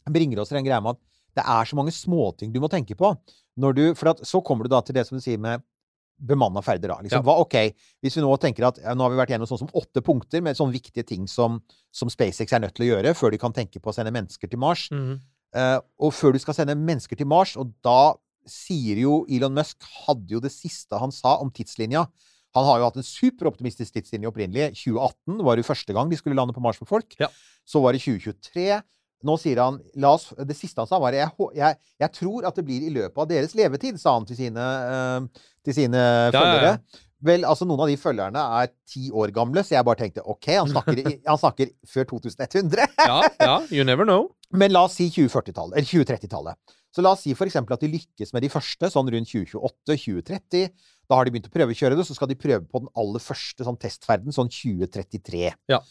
bringer 0.09 0.39
oss 0.41 0.49
til 0.49 0.57
den 0.57 0.65
greia 0.65 0.81
med 0.81 0.95
at 0.95 1.03
det 1.37 1.43
er 1.45 1.67
så 1.69 1.77
mange 1.77 1.93
småting 1.93 2.53
du 2.53 2.57
må 2.63 2.69
tenke 2.71 2.95
på. 2.97 3.11
Når 3.59 3.75
du, 3.75 3.83
for 3.99 4.13
at, 4.13 4.23
så 4.25 4.41
kommer 4.41 4.65
du 4.65 4.73
da 4.73 4.79
til 4.81 4.95
det 4.97 5.05
som 5.07 5.19
du 5.19 5.23
sier 5.23 5.37
med 5.41 5.61
bemanna 6.19 6.61
ferder. 6.61 6.89
Da. 6.93 6.99
Liksom, 7.01 7.21
Ja. 7.21 7.25
hva, 7.25 7.39
ok, 7.41 7.73
Hvis 8.03 8.15
vi 8.15 8.21
nå 8.21 8.37
tenker 8.39 8.67
at 8.67 8.77
ja, 8.83 8.93
nå 8.93 9.01
har 9.05 9.09
vi 9.11 9.17
vært 9.19 9.29
gjennom 9.33 9.47
sånn 9.47 9.59
som 9.63 9.69
åtte 9.73 10.01
punkter 10.03 10.41
med 10.41 10.55
sånne 10.57 10.73
viktige 10.75 11.05
ting 11.05 11.27
som, 11.27 11.61
som 11.91 12.09
SpaceX 12.09 12.51
er 12.53 12.59
nødt 12.59 12.75
til 12.75 12.87
å 12.87 12.95
gjøre 12.95 13.15
før 13.15 13.31
de 13.31 13.37
kan 13.41 13.53
tenke 13.53 13.79
på 13.79 13.89
å 13.91 13.93
sende 13.95 14.11
mennesker 14.11 14.49
til 14.49 14.59
Mars. 14.59 14.89
Eh, 14.91 15.79
og 15.99 16.13
før 16.13 16.33
du 16.33 16.39
skal 16.39 16.53
sende 16.53 16.75
mennesker 16.77 17.15
til 17.17 17.25
Mars, 17.27 17.55
og 17.57 17.71
da 17.83 18.13
sier 18.49 18.97
jo 19.01 19.25
Elon 19.29 19.53
Musk 19.53 19.83
hadde 20.07 20.29
jo 20.35 20.39
det 20.39 20.51
siste 20.51 20.97
han 20.97 21.11
sa 21.11 21.37
om 21.41 21.49
tidslinja. 21.51 22.07
Han 22.55 22.65
har 22.65 22.79
jo 22.79 22.85
hatt 22.87 22.97
en 22.97 23.05
superoptimistisk 23.05 23.93
tidslinje 23.93 24.29
opprinnelig. 24.29 24.71
2018 24.73 25.43
var 25.45 25.55
det 25.59 25.65
første 25.67 25.93
gang 25.93 26.09
de 26.09 26.17
skulle 26.17 26.35
lande 26.35 26.53
på 26.55 26.61
Mars 26.63 26.79
med 26.81 26.89
folk. 26.89 27.13
Ja. 27.19 27.27
Så 27.65 27.81
var 27.81 27.93
det 27.93 28.01
2023. 28.01 28.81
Nå 29.27 29.35
sier 29.35 29.59
han 29.59 29.81
oss, 30.07 30.29
Det 30.47 30.55
siste 30.55 30.79
han 30.79 30.87
sa, 30.87 30.99
var 31.01 31.15
jeg, 31.17 31.27
jeg, 31.57 31.77
jeg 31.99 32.15
tror 32.15 32.47
at 32.47 32.55
det 32.55 32.65
blir 32.67 32.85
i 32.87 32.93
løpet 32.93 33.19
av 33.19 33.27
deres 33.27 33.55
levetid, 33.57 33.99
sa 33.99 34.15
han 34.15 34.27
til 34.29 34.39
sine, 34.39 34.65
eh, 34.89 35.45
til 35.67 35.75
sine 35.81 36.01
ja, 36.01 36.33
følgere. 36.35 36.73
ja. 36.77 37.05
Vel, 37.19 37.43
altså 37.43 37.65
Noen 37.67 37.83
av 37.83 37.89
de 37.91 37.97
følgerne 37.99 38.41
er 38.61 38.69
ti 38.87 39.09
år 39.11 39.33
gamle, 39.35 39.59
så 39.67 39.75
jeg 39.75 39.87
bare 39.87 39.99
tenkte 39.99 40.23
OK, 40.23 40.47
han 40.55 40.69
snakker, 40.71 41.01
han 41.31 41.39
snakker 41.41 41.73
før 41.91 42.07
2100. 42.13 42.85
Ja, 42.95 43.17
ja, 43.43 43.55
you 43.75 43.83
never 43.83 44.07
know. 44.07 44.29
Men 44.55 44.71
la 44.71 44.85
oss 44.87 44.95
si 45.01 45.09
2040-tallet, 45.11 45.75
eller 45.75 45.89
2030-tallet. 45.89 46.75
Så 46.95 47.03
la 47.05 47.11
oss 47.13 47.25
si 47.25 47.35
eksempel 47.35 47.75
at 47.75 47.83
de 47.83 47.91
lykkes 47.91 48.31
med 48.33 48.45
de 48.45 48.49
første, 48.49 48.89
sånn 48.89 49.11
rundt 49.13 49.29
2028-2030. 49.29 50.71
Da 51.09 51.17
har 51.17 51.27
de 51.27 51.33
begynt 51.35 51.49
å 51.51 51.53
prøvekjøre 51.53 51.99
det, 51.99 52.05
så 52.07 52.15
skal 52.17 52.31
de 52.31 52.39
prøve 52.39 52.63
på 52.65 52.81
den 52.81 52.89
aller 52.97 53.21
første 53.21 53.67
sånn 53.67 53.77
testferden, 53.81 54.33
sånn 54.33 54.49
2033. 54.53 55.51
Ja. 55.69 55.83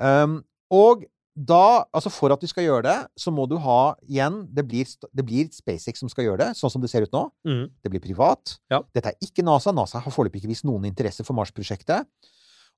Um, 0.00 0.40
og 0.74 1.04
da, 1.34 1.86
altså 1.94 2.10
for 2.12 2.34
at 2.34 2.42
du 2.42 2.48
skal 2.50 2.66
gjøre 2.66 2.82
det, 2.88 2.96
så 3.18 3.30
må 3.32 3.46
du 3.48 3.54
ha 3.62 3.94
igjen 4.02 4.42
Det 4.50 4.64
blir, 4.66 4.88
det 5.14 5.24
blir 5.24 5.46
SpaceX 5.54 6.02
som 6.02 6.10
skal 6.10 6.26
gjøre 6.26 6.40
det, 6.42 6.48
sånn 6.58 6.72
som 6.74 6.82
det 6.82 6.90
ser 6.90 7.06
ut 7.06 7.14
nå. 7.14 7.22
Mm. 7.46 7.62
Det 7.82 7.92
blir 7.92 8.02
privat. 8.02 8.56
Ja. 8.72 8.82
Dette 8.96 9.12
er 9.12 9.24
ikke 9.24 9.44
NASA. 9.46 9.72
NASA 9.74 10.02
har 10.02 10.14
foreløpig 10.14 10.42
ikke 10.42 10.52
vist 10.52 10.66
noen 10.68 10.88
interesse 10.90 11.24
for 11.26 11.38
Mars-prosjektet. 11.38 12.08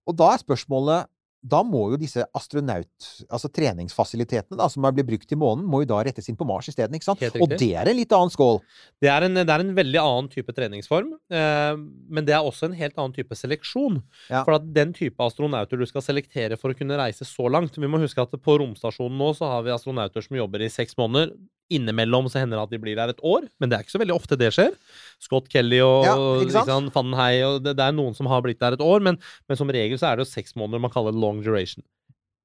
Og 0.09 0.17
da 0.19 0.33
er 0.35 0.43
spørsmålet 0.43 1.09
da 1.43 1.63
må 1.67 1.89
jo 1.93 1.99
disse 1.99 2.23
astronaut... 2.39 3.09
Altså 3.33 3.51
treningsfasilitetene 3.53 4.59
da, 4.61 4.69
som 4.71 4.85
blir 4.95 5.07
brukt 5.07 5.35
i 5.35 5.39
månen, 5.39 5.65
må 5.67 5.83
jo 5.83 5.89
da 5.91 5.99
rettes 6.07 6.29
inn 6.31 6.39
på 6.39 6.47
Mars 6.47 6.71
isteden, 6.71 6.95
ikke 6.95 7.09
sant? 7.09 7.25
Og 7.43 7.55
det 7.59 7.73
er 7.79 7.91
en 7.91 7.99
litt 7.99 8.15
annen 8.15 8.33
skål. 8.33 8.61
Det 9.03 9.11
er, 9.11 9.27
en, 9.27 9.41
det 9.41 9.51
er 9.51 9.65
en 9.65 9.75
veldig 9.77 10.01
annen 10.03 10.31
type 10.33 10.55
treningsform, 10.55 11.11
eh, 11.35 11.73
men 12.15 12.29
det 12.29 12.37
er 12.37 12.47
også 12.47 12.69
en 12.69 12.79
helt 12.79 12.95
annen 12.95 13.17
type 13.17 13.37
seleksjon. 13.39 13.99
Ja. 14.29 14.45
For 14.47 14.57
at 14.59 14.69
den 14.77 14.95
type 14.97 15.19
astronauter 15.25 15.81
du 15.81 15.87
skal 15.91 16.07
selektere 16.07 16.59
for 16.61 16.71
å 16.71 16.79
kunne 16.79 16.99
reise 17.01 17.27
så 17.27 17.49
langt 17.51 17.79
Vi 17.81 17.91
må 17.91 17.99
huske 18.03 18.23
at 18.23 18.35
på 18.43 18.59
romstasjonen 18.61 19.19
nå 19.19 19.33
så 19.37 19.51
har 19.51 19.67
vi 19.67 19.75
astronauter 19.75 20.23
som 20.25 20.39
jobber 20.39 20.63
i 20.63 20.71
seks 20.73 20.95
måneder. 21.01 21.35
Innimellom 21.77 22.29
så 22.31 22.41
hender 22.43 22.59
det 22.59 22.67
at 22.67 22.75
de 22.75 22.81
blir 22.83 22.99
der 22.99 23.13
et 23.13 23.23
år, 23.27 23.47
men 23.61 23.71
det 23.71 23.79
er 23.79 23.87
ikke 23.87 23.95
så 23.95 24.03
veldig 24.03 24.15
ofte 24.15 24.39
det 24.41 24.51
skjer. 24.55 24.77
Scott 25.23 25.49
Kelly 25.53 25.81
og 25.85 26.07
Ja, 26.07 26.15
og 26.19 26.45
det, 26.45 27.75
det 27.79 27.87
er 27.87 27.97
noen 27.97 28.17
som 28.19 28.29
har 28.31 28.45
blitt 28.45 28.61
der 28.63 28.77
et 28.77 28.85
år, 28.85 29.05
men, 29.05 29.19
men 29.49 29.61
som 29.61 29.71
regel 29.73 30.01
så 30.01 30.11
er 30.11 30.19
det 30.19 30.27
jo 30.27 30.33
seks 30.33 30.57
måneder 30.59 30.83
man 30.83 30.93
kaller 30.95 31.17
long 31.17 31.43
duration. 31.45 31.85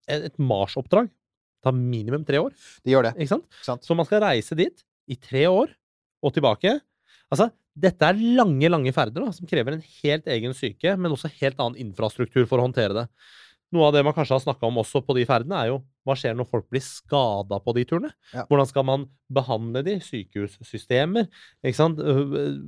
Et, 0.07 0.29
et 0.29 0.37
Mars-oppdrag 0.39 1.09
tar 1.65 1.75
minimum 1.75 2.25
tre 2.27 2.39
år. 2.41 2.53
Det 2.85 2.93
gjør 2.93 3.09
det. 3.09 3.15
Ikke 3.17 3.33
sant? 3.35 3.47
Ikke 3.51 3.71
sant? 3.71 3.87
Så 3.87 3.97
man 3.97 4.07
skal 4.07 4.23
reise 4.23 4.57
dit 4.57 4.85
i 5.07 5.17
tre 5.19 5.47
år 5.49 5.73
og 6.23 6.33
tilbake. 6.35 6.77
Altså, 7.31 7.49
dette 7.77 8.07
er 8.07 8.21
lange, 8.37 8.69
lange 8.71 8.93
ferder 8.95 9.25
da, 9.25 9.33
som 9.35 9.49
krever 9.49 9.75
en 9.75 9.83
helt 9.99 10.29
egen 10.33 10.55
syke, 10.57 10.95
men 10.97 11.13
også 11.13 11.31
helt 11.41 11.59
annen 11.61 11.79
infrastruktur 11.87 12.47
for 12.47 12.59
å 12.59 12.65
håndtere 12.65 13.03
det. 13.03 13.05
Noe 13.75 13.89
av 13.89 13.97
det 13.97 14.03
man 14.07 14.15
kanskje 14.15 14.37
har 14.37 14.45
snakka 14.45 14.69
om 14.69 14.79
også 14.81 15.03
på 15.03 15.15
de 15.17 15.25
ferdene, 15.27 15.59
er 15.59 15.73
jo 15.73 15.81
hva 16.07 16.15
skjer 16.17 16.35
når 16.37 16.49
folk 16.49 16.67
blir 16.71 16.83
skada 16.85 17.59
på 17.63 17.75
de 17.77 17.85
turene? 17.89 18.11
Ja. 18.33 18.47
Hvordan 18.49 18.69
skal 18.69 18.87
man 18.87 19.07
behandle 19.33 19.83
de? 19.85 19.97
Sykehussystemer? 20.03 21.27
Ikke 21.63 21.79
sant? 21.81 21.99
Øh, 21.99 22.61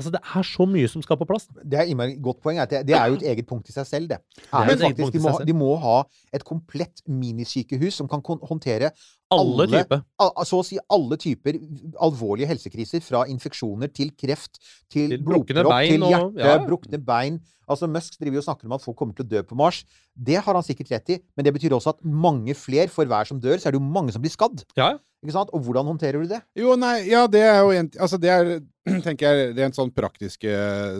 Altså, 0.00 0.10
det 0.14 0.20
er 0.24 0.46
så 0.48 0.64
mye 0.64 0.88
som 0.88 1.02
skal 1.04 1.18
på 1.20 1.26
plass. 1.28 1.44
Det 1.60 1.76
er 1.76 1.90
et 1.90 2.22
godt 2.24 2.38
poeng. 2.40 2.56
Det, 2.70 2.86
det 2.88 2.94
er 2.96 3.10
jo 3.12 3.18
et 3.18 3.26
eget 3.34 3.46
punkt 3.46 3.68
i 3.68 3.74
seg 3.74 3.84
selv, 3.84 4.08
det. 4.08 4.16
er 4.48 4.70
Men 4.70 4.78
faktisk, 4.80 5.12
de, 5.12 5.20
må, 5.20 5.32
de 5.44 5.52
må 5.52 5.74
ha 5.82 5.96
et 6.32 6.44
komplett 6.48 7.02
minisykehus 7.04 7.98
som 8.00 8.08
kan 8.08 8.24
håndtere 8.24 8.94
Alle 9.30 9.62
Alle- 9.66 9.82
typer. 9.84 10.00
så 10.44 10.58
å 10.58 10.64
si 10.66 10.78
alle 10.90 11.16
typer 11.16 11.58
alvorlige 12.02 12.48
helsekriser, 12.50 13.00
fra 13.04 13.24
infeksjoner 13.30 13.92
til 13.94 14.10
kreft, 14.18 14.58
til, 14.90 15.08
Til 15.14 15.22
blodpropp, 15.22 15.70
til 15.86 16.00
hjerte, 16.02 16.38
ja, 16.40 16.56
ja. 16.56 16.58
brukne 16.66 16.98
bein. 17.04 17.40
Altså, 17.70 17.86
Musk 17.86 18.16
driver 18.18 18.40
jo 18.40 18.42
og 18.42 18.48
snakker 18.48 18.66
om 18.66 18.72
at 18.74 18.82
folk 18.82 18.96
kommer 18.98 19.14
til 19.14 19.24
å 19.24 19.28
dø 19.30 19.42
på 19.46 19.54
Mars. 19.54 19.84
Det 20.18 20.40
har 20.42 20.54
han 20.58 20.62
sikkert 20.66 20.90
rett 20.90 21.10
i, 21.14 21.20
men 21.36 21.44
det 21.46 21.52
betyr 21.54 21.70
også 21.76 21.92
at 21.94 22.02
mange 22.02 22.56
fler, 22.58 22.88
for 22.90 23.06
hver 23.06 23.24
som 23.30 23.38
dør, 23.40 23.58
så 23.62 23.68
er 23.68 23.76
det 23.76 23.80
jo 23.80 23.86
mange 23.86 24.10
som 24.12 24.20
blir 24.24 24.34
skadd. 24.34 24.64
Ja, 24.76 24.96
ja. 24.96 24.98
Ikke 25.22 25.34
sant? 25.36 25.50
Og 25.52 25.60
hvordan 25.62 25.84
håndterer 25.84 26.22
du 26.24 26.30
det? 26.32 26.40
Jo, 26.56 26.74
nei, 26.80 27.04
ja, 27.10 27.26
det 27.28 27.42
er 27.44 27.58
jo 27.60 27.70
en 27.76 27.90
Altså, 28.00 28.16
det 28.18 28.30
er 28.32 28.60
tenker 29.04 29.28
jeg 29.28 29.54
rent 29.58 29.76
sånn 29.76 29.92
praktiske 29.92 30.48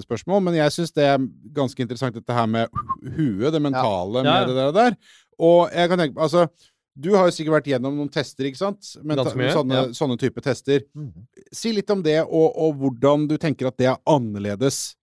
spørsmål, 0.05 0.43
men 0.45 0.55
jeg 0.59 0.71
syns 0.77 0.93
det 0.93 1.07
er 1.09 1.23
ganske 1.57 1.81
interessant 1.81 2.15
dette 2.15 2.37
her 2.37 2.47
med 2.47 2.69
huet, 3.17 3.51
det 3.55 3.63
mentale 3.65 4.21
Ja, 4.23 4.35
ja. 4.43 4.47
med 4.47 4.53
det 4.53 4.57
der, 4.61 4.73
der. 4.77 4.97
Og 5.41 5.71
jeg 5.73 5.89
kan 5.89 5.99
tenke 6.05 6.21
Altså, 6.21 6.45
du 6.95 7.11
har 7.15 7.29
jo 7.29 7.35
sikkert 7.35 7.61
vært 7.61 7.69
gjennom 7.73 7.97
noen 7.97 8.11
tester, 8.13 8.49
ikke 8.49 8.61
sant? 8.61 8.95
Men, 9.03 9.21
mye, 9.39 9.53
sånne, 9.55 9.77
ja. 9.79 9.91
sånne 9.97 10.17
type 10.21 10.43
tester. 10.45 10.85
Mhm. 10.97 11.27
Si 11.55 11.73
litt 11.75 11.91
om 11.93 12.03
det, 12.05 12.19
og, 12.27 12.49
og 12.51 12.81
hvordan 12.81 13.29
du 13.31 13.37
tenker 13.41 13.71
at 13.71 13.79
det 13.81 13.93
er 13.93 14.01
annerledes 14.11 14.97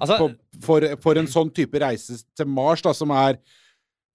Altså, 0.00 0.16
for, 0.18 0.32
for, 0.64 0.86
for 0.98 1.18
en 1.20 1.28
sånn 1.30 1.50
type 1.54 1.78
reise 1.78 2.16
til 2.34 2.48
Mars, 2.50 2.82
da, 2.82 2.90
som 2.96 3.12
er 3.14 3.36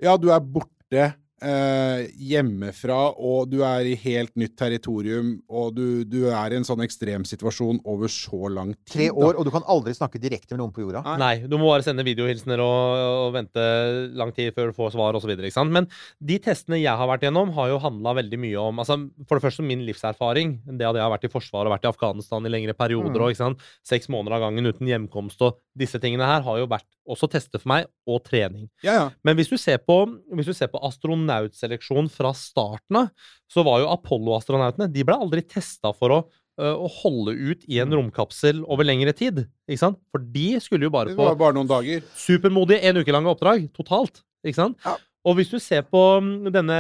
Ja, 0.04 0.18
du 0.20 0.28
er 0.34 0.42
borte 0.44 1.06
eh, 1.44 2.06
hjemmefra, 2.16 3.00
og 3.18 3.50
du 3.52 3.60
er 3.66 3.88
i 3.90 3.96
helt 4.06 4.34
nytt 4.40 4.56
territorium, 4.60 5.36
og 5.50 5.74
du, 5.76 6.04
du 6.08 6.28
er 6.30 6.54
i 6.54 6.60
en 6.60 6.68
sånn 6.68 6.84
ekstremsituasjon 6.86 7.82
over 7.92 8.12
så 8.12 8.52
lang 8.52 8.74
tid. 8.78 8.94
Tre 8.96 9.10
da. 9.10 9.28
år, 9.28 9.40
og 9.40 9.48
du 9.48 9.52
kan 9.54 9.66
aldri 9.72 9.96
snakke 9.98 10.22
direkte 10.22 10.56
med 10.56 10.64
noen 10.64 10.74
på 10.76 10.86
jorda. 10.86 11.04
Nei. 11.06 11.18
Nei, 11.26 11.34
du 11.50 11.58
må 11.60 11.70
bare 11.70 11.86
sende 11.86 12.06
videohilsener 12.08 12.62
og, 12.64 13.04
og 13.26 13.36
vente 13.36 13.66
lang 14.16 14.34
tid 14.36 14.56
før 14.56 14.72
du 14.72 14.78
får 14.78 14.96
svar 14.96 15.18
osv. 15.20 15.34
Men 15.76 15.90
de 16.20 16.40
testene 16.44 16.82
jeg 16.82 16.96
har 16.96 17.10
vært 17.10 17.28
gjennom, 17.28 17.54
har 17.58 17.72
jo 17.74 17.82
handla 17.84 18.16
veldig 18.22 18.42
mye 18.42 18.62
om 18.62 18.84
altså, 18.84 18.98
For 19.28 19.38
det 19.38 19.46
første 19.48 19.66
min 19.66 19.84
livserfaring. 19.88 20.58
Det 20.66 20.88
at 20.88 20.98
jeg 20.98 21.04
har 21.04 21.14
vært 21.14 21.28
i 21.28 21.34
Forsvaret 21.34 21.70
og 21.70 21.76
vært 21.76 21.88
i 21.88 21.92
Afghanistan 21.92 22.46
i 22.46 22.54
lengre 22.54 22.76
perioder. 22.78 23.22
og 23.22 23.34
ikke 23.34 23.44
sant? 23.44 23.66
Seks 23.86 24.10
måneder 24.14 24.38
av 24.38 24.48
gangen 24.48 24.70
uten 24.70 24.90
hjemkomst 24.90 25.42
og 25.46 25.60
disse 25.78 26.00
tingene 26.02 26.28
her 26.28 26.46
har 26.46 26.62
jo 26.62 26.70
vært 26.72 26.88
også 27.06 27.30
tester 27.30 27.62
for 27.62 27.70
meg, 27.70 27.90
og 28.10 28.22
trening. 28.26 28.68
Ja, 28.86 28.94
ja. 28.98 29.06
Men 29.26 29.38
hvis 29.38 29.50
du 29.52 29.58
ser 29.62 29.78
på, 29.82 29.98
hvis 30.34 30.50
du 30.50 30.56
ser 30.58 30.70
på 30.72 30.82
astronautseleksjon 31.26 32.10
fra 32.12 32.34
starten 32.36 33.00
av, 33.04 33.10
så 33.52 33.64
var 33.66 33.82
jo 33.84 33.92
Apollo-astronautene 33.94 34.92
De 34.92 35.04
ble 35.06 35.16
aldri 35.16 35.44
testa 35.46 35.94
for 35.94 36.14
å, 36.14 36.20
å 36.58 36.88
holde 37.02 37.36
ut 37.36 37.66
i 37.68 37.80
en 37.84 37.94
romkapsel 37.94 38.64
over 38.66 38.88
lengre 38.88 39.14
tid. 39.14 39.46
Ikke 39.68 39.82
sant? 39.82 40.00
For 40.12 40.20
de 40.20 40.60
skulle 40.64 40.88
jo 40.88 40.94
bare 40.94 41.12
Det 41.12 41.18
på 41.20 41.26
var 41.28 41.36
bare 41.40 41.58
noen 41.58 41.70
dager. 41.70 42.04
supermodige 42.16 42.82
en 42.86 43.02
uke 43.02 43.12
lange 43.16 43.32
oppdrag 43.32 43.68
totalt. 43.76 44.24
Ikke 44.46 44.62
sant? 44.62 44.80
Ja. 44.86 44.98
Og 45.26 45.36
hvis 45.40 45.50
du 45.50 45.58
ser 45.58 45.82
på 45.90 46.00
mm, 46.22 46.50
denne 46.54 46.76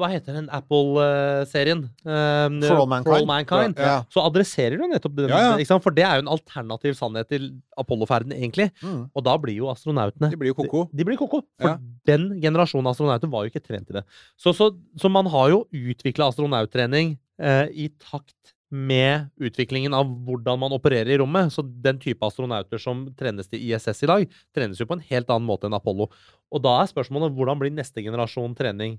Hva 0.00 0.08
heter 0.08 0.38
den 0.38 0.46
Apple-serien? 0.56 1.82
Um, 2.04 2.58
For 2.64 2.80
All 2.80 2.88
Mankind. 2.88 3.26
Mankind. 3.28 3.76
Ja. 3.80 3.98
Så 4.12 4.22
adresserer 4.24 4.78
du 4.80 4.86
nettopp 4.88 5.18
den. 5.18 5.28
Ja, 5.32 5.56
ja. 5.58 5.78
For 5.84 5.94
det 5.94 6.06
er 6.06 6.18
jo 6.18 6.24
en 6.24 6.32
alternativ 6.32 6.96
sannhet 6.98 7.28
til 7.32 7.50
Apollo-ferden, 7.80 8.32
egentlig. 8.36 8.70
Mm. 8.82 9.02
Og 9.14 9.26
da 9.26 9.36
blir 9.40 9.58
jo 9.60 9.68
astronautene 9.72 10.30
De 10.32 10.40
blir 10.40 10.52
jo 10.54 10.58
ko-ko. 10.62 10.86
de, 10.90 11.00
de 11.02 11.08
blir 11.10 11.20
koko. 11.20 11.42
For 11.60 11.74
Ja. 11.74 11.76
den 12.08 12.30
generasjonen 12.42 12.90
astronauter 12.90 13.30
var 13.30 13.44
jo 13.44 13.52
ikke 13.52 13.64
trent 13.66 13.90
i 13.92 13.98
det. 14.00 14.04
Så, 14.40 14.54
så, 14.56 14.72
så 14.98 15.10
man 15.12 15.28
har 15.30 15.50
jo 15.52 15.64
utvikla 15.70 16.30
astronauttrening 16.32 17.18
eh, 17.40 17.66
i 17.72 17.90
takt 18.00 18.54
med 18.70 19.26
utviklingen 19.42 19.90
av 19.98 20.06
hvordan 20.06 20.60
man 20.62 20.72
opererer 20.76 21.10
i 21.10 21.18
rommet. 21.18 21.50
Så 21.50 21.64
den 21.66 21.98
type 21.98 22.22
astronauter 22.22 22.78
som 22.78 23.08
trenes 23.18 23.48
til 23.50 23.58
ISS 23.66 24.04
i 24.06 24.10
dag, 24.10 24.28
trenes 24.54 24.78
jo 24.78 24.86
på 24.86 24.94
en 24.94 25.02
helt 25.08 25.30
annen 25.34 25.48
måte 25.48 25.66
enn 25.66 25.74
Apollo. 25.74 26.06
Og 26.50 26.62
da 26.64 26.72
er 26.80 26.90
spørsmålet 26.90 27.34
hvordan 27.36 27.60
blir 27.60 27.72
neste 27.74 28.02
generasjon 28.04 28.56
trening? 28.58 28.96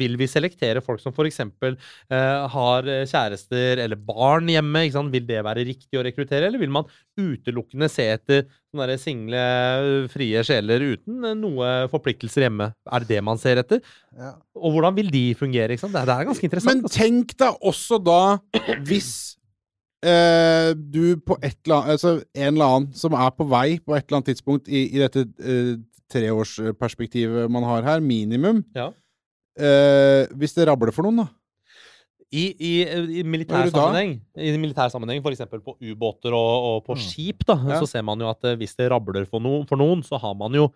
Vil 0.00 0.18
vi 0.20 0.28
selektere 0.28 0.82
folk 0.84 1.00
som 1.02 1.14
f.eks. 1.14 1.40
Eh, 1.40 2.48
har 2.54 2.90
eh, 2.90 3.06
kjærester 3.08 3.80
eller 3.86 3.96
barn 3.96 4.50
hjemme? 4.52 4.84
Vil 5.12 5.26
det 5.28 5.40
være 5.46 5.64
riktig 5.68 5.98
å 5.98 6.04
rekruttere, 6.04 6.50
eller 6.50 6.60
vil 6.60 6.72
man 6.74 6.88
utelukkende 7.20 7.88
se 7.92 8.06
etter 8.14 8.46
sånne 8.70 8.98
single, 9.02 9.40
frie 10.12 10.44
sjeler 10.46 10.84
uten 10.92 11.24
eh, 11.24 11.36
noe 11.38 11.72
forpliktelser 11.92 12.48
hjemme? 12.48 12.70
Er 12.90 13.04
det 13.04 13.16
det 13.16 13.24
man 13.26 13.40
ser 13.40 13.62
etter? 13.64 13.82
Ja. 14.16 14.36
Og 14.60 14.76
hvordan 14.76 14.96
vil 15.00 15.12
de 15.12 15.26
fungere? 15.38 15.76
Det, 15.80 15.90
det 15.90 16.16
er 16.16 16.28
ganske 16.28 16.48
interessant. 16.50 16.82
Men 16.82 16.88
altså. 16.88 17.00
tenk 17.00 17.36
deg 17.40 17.68
også 17.72 18.00
da, 18.04 18.22
hvis 18.88 19.12
eh, 20.04 20.72
du 20.76 21.16
på 21.26 21.36
et 21.42 21.56
eller 21.64 21.76
annet 21.76 21.90
Altså 21.90 22.12
en 22.34 22.54
eller 22.54 22.64
annen 22.64 22.88
som 22.96 23.16
er 23.16 23.30
på 23.36 23.46
vei 23.50 23.78
på 23.78 23.96
et 23.96 24.06
eller 24.06 24.20
annet 24.20 24.30
tidspunkt 24.32 24.68
i, 24.68 24.86
i 24.88 25.02
dette 25.02 25.26
eh, 25.40 25.76
treårsperspektivet 26.10 27.50
man 27.52 27.64
har 27.68 27.82
her, 27.86 28.00
minimum 28.04 28.64
Ja. 28.76 28.90
eh, 29.58 30.26
Hvis 30.36 30.54
det 30.56 30.66
rabler 30.68 30.92
for 30.92 31.06
noen, 31.06 31.22
da. 31.24 31.28
I, 32.30 32.44
i, 32.62 32.72
i 33.18 33.22
militær 33.26 33.66
sammenheng, 33.72 34.12
i 34.38 34.52
militær 34.62 34.90
sammenheng 34.92 35.18
f.eks. 35.24 35.40
på 35.50 35.74
ubåter 35.82 36.30
og, 36.36 36.66
og 36.68 36.84
på 36.86 36.94
skip, 37.02 37.42
da, 37.48 37.56
Ja. 37.72 37.80
så 37.82 37.88
ser 37.90 38.02
man 38.06 38.20
jo 38.22 38.28
at 38.30 38.44
eh, 38.46 38.54
hvis 38.60 38.76
det 38.78 38.86
rabler 38.92 39.26
for, 39.26 39.40
noen- 39.42 39.66
for 39.66 39.76
noen, 39.80 40.04
så 40.06 40.20
har 40.22 40.34
man 40.38 40.54
jo 40.54 40.68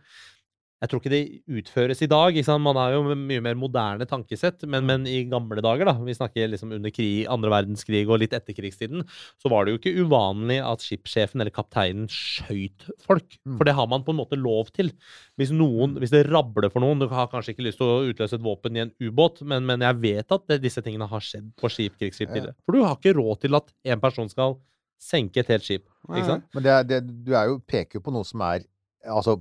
Jeg 0.84 0.90
tror 0.92 1.00
ikke 1.00 1.12
det 1.14 1.20
utføres 1.48 2.02
i 2.04 2.08
dag. 2.12 2.36
Man 2.60 2.76
har 2.76 2.92
jo 2.92 3.14
mye 3.16 3.40
mer 3.40 3.56
moderne 3.56 4.04
tankesett, 4.08 4.66
men, 4.68 4.84
men 4.84 5.06
i 5.08 5.22
gamle 5.30 5.62
dager, 5.64 5.88
da, 5.88 5.94
vi 6.04 6.16
snakker 6.16 6.50
liksom 6.52 6.74
under 6.76 6.92
krig, 6.92 7.24
andre 7.32 7.52
verdenskrig 7.54 8.02
og 8.04 8.20
litt 8.20 8.36
etterkrigstiden, 8.36 9.06
så 9.40 9.52
var 9.52 9.64
det 9.64 9.72
jo 9.72 9.80
ikke 9.80 10.04
uvanlig 10.04 10.58
at 10.60 10.84
skipssjefen 10.84 11.40
eller 11.40 11.54
kapteinen 11.54 12.10
skøyt 12.12 12.84
folk. 13.06 13.38
Mm. 13.48 13.56
For 13.56 13.70
det 13.70 13.76
har 13.78 13.88
man 13.88 14.04
på 14.04 14.12
en 14.12 14.20
måte 14.20 14.36
lov 14.36 14.68
til. 14.76 14.92
Hvis, 15.40 15.54
noen, 15.56 15.96
hvis 16.02 16.12
det 16.12 16.26
rabler 16.28 16.68
for 16.70 16.84
noen 16.84 17.00
Du 17.00 17.08
har 17.10 17.32
kanskje 17.32 17.54
ikke 17.54 17.64
lyst 17.66 17.80
til 17.80 17.88
å 17.88 18.04
utløse 18.10 18.36
et 18.36 18.44
våpen 18.44 18.76
i 18.76 18.84
en 18.84 18.92
ubåt, 19.00 19.40
men, 19.48 19.64
men 19.66 19.82
jeg 19.88 20.00
vet 20.04 20.36
at 20.36 20.44
det, 20.52 20.60
disse 20.66 20.84
tingene 20.84 21.08
har 21.08 21.24
skjedd 21.24 21.48
på 21.60 21.72
skip, 21.72 21.96
krigsskip 21.96 22.28
tidligere. 22.28 22.54
For 22.68 22.76
du 22.76 22.84
har 22.84 23.00
ikke 23.00 23.16
råd 23.16 23.42
til 23.46 23.58
at 23.58 23.72
en 23.94 24.04
person 24.04 24.30
skal 24.30 24.58
senke 25.00 25.40
et 25.40 25.50
helt 25.52 25.64
skip. 25.64 25.88
Ikke 26.12 26.28
sant? 26.28 26.46
Men 26.54 26.68
det 26.68 26.76
det, 26.92 27.00
du 27.24 27.32
jo, 27.34 27.58
peker 27.64 27.98
jo 27.98 28.04
på 28.04 28.14
noe 28.14 28.28
som 28.28 28.44
er 28.44 28.68
Altså, 29.04 29.34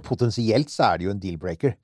potensielt 0.00 0.70
så 0.72 0.86
er 0.86 0.98
det 0.98 1.04
jo 1.04 1.10
en 1.12 1.20
deal-breaker. 1.20 1.74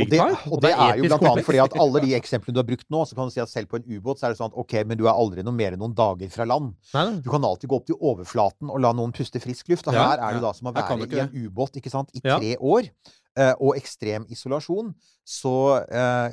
Og 0.00 0.08
det, 0.08 0.20
og 0.48 0.62
det 0.64 0.70
er 0.72 0.96
jo 0.96 1.04
blant 1.10 1.26
annet 1.28 1.44
fordi 1.44 1.58
at 1.60 1.74
alle 1.84 2.00
de 2.00 2.14
eksemplene 2.16 2.54
du 2.56 2.60
har 2.62 2.68
brukt 2.70 2.86
nå, 2.88 3.02
så 3.04 3.14
kan 3.18 3.28
du 3.28 3.34
si 3.34 3.42
at 3.44 3.50
selv 3.52 3.68
på 3.68 3.76
en 3.76 3.84
ubåt 3.92 4.18
så 4.22 4.26
er 4.26 4.32
det 4.32 4.38
sånn 4.40 4.48
at 4.52 4.56
ok, 4.62 4.74
men 4.88 4.96
du 5.00 5.04
er 5.04 5.12
aldri 5.12 5.44
noe 5.44 5.52
mer 5.52 5.76
enn 5.76 5.82
noen 5.84 5.92
dager 5.98 6.30
fra 6.32 6.46
land. 6.48 6.72
Du 7.20 7.28
kan 7.30 7.44
alltid 7.44 7.68
gå 7.68 7.76
opp 7.76 7.86
til 7.90 7.98
overflaten 8.00 8.72
og 8.72 8.80
la 8.80 8.92
noen 8.96 9.12
puste 9.12 9.40
frisk 9.42 9.68
luft. 9.68 9.86
Og 9.86 9.92
her 10.16 10.16
er 10.24 10.38
det 10.38 10.42
da 10.46 10.52
som 10.56 10.70
å 10.70 10.72
være 10.72 10.88
i 11.12 11.20
en 11.26 11.34
ubåt 11.50 11.76
ikke 11.76 11.92
sant, 11.92 12.08
i 12.16 12.20
tre 12.40 12.56
år. 12.58 12.88
eh, 13.36 13.54
Og 13.60 13.76
ekstrem 13.76 14.24
isolasjon. 14.28 14.94
Så 15.24 15.52
uh, 15.78 16.28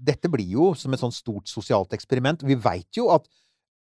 dette 0.00 0.28
blir 0.28 0.48
jo 0.56 0.74
som 0.74 0.92
et 0.92 1.00
sånn 1.00 1.12
stort 1.12 1.46
sosialt 1.48 1.92
eksperiment. 1.92 2.42
Vi 2.42 2.54
veit 2.56 2.88
jo 2.96 3.10
at 3.14 3.28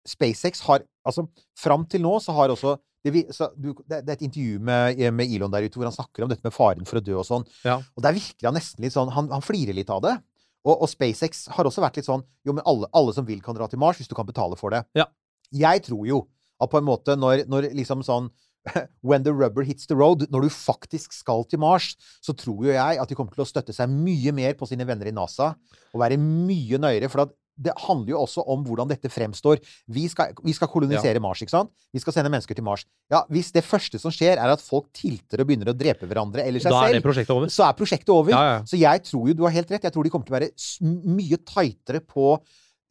SpaceX 0.08 0.62
har 0.66 0.82
Altså, 1.06 1.24
fram 1.58 1.86
til 1.90 2.02
nå 2.04 2.20
så 2.22 2.30
har 2.38 2.50
også 2.54 2.76
det, 3.02 3.14
vi, 3.16 3.24
så 3.34 3.50
du, 3.56 3.72
det, 3.86 4.04
det 4.06 4.14
er 4.14 4.18
et 4.18 4.26
intervju 4.28 4.60
med, 4.62 5.00
med 5.18 5.32
Elon 5.34 5.54
der 5.54 5.66
ute 5.66 5.80
hvor 5.80 5.88
han 5.90 5.96
snakker 5.96 6.26
om 6.26 6.30
dette 6.32 6.46
med 6.46 6.54
faren 6.54 6.86
for 6.88 7.00
å 7.00 7.04
dø 7.06 7.16
og 7.18 7.26
sånn. 7.28 7.48
Ja. 7.66 7.80
Og 7.98 8.06
der 8.06 8.16
virker 8.18 8.50
han 8.50 8.58
nesten 8.58 8.86
litt 8.86 8.94
sånn 8.94 9.10
Han, 9.16 9.32
han 9.34 9.46
flirer 9.46 9.78
litt 9.78 9.90
av 9.94 10.04
det. 10.06 10.14
Og, 10.62 10.76
og 10.76 10.90
SpaceX 10.90 11.48
har 11.56 11.66
også 11.66 11.82
vært 11.82 11.98
litt 11.98 12.10
sånn 12.10 12.22
Jo, 12.46 12.54
men 12.54 12.66
alle, 12.70 12.90
alle 12.98 13.16
som 13.16 13.26
vil, 13.26 13.42
kan 13.42 13.58
dra 13.58 13.66
til 13.72 13.82
Mars 13.82 13.98
hvis 14.02 14.12
du 14.12 14.16
kan 14.18 14.30
betale 14.30 14.60
for 14.60 14.74
det. 14.74 14.84
Ja. 14.98 15.10
Jeg 15.52 15.84
tror 15.88 16.06
jo 16.08 16.24
at 16.62 16.70
på 16.70 16.78
en 16.78 16.86
måte 16.86 17.18
når, 17.18 17.48
når 17.50 17.72
liksom 17.74 18.06
sånn 18.06 18.30
when 19.02 19.24
the 19.26 19.34
rubber 19.34 19.64
hits 19.66 19.88
the 19.90 19.98
road, 19.98 20.28
når 20.30 20.46
du 20.46 20.54
faktisk 20.54 21.16
skal 21.18 21.46
til 21.50 21.62
Mars, 21.64 21.96
så 22.22 22.36
tror 22.38 22.68
jo 22.68 22.76
jeg 22.76 23.00
at 23.02 23.10
de 23.10 23.18
kommer 23.18 23.34
til 23.34 23.42
å 23.42 23.50
støtte 23.50 23.74
seg 23.74 23.90
mye 23.90 24.34
mer 24.38 24.54
på 24.60 24.68
sine 24.70 24.86
venner 24.86 25.10
i 25.10 25.16
NASA 25.16 25.56
og 25.92 26.04
være 26.04 26.20
mye 26.22 26.78
nøyere. 26.82 27.10
For 27.10 27.26
at 27.26 27.34
det 27.60 27.74
handler 27.84 28.14
jo 28.14 28.22
også 28.24 28.44
om 28.50 28.64
hvordan 28.66 28.90
dette 28.90 29.10
fremstår. 29.12 29.60
Vi 29.92 30.06
skal, 30.10 30.32
vi 30.44 30.54
skal 30.56 30.70
kolonisere 30.72 31.22
Mars, 31.24 31.42
ikke 31.44 31.54
sant? 31.54 31.72
Vi 31.94 32.02
skal 32.02 32.16
sende 32.16 32.32
mennesker 32.34 32.58
til 32.58 32.66
Mars. 32.66 32.86
Ja, 33.12 33.24
Hvis 33.30 33.52
det 33.54 33.64
første 33.68 34.00
som 34.02 34.14
skjer, 34.14 34.40
er 34.40 34.54
at 34.54 34.64
folk 34.64 34.90
tilter 34.98 35.44
og 35.44 35.50
begynner 35.50 35.74
å 35.74 35.76
drepe 35.78 36.10
hverandre 36.10 36.46
eller 36.48 36.64
seg 36.64 36.74
er 36.74 37.02
selv, 37.02 37.36
over. 37.36 37.52
så 37.52 37.68
er 37.68 37.78
prosjektet 37.78 38.14
over. 38.14 38.34
Ja, 38.34 38.42
ja. 38.48 38.62
Så 38.66 38.80
jeg 38.80 39.04
tror 39.10 39.28
jo 39.30 39.38
du 39.38 39.46
har 39.46 39.56
helt 39.56 39.74
rett. 39.74 39.86
Jeg 39.86 39.96
tror 39.96 40.08
de 40.08 40.14
kommer 40.14 40.30
til 40.30 40.36
å 40.36 40.40
være 40.40 41.12
mye 41.20 41.42
tightere 41.52 42.02
på 42.06 42.34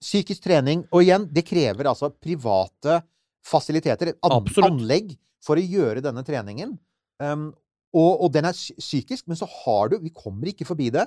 psykisk 0.00 0.44
trening. 0.44 0.84
Og 0.92 1.04
igjen, 1.04 1.26
det 1.32 1.44
krever 1.48 1.90
altså 1.90 2.12
private 2.12 3.00
fasiliteter, 3.46 4.14
an 4.20 4.36
Absolutt. 4.36 4.68
anlegg, 4.68 5.16
for 5.40 5.56
å 5.56 5.64
gjøre 5.64 6.02
denne 6.04 6.22
treningen. 6.26 6.74
Um, 7.20 7.48
og, 7.96 8.26
og 8.26 8.32
den 8.34 8.46
er 8.48 8.54
psykisk, 8.54 9.26
men 9.26 9.38
så 9.40 9.48
har 9.48 9.90
du 9.90 9.98
Vi 10.04 10.12
kommer 10.14 10.52
ikke 10.52 10.68
forbi 10.68 10.90
det. 10.94 11.06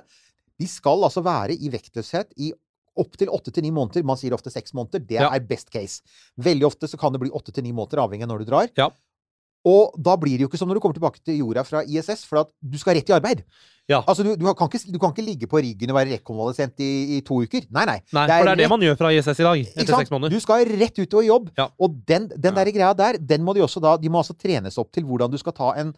De 0.60 0.66
skal 0.70 1.06
altså 1.06 1.22
være 1.24 1.56
i 1.56 1.70
vektløshet 1.72 2.34
i 2.42 2.52
opptil 2.96 3.28
åtte 3.32 3.52
til 3.54 3.62
ni 3.66 3.70
måneder. 3.74 4.04
Man 4.06 4.16
sier 4.20 4.34
ofte 4.36 4.50
seks 4.52 4.72
måneder. 4.76 5.02
Det 5.06 5.18
Ja. 5.20 5.30
er 5.34 5.40
best 5.40 5.70
case. 5.70 6.02
Veldig 6.38 6.66
ofte 6.66 6.86
så 6.90 6.98
kan 6.98 7.12
det 7.12 7.20
bli 7.20 7.30
åtte 7.30 7.52
til 7.52 7.64
ni 7.64 7.72
måneder, 7.72 7.98
avhengig 8.04 8.22
av 8.22 8.28
når 8.28 8.44
du 8.44 8.50
drar. 8.50 8.68
Ja. 8.76 8.90
Og 9.64 9.94
da 9.96 10.12
blir 10.20 10.36
det 10.36 10.44
jo 10.44 10.48
ikke 10.50 10.58
som 10.60 10.68
når 10.68 10.76
du 10.76 10.80
kommer 10.84 10.94
tilbake 10.98 11.22
til 11.24 11.38
jorda 11.40 11.62
fra 11.64 11.80
ISS, 11.88 12.24
for 12.28 12.42
at 12.42 12.50
du 12.60 12.76
skal 12.76 12.94
rett 12.98 13.08
i 13.08 13.14
arbeid. 13.16 13.42
Ja. 13.88 14.02
Altså, 14.06 14.22
du, 14.24 14.34
du, 14.36 14.44
kan 14.56 14.68
ikke, 14.68 14.92
du 14.92 14.98
kan 15.00 15.12
ikke 15.12 15.24
ligge 15.24 15.46
på 15.48 15.60
ryggen 15.60 15.90
og 15.92 15.96
være 15.96 16.18
rekonvalesent 16.18 16.78
i, 16.84 17.16
i 17.16 17.20
to 17.24 17.38
uker. 17.44 17.64
Nei, 17.72 17.84
nei. 17.88 17.96
Nei, 18.12 18.26
for 18.28 18.44
det 18.44 18.52
er 18.52 18.60
det 18.60 18.68
man 18.68 18.80
gjør 18.84 18.96
fra 19.00 19.12
ISS 19.12 19.40
i 19.40 19.46
dag. 19.46 19.64
Etter 19.74 19.96
seks 20.02 20.12
måneder. 20.12 20.36
Du 20.36 20.40
skal 20.44 20.64
rett 20.68 20.98
ut 21.00 21.16
og 21.16 21.22
i 21.24 21.28
jobb. 21.30 21.50
Ja. 21.56 21.70
Og 21.80 21.96
den, 22.08 22.28
den 22.36 22.54
der 22.60 22.70
greia 22.76 22.92
der, 22.96 23.18
den 23.18 23.44
må 23.44 23.54
de 23.56 23.64
også 23.64 23.80
da 23.80 23.96
De 23.96 24.08
må 24.12 24.20
altså 24.20 24.36
trenes 24.36 24.76
opp 24.80 24.92
til 24.92 25.04
hvordan 25.08 25.32
du 25.32 25.38
skal 25.40 25.56
ta 25.56 25.72
en 25.80 25.94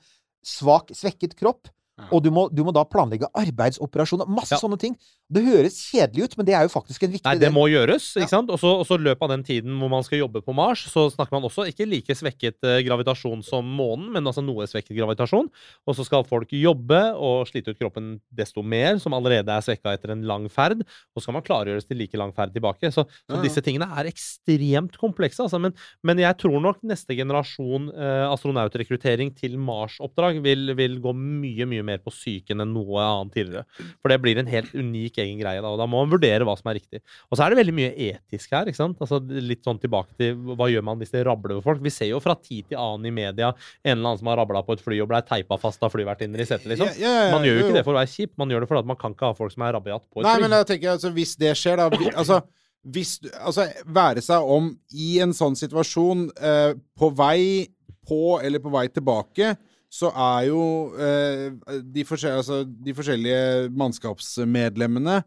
svak, 0.46 0.94
svekket 0.94 1.34
kropp. 1.38 1.66
Og 2.12 2.20
du 2.22 2.28
må, 2.30 2.46
du 2.52 2.60
må 2.62 2.70
da 2.76 2.82
planlegge 2.84 3.26
arbeidsoperasjoner. 3.34 4.28
Masse 4.28 4.58
sånne 4.60 4.76
ting. 4.78 4.94
Det 5.26 5.42
høres 5.42 5.76
kjedelig 5.88 6.22
ut, 6.28 6.34
men 6.38 6.46
det 6.46 6.54
er 6.54 6.66
jo 6.68 6.70
faktisk 6.70 7.02
en 7.02 7.10
viktig 7.10 7.26
Nei, 7.26 7.34
det 7.40 7.48
del. 7.48 7.54
må 7.56 7.64
gjøres. 7.66 8.04
Ja. 8.14 8.22
ikke 8.22 8.30
sant? 8.30 8.50
Og 8.54 8.86
så 8.86 8.98
løpet 9.00 9.24
av 9.26 9.32
den 9.32 9.42
tiden 9.46 9.74
hvor 9.80 9.90
man 9.90 10.04
skal 10.06 10.20
jobbe 10.20 10.38
på 10.46 10.54
Mars, 10.54 10.84
så 10.86 11.08
snakker 11.10 11.34
man 11.34 11.48
også 11.48 11.64
ikke 11.66 11.86
like 11.88 12.14
svekket 12.14 12.62
eh, 12.62 12.78
gravitasjon 12.86 13.42
som 13.42 13.66
månen, 13.66 14.12
men 14.14 14.22
altså 14.30 14.44
noe 14.46 14.68
svekket 14.70 14.94
gravitasjon. 14.94 15.48
Og 15.82 15.98
så 15.98 16.06
skal 16.06 16.22
folk 16.28 16.54
jobbe 16.54 17.00
og 17.18 17.48
slite 17.50 17.74
ut 17.74 17.80
kroppen 17.80 18.12
desto 18.30 18.62
mer, 18.62 19.00
som 19.02 19.16
allerede 19.18 19.50
er 19.50 19.66
svekka 19.66 19.96
etter 19.96 20.14
en 20.14 20.22
lang 20.30 20.46
ferd. 20.52 20.84
Og 20.86 21.18
så 21.18 21.26
skal 21.26 21.38
man 21.40 21.46
klargjøres 21.48 21.90
til 21.90 21.98
like 21.98 22.22
lang 22.22 22.30
ferd 22.36 22.54
tilbake. 22.54 22.92
Så, 22.94 23.02
så 23.10 23.34
Ja, 23.34 23.40
ja. 23.40 23.42
disse 23.48 23.64
tingene 23.66 23.90
er 23.98 24.06
ekstremt 24.12 24.94
komplekse. 25.02 25.42
Altså. 25.42 25.58
Men, 25.58 25.74
men 26.06 26.22
jeg 26.22 26.38
tror 26.38 26.62
nok 26.62 26.86
neste 26.86 27.18
generasjon 27.18 27.90
eh, 27.98 28.28
astronautrekruttering 28.30 29.34
til 29.42 29.58
Mars-oppdrag 29.58 30.38
vil, 30.46 30.70
vil 30.78 31.00
gå 31.02 31.16
mye, 31.18 31.66
mye 31.66 31.82
mer 31.90 31.98
på 32.06 32.14
psyken 32.14 32.62
enn 32.62 32.74
noe 32.78 33.02
annet 33.02 33.34
tidligere. 33.40 33.66
For 33.98 34.14
det 34.14 34.22
blir 34.22 34.38
en 34.38 34.54
helt 34.54 34.70
unik 34.70 35.15
egen 35.24 35.38
greie, 35.40 35.60
da, 35.62 35.68
og 35.72 35.78
da 35.80 35.86
må 35.86 36.02
man 36.04 36.10
vurdere 36.12 36.44
hva 36.46 36.54
som 36.58 36.70
er 36.70 36.78
riktig. 36.78 37.00
Og 37.30 37.36
så 37.38 37.44
er 37.46 37.50
det 37.54 37.58
veldig 37.60 37.74
mye 37.76 37.92
etisk 38.10 38.50
her. 38.52 38.66
ikke 38.70 38.76
sant? 38.80 38.98
Altså 39.00 39.20
Litt 39.26 39.64
sånn 39.64 39.78
tilbake 39.80 40.12
til 40.18 40.34
hva 40.56 40.68
gjør 40.70 40.84
man 40.84 40.98
hvis 41.00 41.10
det 41.14 41.24
rabler 41.26 41.56
over 41.56 41.62
folk? 41.70 41.82
Vi 41.84 41.90
ser 41.94 42.10
jo 42.10 42.20
fra 42.20 42.34
tid 42.36 42.68
til 42.70 42.78
annen 42.78 43.06
i 43.06 43.14
media 43.14 43.52
en 43.84 43.96
eller 43.98 44.10
annen 44.12 44.18
som 44.20 44.30
har 44.32 44.38
rabla 44.42 44.62
på 44.66 44.76
et 44.76 44.84
fly 44.84 45.00
og 45.04 45.08
blei 45.12 45.22
teipa 45.26 45.58
fast 45.60 45.82
av 45.86 45.92
flyvertinner 45.94 46.40
i 46.42 46.48
setet, 46.48 46.66
liksom. 46.72 46.92
Ja, 47.00 47.14
ja, 47.26 47.30
Man 47.32 47.44
gjør 47.46 47.60
jo 47.60 47.64
ikke 47.68 47.78
det 47.78 47.84
for 47.86 47.94
å 47.96 48.00
være 48.00 48.12
kjip, 48.12 48.32
man 48.40 48.48
gjør 48.52 48.60
det 48.64 48.68
fordi 48.72 48.84
at 48.84 48.90
man 48.92 49.00
kan 49.00 49.14
ikke 49.16 49.30
ha 49.32 49.38
folk 49.38 49.52
som 49.54 49.62
er 49.66 49.72
rabiat 49.78 50.04
på 50.12 50.20
et 50.20 50.28
Nei, 50.28 50.34
fly. 50.36 50.42
men 50.46 50.56
jeg 50.58 50.66
tenker 50.72 50.92
altså, 50.96 51.10
hvis 51.16 51.36
det 51.40 51.54
skjer, 51.56 51.76
da 51.82 51.88
vi- 51.92 52.12
Altså, 52.16 52.40
hvis 52.86 53.14
Altså, 53.42 53.64
være 53.86 54.22
seg 54.22 54.42
om 54.56 54.68
i 54.94 55.18
en 55.24 55.32
sånn 55.34 55.56
situasjon 55.58 56.28
eh, 56.40 56.74
på 56.98 57.10
vei 57.18 57.66
på 58.06 58.38
eller 58.42 58.60
på 58.62 58.70
vei 58.70 58.86
tilbake, 58.94 59.56
så 59.96 60.10
er 60.12 60.50
jo 60.50 60.62
eh, 61.00 61.46
de, 61.80 62.04
forskjellige, 62.04 62.42
altså, 62.42 62.60
de 62.66 62.94
forskjellige 62.96 63.70
mannskapsmedlemmene 63.80 65.22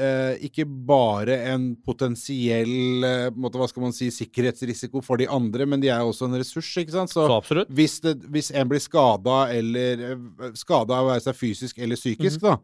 eh, 0.00 0.34
ikke 0.48 0.66
bare 0.66 1.38
en 1.52 1.70
potensiell 1.86 3.06
eh, 3.06 3.26
måte, 3.34 3.60
hva 3.60 3.68
skal 3.70 3.86
man 3.86 3.96
si, 3.96 4.10
sikkerhetsrisiko 4.14 5.02
for 5.04 5.20
de 5.20 5.28
andre, 5.30 5.66
men 5.68 5.82
de 5.82 5.90
er 5.92 6.04
også 6.04 6.28
en 6.28 6.38
ressurs, 6.40 6.70
ikke 6.82 6.96
sant? 6.98 7.12
Så 7.12 7.26
så 7.26 7.64
hvis, 7.76 7.98
det, 8.04 8.18
hvis 8.30 8.52
en 8.52 8.70
blir 8.70 8.82
skada 8.82 9.42
eller 9.54 10.06
eh, 10.12 10.54
skada 10.58 11.00
av 11.00 11.08
å 11.08 11.12
være 11.14 11.26
seg 11.28 11.38
fysisk 11.38 11.80
eller 11.80 12.00
psykisk, 12.00 12.42
da, 12.44 12.56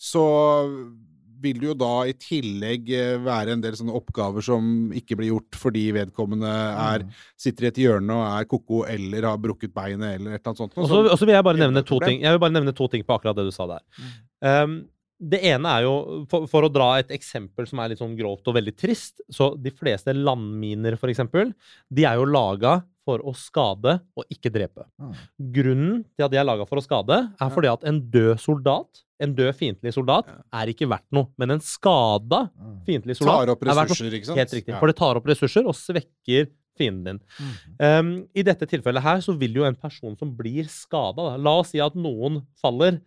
så 0.00 0.24
vil 1.42 1.60
det 1.60 1.68
jo 1.68 1.76
da 1.78 1.92
i 2.08 2.14
tillegg 2.18 2.88
eh, 2.94 3.16
være 3.22 3.54
en 3.56 3.64
del 3.64 3.76
sånne 3.78 3.94
oppgaver 3.96 4.44
som 4.44 4.92
ikke 4.96 5.18
blir 5.20 5.32
gjort 5.32 5.58
fordi 5.58 5.84
vedkommende 5.96 6.50
er, 6.50 7.06
sitter 7.40 7.68
i 7.68 7.70
et 7.72 7.82
hjørne 7.84 8.16
og 8.16 8.24
er 8.28 8.48
ko-ko 8.50 8.82
eller 8.90 9.28
har 9.30 9.42
brukket 9.42 9.74
beinet 9.74 10.18
eller 10.18 10.36
et 10.36 10.40
eller 10.40 10.52
annet 10.52 10.62
sånt. 10.62 10.80
Og 10.80 11.18
så 11.18 11.28
vil 11.28 11.36
jeg 11.36 11.46
bare 11.46 11.60
nevne 11.60 11.84
to 11.86 12.00
ting. 12.04 12.22
Jeg 12.24 12.34
vil 12.34 12.42
bare 12.42 12.56
nevne 12.56 12.76
to 12.76 12.88
ting 12.92 13.06
på 13.06 13.16
akkurat 13.16 13.38
det 13.38 13.46
du 13.48 13.54
sa 13.54 13.68
der. 13.76 13.84
Um, 14.44 14.82
det 15.24 15.40
ene 15.46 15.70
er 15.70 15.84
jo, 15.86 16.24
for, 16.30 16.48
for 16.50 16.66
å 16.66 16.72
dra 16.72 16.88
et 17.00 17.12
eksempel 17.14 17.68
som 17.70 17.80
er 17.80 17.92
litt 17.92 18.00
sånn 18.00 18.16
grovt 18.18 18.48
og 18.50 18.56
veldig 18.56 18.74
trist 18.76 19.22
Så 19.32 19.52
de 19.60 19.70
fleste 19.72 20.12
landminer, 20.16 20.98
for 21.00 21.12
eksempel, 21.12 21.54
de 21.88 22.06
er 22.08 22.18
jo 22.18 22.26
laga 22.28 22.80
for 23.04 23.20
å 23.20 23.34
skade 23.36 23.98
og 24.16 24.24
ikke 24.32 24.52
drepe. 24.52 24.86
Mm. 24.96 25.16
Grunnen 25.54 25.96
til 26.16 26.26
at 26.26 26.32
de 26.32 26.40
er 26.40 26.46
laga 26.46 26.64
for 26.68 26.80
å 26.80 26.84
skade, 26.84 27.18
er 27.28 27.52
fordi 27.52 27.70
at 27.70 27.84
en 27.88 28.00
død 28.00 28.40
soldat, 28.40 29.04
en 29.24 29.36
død 29.36 29.54
fiendtlig 29.58 29.94
soldat, 29.96 30.28
er 30.54 30.72
ikke 30.72 30.88
verdt 30.90 31.08
noe. 31.16 31.30
Men 31.40 31.56
en 31.56 31.62
skada 31.64 32.44
fiendtlig 32.86 33.16
soldat 33.18 33.44
Tar 33.44 33.54
opp 33.54 33.64
er 33.64 33.78
verdt 33.80 33.94
noe. 33.94 34.10
ressurser? 34.12 34.36
Helt 34.38 34.54
riktig. 34.60 34.76
For 34.80 34.92
det 34.92 34.98
tar 35.00 35.20
opp 35.20 35.26
ressurser 35.32 35.66
og 35.70 35.76
svekker 35.78 36.52
fienden 36.78 37.04
din. 37.06 37.24
Um, 37.78 38.12
I 38.34 38.42
dette 38.46 38.66
tilfellet 38.66 39.04
her 39.04 39.20
så 39.22 39.34
vil 39.38 39.54
jo 39.60 39.66
en 39.66 39.76
person 39.78 40.16
som 40.18 40.32
blir 40.34 40.66
skada 40.70 41.36
La 41.38 41.58
oss 41.60 41.70
si 41.70 41.78
at 41.82 41.94
noen 41.94 42.40
faller 42.62 42.98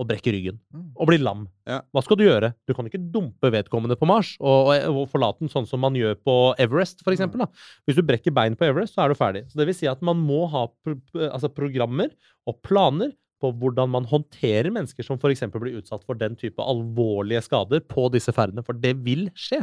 og 0.00 0.06
brekker 0.08 0.32
ryggen 0.32 0.60
og 0.94 1.08
blir 1.10 1.20
lam. 1.20 1.42
Ja. 1.68 1.80
Hva 1.92 2.00
skal 2.06 2.16
du 2.16 2.22
gjøre? 2.24 2.52
Du 2.64 2.72
kan 2.72 2.86
ikke 2.88 3.00
dumpe 3.12 3.50
vedkommende 3.52 3.98
på 4.00 4.06
Mars 4.08 4.30
og, 4.38 4.70
og, 4.70 5.00
og 5.02 5.10
forlate 5.12 5.42
den 5.42 5.50
sånn 5.52 5.66
som 5.68 5.82
man 5.82 5.98
gjør 5.98 6.14
på 6.24 6.36
Everest, 6.62 7.02
for 7.04 7.12
eksempel. 7.12 7.42
Hvis 7.84 7.98
du 7.98 8.04
brekker 8.06 8.32
bein 8.32 8.56
på 8.56 8.64
Everest, 8.70 8.94
så 8.94 9.04
er 9.04 9.12
du 9.12 9.18
ferdig. 9.18 9.42
Så 9.50 9.60
det 9.60 9.66
vil 9.68 9.76
si 9.76 9.90
at 9.90 10.00
man 10.06 10.22
må 10.22 10.46
ha 10.54 10.62
pro 10.70 10.94
altså 11.26 11.50
programmer 11.52 12.14
og 12.48 12.62
planer 12.64 13.10
på 13.40 13.50
hvordan 13.56 13.88
man 13.90 14.04
håndterer 14.10 14.70
mennesker 14.74 15.02
som 15.06 15.16
f.eks. 15.18 15.46
blir 15.54 15.78
utsatt 15.80 16.04
for 16.04 16.14
den 16.20 16.36
type 16.36 16.60
alvorlige 16.62 17.42
skader 17.46 17.80
på 17.88 18.08
disse 18.12 18.32
ferdene, 18.36 18.64
for 18.66 18.76
det 18.76 18.94
vil 19.04 19.28
skje. 19.34 19.62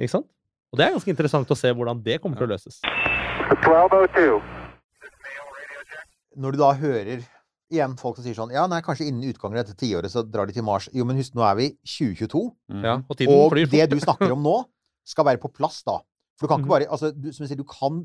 Ikke 0.00 0.14
sant? 0.16 0.28
Og 0.72 0.78
det 0.80 0.86
er 0.86 0.96
ganske 0.96 1.12
interessant 1.12 1.50
å 1.52 1.56
se 1.56 1.70
hvordan 1.72 2.00
det 2.04 2.18
kommer 2.22 2.36
til 2.40 2.48
å 2.48 2.52
løses. 2.54 2.80
1202. 3.62 4.40
Når 6.36 6.52
du 6.56 6.58
da 6.60 6.72
hører 6.76 7.22
igjen 7.72 7.94
folk 7.98 8.18
som 8.18 8.26
sier 8.26 8.36
sånn 8.36 8.52
Ja, 8.54 8.66
nei, 8.70 8.82
kanskje 8.84 9.06
innen 9.08 9.24
utgangen 9.30 9.56
av 9.58 9.64
dette 9.66 9.78
tiåret 9.80 10.12
så 10.12 10.22
drar 10.26 10.46
de 10.48 10.54
til 10.56 10.66
Mars. 10.66 10.88
Jo, 10.94 11.06
men 11.08 11.16
husk, 11.18 11.34
nå 11.38 11.42
er 11.48 11.56
vi 11.58 11.68
2022. 11.88 12.42
Ja, 12.84 12.98
og 13.08 13.16
tiden 13.18 13.34
Og 13.34 13.50
flyr 13.54 13.70
det 13.72 13.86
du 13.94 13.96
snakker 14.02 14.34
om 14.36 14.44
nå, 14.44 14.56
skal 15.06 15.26
være 15.30 15.40
på 15.42 15.50
plass 15.54 15.80
da. 15.86 16.00
For 16.36 16.46
du 16.46 16.50
kan 16.52 16.60
Mhm. 16.60 16.66
ikke 16.66 16.74
bare 16.74 16.90
altså, 16.92 17.12
du, 17.14 17.32
Som 17.32 17.44
jeg 17.46 17.48
sier, 17.54 17.62
du 17.62 17.64
kan, 17.64 18.02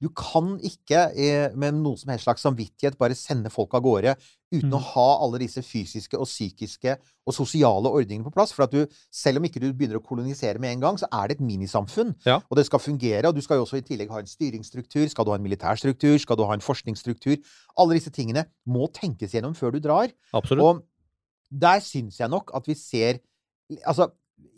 du 0.00 0.08
kan 0.16 0.54
ikke 0.64 1.00
eh, 1.14 1.52
med 1.54 1.74
noen 1.76 1.98
som 2.00 2.08
helst 2.08 2.24
slags 2.24 2.40
samvittighet 2.46 2.96
bare 2.98 3.14
sende 3.14 3.50
folk 3.52 3.74
av 3.76 3.82
gårde 3.84 4.14
uten 4.50 4.72
å 4.72 4.78
Mhm. 4.80 4.86
ha 4.94 5.08
alle 5.22 5.38
disse 5.38 5.60
fysiske 5.62 6.16
og 6.18 6.24
psykiske 6.26 6.96
og 7.26 7.34
sosiale 7.34 7.86
ordningene 7.92 8.24
på 8.24 8.32
plass. 8.32 8.50
For 8.52 8.64
at 8.64 8.72
du, 8.72 8.86
selv 9.12 9.36
om 9.38 9.44
ikke 9.44 9.60
du 9.60 9.72
begynner 9.72 10.00
å 10.00 10.02
kolonisere 10.02 10.58
med 10.58 10.72
en 10.72 10.80
gang, 10.80 10.96
så 10.98 11.06
er 11.12 11.28
det 11.28 11.36
et 11.38 11.44
minisamfunn. 11.46 12.14
Ja. 12.24 12.40
Og 12.50 12.56
det 12.56 12.64
skal 12.66 12.78
fungere. 12.80 13.28
Og 13.28 13.34
du 13.36 13.42
skal 13.42 13.56
jo 13.60 13.64
også 13.66 13.76
i 13.76 13.82
tillegg 13.86 14.08
ha 14.10 14.18
en 14.18 14.26
styringsstruktur. 14.26 15.06
Skal 15.08 15.24
du 15.24 15.30
ha 15.30 15.36
en 15.36 15.44
militærstruktur? 15.44 16.18
Skal 16.18 16.36
du 16.36 16.44
ha 16.44 16.54
en 16.54 16.60
forskningsstruktur? 16.64 17.36
Alle 17.78 17.94
disse 17.94 18.10
tingene 18.10 18.46
må 18.66 18.88
tenkes 18.92 19.32
gjennom 19.36 19.54
før 19.54 19.72
du 19.72 19.80
drar. 19.80 20.08
Absolutt. 20.34 20.64
Og 20.64 20.82
der 21.52 21.78
syns 21.80 22.18
jeg 22.18 22.28
nok 22.30 22.50
at 22.54 22.66
vi 22.66 22.74
ser 22.74 23.20
Altså, 23.86 24.08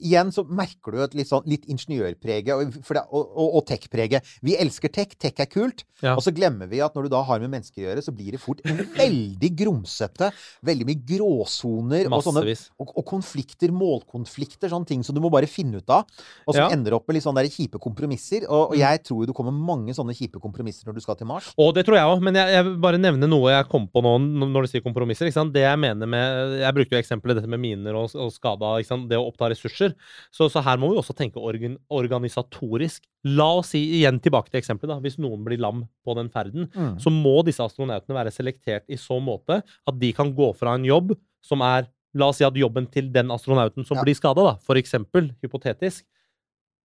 igjen 0.02 0.32
så 0.34 0.44
merker 0.48 0.94
du 0.94 1.02
et 1.04 1.14
litt 1.18 1.30
sånn 1.30 1.46
litt 1.48 1.66
ingeniørprege 1.70 2.56
og, 2.56 2.76
og, 2.82 3.22
og, 3.22 3.48
og 3.60 3.64
tech-prege. 3.68 4.22
Vi 4.44 4.56
elsker 4.58 4.92
tech, 4.92 5.14
tech 5.20 5.38
er 5.42 5.50
kult. 5.50 5.84
Ja. 6.02 6.16
Og 6.16 6.24
så 6.24 6.32
glemmer 6.34 6.66
vi 6.66 6.80
at 6.82 6.96
når 6.96 7.06
du 7.06 7.12
da 7.12 7.20
har 7.22 7.38
med 7.42 7.52
mennesker 7.52 7.84
å 7.84 7.86
gjøre, 7.86 8.02
så 8.02 8.14
blir 8.14 8.34
det 8.34 8.40
fort 8.42 8.62
veldig 8.66 9.50
grumsete. 9.60 10.32
Veldig 10.66 10.88
mye 10.88 11.02
gråsoner 11.12 12.08
og, 12.10 12.24
sånne, 12.26 12.56
og, 12.82 12.96
konflikter, 13.06 13.70
målkonflikter, 13.76 14.72
sånne 14.72 14.88
ting 14.88 15.04
som 15.06 15.14
du 15.14 15.22
må 15.22 15.30
bare 15.32 15.50
finne 15.50 15.78
ut 15.78 15.92
av. 15.94 16.08
Og 16.46 16.56
som 16.56 16.62
Ja. 16.62 16.70
ender 16.74 16.96
opp 16.98 17.06
med 17.08 17.16
litt 17.16 17.26
sånne 17.26 17.42
der 17.42 17.52
kjipe 17.52 17.78
kompromisser. 17.82 18.48
Og, 18.48 18.74
og 18.74 18.76
jeg 18.78 19.02
tror 19.06 19.22
jo 19.22 19.30
det 19.30 19.36
kommer 19.38 19.54
mange 19.54 19.94
sånne 19.94 20.14
kjipe 20.18 20.42
kompromisser 20.42 20.90
når 20.90 20.98
du 20.98 21.04
skal 21.04 21.18
til 21.20 21.30
Mars. 21.30 21.52
Og 21.58 21.72
det 21.76 21.86
tror 21.86 21.98
jeg 22.00 22.10
òg, 22.10 22.22
men 22.26 22.38
jeg, 22.38 22.50
jeg 22.56 22.66
vil 22.66 22.76
bare 22.82 23.00
nevne 23.02 23.30
noe 23.30 23.54
jeg 23.54 23.70
kom 23.70 23.86
på 23.86 24.02
nå 24.02 24.16
når 24.42 24.66
du 24.66 24.72
sier 24.72 24.84
kompromisser. 24.84 25.30
Det 25.52 25.62
jeg 25.64 25.78
mener 25.78 26.06
med 26.08 26.58
Jeg 26.62 26.74
brukte 26.74 26.96
jo 26.96 27.00
eksempelet 27.02 27.38
dette 27.38 27.50
med 27.50 27.60
miner 27.62 27.96
og, 27.98 28.10
og 28.18 28.30
skada, 28.34 28.74
det 29.08 29.18
å 29.18 29.26
oppta 29.30 29.50
ressurser. 29.52 29.71
Så, 30.32 30.48
så 30.52 30.62
her 30.62 30.76
må 30.78 30.90
vi 30.92 30.98
også 31.00 31.14
tenke 31.16 31.40
organ, 31.40 31.78
organisatorisk. 31.90 33.02
La 33.24 33.46
oss 33.58 33.72
si 33.74 33.80
igjen 34.00 34.20
tilbake 34.22 34.50
til 34.50 34.60
eksempelet. 34.60 34.88
da, 34.96 35.00
Hvis 35.00 35.18
noen 35.18 35.44
blir 35.44 35.58
lam 35.62 35.84
på 36.06 36.14
den 36.18 36.28
ferden, 36.30 36.68
Mm. 36.72 36.98
så 37.00 37.10
må 37.10 37.44
disse 37.44 37.60
astronautene 37.64 38.14
være 38.14 38.30
selektert 38.32 38.82
i 38.88 38.94
så 38.96 39.20
måte 39.22 39.62
at 39.86 39.98
de 39.98 40.12
kan 40.12 40.32
gå 40.34 40.54
fra 40.56 40.74
en 40.74 40.84
jobb 40.84 41.16
som 41.42 41.60
er 41.62 41.88
La 42.14 42.26
oss 42.28 42.36
si 42.36 42.44
at 42.44 42.52
jobben 42.52 42.84
til 42.92 43.10
den 43.10 43.28
astronauten 43.28 43.86
som 43.86 43.96
Ja. 43.96 44.02
blir 44.04 44.14
skada, 44.14 44.58
eksempel, 44.76 45.30
hypotetisk, 45.42 46.04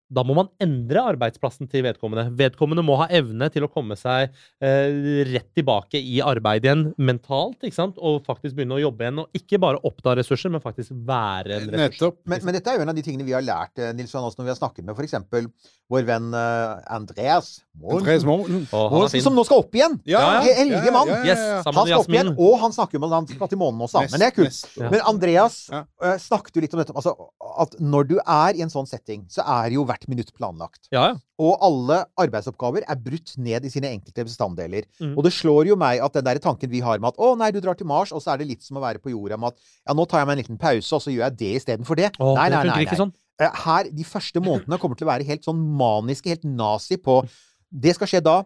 da 0.10 0.24
må 0.26 0.34
man 0.38 0.48
endre 0.64 1.04
arbeidsplassen 1.14 1.70
til 1.70 1.84
vedkommende. 1.86 2.32
Vedkommende 2.40 2.82
må 2.86 2.96
ha 2.98 3.06
evne 3.14 3.50
til 3.54 3.66
å 3.68 3.70
komme 3.72 3.94
seg 4.00 4.32
eh, 4.62 5.24
rett 5.30 5.50
tilbake 5.58 6.02
i 6.02 6.18
arbeid 6.26 6.66
igjen 6.66 6.88
mentalt, 6.98 7.60
ikke 7.62 7.78
sant? 7.78 8.00
og 8.02 8.24
faktisk 8.26 8.58
begynne 8.58 8.80
å 8.80 8.82
jobbe 8.82 9.06
igjen. 9.06 9.22
Og 9.22 9.38
ikke 9.38 9.60
bare 9.62 9.82
oppta 9.86 10.16
ressurser, 10.18 10.50
men 10.54 10.64
faktisk 10.64 10.96
være 11.06 11.60
en 11.60 11.70
ressurs. 11.70 11.84
Nettopp. 11.86 12.20
Men, 12.26 12.42
men 12.48 12.58
dette 12.58 12.74
er 12.74 12.80
jo 12.80 12.86
en 12.88 12.94
av 12.94 12.98
de 12.98 13.06
tingene 13.06 13.28
vi 13.28 13.36
har 13.38 13.46
lært, 13.46 13.76
Nilsson, 13.78 14.00
Nils 14.00 14.14
Johan, 14.16 14.30
også 14.32 14.42
når 14.42 14.50
vi 14.50 14.54
har 14.56 14.60
snakket 14.64 14.88
med 14.90 14.98
f.eks. 14.98 15.70
vår 15.90 16.06
venn 16.10 16.34
eh, 16.38 16.94
Andreas 16.98 17.60
Morten, 17.80 18.10
er 18.10 19.22
som 19.24 19.36
nå 19.38 19.44
skal 19.48 19.62
opp 19.62 19.76
igjen! 19.78 19.96
Ja, 20.10 20.20
ja, 20.44 20.56
Heldige 20.58 20.92
mann! 20.92 21.08
ja, 21.08 21.20
ja, 21.22 21.24
ja. 21.24 21.32
Yes, 21.32 21.66
Han 21.70 21.78
skal 21.78 22.02
opp 22.02 22.12
igjen, 22.12 22.32
og 22.36 22.58
han 22.64 22.76
snakker 22.76 22.98
jo 22.98 23.02
om 23.04 23.08
at 23.08 23.16
han 23.16 23.30
skal 23.30 23.52
til 23.54 23.62
månen 23.62 23.86
også. 23.86 24.02
mest, 24.04 24.14
men 24.16 24.24
det 24.24 24.28
er 24.32 24.36
kult. 24.36 24.50
Mest, 24.50 24.68
Ja. 24.80 24.90
Men 24.92 25.06
Andreas 25.08 25.56
Ja. 25.72 25.84
eh, 26.04 26.18
snakket 26.20 26.56
jo 26.58 26.62
litt 26.66 26.74
om 26.76 26.82
dette 26.82 26.96
altså, 26.96 27.16
at 27.64 27.78
når 27.80 28.10
du 28.10 28.18
er 28.20 28.58
i 28.60 28.62
en 28.66 28.74
sånn 28.74 28.88
setting, 28.90 29.26
så 29.32 29.46
er 29.46 29.72
jo 29.78 29.86
hvert 30.00 30.10
minutt 30.10 30.32
planlagt. 30.36 30.88
Ja, 30.92 31.12
ja. 31.12 31.16
Og 31.40 31.58
alle 31.64 32.06
arbeidsoppgaver 32.20 32.84
er 32.88 33.00
brutt 33.00 33.36
ned 33.38 33.66
i 33.66 33.72
sine 33.72 33.92
enkelte 33.94 34.26
bestanddeler. 34.28 34.88
Mm. 35.00 35.16
Og 35.18 35.24
det 35.24 35.34
slår 35.34 35.70
jo 35.72 35.78
meg 35.80 36.02
at 36.04 36.14
den 36.14 36.26
der 36.26 36.40
tanken 36.40 36.70
vi 36.70 36.82
har 36.84 37.00
med 37.00 37.14
at 37.14 37.20
å 37.20 37.36
nei, 37.40 37.52
du 37.52 37.60
drar 37.60 37.76
til 37.76 37.88
Mars, 37.88 38.12
og 38.12 38.22
så 38.24 38.34
er 38.34 38.42
det 38.42 38.50
litt 38.50 38.64
som 38.64 38.78
å 38.78 38.84
være 38.84 39.00
på 39.00 39.14
jorda 39.14 39.38
med 39.38 39.54
at 39.54 39.60
ja, 39.60 39.96
nå 39.96 40.06
tar 40.06 40.24
jeg 40.24 40.30
meg 40.30 40.38
en 40.38 40.44
liten 40.44 40.60
pause, 40.60 40.92
og 40.96 41.04
så 41.04 41.14
gjør 41.14 41.28
jeg 41.30 41.40
det 41.40 41.52
istedenfor 41.62 42.00
det. 42.00 42.12
Åh, 42.20 42.36
nei, 42.36 42.50
det 42.50 42.58
nei, 42.60 42.70
nei, 42.72 42.86
nei. 42.90 43.00
sånn. 43.00 43.16
Eh, 43.40 43.60
Her, 43.66 43.92
de 43.96 44.08
første 44.08 44.44
månedene 44.44 44.80
kommer 44.82 45.00
til 45.00 45.08
å 45.08 45.14
være 45.14 45.28
helt 45.28 45.48
sånn 45.48 45.60
maniske, 45.80 46.32
helt 46.34 46.48
nazi 46.48 47.00
på 47.00 47.22
Det 47.70 47.94
skal 47.94 48.10
skje 48.10 48.24
da. 48.26 48.40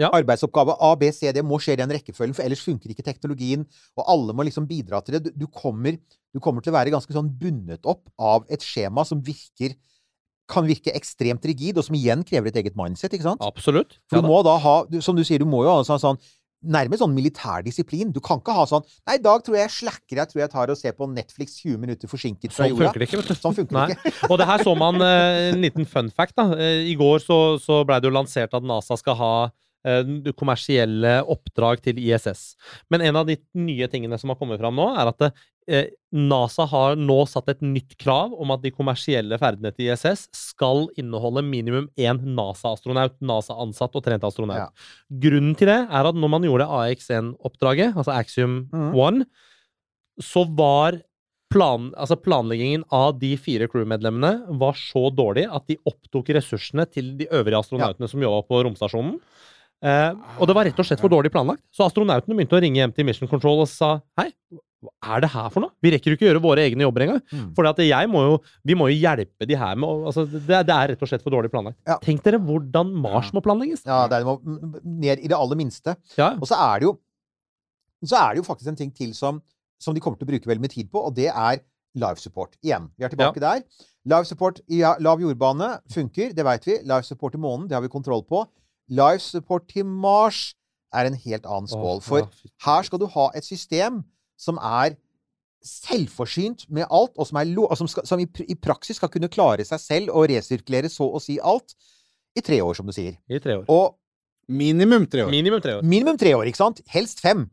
Ja. 0.00 0.08
Arbeidsoppgave 0.14 0.76
A, 0.80 0.94
B, 0.96 1.10
C, 1.12 1.28
D 1.34 1.42
må 1.44 1.58
skje 1.60 1.74
i 1.74 1.80
den 1.82 1.90
rekkefølgen, 1.92 2.34
for 2.36 2.46
ellers 2.46 2.62
funker 2.64 2.92
ikke 2.94 3.04
teknologien. 3.04 3.66
Og 3.98 4.06
alle 4.08 4.34
må 4.34 4.46
liksom 4.46 4.68
bidra 4.70 5.02
til 5.02 5.18
det. 5.18 5.26
Du, 5.26 5.44
du, 5.44 5.46
kommer, 5.52 5.98
du 6.32 6.40
kommer 6.40 6.64
til 6.64 6.72
å 6.72 6.78
være 6.78 6.94
ganske 6.94 7.12
sånn 7.12 7.28
bundet 7.42 7.84
opp 7.90 8.06
av 8.22 8.46
et 8.52 8.64
skjema 8.64 9.04
som 9.08 9.20
virker 9.26 9.74
kan 10.52 10.68
virke 10.68 10.92
ekstremt 10.94 11.44
rigid, 11.48 11.80
og 11.80 11.86
som 11.88 11.96
igjen 11.98 12.22
krever 12.28 12.52
et 12.52 12.60
eget 12.62 12.76
mindset. 12.78 13.16
ikke 13.16 13.24
sant? 13.30 13.40
Absolutt. 13.42 13.96
For 14.10 14.20
Ja, 14.20 14.22
du 14.22 14.28
må 14.28 14.42
da 14.46 14.58
ha, 14.60 14.76
som 15.00 15.16
du 15.16 15.24
sier, 15.24 15.40
du 15.42 15.48
må 15.48 15.64
jo 15.64 15.72
ha 15.72 15.82
sånn, 15.88 16.00
sånn 16.04 16.20
Nærmest 16.62 17.00
sånn 17.02 17.10
militær 17.10 17.64
disiplin. 17.66 18.12
Du 18.14 18.20
kan 18.22 18.38
ikke 18.38 18.54
ha 18.54 18.62
sånn 18.70 18.84
Nei, 19.08 19.16
i 19.18 19.22
dag 19.24 19.40
tror 19.42 19.56
jeg 19.58 19.64
jeg 19.64 19.72
slacker. 19.80 20.20
Jeg 20.20 20.28
tror 20.30 20.40
jeg 20.44 20.50
tar 20.52 20.70
og 20.70 20.76
ser 20.78 20.92
på 20.94 21.08
Netflix 21.10 21.56
20 21.58 21.80
minutter 21.82 22.06
forsinket 22.06 22.52
fra 22.54 22.68
Sånn 22.68 22.76
jorda. 22.76 22.84
funker 22.92 23.02
det 23.02 23.08
ikke, 23.08 23.18
vet 23.18 23.32
du. 23.32 23.34
Sånn 23.40 23.56
funker 23.56 23.74
det 23.88 23.96
ikke. 23.96 24.12
Og 24.30 24.38
det 24.38 24.46
her 24.46 24.62
så 24.62 24.74
man 24.78 25.02
eh, 25.02 25.48
en 25.48 25.58
liten 25.64 25.88
fun 25.90 26.12
fact. 26.14 26.36
da. 26.38 26.44
Eh, 26.54 26.84
I 26.92 26.94
går 27.00 27.18
så, 27.24 27.58
så 27.58 27.80
blei 27.88 27.98
det 27.98 28.06
jo 28.06 28.14
lansert 28.14 28.54
at 28.54 28.62
NASA 28.62 28.94
skal 29.00 29.18
ha 29.18 29.32
kommersielle 30.38 31.16
oppdrag 31.26 31.80
til 31.82 31.98
ISS. 31.98 32.54
Men 32.90 33.02
en 33.02 33.16
av 33.22 33.26
de 33.26 33.36
nye 33.58 33.88
tingene 33.90 34.18
som 34.20 34.30
har 34.32 34.38
kommet 34.40 34.60
fram 34.62 34.76
nå, 34.78 34.86
er 34.98 35.10
at 35.10 35.24
eh, 35.68 35.90
NASA 36.14 36.66
har 36.70 36.96
nå 36.98 37.18
satt 37.30 37.48
et 37.52 37.62
nytt 37.66 37.96
krav 37.98 38.32
om 38.34 38.50
at 38.54 38.62
de 38.62 38.70
kommersielle 38.74 39.38
ferdene 39.42 39.72
til 39.74 39.90
ISS 39.92 40.28
skal 40.36 40.86
inneholde 41.00 41.42
minimum 41.46 41.88
én 41.98 42.20
NASA-astronaut, 42.36 43.18
NASA-ansatt 43.20 43.94
og 43.98 44.04
trent 44.06 44.24
astronaut. 44.26 44.68
Ja. 44.68 45.18
Grunnen 45.26 45.54
til 45.58 45.70
det 45.72 45.80
er 45.88 46.10
at 46.10 46.18
når 46.18 46.34
man 46.36 46.46
gjorde 46.46 46.68
AX1-oppdraget, 46.82 47.96
altså 47.96 48.14
Axiom 48.18 48.68
Mhm. 48.72 48.92
1, 49.22 49.26
så 50.22 50.44
var 50.56 51.00
plan, 51.52 51.90
altså 52.00 52.16
planleggingen 52.16 52.84
av 52.92 53.18
de 53.20 53.34
fire 53.36 53.66
crewmedlemmene 53.68 54.58
var 54.60 54.72
så 54.78 55.10
dårlig 55.12 55.46
at 55.52 55.66
de 55.68 55.76
opptok 55.88 56.30
ressursene 56.32 56.86
til 56.88 57.10
de 57.18 57.26
øvrige 57.28 57.58
astronautene 57.60 58.08
som 58.08 58.22
jobba 58.24 58.40
på 58.48 58.62
romstasjonen. 58.64 59.18
Eh, 59.82 60.10
og 60.38 60.46
det 60.46 60.54
var 60.56 60.68
rett 60.68 60.78
og 60.78 60.86
slett 60.86 61.02
for 61.02 61.12
dårlig 61.12 61.32
planlagt. 61.34 61.62
Så 61.74 61.86
astronautene 61.86 62.36
begynte 62.38 62.58
å 62.58 62.62
ringe 62.62 62.78
hjem 62.78 62.94
til 62.94 63.08
Mission 63.08 63.30
Control 63.30 63.64
og 63.64 63.70
sa 63.70 63.96
hei, 64.20 64.28
hva 64.82 65.14
er 65.14 65.22
det 65.22 65.30
her 65.30 65.46
for 65.54 65.62
noe? 65.62 65.70
Vi 65.82 65.92
rekker 65.94 66.10
jo 66.10 66.18
ikke 66.18 66.26
å 66.26 66.30
gjøre 66.32 66.42
våre 66.42 66.64
egne 66.66 66.82
jobber 66.86 67.04
engang. 67.04 67.20
Mm. 67.30 67.50
For 67.54 67.68
vi 68.66 68.76
må 68.78 68.88
jo 68.90 68.96
hjelpe 68.98 69.46
de 69.46 69.58
her 69.58 69.78
med 69.78 69.86
å 69.86 70.10
altså, 70.10 70.24
det, 70.26 70.42
det 70.66 70.74
er 70.74 70.92
rett 70.92 71.04
og 71.06 71.10
slett 71.10 71.22
for 71.22 71.34
dårlig 71.34 71.52
planlagt. 71.52 71.78
Ja. 71.86 72.00
Tenk 72.02 72.24
dere 72.26 72.40
hvordan 72.42 72.90
Mars 73.04 73.30
må 73.34 73.42
planlegges. 73.44 73.84
Ja, 73.86 74.04
det 74.10 74.24
må 74.26 74.40
ned 74.82 75.22
i 75.22 75.30
det 75.30 75.38
aller 75.38 75.58
minste. 75.58 75.94
Ja, 76.18 76.32
Og 76.38 76.50
så 76.50 76.58
er 76.58 76.82
det 76.82 76.90
jo 76.90 76.96
så 78.02 78.18
er 78.18 78.34
det 78.34 78.42
jo 78.42 78.46
faktisk 78.48 78.72
en 78.72 78.78
ting 78.78 78.90
til 78.94 79.12
som, 79.14 79.38
som 79.78 79.94
de 79.94 80.02
kommer 80.02 80.18
til 80.18 80.26
å 80.26 80.32
bruke 80.32 80.50
veldig 80.50 80.64
mye 80.64 80.72
tid 80.72 80.90
på, 80.90 81.04
og 81.06 81.14
det 81.14 81.28
er 81.30 81.62
live 81.98 82.18
support. 82.18 82.56
Igjen, 82.64 82.88
vi 82.98 83.06
er 83.06 83.12
tilbake 83.12 83.42
der. 83.42 83.62
Live 84.08 84.26
support 84.26 84.58
i 84.72 84.80
lav 84.82 85.22
jordbane 85.22 85.76
funker, 85.92 86.32
det 86.34 86.46
veit 86.46 86.66
vi. 86.66 86.80
Live 86.88 87.06
support 87.06 87.36
i 87.38 87.42
månen, 87.42 87.68
det 87.70 87.76
har 87.76 87.84
vi 87.84 87.92
kontroll 87.92 88.24
på. 88.26 88.42
Live 88.92 89.22
support 89.24 89.64
til 89.72 89.86
Mars 89.88 90.50
er 90.92 91.08
en 91.08 91.16
helt 91.16 91.46
annen 91.48 91.70
skål. 91.70 92.02
For 92.04 92.28
her 92.66 92.82
skal 92.88 93.00
du 93.00 93.06
ha 93.14 93.30
et 93.38 93.46
system 93.46 94.02
som 94.36 94.58
er 94.60 94.98
selvforsynt 95.64 96.66
med 96.74 96.84
alt, 96.90 97.14
og 97.16 97.26
som, 97.28 97.38
er 97.40 97.48
lo 97.48 97.64
og 97.70 97.78
som, 97.78 97.88
skal, 97.88 98.06
som 98.08 98.20
i, 98.20 98.26
pr- 98.26 98.48
i 98.50 98.56
praksis 98.58 98.98
skal 98.98 99.08
kunne 99.12 99.30
klare 99.32 99.64
seg 99.64 99.80
selv 99.80 100.10
og 100.12 100.26
resirkulere 100.30 100.90
så 100.92 101.06
å 101.06 101.20
si 101.22 101.38
alt 101.38 101.74
i 102.36 102.42
tre 102.44 102.58
år, 102.64 102.74
som 102.74 102.88
du 102.88 102.94
sier. 102.96 103.16
I 103.30 103.38
tre 103.42 103.60
år. 103.60 103.66
Og 103.72 103.98
Minimum 104.52 105.04
tre 105.06 105.22
år. 105.22 105.30
Minimum 105.30 105.60
tre 105.62 105.76
år. 105.78 105.84
Minimum 105.86 106.16
tre 106.18 106.32
år, 106.34 106.48
ikke 106.50 106.58
sant? 106.58 106.80
Helst 106.90 107.20
fem. 107.22 107.44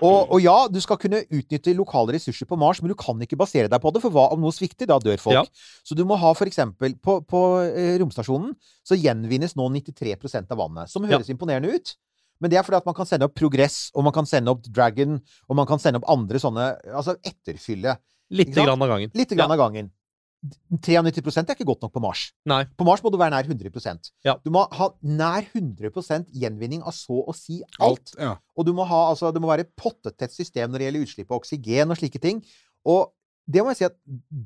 Og, 0.00 0.32
og 0.34 0.40
ja, 0.42 0.54
du 0.66 0.80
skal 0.82 0.98
kunne 0.98 1.20
utnytte 1.30 1.74
lokale 1.78 2.16
ressurser 2.16 2.48
på 2.48 2.58
Mars, 2.58 2.80
men 2.82 2.90
du 2.90 2.96
kan 2.98 3.20
ikke 3.22 3.38
basere 3.38 3.70
deg 3.70 3.82
på 3.82 3.92
det, 3.94 4.02
for 4.02 4.14
hva 4.14 4.26
om 4.34 4.42
noe 4.42 4.54
svikter? 4.54 4.88
Da 4.90 4.98
dør 5.02 5.20
folk. 5.22 5.36
Ja. 5.36 5.44
Så 5.86 5.94
du 5.94 6.02
må 6.08 6.18
ha 6.18 6.32
for 6.34 6.50
eksempel 6.50 6.96
På, 6.98 7.20
på 7.22 7.40
eh, 7.68 7.94
romstasjonen 8.02 8.56
så 8.86 8.98
gjenvinnes 8.98 9.54
nå 9.58 9.68
93% 9.76 10.50
av 10.50 10.58
vannet, 10.58 10.90
som 10.90 11.06
høres 11.06 11.30
imponerende 11.30 11.70
ut. 11.70 11.94
Men 12.40 12.50
det 12.50 12.58
er 12.58 12.64
fordi 12.66 12.80
at 12.80 12.88
man 12.88 12.96
kan 12.96 13.06
sende 13.06 13.28
opp 13.28 13.36
Progress, 13.36 13.78
og 13.94 14.06
man 14.08 14.16
kan 14.16 14.26
sende 14.28 14.52
opp 14.52 14.64
Dragon, 14.66 15.20
og 15.46 15.58
man 15.60 15.68
kan 15.68 15.82
sende 15.82 16.00
opp 16.00 16.08
andre 16.10 16.40
sånne 16.42 16.70
Altså 16.88 17.18
etterfylle. 17.20 17.98
Litt 18.30 18.54
grann 18.54 18.80
av 18.80 18.90
gangen. 18.90 19.12
Litt 19.14 19.34
grann 19.34 19.52
av 19.52 19.60
gangen. 19.60 19.90
93% 20.40 21.50
er 21.50 21.56
ikke 21.58 21.68
godt 21.68 21.82
nok 21.84 21.92
på 21.92 22.02
Mars. 22.02 22.22
Nei. 22.48 22.62
På 22.78 22.86
Mars 22.88 23.02
må 23.04 23.12
du 23.12 23.18
være 23.20 23.34
nær 23.34 23.48
100 23.48 24.12
Ja. 24.24 24.38
Du 24.44 24.50
må 24.54 24.64
ha 24.72 24.88
nær 25.02 25.44
100% 25.44 26.32
gjenvinning 26.32 26.82
av 26.82 26.96
så 26.96 27.20
å 27.28 27.34
si 27.36 27.60
alt. 27.78 27.80
Alt. 27.90 28.14
Ja. 28.16 28.34
Og 28.56 28.66
du 28.66 28.72
må 28.76 28.86
ha, 28.88 29.02
altså, 29.12 29.32
det 29.34 29.42
må 29.42 29.50
være 29.52 29.68
pottetett 29.76 30.32
system 30.32 30.72
når 30.72 30.78
det 30.78 30.88
gjelder 30.88 31.06
utslipp 31.06 31.30
av 31.32 31.42
oksygen 31.42 31.92
og 31.92 32.00
slike 32.00 32.22
ting. 32.22 32.40
Og 32.88 33.12
det 33.50 33.62
må 33.64 33.72
jeg 33.72 33.78
si 33.80 33.86
at 33.88 33.96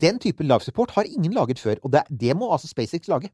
den 0.04 0.18
type 0.22 0.44
live 0.44 0.64
support 0.64 0.92
har 0.94 1.08
ingen 1.08 1.34
laget 1.36 1.60
før. 1.60 1.80
Og 1.84 1.92
det, 1.92 2.04
det 2.08 2.36
må 2.38 2.48
altså 2.54 2.70
SpaceX 2.70 3.08
lage. 3.10 3.28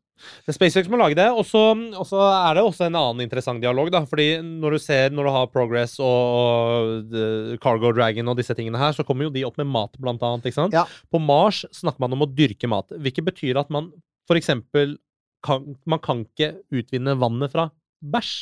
Det 0.46 0.54
SpaceX 0.56 0.88
må 0.90 0.98
lage 0.98 1.18
det, 1.18 1.28
og 1.30 1.44
så 1.46 2.20
er 2.26 2.56
det 2.58 2.64
også 2.64 2.88
en 2.88 2.98
annen 2.98 3.24
interessant 3.24 3.62
dialog. 3.62 3.90
da, 3.92 4.02
fordi 4.08 4.40
når 4.42 4.76
du 4.76 4.78
ser, 4.82 5.14
når 5.14 5.28
du 5.28 5.32
har 5.36 5.52
Progress 5.52 5.98
og 6.02 6.20
og 6.20 7.58
Cargo 7.62 7.92
Dragon 7.94 8.30
og 8.30 8.38
disse 8.38 8.54
tingene 8.56 8.80
her, 8.80 8.94
så 8.96 9.04
kommer 9.06 9.26
jo 9.26 9.34
de 9.34 9.44
opp 9.46 9.58
med 9.60 9.68
mat, 9.70 9.96
blant 10.00 10.22
annet. 10.26 10.48
ikke 10.48 10.58
sant? 10.58 10.76
Ja. 10.76 10.86
På 11.10 11.20
Mars 11.22 11.64
snakker 11.76 12.02
man 12.02 12.16
om 12.16 12.26
å 12.26 12.30
dyrke 12.30 12.70
mat, 12.70 12.90
hvilket 12.90 13.26
betyr 13.30 13.60
at 13.60 13.70
man 13.72 13.90
eksempel 14.30 14.92
kan, 15.42 15.64
man 15.90 15.98
kan 15.98 16.20
ikke 16.22 16.52
utvinne 16.70 17.16
vannet 17.18 17.50
fra 17.50 17.70
bæsj. 17.98 18.34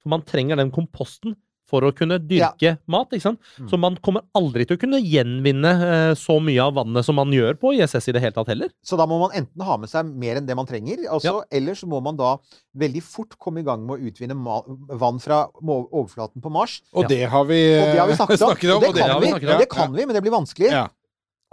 For 0.00 0.12
man 0.12 0.22
trenger 0.24 0.56
den 0.56 0.70
komposten 0.72 1.34
for 1.70 1.80
å 1.86 1.92
kunne 1.96 2.18
dyrke 2.20 2.74
mat. 2.92 3.08
ikke 3.16 3.24
sant? 3.24 3.40
Mm. 3.58 3.68
Så 3.72 3.78
man 3.80 3.94
kommer 4.04 4.22
aldri 4.36 4.66
til 4.68 4.76
å 4.76 4.80
kunne 4.82 5.00
gjenvinne 5.00 5.70
eh, 5.86 6.14
så 6.20 6.36
mye 6.44 6.60
av 6.60 6.74
vannet 6.76 7.06
som 7.06 7.16
man 7.16 7.32
gjør 7.32 7.56
på 7.60 7.72
ISS 7.78 8.10
i 8.10 8.14
det 8.16 8.20
hele 8.20 8.36
tatt 8.36 8.50
heller. 8.52 8.68
Så 8.84 8.98
da 9.00 9.06
må 9.08 9.18
man 9.22 9.32
enten 9.34 9.64
ha 9.64 9.76
med 9.80 9.88
seg 9.88 10.04
mer 10.12 10.36
enn 10.40 10.46
det 10.46 10.56
man 10.58 10.68
trenger, 10.68 11.06
altså, 11.08 11.42
eller 11.50 11.74
så 11.80 11.88
må 11.88 12.02
man 12.04 12.16
da 12.20 12.34
veldig 12.76 13.02
fort 13.02 13.38
komme 13.40 13.60
i 13.64 13.66
gang 13.66 13.82
med 13.86 13.96
å 13.96 14.10
utvinne 14.12 14.36
ma 14.36 14.60
vann 15.00 15.18
fra 15.24 15.46
overflaten 15.64 16.44
på 16.44 16.52
Mars. 16.52 16.80
Og 16.92 17.04
Ja. 17.04 17.08
det 17.08 17.22
har 17.30 17.44
vi, 17.48 17.60
Og 17.80 17.86
det 17.94 17.98
har 18.00 18.08
vi 18.08 18.14
snakket 18.20 18.42
om. 18.42 18.48
snakket 18.52 18.70
om. 18.70 18.76
og 18.76 18.82
det 18.82 18.88
og 18.90 18.94
kan, 18.98 19.20
vi 19.24 19.58
det 19.64 19.68
kan 19.72 19.92
vi, 19.96 20.04
men 20.06 20.14
det 20.14 20.22
blir 20.22 20.36
vanskelig. 20.36 20.70
Ja. 20.70 20.86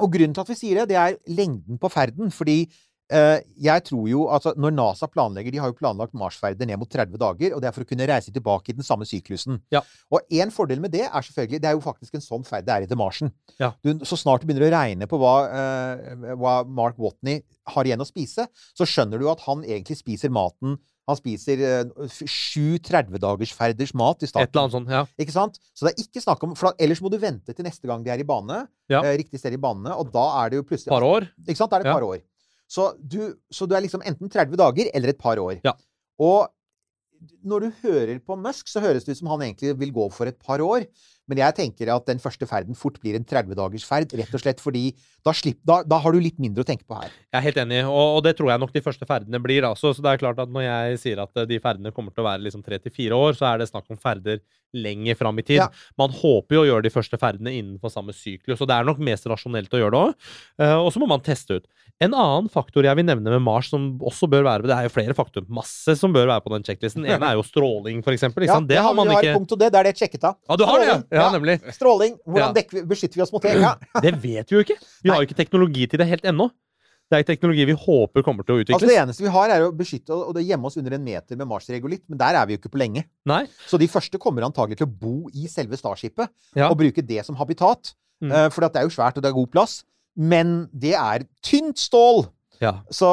Og 0.01 0.11
grunnen 0.11 0.33
til 0.33 0.41
at 0.41 0.49
vi 0.49 0.55
sier 0.57 0.79
det, 0.81 0.89
det 0.89 0.97
er 0.97 1.17
lengden 1.29 1.77
på 1.79 1.89
ferden. 1.93 2.31
Fordi 2.33 2.63
eh, 2.65 2.69
jeg 3.11 3.83
tror 3.87 4.05
jo 4.07 4.21
altså 4.31 4.53
Når 4.55 4.71
NASA 4.71 5.07
planlegger 5.11 5.51
De 5.51 5.59
har 5.59 5.71
jo 5.71 5.75
planlagt 5.75 6.13
Marsferder 6.17 6.67
ned 6.69 6.79
mot 6.79 6.89
30 6.89 7.19
dager, 7.19 7.55
og 7.55 7.61
det 7.61 7.67
er 7.69 7.75
for 7.75 7.83
å 7.85 7.89
kunne 7.89 8.07
reise 8.07 8.31
tilbake 8.31 8.71
i 8.71 8.77
den 8.77 8.87
samme 8.87 9.07
syklusen. 9.07 9.59
Ja. 9.73 9.81
Og 10.13 10.23
én 10.31 10.53
fordel 10.53 10.79
med 10.83 10.93
det 10.95 11.03
er 11.07 11.25
selvfølgelig 11.27 11.61
Det 11.63 11.71
er 11.71 11.75
jo 11.75 11.83
faktisk 11.83 12.15
en 12.15 12.23
sånn 12.25 12.45
ferd 12.47 12.67
det 12.67 12.75
er 12.75 12.87
etter 12.87 12.99
Marsen. 12.99 13.33
Ja. 13.59 13.73
Du, 13.83 13.93
så 14.07 14.19
snart 14.19 14.45
du 14.45 14.49
begynner 14.49 14.69
å 14.69 14.73
regne 14.75 15.09
på 15.11 15.19
hva, 15.21 15.35
uh, 15.51 16.35
hva 16.39 16.61
Mark 16.67 16.99
Watney 17.01 17.41
har 17.71 17.87
igjen 17.87 18.03
å 18.03 18.07
spise, 18.07 18.47
så 18.47 18.87
skjønner 18.87 19.21
du 19.21 19.27
at 19.31 19.43
han 19.47 19.65
egentlig 19.67 19.99
spiser 19.99 20.31
maten 20.33 20.79
han 21.09 21.17
spiser 21.17 21.61
eh, 21.65 22.09
sju 22.29 22.77
30-dagersferders 22.85 23.93
mat 23.97 24.23
i 24.23 24.29
starten. 24.29 24.47
Et 24.47 24.55
eller 24.55 24.67
annet 24.67 24.75
sånt, 24.77 24.91
ja. 24.93 25.03
Ikke 25.21 25.35
sant? 25.35 25.59
Så 25.73 25.87
det 25.87 25.93
er 25.93 26.03
ikke 26.05 26.23
snakk 26.23 26.43
om 26.45 26.55
For 26.59 26.77
ellers 26.81 27.01
må 27.03 27.11
du 27.11 27.17
vente 27.21 27.55
til 27.57 27.65
neste 27.67 27.89
gang 27.89 28.05
de 28.05 28.13
er 28.13 28.21
i 28.21 28.27
bane. 28.27 28.63
Ja. 28.91 29.01
Eh, 29.03 29.17
riktig 29.21 29.41
sted 29.41 29.55
i 29.57 29.61
banene. 29.61 29.95
Og 29.97 30.11
da 30.13 30.27
er 30.43 30.51
det 30.53 30.61
jo 30.61 30.67
plutselig 30.67 30.93
Par 30.93 31.05
år. 31.07 31.27
Ikke 31.47 31.59
sant? 31.59 31.71
Da 31.73 31.79
er 31.79 31.83
det 31.83 31.89
et 31.89 31.93
Ja. 31.93 31.97
par 31.99 32.07
år. 32.07 32.21
Så 32.71 32.91
du, 32.97 33.19
så 33.51 33.67
du 33.67 33.75
er 33.75 33.83
liksom 33.83 34.03
enten 34.07 34.31
30 34.31 34.59
dager 34.59 34.91
eller 34.95 35.11
et 35.11 35.21
par 35.21 35.41
år. 35.41 35.59
Ja. 35.65 35.75
Og 36.21 36.47
når 37.45 37.65
du 37.65 37.81
hører 37.83 38.19
på 38.25 38.35
Musk, 38.39 38.69
så 38.71 38.81
høres 38.81 39.05
det 39.05 39.13
ut 39.13 39.19
som 39.19 39.29
han 39.33 39.43
egentlig 39.45 39.75
vil 39.77 39.91
gå 39.93 40.07
for 40.13 40.29
et 40.29 40.37
par 40.41 40.61
år. 40.63 40.87
Men 41.29 41.39
jeg 41.39 41.55
tenker 41.55 41.91
at 41.93 42.07
den 42.09 42.19
første 42.19 42.47
ferden 42.49 42.75
fort 42.77 42.97
blir 43.03 43.15
en 43.15 43.25
30-dagers 43.27 43.85
ferd, 43.87 44.13
rett 44.19 44.33
og 44.35 44.41
slett 44.41 44.63
fordi 44.63 44.89
da, 45.23 45.33
slipp, 45.37 45.59
da, 45.67 45.79
da 45.87 45.99
har 46.01 46.15
du 46.15 46.19
litt 46.23 46.41
mindre 46.41 46.65
å 46.65 46.67
tenke 46.67 46.87
på 46.89 46.97
her. 46.97 47.13
Jeg 47.29 47.37
er 47.39 47.45
helt 47.45 47.61
enig, 47.61 47.83
og, 47.85 48.17
og 48.17 48.23
det 48.25 48.33
tror 48.39 48.51
jeg 48.51 48.63
nok 48.63 48.73
de 48.73 48.83
første 48.83 49.07
ferdene 49.07 49.41
blir. 49.43 49.67
Altså. 49.67 49.93
Så 49.93 50.03
det 50.03 50.11
er 50.11 50.23
klart 50.23 50.41
at 50.41 50.51
når 50.51 50.65
jeg 50.65 51.03
sier 51.05 51.21
at 51.23 51.43
eh, 51.43 51.47
de 51.49 51.61
ferdene 51.63 51.93
kommer 51.95 52.15
til 52.15 52.25
å 52.25 52.29
være 52.31 52.45
liksom 52.47 52.65
tre 52.65 52.81
til 52.81 52.95
fire 52.95 53.19
år, 53.27 53.37
så 53.37 53.51
er 53.51 53.61
det 53.61 53.69
snakk 53.69 53.87
om 53.93 54.01
ferder 54.01 54.41
lenger 54.73 55.17
fram 55.19 55.39
i 55.39 55.45
tid. 55.45 55.59
Ja. 55.61 55.69
Man 55.99 56.13
håper 56.15 56.57
jo 56.57 56.63
å 56.63 56.69
gjøre 56.69 56.85
de 56.87 56.93
første 56.93 57.19
ferdene 57.21 57.53
innenfor 57.57 57.93
samme 57.93 58.15
syklus, 58.15 58.61
og 58.61 58.69
det 58.71 58.77
er 58.77 58.87
nok 58.87 59.01
mest 59.03 59.27
rasjonelt 59.29 59.73
å 59.73 59.81
gjøre 59.81 59.93
det 59.95 60.01
òg. 60.01 60.31
og 60.81 60.91
så 60.93 61.01
må 61.01 61.09
man 61.11 61.23
teste 61.25 61.59
ut. 61.59 61.69
En 62.01 62.15
annen 62.17 62.47
faktor 62.49 62.85
jeg 62.87 62.97
vil 62.97 63.05
nevne 63.05 63.29
med 63.35 63.43
Mars, 63.45 63.67
som 63.69 63.83
også 64.01 64.25
bør 64.31 64.45
være 64.47 64.65
Det 64.65 64.73
er 64.73 64.87
jo 64.87 64.93
flere 64.93 65.13
faktorer, 65.17 65.45
masse 65.53 65.93
som 65.99 66.13
bør 66.13 66.31
være 66.31 66.41
på 66.41 66.53
den 66.55 66.65
sjekklisten. 66.65 67.05
En 67.05 67.25
er 67.27 67.35
jo 67.37 67.45
stråling, 67.45 68.01
for 68.05 68.15
eksempel. 68.15 68.47
Ja? 68.47 68.57
Det 68.57 68.79
har 68.81 68.97
man 68.97 69.11
har 69.11 69.21
ikke 69.21 69.37
punkt 69.37 69.53
det. 69.61 69.69
Da 69.73 69.83
er 69.83 69.91
det 69.91 69.93
sjekket 69.99 70.25
av. 70.31 70.39
Ja, 70.49 70.57
du 70.57 70.65
har 70.65 70.81
det, 70.81 70.87
ja. 70.89 70.97
Stråling. 70.97 71.21
Ja, 71.21 71.27
nemlig. 71.35 71.75
Stråling. 71.77 72.17
Hvordan 72.25 72.57
vi, 72.57 72.83
beskytter 72.89 73.21
vi 73.21 73.25
oss 73.27 73.33
mot 73.35 73.45
det? 73.45 73.53
Ja. 73.61 73.75
Det 74.01 74.15
vet 74.23 74.49
vi 74.49 74.57
jo 74.57 74.65
ikke. 74.65 74.79
Vi 75.03 75.13
har 75.13 75.21
jo 75.21 75.29
ikke 75.29 75.37
teknologi 75.37 75.85
til 75.91 76.01
det 76.01 76.09
helt 76.09 76.25
ennå. 76.33 76.49
Det 77.11 77.19
er 77.19 77.27
teknologi 77.27 77.65
vi 77.67 77.75
håper 77.75 78.23
kommer 78.23 78.45
til 78.47 78.55
å 78.55 78.63
Altså, 78.63 78.87
det 78.87 78.95
eneste 79.01 79.25
vi 79.25 79.31
har, 79.33 79.51
er 79.51 79.65
å 79.65 79.71
beskytte 79.75 80.15
og 80.15 80.31
det 80.37 80.45
gjemme 80.47 80.69
oss 80.69 80.77
under 80.79 80.95
en 80.95 81.03
meter 81.03 81.35
med 81.35 81.49
Mars-regolitt, 81.49 82.05
men 82.07 82.19
der 82.21 82.37
er 82.39 82.47
vi 82.47 82.55
jo 82.55 82.61
ikke 82.61 82.71
på 82.71 82.79
lenge. 82.79 83.03
Nei. 83.27 83.41
Så 83.67 83.79
de 83.81 83.89
første 83.91 84.19
kommer 84.21 84.47
antagelig 84.47 84.79
til 84.79 84.87
å 84.87 84.93
bo 85.01 85.15
i 85.35 85.49
selve 85.51 85.75
Starskipet 85.79 86.31
Ja. 86.55 86.69
og 86.69 86.77
bruke 86.79 87.03
det 87.03 87.25
som 87.27 87.35
habitat. 87.35 87.91
Mm. 88.23 88.31
Eh, 88.31 88.47
for 88.55 88.63
at 88.63 88.71
det 88.73 88.79
er 88.79 88.87
jo 88.87 88.95
svært, 88.95 89.17
og 89.19 89.25
det 89.25 89.31
er 89.31 89.35
god 89.35 89.51
plass. 89.51 89.81
Men 90.15 90.69
det 90.71 90.93
er 90.95 91.27
tynt 91.43 91.79
stål! 91.83 92.29
Ja. 92.61 92.71
Så. 92.93 93.07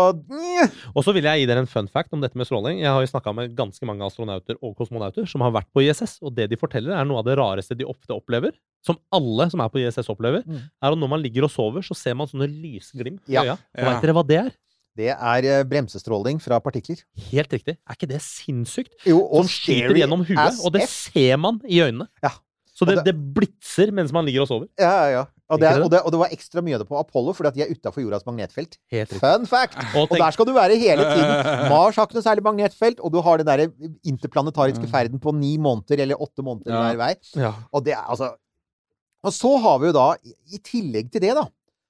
Og 0.95 1.03
så 1.07 1.15
vil 1.17 1.25
jeg 1.25 1.41
gi 1.43 1.47
dere 1.49 1.63
en 1.65 1.71
fun 1.71 1.89
fact 1.89 2.13
om 2.13 2.21
dette 2.21 2.37
med 2.39 2.47
stråling. 2.49 2.81
Jeg 2.83 2.91
har 2.93 3.01
jo 3.05 3.11
snakka 3.11 3.33
med 3.35 3.55
ganske 3.57 3.87
mange 3.89 4.05
astronauter 4.05 4.59
og 4.63 4.77
kosmonauter 4.79 5.27
som 5.31 5.41
har 5.45 5.55
vært 5.57 5.71
på 5.75 5.83
ISS, 5.87 6.19
og 6.23 6.35
det 6.37 6.51
de 6.53 6.59
forteller, 6.61 6.93
er 6.95 7.09
noe 7.09 7.23
av 7.23 7.27
det 7.29 7.39
rareste 7.41 7.77
de 7.79 7.87
ofte 7.89 8.13
opplever. 8.15 8.53
Som 8.85 8.99
alle 9.15 9.49
som 9.51 9.61
er 9.65 9.71
på 9.73 9.81
ISS 9.83 10.09
opplever, 10.13 10.45
Mm. 10.47 10.61
er 10.83 10.93
at 10.93 10.99
når 10.99 11.09
man 11.09 11.23
ligger 11.23 11.45
og 11.45 11.51
sover, 11.51 11.81
så 11.83 11.97
ser 11.97 12.15
man 12.15 12.27
sånne 12.29 12.49
lysglimt 12.49 13.21
i 13.29 13.33
Ja. 13.35 13.43
øya. 13.43 13.59
Ja. 13.77 13.85
veit 13.93 14.03
dere 14.03 14.13
hva 14.15 14.27
det 14.27 14.39
er? 14.39 14.51
Det 14.99 15.09
er 15.15 15.45
eh, 15.47 15.65
bremsestråling 15.65 16.41
fra 16.43 16.59
partikler. 16.61 16.99
Helt 17.31 17.49
riktig. 17.53 17.77
Er 17.89 17.95
ikke 17.95 18.09
det 18.09 18.21
sinnssykt? 18.21 18.93
Jo, 19.07 19.21
og 19.23 19.45
Som 19.47 19.49
skyter 19.49 19.95
gjennom 19.95 20.25
huet, 20.27 20.59
og 20.65 20.73
det 20.73 20.89
ser 20.89 21.37
man 21.39 21.61
i 21.65 21.79
øynene. 21.81 22.09
Ja. 22.23 22.31
Så 22.75 22.85
det, 22.87 23.05
det, 23.05 23.15
det 23.15 23.35
blitser 23.35 23.93
mens 23.93 24.13
man 24.13 24.25
ligger 24.27 24.43
og 24.43 24.49
sover. 24.49 24.69
Ja, 24.79 24.91
ja, 24.91 25.11
ja. 25.11 25.25
Og 25.49 25.61
det, 25.63 25.69
er, 25.69 25.79
og, 25.81 25.89
det, 25.91 26.01
og 26.05 26.13
det 26.13 26.19
var 26.21 26.33
ekstra 26.35 26.61
mye 26.61 26.75
av 26.77 26.83
det 26.83 26.89
på 26.91 26.99
Apollo, 27.01 27.33
fordi 27.33 27.49
at 27.49 27.55
de 27.57 27.63
er 27.65 27.71
utafor 27.73 28.03
jordas 28.05 28.25
magnetfelt. 28.29 28.75
Helt. 28.93 29.15
Fun 29.17 29.47
fact! 29.49 29.79
Og 29.97 30.11
der 30.13 30.31
skal 30.37 30.45
du 30.45 30.53
være 30.53 30.77
hele 30.77 31.07
tiden. 31.09 31.47
Mars 31.73 31.97
har 31.97 32.05
ikke 32.05 32.19
noe 32.19 32.27
særlig 32.27 32.45
magnetfelt, 32.45 33.01
og 33.01 33.15
du 33.15 33.21
har 33.25 33.41
den 33.41 33.49
der 33.49 33.63
interplanetariske 34.13 34.91
ferden 34.93 35.21
på 35.23 35.33
ni 35.33 35.55
måneder, 35.57 36.03
eller 36.05 36.21
åtte 36.21 36.45
måneder 36.45 36.75
Ja. 36.75 36.83
hver 36.85 37.01
vei. 37.01 37.15
Ja. 37.41 37.53
Og 37.73 37.85
det 37.87 37.95
er 37.97 38.05
altså 38.05 38.35
Og 39.25 39.33
så 39.35 39.51
har 39.59 39.79
vi 39.83 39.89
jo 39.89 39.93
da, 39.97 40.05
i- 40.23 40.37
i 40.55 40.59
tillegg 40.63 41.09
til 41.11 41.21
det, 41.25 41.33
da, 41.35 41.43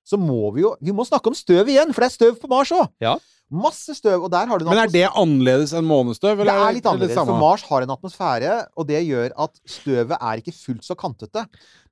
så 0.07 0.17
må 0.17 0.53
vi 0.55 0.63
jo 0.63 0.77
Vi 0.81 0.93
må 0.97 1.05
snakke 1.05 1.29
om 1.29 1.35
støv 1.37 1.69
igjen, 1.69 1.93
for 1.93 2.01
det 2.01 2.09
er 2.09 2.15
støv 2.15 2.39
på 2.41 2.49
Mars 2.49 2.71
òg! 2.73 2.89
Ja. 3.05 3.17
Masse 3.49 3.95
støv, 3.97 4.27
og 4.27 4.29
der 4.33 4.45
har 4.51 4.61
du 4.61 4.67
en 4.67 4.71
Men 4.75 4.83
er 4.83 4.91
det 4.93 5.07
annerledes 5.09 5.73
enn 5.77 5.87
månestøv? 5.89 6.43
det 6.45 6.53
er 6.53 6.75
litt 6.77 6.89
annerledes, 6.89 7.17
for 7.17 7.41
Mars 7.41 7.65
har 7.65 7.87
en 7.87 7.95
atmosfære, 7.95 8.59
og 8.77 8.89
det 8.91 9.01
gjør 9.07 9.33
at 9.45 9.55
støvet 9.65 10.19
er 10.19 10.43
ikke 10.43 10.53
fullt 10.53 10.85
så 10.85 10.97
kantete. 10.99 11.47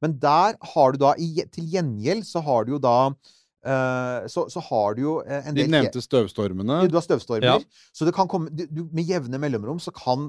Men 0.04 0.18
der 0.20 0.58
har 0.74 0.92
du 0.92 1.00
da, 1.00 1.14
til 1.56 1.70
gjengjeld, 1.72 2.26
så 2.28 2.44
har 2.44 2.68
du 2.68 2.74
jo 2.76 2.80
da 2.84 2.98
eh, 3.08 4.28
så, 4.28 4.44
så 4.52 4.62
har 4.68 4.98
du 4.98 5.02
jo 5.06 5.14
en 5.24 5.56
del 5.56 5.64
De 5.64 5.76
nevnte 5.78 6.04
støvstormene. 6.04 6.82
du 6.92 6.98
har 6.98 7.06
støvstormer. 7.08 7.64
Ja. 7.64 7.88
Så 7.96 8.04
det 8.04 8.12
kan 8.16 8.28
komme, 8.28 8.52
du, 8.52 8.66
du, 8.68 8.84
med 8.92 9.08
jevne 9.08 9.40
mellomrom 9.40 9.80
så 9.80 9.94
kan 9.96 10.28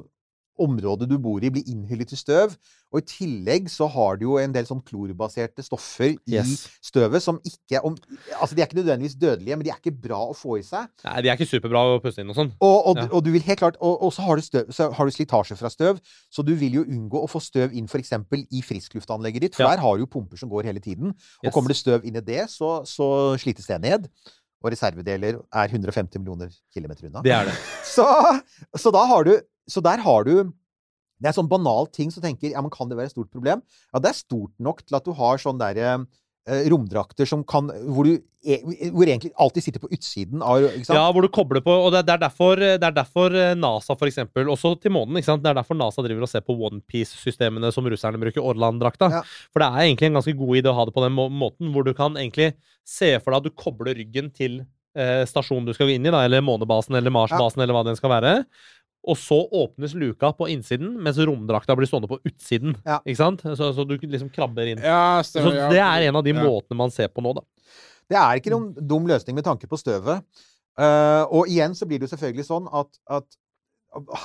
området 0.60 1.08
du 1.10 1.18
bor 1.22 1.44
i, 1.44 1.50
blir 1.54 1.64
innhyllet 1.70 2.12
i 2.14 2.18
støv. 2.20 2.56
Og 2.94 3.02
i 3.02 3.06
tillegg 3.10 3.68
så 3.70 3.88
har 3.92 4.16
du 4.18 4.24
jo 4.30 4.38
en 4.40 4.54
del 4.56 4.64
sånn 4.66 4.80
klorbaserte 4.86 5.64
stoffer 5.66 6.14
i 6.16 6.38
Yes. 6.38 6.68
støvet 6.82 7.22
som 7.22 7.40
ikke 7.44 7.82
om, 7.84 7.98
Altså, 8.42 8.56
de 8.56 8.62
er 8.62 8.68
ikke 8.70 8.80
nødvendigvis 8.80 9.16
dødelige, 9.20 9.58
men 9.58 9.66
de 9.66 9.72
er 9.74 9.80
ikke 9.82 9.96
bra 10.08 10.20
å 10.30 10.36
få 10.36 10.60
i 10.60 10.64
seg. 10.64 10.88
Nei, 11.04 11.22
de 11.22 11.30
er 11.30 11.36
ikke 11.38 11.50
superbra 11.50 11.82
å 11.98 12.02
puste 12.04 12.22
inn 12.24 12.30
og 12.32 12.36
sånn. 12.40 12.52
Og, 12.62 12.78
og, 12.88 12.98
Ja. 12.98 13.08
og 13.12 13.24
du 13.24 13.32
vil 13.32 13.42
helt 13.42 13.60
klart 13.60 13.76
Og, 13.82 14.02
og 14.04 14.14
så, 14.14 14.22
har 14.24 14.36
du 14.36 14.42
støv, 14.42 14.72
så 14.72 14.92
har 14.94 15.06
du 15.06 15.12
slitasje 15.12 15.58
fra 15.58 15.70
støv, 15.70 16.00
så 16.32 16.44
du 16.46 16.54
vil 16.56 16.74
jo 16.80 16.84
unngå 16.86 17.24
å 17.24 17.28
få 17.30 17.42
støv 17.44 17.74
inn 17.74 17.86
f.eks. 17.88 18.12
i 18.52 18.62
friskluftanlegget 18.62 19.42
ditt, 19.42 19.56
for 19.56 19.64
Ja. 19.64 19.76
der 19.76 19.82
har 19.84 19.98
du 19.98 20.04
jo 20.04 20.08
pumper 20.08 20.38
som 20.38 20.50
går 20.50 20.64
hele 20.66 20.80
tiden. 20.80 21.10
Og 21.10 21.46
Yes. 21.46 21.54
kommer 21.54 21.68
det 21.70 21.78
støv 21.78 22.06
inn 22.06 22.16
i 22.16 22.22
det, 22.22 22.48
så, 22.50 22.84
så 22.86 23.38
slites 23.38 23.68
det 23.68 23.82
ned. 23.82 24.08
Og 24.64 24.72
reservedeler 24.74 25.38
er 25.54 25.68
150 25.70 26.18
millioner 26.18 26.50
kilometer 26.74 27.06
unna. 27.08 27.22
Det 27.22 27.32
er 27.32 27.46
det. 27.46 27.54
Så, 27.86 28.04
så 28.76 28.92
da 28.92 29.06
har 29.06 29.24
du 29.24 29.36
Så 29.68 29.84
der 29.84 30.04
har 30.04 30.24
du 30.28 30.54
Det 31.18 31.32
er 31.32 31.34
sånn 31.34 31.50
banal 31.50 31.88
ting 31.90 32.12
som 32.14 32.22
tenker 32.22 32.52
ja, 32.54 32.62
men 32.62 32.70
kan 32.70 32.90
det 32.90 32.98
være 32.98 33.10
et 33.10 33.16
stort 33.16 33.32
problem? 33.34 33.64
Ja, 33.94 34.00
det 34.04 34.12
er 34.12 34.18
stort 34.20 34.54
nok 34.62 34.84
til 34.86 35.00
at 35.00 35.06
du 35.08 35.16
har 35.18 35.40
sånn 35.42 35.58
derre 35.58 35.96
eh, 36.48 36.68
romdrakter 36.70 37.26
som 37.26 37.42
kan 37.44 37.72
Hvor 37.90 38.06
du 38.06 38.20
e- 38.46 38.62
hvor 38.94 39.10
egentlig 39.10 39.34
alltid 39.36 39.66
sitter 39.66 39.82
på 39.82 39.90
utsiden 39.92 40.44
av 40.46 40.62
ikke 40.70 40.86
sant? 40.86 40.96
Ja, 41.00 41.08
hvor 41.12 41.26
du 41.26 41.30
kobler 41.34 41.64
på, 41.66 41.74
og 41.74 41.90
det, 41.92 42.04
er 42.06 42.22
derfor, 42.22 42.56
det 42.62 42.86
er 42.86 42.96
derfor 42.96 43.34
eh, 43.36 43.56
NASA 43.58 43.98
for 43.98 44.08
eksempel, 44.08 44.48
også 44.54 44.76
til 44.80 44.94
månen, 44.94 45.18
ikke 45.20 45.32
sant? 45.32 45.44
det 45.44 45.52
er 45.52 45.58
derfor 45.60 45.76
NASA 45.76 46.06
driver 46.06 46.28
og 46.28 46.32
ser 46.32 46.46
på 46.46 46.56
OnePiece-systemene 46.70 47.74
som 47.76 47.90
russerne 47.90 48.22
bruker, 48.22 48.46
Orland-drakta. 48.46 49.10
Ja. 49.18 49.26
For 49.52 49.64
det 49.64 49.68
er 49.68 49.90
egentlig 49.90 50.12
en 50.12 50.22
ganske 50.22 50.38
god 50.38 50.62
idé 50.62 50.72
å 50.72 50.78
ha 50.78 50.86
det 50.88 50.96
på 50.96 51.04
den 51.04 51.18
må 51.18 51.28
måten, 51.34 51.74
hvor 51.74 51.84
du 51.88 51.94
kan 51.98 52.16
egentlig 52.16 52.54
se 52.88 53.16
for 53.20 53.34
deg 53.34 53.42
at 53.42 53.50
du 53.50 53.58
kobler 53.66 53.98
ryggen 54.00 54.32
til 54.32 54.62
eh, 54.96 55.26
stasjonen 55.28 55.68
du 55.68 55.74
skal 55.76 55.90
gå 55.90 55.98
inn 55.98 56.08
i, 56.08 56.14
da, 56.14 56.24
eller 56.30 56.46
månebasen 56.46 56.96
eller 56.96 57.14
Marsbasen, 57.14 57.66
eller 57.66 57.76
hva 57.76 57.84
den 57.90 58.00
skal 58.00 58.14
være. 58.16 58.34
Og 59.08 59.16
så 59.18 59.38
åpnes 59.56 59.94
luka 59.96 60.34
på 60.36 60.50
innsiden, 60.52 60.98
mens 61.04 61.18
romdrakta 61.18 61.76
blir 61.80 61.88
stående 61.88 62.10
på 62.12 62.18
utsiden. 62.28 62.76
Ja. 62.86 62.98
Ikke 63.08 63.22
sant? 63.22 63.46
Så, 63.56 63.70
så 63.78 63.86
du 63.88 63.96
liksom 64.04 64.30
krabber 64.36 64.68
inn. 64.68 64.82
Ja, 64.84 65.22
stemmer. 65.24 65.56
så 65.56 65.70
det 65.72 65.80
er 65.80 66.08
en 66.10 66.20
av 66.20 66.26
de 66.28 66.34
Ja. 66.36 66.44
måtene 66.44 66.76
man 66.82 66.92
ser 66.92 67.08
på 67.08 67.24
nå, 67.24 67.34
da. 67.40 67.46
Det 68.12 68.18
er 68.20 68.40
ikke 68.40 68.52
noen 68.52 68.74
dum 68.88 69.08
løsning 69.08 69.36
med 69.36 69.46
tanke 69.48 69.68
på 69.68 69.80
støvet. 69.80 70.24
Uh, 70.78 71.24
og 71.34 71.48
igjen 71.50 71.74
så 71.74 71.88
blir 71.90 72.00
det 72.00 72.06
jo 72.10 72.14
selvfølgelig 72.16 72.46
sånn 72.46 72.68
at, 72.72 73.00
at 73.10 73.26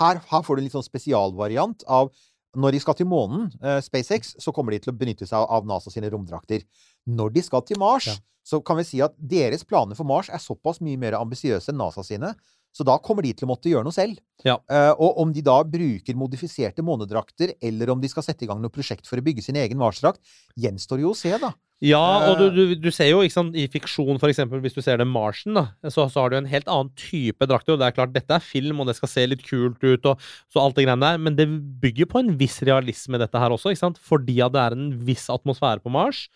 her, 0.00 0.18
her 0.28 0.42
får 0.44 0.56
du 0.58 0.60
en 0.60 0.66
litt 0.66 0.74
sånn 0.74 0.84
spesialvariant 0.84 1.86
av 1.88 2.10
når 2.58 2.74
de 2.76 2.80
skal 2.84 2.94
til 2.98 3.06
månen, 3.08 3.46
eh, 3.64 3.78
SpaceX, 3.80 4.34
så 4.42 4.52
kommer 4.52 4.74
de 4.74 4.82
til 4.84 4.92
å 4.92 4.96
benytte 4.98 5.24
seg 5.24 5.38
av, 5.38 5.46
av 5.56 5.64
NASA 5.70 5.88
sine 5.88 6.10
romdrakter. 6.12 6.60
Når 7.08 7.30
de 7.32 7.42
skal 7.46 7.62
til 7.64 7.78
Mars, 7.80 8.10
Ja. 8.10 8.16
så 8.44 8.60
kan 8.62 8.76
vi 8.76 8.84
si 8.84 9.00
at 9.00 9.14
deres 9.16 9.64
planer 9.64 9.96
for 9.96 10.04
Mars 10.04 10.28
er 10.28 10.36
såpass 10.42 10.82
mye 10.84 10.98
mer 11.00 11.12
ambisiøse 11.16 11.70
enn 11.72 11.78
NASA 11.80 12.04
sine, 12.04 12.34
så 12.72 12.86
da 12.88 12.96
kommer 13.04 13.26
de 13.26 13.34
til 13.36 13.44
å 13.46 13.50
måtte 13.52 13.68
gjøre 13.68 13.84
noe 13.84 13.94
selv. 13.94 14.16
Ja. 14.46 14.56
Uh, 14.70 14.92
og 14.96 15.18
om 15.22 15.32
de 15.34 15.42
da 15.44 15.58
bruker 15.68 16.16
modifiserte 16.18 16.82
månedrakter, 16.84 17.52
eller 17.62 17.92
om 17.92 18.00
de 18.00 18.08
skal 18.10 18.24
sette 18.24 18.46
i 18.46 18.48
gang 18.50 18.62
noe 18.62 18.72
prosjekt 18.72 19.06
for 19.08 19.20
å 19.20 19.24
bygge 19.24 19.44
sin 19.44 19.58
egen 19.60 19.78
Mars-drakt, 19.80 20.22
gjenstår 20.58 21.02
jo 21.04 21.12
å 21.12 21.18
se, 21.18 21.34
da. 21.42 21.52
Ja, 21.82 22.30
og 22.30 22.38
du, 22.38 22.44
Eh. 22.46 22.54
du, 22.54 22.74
du 22.78 22.90
ser 22.94 23.08
jo 23.10 23.24
ikke 23.26 23.34
sant, 23.34 23.56
i 23.58 23.64
fiksjon, 23.66 24.20
for 24.22 24.30
eksempel, 24.30 24.60
hvis 24.62 24.76
du 24.76 24.80
ser 24.84 25.00
det 25.02 25.06
Marsen, 25.10 25.56
da, 25.58 25.64
så, 25.90 26.04
så 26.06 26.22
har 26.22 26.30
du 26.30 26.36
en 26.38 26.46
helt 26.46 26.68
annen 26.70 26.92
type 26.94 27.42
drakter. 27.50 27.74
Og 27.74 27.80
det 27.82 27.88
er 27.88 27.96
klart, 27.96 28.12
dette 28.14 28.36
er 28.38 28.44
film, 28.44 28.78
og 28.80 28.86
det 28.86 28.94
skal 29.00 29.10
se 29.10 29.24
litt 29.26 29.42
kult 29.42 29.82
ut, 29.82 30.06
og 30.06 30.22
så 30.52 30.62
alt 30.62 30.78
det 30.78 30.86
greiene 30.86 31.02
der, 31.02 31.18
men 31.18 31.34
det 31.36 31.48
bygger 31.82 32.06
på 32.12 32.22
en 32.22 32.36
viss 32.38 32.60
realisme, 32.62 33.18
dette 33.18 33.42
her 33.42 33.50
også, 33.50 33.74
ikke 33.74 33.82
sant? 33.82 33.98
Fordi 33.98 34.38
at 34.46 34.54
det 34.54 34.62
er 34.62 34.78
en 34.78 34.88
viss 35.10 35.26
atmosfære 35.34 35.82
på 35.82 35.90
Mars, 35.92 36.28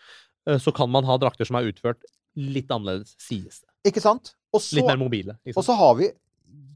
eh, 0.49 0.59
så 0.59 0.75
kan 0.75 0.91
man 0.91 1.07
ha 1.07 1.15
drakter 1.23 1.47
som 1.47 1.57
er 1.61 1.71
utført 1.71 2.03
litt 2.37 2.67
annerledes, 2.69 3.15
sies 3.17 3.63
det. 3.63 3.71
Ikke 3.93 4.03
sant? 4.03 4.35
Og 4.51 4.59
så, 4.61 4.75
Litt 4.77 4.91
mer 4.91 4.99
mobile. 4.99 5.39
Og 5.55 5.63
så 5.63 5.73
har 5.79 5.95
vi 5.99 6.11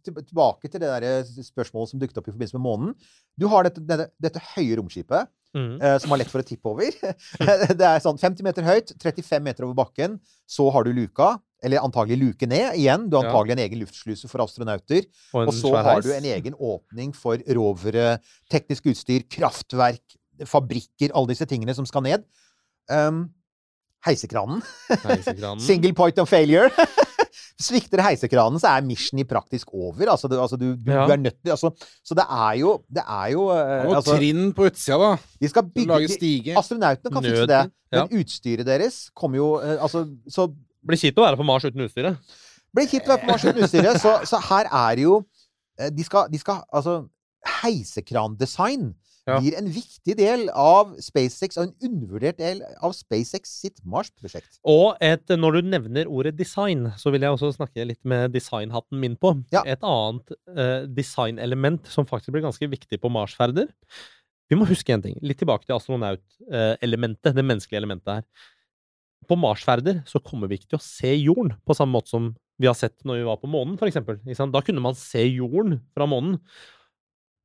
tilbake 0.05 0.69
til 0.71 0.81
det 0.81 0.89
der 0.89 1.23
spørsmålet 1.45 1.91
som 1.93 2.01
dukket 2.01 2.17
opp 2.21 2.27
i 2.29 2.33
forbindelse 2.33 2.57
med 2.57 2.65
månen. 2.65 2.95
Du 3.39 3.47
har 3.51 3.63
dette, 3.67 3.83
dette, 3.85 4.09
dette 4.21 4.43
høye 4.55 4.79
romskipet, 4.81 5.29
Mm. 5.51 5.81
eh, 5.83 5.97
som 5.99 6.13
har 6.13 6.21
lett 6.21 6.29
for 6.31 6.39
å 6.39 6.45
tippe 6.47 6.63
over. 6.71 6.93
det 7.75 7.83
er 7.83 7.99
sånn 7.99 8.15
50 8.15 8.39
meter 8.45 8.63
høyt, 8.63 8.93
35 9.03 9.43
meter 9.43 9.65
over 9.67 9.75
bakken. 9.81 10.13
Så 10.47 10.69
har 10.71 10.85
du 10.87 10.93
luka, 10.95 11.33
eller 11.61 11.83
antagelig 11.83 12.21
luke 12.21 12.47
ned. 12.47 12.77
Igjen, 12.79 13.09
du 13.11 13.17
har 13.17 13.27
antagelig 13.27 13.57
en 13.57 13.63
egen 13.65 13.81
luftsluse 13.83 14.29
for 14.31 14.39
astronauter. 14.45 15.09
Og 15.35 15.49
Og 15.51 15.53
så 15.53 15.73
har 15.75 15.99
du 16.01 16.07
en 16.15 16.23
egen 16.23 16.55
åpning 16.55 17.11
for 17.13 17.35
rovere, 17.51 18.21
teknisk 18.49 18.87
utstyr, 18.93 19.27
kraftverk, 19.27 20.15
fabrikker, 20.47 21.11
alle 21.11 21.33
disse 21.35 21.45
tingene 21.51 21.75
som 21.75 21.85
skal 21.85 22.07
ned. 22.07 22.23
Um, 22.87 23.25
heisekranen. 24.07 24.63
Heisekranen. 25.03 25.59
Single 25.67 25.91
point 25.93 26.17
of 26.17 26.29
failure. 26.31 26.71
Svikter 27.61 28.01
heisekranen, 28.03 28.59
så 28.59 28.71
er 28.71 28.81
mission 28.85 29.19
i 29.21 29.25
praktisk 29.27 29.69
over. 29.73 30.09
Altså, 30.13 30.27
det, 30.31 30.39
altså 30.41 30.57
du, 30.57 30.71
du, 30.75 30.89
Ja. 30.91 31.05
du 31.07 31.13
er 31.13 31.21
nødt 31.21 31.37
til 31.43 31.51
altså, 31.53 31.69
Så 32.03 32.15
det 32.17 32.25
er 32.25 32.55
jo 32.59 32.71
Det 32.89 33.03
er 33.05 33.27
jo 33.35 33.43
eh, 33.53 33.85
Og 33.87 33.95
altså, 33.99 34.15
trinn 34.17 34.51
på 34.57 34.65
utsida, 34.69 34.97
da. 34.97 35.11
De 35.41 35.49
skal 35.51 35.63
bygge 35.69 35.87
Lage 35.93 36.07
stige. 36.15 36.57
Astronautene 36.57 37.13
kan 37.13 37.23
fikse 37.23 37.45
det. 37.45 37.49
det. 37.49 37.71
ja. 37.93 38.05
Men 38.07 38.21
utstyret 38.23 38.65
deres 38.67 38.97
kommer 39.15 39.37
jo 39.37 39.49
eh, 39.61 39.77
Altså, 39.81 40.05
så 40.29 40.47
Blir 40.81 40.97
kjipt 40.97 41.19
å 41.21 41.27
være 41.27 41.37
på 41.37 41.45
Mars 41.45 41.65
uten 41.69 41.83
utstyret. 41.85 42.17
blir 42.73 42.87
kjipt 42.89 43.05
å 43.05 43.13
være 43.13 43.21
på 43.21 43.29
Mars 43.29 43.43
uten 43.45 43.63
utstyret. 43.67 43.99
Så, 44.01 44.15
så 44.25 44.39
her 44.49 44.65
er 44.71 45.01
jo 45.03 45.19
eh, 45.79 45.91
De 45.93 46.03
skal, 46.07 46.27
de 46.33 46.39
skal 46.41 46.63
Altså, 46.73 47.03
heisekrandesign 47.61 48.93
Ja. 49.29 49.37
blir 49.37 49.53
en 49.59 49.67
viktig 49.69 50.15
del 50.17 50.47
av 50.57 50.95
SpaceX, 51.03 51.59
og 51.59 51.67
en 51.67 51.89
undervurdert 51.89 52.39
del 52.39 52.63
av 52.81 52.95
SpaceX 52.97 53.51
sitt 53.61 53.83
Mars-prosjekt. 53.85 54.57
Og 54.65 54.97
et, 55.03 55.35
når 55.37 55.59
du 55.59 55.69
nevner 55.75 56.09
ordet 56.09 56.33
design, 56.39 56.87
så 56.97 57.13
vil 57.13 57.25
jeg 57.25 57.35
også 57.35 57.51
snakke 57.59 57.85
litt 57.85 58.01
med 58.07 58.33
designhatten 58.33 58.97
min 59.01 59.19
på. 59.21 59.35
Ja. 59.53 59.61
Et 59.69 59.85
annet 59.85 60.33
eh, 60.55 60.89
designelement 60.89 61.85
som 61.91 62.09
faktisk 62.09 62.33
blir 62.33 62.47
ganske 62.47 62.71
viktig 62.71 62.97
på 63.01 63.13
Mars-ferder. 63.13 63.69
Vi 64.51 64.57
må 64.59 64.67
huske 64.67 64.91
en 64.91 65.03
ting. 65.03 65.15
Litt 65.23 65.39
tilbake 65.39 65.63
til 65.63 65.77
astronautelementet, 65.77 67.37
det 67.37 67.45
menneskelige 67.45 67.79
elementet 67.79 68.17
her. 68.17 68.49
På 69.29 69.37
Marsferder 69.39 70.01
så 70.09 70.19
kommer 70.19 70.49
vi 70.49 70.57
ikke 70.59 70.73
til 70.73 70.81
å 70.81 70.83
se 70.83 71.13
jorden 71.15 71.53
på 71.63 71.77
samme 71.77 71.95
måte 71.95 72.11
som 72.11 72.31
vi 72.61 72.67
har 72.67 72.75
sett 72.77 72.97
når 73.07 73.21
vi 73.21 73.27
var 73.29 73.39
på 73.39 73.49
månen, 73.49 73.77
eksempel. 73.87 74.19
Da 74.27 74.61
kunne 74.65 74.83
man 74.83 74.97
se 74.97 75.23
jorden 75.23 75.79
fra 75.95 76.07
månen. 76.09 76.35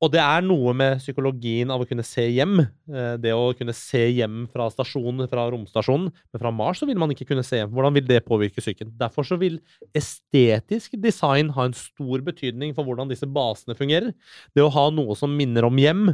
Og 0.05 0.11
det 0.13 0.21
er 0.21 0.43
noe 0.45 0.75
med 0.77 0.99
psykologien 1.01 1.71
av 1.73 1.81
å 1.81 1.87
kunne 1.89 2.05
se 2.05 2.27
hjem. 2.29 2.59
eh, 2.61 3.17
Det 3.17 3.33
å 3.33 3.55
kunne 3.57 3.73
se 3.73 4.03
hjem 4.13 4.45
fra 4.53 4.69
stasjonen, 4.69 5.25
fra 5.31 5.47
romstasjonen. 5.49 6.11
Men 6.33 6.43
fra 6.43 6.53
Mars 6.53 6.83
så 6.83 6.87
vil 6.87 6.99
man 7.01 7.11
ikke 7.15 7.29
kunne 7.31 7.45
se 7.47 7.63
hjem. 7.63 7.73
Hvordan 7.73 7.95
vil 7.97 8.05
det 8.07 8.25
påvirke 8.27 8.61
psyken? 8.61 8.93
Derfor 8.99 9.25
så 9.25 9.39
vil 9.41 9.59
estetisk 9.97 11.01
design 11.01 11.49
ha 11.57 11.65
en 11.65 11.73
stor 11.73 12.21
betydning 12.21 12.75
for 12.77 12.85
hvordan 12.85 13.09
disse 13.09 13.25
basene 13.25 13.77
fungerer. 13.79 14.13
Det 14.55 14.63
å 14.63 14.73
ha 14.73 14.91
noe 14.91 15.17
som 15.17 15.33
minner 15.33 15.65
om 15.65 15.77
hjem, 15.81 16.11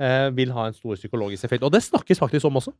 eh, 0.00 0.30
vil 0.30 0.50
ha 0.56 0.66
en 0.68 0.72
stor 0.72 0.96
psykologisk 0.96 1.44
effekt. 1.44 1.62
Og 1.62 1.72
det 1.72 1.84
snakkes 1.84 2.18
faktisk 2.18 2.48
om 2.48 2.56
også. 2.56 2.72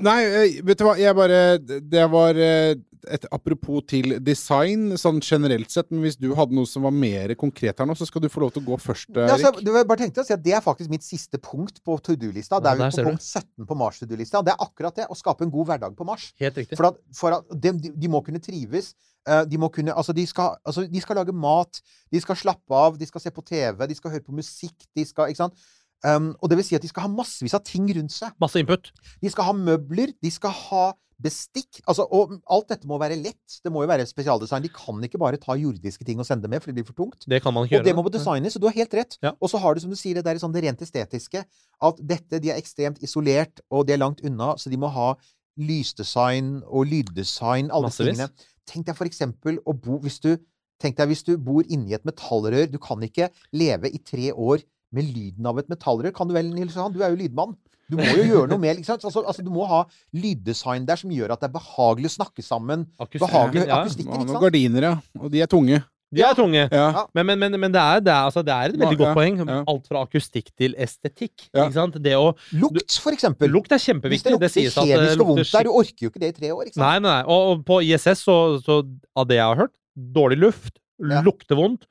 Nei, 0.00 0.20
eh, 0.24 0.60
vet 0.64 0.78
du 0.80 0.84
hva, 0.86 0.94
jeg 0.96 1.14
bare 1.16 1.40
Det 1.60 2.04
var 2.12 2.38
eh, 2.40 2.74
et 3.12 3.26
apropos 3.30 3.84
til 3.86 4.16
design, 4.24 4.96
sånn 4.98 5.20
generelt 5.22 5.70
sett, 5.70 5.90
men 5.92 6.02
hvis 6.02 6.16
du 6.18 6.32
hadde 6.34 6.56
noe 6.56 6.66
som 6.66 6.82
var 6.86 6.94
mer 6.94 7.34
konkret 7.38 7.78
her 7.78 7.86
nå, 7.86 7.94
så 7.94 8.06
skal 8.08 8.24
du 8.24 8.28
få 8.32 8.42
lov 8.42 8.54
til 8.54 8.64
å 8.64 8.66
gå 8.72 8.78
først, 8.82 9.12
Erik. 9.14 9.30
Ja, 9.30 9.36
så, 9.38 9.52
jeg 9.62 9.86
bare 9.86 10.00
tenkte 10.00 10.24
å 10.24 10.26
si 10.26 10.34
at 10.34 10.42
det 10.42 10.56
er 10.58 10.64
faktisk 10.64 10.90
mitt 10.90 11.06
siste 11.06 11.38
punkt 11.42 11.78
på 11.86 11.98
to 12.02 12.16
do-lista. 12.18 12.58
Det 12.62 12.72
er 12.72 12.90
ser 12.90 13.06
på 13.06 13.12
punkt 13.12 13.22
17 13.22 13.68
på 13.68 13.78
Mars 13.78 14.00
to 14.02 14.08
do-lista. 14.10 14.42
Det 14.42 14.54
er 14.56 14.64
akkurat 14.64 14.98
det. 14.98 15.06
Å 15.06 15.18
skape 15.18 15.46
en 15.46 15.52
god 15.54 15.70
hverdag 15.70 15.94
på 15.98 16.08
Mars. 16.08 16.32
Helt 16.42 16.58
riktig. 16.58 16.78
For 16.80 16.90
at, 16.90 16.98
for 17.14 17.36
at 17.38 17.54
de, 17.54 17.76
de, 17.84 17.92
de 17.94 18.10
må 18.10 18.22
kunne 18.26 18.42
trives. 18.42 18.94
eh, 19.28 19.44
De 19.46 19.60
må 19.60 19.70
kunne 19.70 19.94
Altså, 19.94 20.16
de 20.16 20.26
skal, 20.26 20.56
altså, 20.66 20.86
de 20.90 21.00
skal 21.04 21.20
lage 21.22 21.36
mat. 21.36 21.82
De 22.10 22.20
skal 22.20 22.36
slappe 22.42 22.74
av. 22.74 22.98
De 22.98 23.06
skal 23.06 23.22
se 23.22 23.30
på 23.30 23.44
TV. 23.46 23.86
De 23.86 23.94
skal 23.94 24.16
høre 24.16 24.26
på 24.26 24.34
musikk. 24.34 24.74
De 24.96 25.06
skal 25.06 25.30
Ikke 25.30 25.44
sant? 25.44 25.68
Um, 26.04 26.34
og 26.42 26.50
det 26.50 26.58
vil 26.58 26.64
si 26.68 26.76
at 26.76 26.82
de 26.84 26.88
skal 26.90 27.06
ha 27.06 27.08
massevis 27.08 27.54
av 27.56 27.64
ting 27.64 27.88
rundt 27.96 28.12
seg. 28.12 28.34
Masse 28.40 28.60
input. 28.60 28.92
De 29.22 29.30
skal 29.32 29.44
ha 29.48 29.52
møbler. 29.56 30.12
De 30.22 30.30
skal 30.30 30.50
ha 30.50 30.84
bestikk. 31.16 31.78
Altså, 31.88 32.04
og 32.12 32.34
alt 32.52 32.68
dette 32.68 32.84
må 32.86 32.98
være 33.00 33.16
lett. 33.16 33.54
Det 33.64 33.72
må 33.72 33.80
jo 33.82 33.88
være 33.88 34.04
spesialdesign. 34.04 34.62
De 34.66 34.68
kan 34.68 35.00
ikke 35.06 35.16
bare 35.18 35.38
ta 35.40 35.56
jordiske 35.56 36.04
ting 36.04 36.20
og 36.20 36.26
sende 36.28 36.44
det 36.44 36.50
med, 36.52 36.60
for 36.60 36.68
det 36.68 36.76
blir 36.76 36.84
for 36.90 36.98
tungt. 36.98 37.24
Det 37.24 37.40
kan 37.42 37.54
man 37.56 37.64
ikke 37.64 37.78
Og 37.80 37.86
det 37.86 37.94
gjøre. 37.94 38.02
må 38.04 38.12
designes, 38.12 38.52
så 38.52 38.60
du 38.60 38.66
har 38.68 38.76
helt 38.76 38.92
rett. 38.98 39.16
Ja. 39.24 39.32
Og 39.40 39.48
så 39.48 39.56
har 39.62 39.74
du, 39.74 39.80
som 39.80 39.90
du 39.90 39.96
sier, 39.96 40.14
det 40.20 40.26
der 40.28 40.36
sånn 40.42 40.52
det 40.52 40.62
rent 40.66 40.82
estetiske. 40.84 41.46
At 41.80 42.02
dette, 42.04 42.42
de 42.44 42.52
er 42.52 42.60
ekstremt 42.60 43.00
isolert, 43.02 43.64
og 43.72 43.86
de 43.88 43.96
er 43.96 44.02
langt 44.04 44.20
unna, 44.20 44.52
så 44.60 44.68
de 44.68 44.76
må 44.76 44.92
ha 44.92 45.14
lysdesign 45.56 46.60
og 46.66 46.86
lyddesign, 46.90 47.70
alle 47.72 47.88
Massevis. 47.88 48.18
tingene. 48.18 48.52
Tenk 48.68 48.86
deg 48.90 48.98
for 48.98 49.08
eksempel 49.08 49.58
å 49.64 49.72
bo 49.72 49.98
hvis 50.04 50.20
du 50.20 50.36
Tenk 50.76 50.98
deg 50.98 51.08
hvis 51.08 51.22
du 51.24 51.38
bor 51.40 51.64
inni 51.72 51.94
et 51.96 52.02
metallrør. 52.04 52.66
Du 52.68 52.76
kan 52.76 53.00
ikke 53.00 53.30
leve 53.56 53.88
i 53.88 53.96
tre 54.04 54.26
år 54.36 54.60
med 54.94 55.08
lyden 55.14 55.46
av 55.50 55.58
et 55.58 55.68
metallrør. 55.72 56.12
Kan 56.14 56.28
du 56.28 56.34
vel, 56.36 56.52
Nils 56.54 56.76
Johan? 56.76 56.92
Du 56.94 57.02
er 57.02 57.10
jo 57.14 57.18
lydmann. 57.22 57.56
Du 57.90 57.96
må 58.00 58.06
jo 58.18 58.24
gjøre 58.26 58.50
noe 58.50 58.58
med 58.58 58.80
ikke 58.80 58.88
sant? 58.88 59.04
Altså, 59.06 59.22
altså, 59.22 59.44
Du 59.46 59.50
må 59.54 59.66
ha 59.70 59.84
lyddesign 60.16 60.86
der 60.88 60.98
som 60.98 61.10
gjør 61.14 61.34
at 61.36 61.42
det 61.42 61.50
er 61.50 61.58
behagelig 61.58 62.10
å 62.10 62.14
snakke 62.16 62.42
sammen. 62.42 62.86
Akustikk, 62.98 63.26
Behagelig 63.28 63.66
ja. 63.68 63.76
akustikk. 63.82 64.08
Ja, 64.10 64.24
noen 64.24 64.40
gardiner, 64.42 64.88
ja. 64.90 64.96
Og 65.20 65.30
de 65.30 65.42
er 65.44 65.50
tunge. 65.50 65.82
De 66.16 66.22
er 66.22 66.34
tunge. 66.38 66.64
Ja. 66.70 67.04
Men, 67.14 67.26
men, 67.26 67.38
men, 67.42 67.56
men 67.66 67.72
det, 67.74 67.82
er, 67.82 68.02
det, 68.02 68.12
er, 68.14 68.26
altså, 68.28 68.42
det 68.46 68.54
er 68.54 68.70
et 68.72 68.78
veldig 68.78 68.94
Ja, 68.94 69.00
godt 69.04 69.16
poeng. 69.18 69.40
Alt 69.70 69.88
fra 69.90 70.02
akustikk 70.06 70.52
til 70.58 70.74
estetikk. 70.78 71.48
Ja. 71.50 71.66
Ikke 71.66 71.76
sant? 71.78 71.98
Det 72.02 72.14
å 72.18 72.28
Lukt, 72.58 72.98
for 73.02 73.14
eksempel. 73.14 73.50
Lukt 73.54 73.74
er 73.74 73.82
kjempeviktig. 73.82 74.34
Hvis 74.38 74.54
Det 74.54 74.72
lukter 74.72 74.86
det 74.86 74.94
kjemisk 74.94 75.22
og 75.24 75.32
vondt 75.32 75.52
der, 75.52 75.66
du 75.66 75.74
orker 75.74 76.06
jo 76.06 76.12
ikke 76.12 76.22
det 76.22 76.30
i 76.30 76.36
tre 76.38 76.52
år. 76.54 76.70
ikke 76.70 76.78
sant? 76.78 76.84
Nei, 76.86 76.94
nei, 77.02 77.10
nei. 77.10 77.22
Og, 77.26 77.50
og 77.56 77.66
på 77.70 77.80
ISS, 77.86 78.22
så, 78.22 78.36
så 78.62 78.80
av 79.18 79.26
det 79.30 79.38
jeg 79.40 79.46
har 79.50 79.62
hørt, 79.66 79.74
dårlig 80.18 80.40
luft, 80.46 80.74
Ja. 80.96 81.20
lukter 81.26 81.58
vondt. 81.58 81.86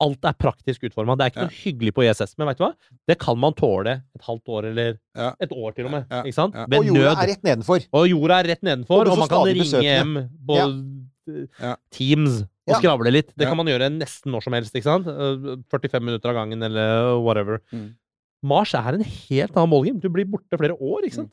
Alt 0.00 0.24
er 0.24 0.32
praktisk 0.32 0.82
utforma. 0.88 1.16
Det 1.16 1.24
er 1.26 1.30
ikke 1.30 1.42
Ja. 1.42 1.48
noe 1.48 1.58
hyggelig 1.60 1.92
på 1.94 2.04
ISS. 2.08 2.34
Men 2.38 2.48
vet 2.48 2.58
du 2.58 2.64
hva? 2.64 2.74
Det 3.06 3.18
kan 3.18 3.38
man 3.38 3.52
tåle 3.52 4.02
et 4.14 4.22
halvt 4.22 4.48
år, 4.48 4.64
eller 4.70 4.98
Ja. 5.16 5.32
et 5.40 5.50
år 5.52 5.74
til 5.74 5.84
og 5.86 5.90
med. 5.92 6.06
Ja. 6.10 6.22
Ikke 6.22 6.34
sant? 6.34 6.54
Ja. 6.54 6.66
Ved 6.66 6.78
Og 6.78 6.84
jorda 6.86 7.14
nød. 7.14 7.22
er 7.22 7.26
rett 7.34 7.42
nedenfor. 7.44 7.86
Og 7.92 8.08
jorda 8.08 8.38
er 8.40 8.44
rett 8.48 8.62
nedenfor, 8.62 9.00
Og 9.00 9.08
og, 9.08 9.18
man 9.18 9.28
kan 9.28 9.44
ringe 9.46 9.60
besøkende. 9.60 9.82
hjem 9.82 10.30
på 10.48 10.56
Ja. 10.56 11.70
eh, 11.70 11.76
Teams 11.92 12.40
og 12.42 12.48
Ja. 12.68 12.74
skravle 12.80 13.10
litt. 13.12 13.26
Det 13.36 13.44
Ja. 13.44 13.48
kan 13.50 13.56
man 13.56 13.66
gjøre 13.66 13.90
nesten 13.92 14.32
når 14.32 14.42
som 14.42 14.52
helst. 14.52 14.74
ikke 14.74 14.84
sant? 14.84 15.06
Eh, 15.06 15.56
45 15.70 16.02
minutter 16.02 16.28
av 16.30 16.34
gangen, 16.36 16.62
eller 16.62 17.18
whatever. 17.20 17.60
Mm. 17.72 17.94
Mars 18.42 18.72
er 18.74 18.94
en 18.96 19.02
helt 19.04 19.52
annen 19.56 19.70
ballgame. 19.70 20.00
Du 20.00 20.08
blir 20.08 20.24
borte 20.24 20.56
flere 20.56 20.72
år, 20.80 21.04
ikke 21.04 21.18
sant? 21.20 21.32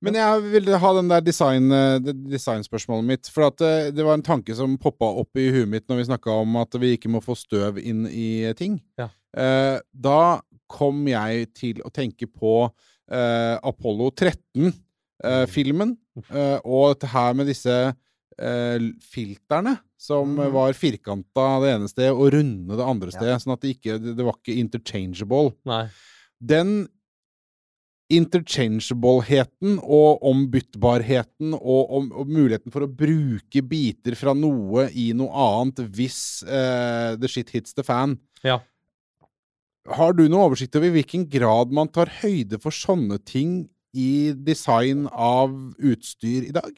Men 0.00 0.14
jeg 0.16 0.42
ville 0.54 0.78
ha 0.80 0.92
den 0.96 1.08
der 1.12 1.20
design, 1.20 1.66
eh, 1.70 1.98
designspørsmålet 2.00 3.04
mitt. 3.04 3.28
For 3.28 3.46
at 3.50 3.60
eh, 3.60 3.90
det 3.92 4.04
var 4.06 4.14
en 4.16 4.24
tanke 4.24 4.54
som 4.56 4.78
poppa 4.80 5.04
opp 5.20 5.36
i 5.36 5.50
huet 5.52 5.68
mitt 5.68 5.86
når 5.88 6.00
vi 6.00 6.06
snakka 6.08 6.30
om 6.42 6.56
at 6.62 6.72
vi 6.80 6.94
ikke 6.96 7.10
må 7.12 7.20
få 7.22 7.36
støv 7.36 7.78
inn 7.82 8.06
i 8.08 8.52
ting. 8.58 8.80
Ja. 8.98 9.10
Eh, 9.36 9.78
da 9.92 10.40
kom 10.72 11.04
jeg 11.06 11.50
til 11.54 11.82
å 11.84 11.92
tenke 11.92 12.24
på 12.32 12.70
eh, 13.12 13.58
Apollo 13.62 14.10
13-filmen. 14.16 15.96
eh, 16.32 16.58
og 16.64 16.94
dette 16.94 17.08
her 17.12 17.34
med 17.36 17.46
disse 17.48 17.72
eh, 18.38 18.78
filterne 19.04 19.78
som 20.02 20.34
Mm. 20.36 20.50
var 20.52 20.72
firkanta 20.74 21.60
det 21.62 21.74
ene 21.76 21.88
stedet 21.88 22.10
og 22.16 22.32
runde 22.34 22.74
det 22.76 22.84
andre 22.88 23.10
Ja. 23.12 23.18
stedet. 23.18 23.42
Sånn 23.44 23.52
at 23.52 23.60
det 23.60 23.76
ikke 23.78 23.98
det, 24.02 24.16
det 24.16 24.24
var 24.24 24.34
ikke 24.40 24.58
interchangeable. 24.58 25.52
Nei. 25.64 25.86
Den 26.42 26.88
interchangeableheten 28.12 29.78
og 29.80 30.24
ombyttbarheten 30.28 31.54
og, 31.56 31.94
om, 31.96 32.10
og 32.12 32.28
muligheten 32.28 32.74
for 32.74 32.84
å 32.84 32.90
bruke 32.90 33.62
biter 33.64 34.16
fra 34.18 34.34
noe 34.36 34.88
i 34.92 35.10
noe 35.16 35.32
annet 35.46 35.84
hvis 35.96 36.20
uh, 36.44 37.14
the 37.20 37.30
shit 37.30 37.52
hits 37.54 37.76
the 37.78 37.86
fan. 37.86 38.18
Ja. 38.44 38.60
Har 39.96 40.14
du 40.14 40.26
noe 40.28 40.50
oversikt 40.50 40.76
over 40.78 40.90
i 40.90 40.96
hvilken 40.98 41.26
grad 41.30 41.72
man 41.74 41.90
tar 41.90 42.12
høyde 42.20 42.60
for 42.62 42.74
sånne 42.74 43.18
ting 43.26 43.62
i 43.96 44.32
design 44.36 45.08
av 45.10 45.52
utstyr 45.80 46.50
i 46.50 46.54
dag? 46.54 46.72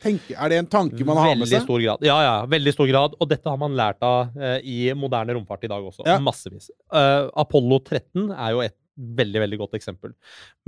Tenk, 0.00 0.30
er 0.32 0.48
det 0.48 0.58
en 0.62 0.68
tanke 0.72 1.04
man 1.04 1.18
har 1.20 1.34
med 1.34 1.44
Veldig 1.44 1.58
seg? 1.58 1.64
stor 1.66 1.80
grad. 1.84 2.04
Ja, 2.08 2.16
ja, 2.24 2.36
veldig 2.48 2.72
stor 2.72 2.88
grad. 2.88 3.16
Og 3.20 3.28
dette 3.28 3.52
har 3.52 3.58
man 3.60 3.74
lært 3.76 4.00
av 4.04 4.32
uh, 4.32 4.56
i 4.64 4.94
moderne 4.96 5.36
romfart 5.36 5.66
i 5.68 5.70
dag 5.70 5.84
også. 5.84 6.06
Ja. 6.08 6.16
Massevis. 6.24 6.70
Uh, 6.88 7.28
Apollo 7.36 7.82
13 7.84 8.30
er 8.32 8.54
jo 8.54 8.62
et 8.64 8.76
veldig 9.00 9.42
veldig 9.44 9.58
godt 9.62 9.78
eksempel. 9.78 10.12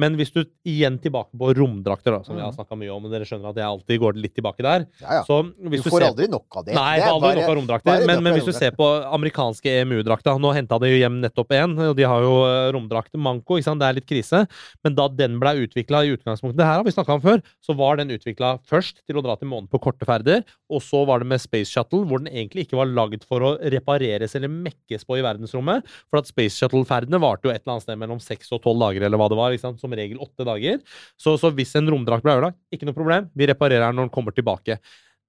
Men 0.01 0.17
hvis 0.21 0.33
du 0.35 0.43
igjen 0.69 0.99
tilbake 1.03 1.37
på 1.39 1.53
romdrakter, 1.59 2.17
da, 2.17 2.23
som 2.27 2.39
vi 2.39 2.45
har 2.45 2.55
snakka 2.55 2.79
mye 2.79 2.93
om, 2.95 3.03
men 3.05 3.13
dere 3.13 3.29
skjønner 3.29 3.53
at 3.53 3.61
jeg 3.61 3.69
alltid 3.69 4.03
går 4.03 4.21
litt 4.23 4.35
tilbake 4.39 4.63
der 4.65 4.87
Ja, 5.03 5.19
ja. 5.21 5.23
Så 5.29 5.43
Du 5.53 5.69
hvis 5.73 5.85
du, 5.85 5.91
får 5.91 6.01
ser 6.07 6.09
aldri 6.13 6.31
nok 6.33 6.47
av 6.61 6.67
det. 6.69 6.77
Nei, 6.79 6.97
er 6.99 7.07
er 7.07 7.13
aldri 7.13 7.29
bare- 7.29 7.43
nok 7.43 7.51
av 7.51 7.59
romdrakter. 7.61 8.07
Men, 8.07 8.23
men 8.25 8.37
hvis 8.39 8.49
du 8.49 8.55
ser 8.57 8.73
på 8.79 8.89
amerikanske 9.13 9.77
EMU-drakta 9.83 10.39
Nå 10.43 10.53
henta 10.57 10.79
de 10.81 10.89
jo 10.93 10.99
hjem 11.03 11.21
nettopp 11.23 11.53
én, 11.57 11.77
og 11.91 11.97
de 11.99 12.07
har 12.09 12.23
jo 12.25 12.33
romdrakter 12.73 12.93
romdrakt 12.93 13.15
manko, 13.19 13.57
ikke 13.59 13.67
sant? 13.71 13.81
det 13.83 13.89
er 13.89 13.97
litt 13.99 14.09
krise. 14.09 14.45
Men 14.85 14.97
da 14.99 15.09
den 15.09 15.39
ble 15.43 15.55
utvikla 15.67 16.03
i 16.07 16.13
utgangspunktet, 16.17 16.59
det 16.61 16.69
her 16.69 16.81
har 16.81 16.87
vi 16.87 16.95
snakka 16.95 17.17
om 17.17 17.23
før, 17.25 17.43
så 17.65 17.77
var 17.79 17.97
den 18.01 18.13
utvikla 18.15 18.55
først 18.69 19.03
til 19.07 19.19
å 19.19 19.25
dra 19.25 19.37
til 19.41 19.51
månen 19.51 19.69
på 19.73 19.81
korte 19.83 20.07
ferder, 20.09 20.45
og 20.73 20.83
så 20.85 21.05
var 21.09 21.23
det 21.23 21.31
med 21.33 21.43
Space 21.43 21.71
Shuttle, 21.73 22.05
hvor 22.09 22.23
den 22.23 22.31
egentlig 22.33 22.67
ikke 22.67 22.79
var 22.81 22.91
lagd 22.91 23.25
for 23.29 23.45
å 23.47 23.53
repareres 23.73 24.37
eller 24.39 24.53
mekkes 24.53 25.07
på 25.09 25.19
i 25.19 25.25
verdensrommet. 25.25 25.87
For 26.11 26.21
at 26.23 26.31
Space 26.31 26.59
Shuttle-ferdene 26.61 27.21
varte 27.23 27.49
jo 27.49 27.55
et 27.55 27.63
eller 27.63 27.77
annet 27.79 27.87
sted 27.87 28.01
mellom 28.03 28.22
seks 28.25 28.53
og 28.55 28.63
tolv 28.65 28.83
dager, 28.83 29.07
eller 29.07 29.21
hva 29.21 29.29
det 29.33 29.39
var. 29.39 29.57
Som 29.81 29.97
regel 29.99 30.21
åtte 30.23 30.47
dager. 30.49 30.83
Så, 31.21 31.37
så 31.41 31.53
hvis 31.55 31.75
en 31.79 31.91
romdrakt 31.93 32.25
ble 32.25 32.37
ødelagt, 32.39 32.61
ikke 32.75 32.89
noe 32.89 32.97
problem. 32.97 33.31
Vi 33.39 33.49
reparerer 33.51 33.89
den 33.89 34.01
når 34.01 34.09
den 34.09 34.15
kommer 34.15 34.37
tilbake. 34.37 34.79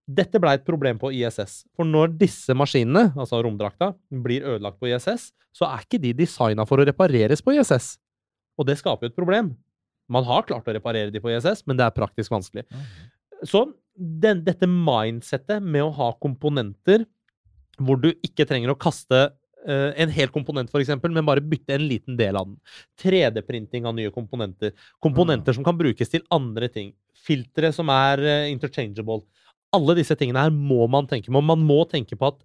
Dette 0.04 0.40
ble 0.42 0.52
et 0.58 0.66
problem 0.68 1.00
på 1.00 1.14
ISS. 1.16 1.62
For 1.78 1.88
når 1.88 2.16
disse 2.20 2.56
maskinene, 2.58 3.12
altså 3.16 3.40
romdrakta, 3.44 3.94
blir 4.24 4.44
ødelagt 4.44 4.82
på 4.82 4.90
ISS, 4.92 5.30
så 5.56 5.70
er 5.70 5.86
ikke 5.86 6.02
de 6.04 6.12
designa 6.24 6.66
for 6.68 6.82
å 6.82 6.88
repareres 6.88 7.44
på 7.44 7.56
ISS. 7.56 7.94
Og 8.60 8.68
det 8.68 8.78
skaper 8.82 9.08
jo 9.08 9.14
et 9.14 9.18
problem. 9.18 9.54
Man 10.12 10.28
har 10.28 10.44
klart 10.48 10.68
å 10.68 10.76
reparere 10.76 11.14
de 11.14 11.22
på 11.24 11.32
ISS, 11.32 11.64
men 11.70 11.80
det 11.80 11.88
er 11.88 11.96
praktisk 11.96 12.34
vanskelig. 12.34 12.66
Så 13.48 13.66
den, 13.96 14.44
dette 14.44 14.68
mindsettet 14.68 15.64
med 15.64 15.86
å 15.86 15.94
ha 15.96 16.12
komponenter 16.22 17.06
hvor 17.82 17.98
du 18.02 18.12
ikke 18.26 18.46
trenger 18.50 18.74
å 18.74 18.80
kaste 18.80 19.30
en 19.66 20.12
hel 20.14 20.32
komponent, 20.34 20.72
for 20.72 20.84
eksempel, 20.84 21.14
men 21.16 21.26
bare 21.28 21.44
bytte 21.44 21.76
en 21.76 21.86
liten 21.88 22.18
del 22.20 22.38
av 22.40 22.50
den. 22.50 22.58
3D-printing 23.04 23.88
av 23.90 23.96
nye 23.98 24.12
komponenter. 24.12 24.74
Komponenter 25.04 25.56
som 25.56 25.66
kan 25.66 25.78
brukes 25.80 26.12
til 26.12 26.26
andre 26.34 26.70
ting. 26.72 26.94
Filtre 27.24 27.72
som 27.76 27.92
er 27.94 28.24
eh, 28.24 28.50
interchangeable. 28.52 29.24
Alle 29.74 29.96
disse 29.98 30.18
tingene 30.20 30.44
her 30.44 30.54
må 30.54 30.86
man 30.92 31.08
tenke 31.10 31.32
på. 31.32 31.42
Man 31.42 31.64
må 31.66 31.84
tenke 31.90 32.18
på 32.20 32.34
at 32.34 32.42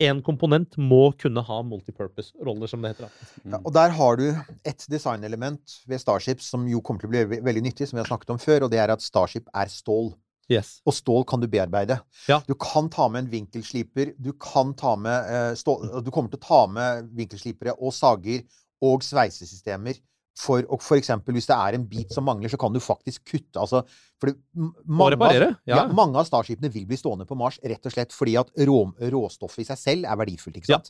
en 0.00 0.22
komponent 0.24 0.78
må 0.80 1.10
kunne 1.20 1.42
ha 1.44 1.58
multipurpose-roller, 1.66 2.70
som 2.70 2.80
det 2.80 2.94
heter. 2.94 3.12
Ja, 3.44 3.60
og 3.60 3.72
der 3.76 3.92
har 3.92 4.16
du 4.16 4.26
et 4.64 4.86
designelement 4.88 5.76
ved 5.88 6.00
Starship 6.00 6.40
som 6.44 6.64
jo 6.68 6.80
kommer 6.80 7.02
til 7.02 7.10
å 7.10 7.12
bli 7.12 7.40
veldig 7.44 7.64
nyttig, 7.68 7.88
som 7.88 7.98
vi 7.98 8.04
har 8.04 8.08
snakket 8.08 8.32
om 8.32 8.40
før, 8.40 8.64
og 8.64 8.72
det 8.72 8.80
er 8.80 8.92
at 8.94 9.04
Starship 9.04 9.50
er 9.52 9.68
stål. 9.72 10.14
Yes. 10.50 10.80
Og 10.88 10.96
stål 10.96 11.24
kan 11.30 11.42
du 11.42 11.46
bearbeide. 11.50 12.00
Ja. 12.28 12.40
Du 12.46 12.56
kan 12.58 12.90
ta 12.90 13.06
med 13.08 13.24
en 13.24 13.32
vinkelsliper, 13.32 14.14
du 14.18 14.32
kan 14.34 14.74
ta 14.78 14.96
med 14.98 15.30
eh, 15.30 15.52
stål, 15.58 16.02
Du 16.04 16.10
kommer 16.10 16.32
til 16.32 16.40
å 16.40 16.46
ta 16.46 16.62
med 16.70 17.10
vinkelslipere 17.16 17.76
og 17.78 17.94
sager 17.94 18.42
og 18.82 19.04
sveisesystemer. 19.06 20.00
For, 20.40 20.62
og 20.72 20.80
for 20.80 20.96
eksempel, 20.96 21.34
hvis 21.36 21.48
det 21.50 21.56
er 21.56 21.76
en 21.76 21.84
bit 21.90 22.14
som 22.14 22.24
mangler, 22.24 22.48
så 22.48 22.56
kan 22.60 22.72
du 22.72 22.78
faktisk 22.80 23.26
kutte 23.28 23.60
altså, 23.60 23.82
fordi 24.22 24.38
mange, 24.86 25.16
reparere, 25.16 25.50
ja. 25.68 25.82
ja, 25.82 25.88
mange 25.92 26.16
av 26.16 26.28
Starshipene 26.28 26.70
vil 26.72 26.86
bli 26.88 26.96
stående 26.96 27.26
på 27.28 27.36
Mars 27.36 27.58
rett 27.60 27.84
og 27.84 27.92
slett 27.92 28.14
fordi 28.14 28.38
at 28.40 28.52
rå, 28.68 28.78
råstoffet 29.12 29.66
i 29.66 29.68
seg 29.68 29.80
selv 29.80 30.08
er 30.08 30.20
verdifullt. 30.22 30.62
ikke 30.62 30.78
Ja. 30.78 30.80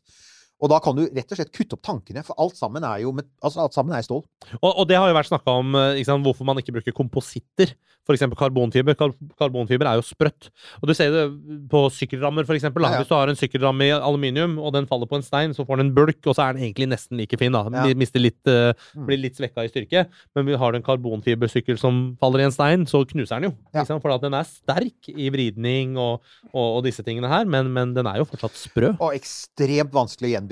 Og 0.60 0.68
da 0.72 0.78
kan 0.84 0.96
du 0.96 1.06
rett 1.08 1.30
og 1.32 1.38
slett 1.40 1.52
kutte 1.56 1.76
opp 1.78 1.82
tankene, 1.86 2.22
for 2.26 2.36
alt 2.38 2.56
sammen 2.58 2.84
er 2.84 3.00
jo 3.04 3.14
altså 3.42 3.62
alt 3.64 3.76
sammen 3.76 3.96
er 3.96 4.04
stål. 4.04 4.22
Og, 4.60 4.70
og 4.70 4.88
det 4.90 4.98
har 5.00 5.08
jo 5.08 5.16
vært 5.16 5.30
snakka 5.32 5.54
om 5.62 5.74
eh, 5.80 6.02
sant, 6.04 6.24
hvorfor 6.26 6.44
man 6.48 6.60
ikke 6.60 6.74
bruker 6.76 6.92
kompositter. 6.96 7.72
F.eks. 8.08 8.22
karbonfiber. 8.34 8.96
Kar 8.98 9.12
karbonfiber 9.38 9.86
er 9.86 9.98
jo 10.00 10.02
sprøtt. 10.02 10.48
Og 10.80 10.88
du 10.88 10.94
ser 10.96 11.12
det 11.14 11.24
på 11.70 11.82
sykkelrammer, 11.94 12.46
f.eks. 12.48 12.64
Ja, 12.64 12.70
ja. 12.72 13.00
Hvis 13.02 13.10
du 13.10 13.14
har 13.14 13.28
en 13.30 13.38
sykkelramme 13.38 13.86
i 13.86 13.92
aluminium, 13.94 14.56
og 14.58 14.72
den 14.74 14.88
faller 14.88 15.06
på 15.10 15.18
en 15.20 15.24
stein, 15.26 15.52
så 15.54 15.66
får 15.68 15.78
den 15.82 15.90
en 15.90 15.94
bulk, 15.94 16.18
og 16.26 16.34
så 16.36 16.46
er 16.48 16.56
den 16.56 16.64
egentlig 16.64 16.88
nesten 16.90 17.20
like 17.20 17.36
fin. 17.38 17.52
da. 17.54 17.62
Ja. 17.68 17.84
Mi- 17.86 17.98
Mister 18.04 18.20
litt, 18.24 18.40
Mm. 18.50 19.04
blir 19.06 19.20
litt 19.20 19.36
svekka 19.36 19.62
i 19.64 19.68
styrke. 19.70 20.06
Men 20.34 20.48
har 20.58 20.72
du 20.72 20.78
en 20.80 20.86
karbonfibersykkel 20.86 21.78
som 21.78 22.16
faller 22.20 22.40
i 22.40 22.48
en 22.48 22.54
stein, 22.54 22.86
så 22.88 23.04
knuser 23.06 23.40
den 23.40 23.50
jo. 23.50 23.56
Ja. 23.76 23.84
For 23.84 24.18
den 24.18 24.34
er 24.34 24.48
sterk 24.48 25.08
i 25.12 25.28
vridning 25.30 25.96
og, 26.00 26.22
og, 26.52 26.78
og 26.80 26.84
disse 26.88 27.04
tingene 27.06 27.28
her, 27.30 27.44
men, 27.44 27.70
men 27.72 27.94
den 27.94 28.06
er 28.10 28.18
jo 28.22 28.26
fortsatt 28.28 28.56
sprø. 28.58 28.94
Og 28.98 29.14
ekstremt 29.14 29.92
vanskelig 29.94 30.30
å 30.30 30.34
gjenbruke. 30.38 30.49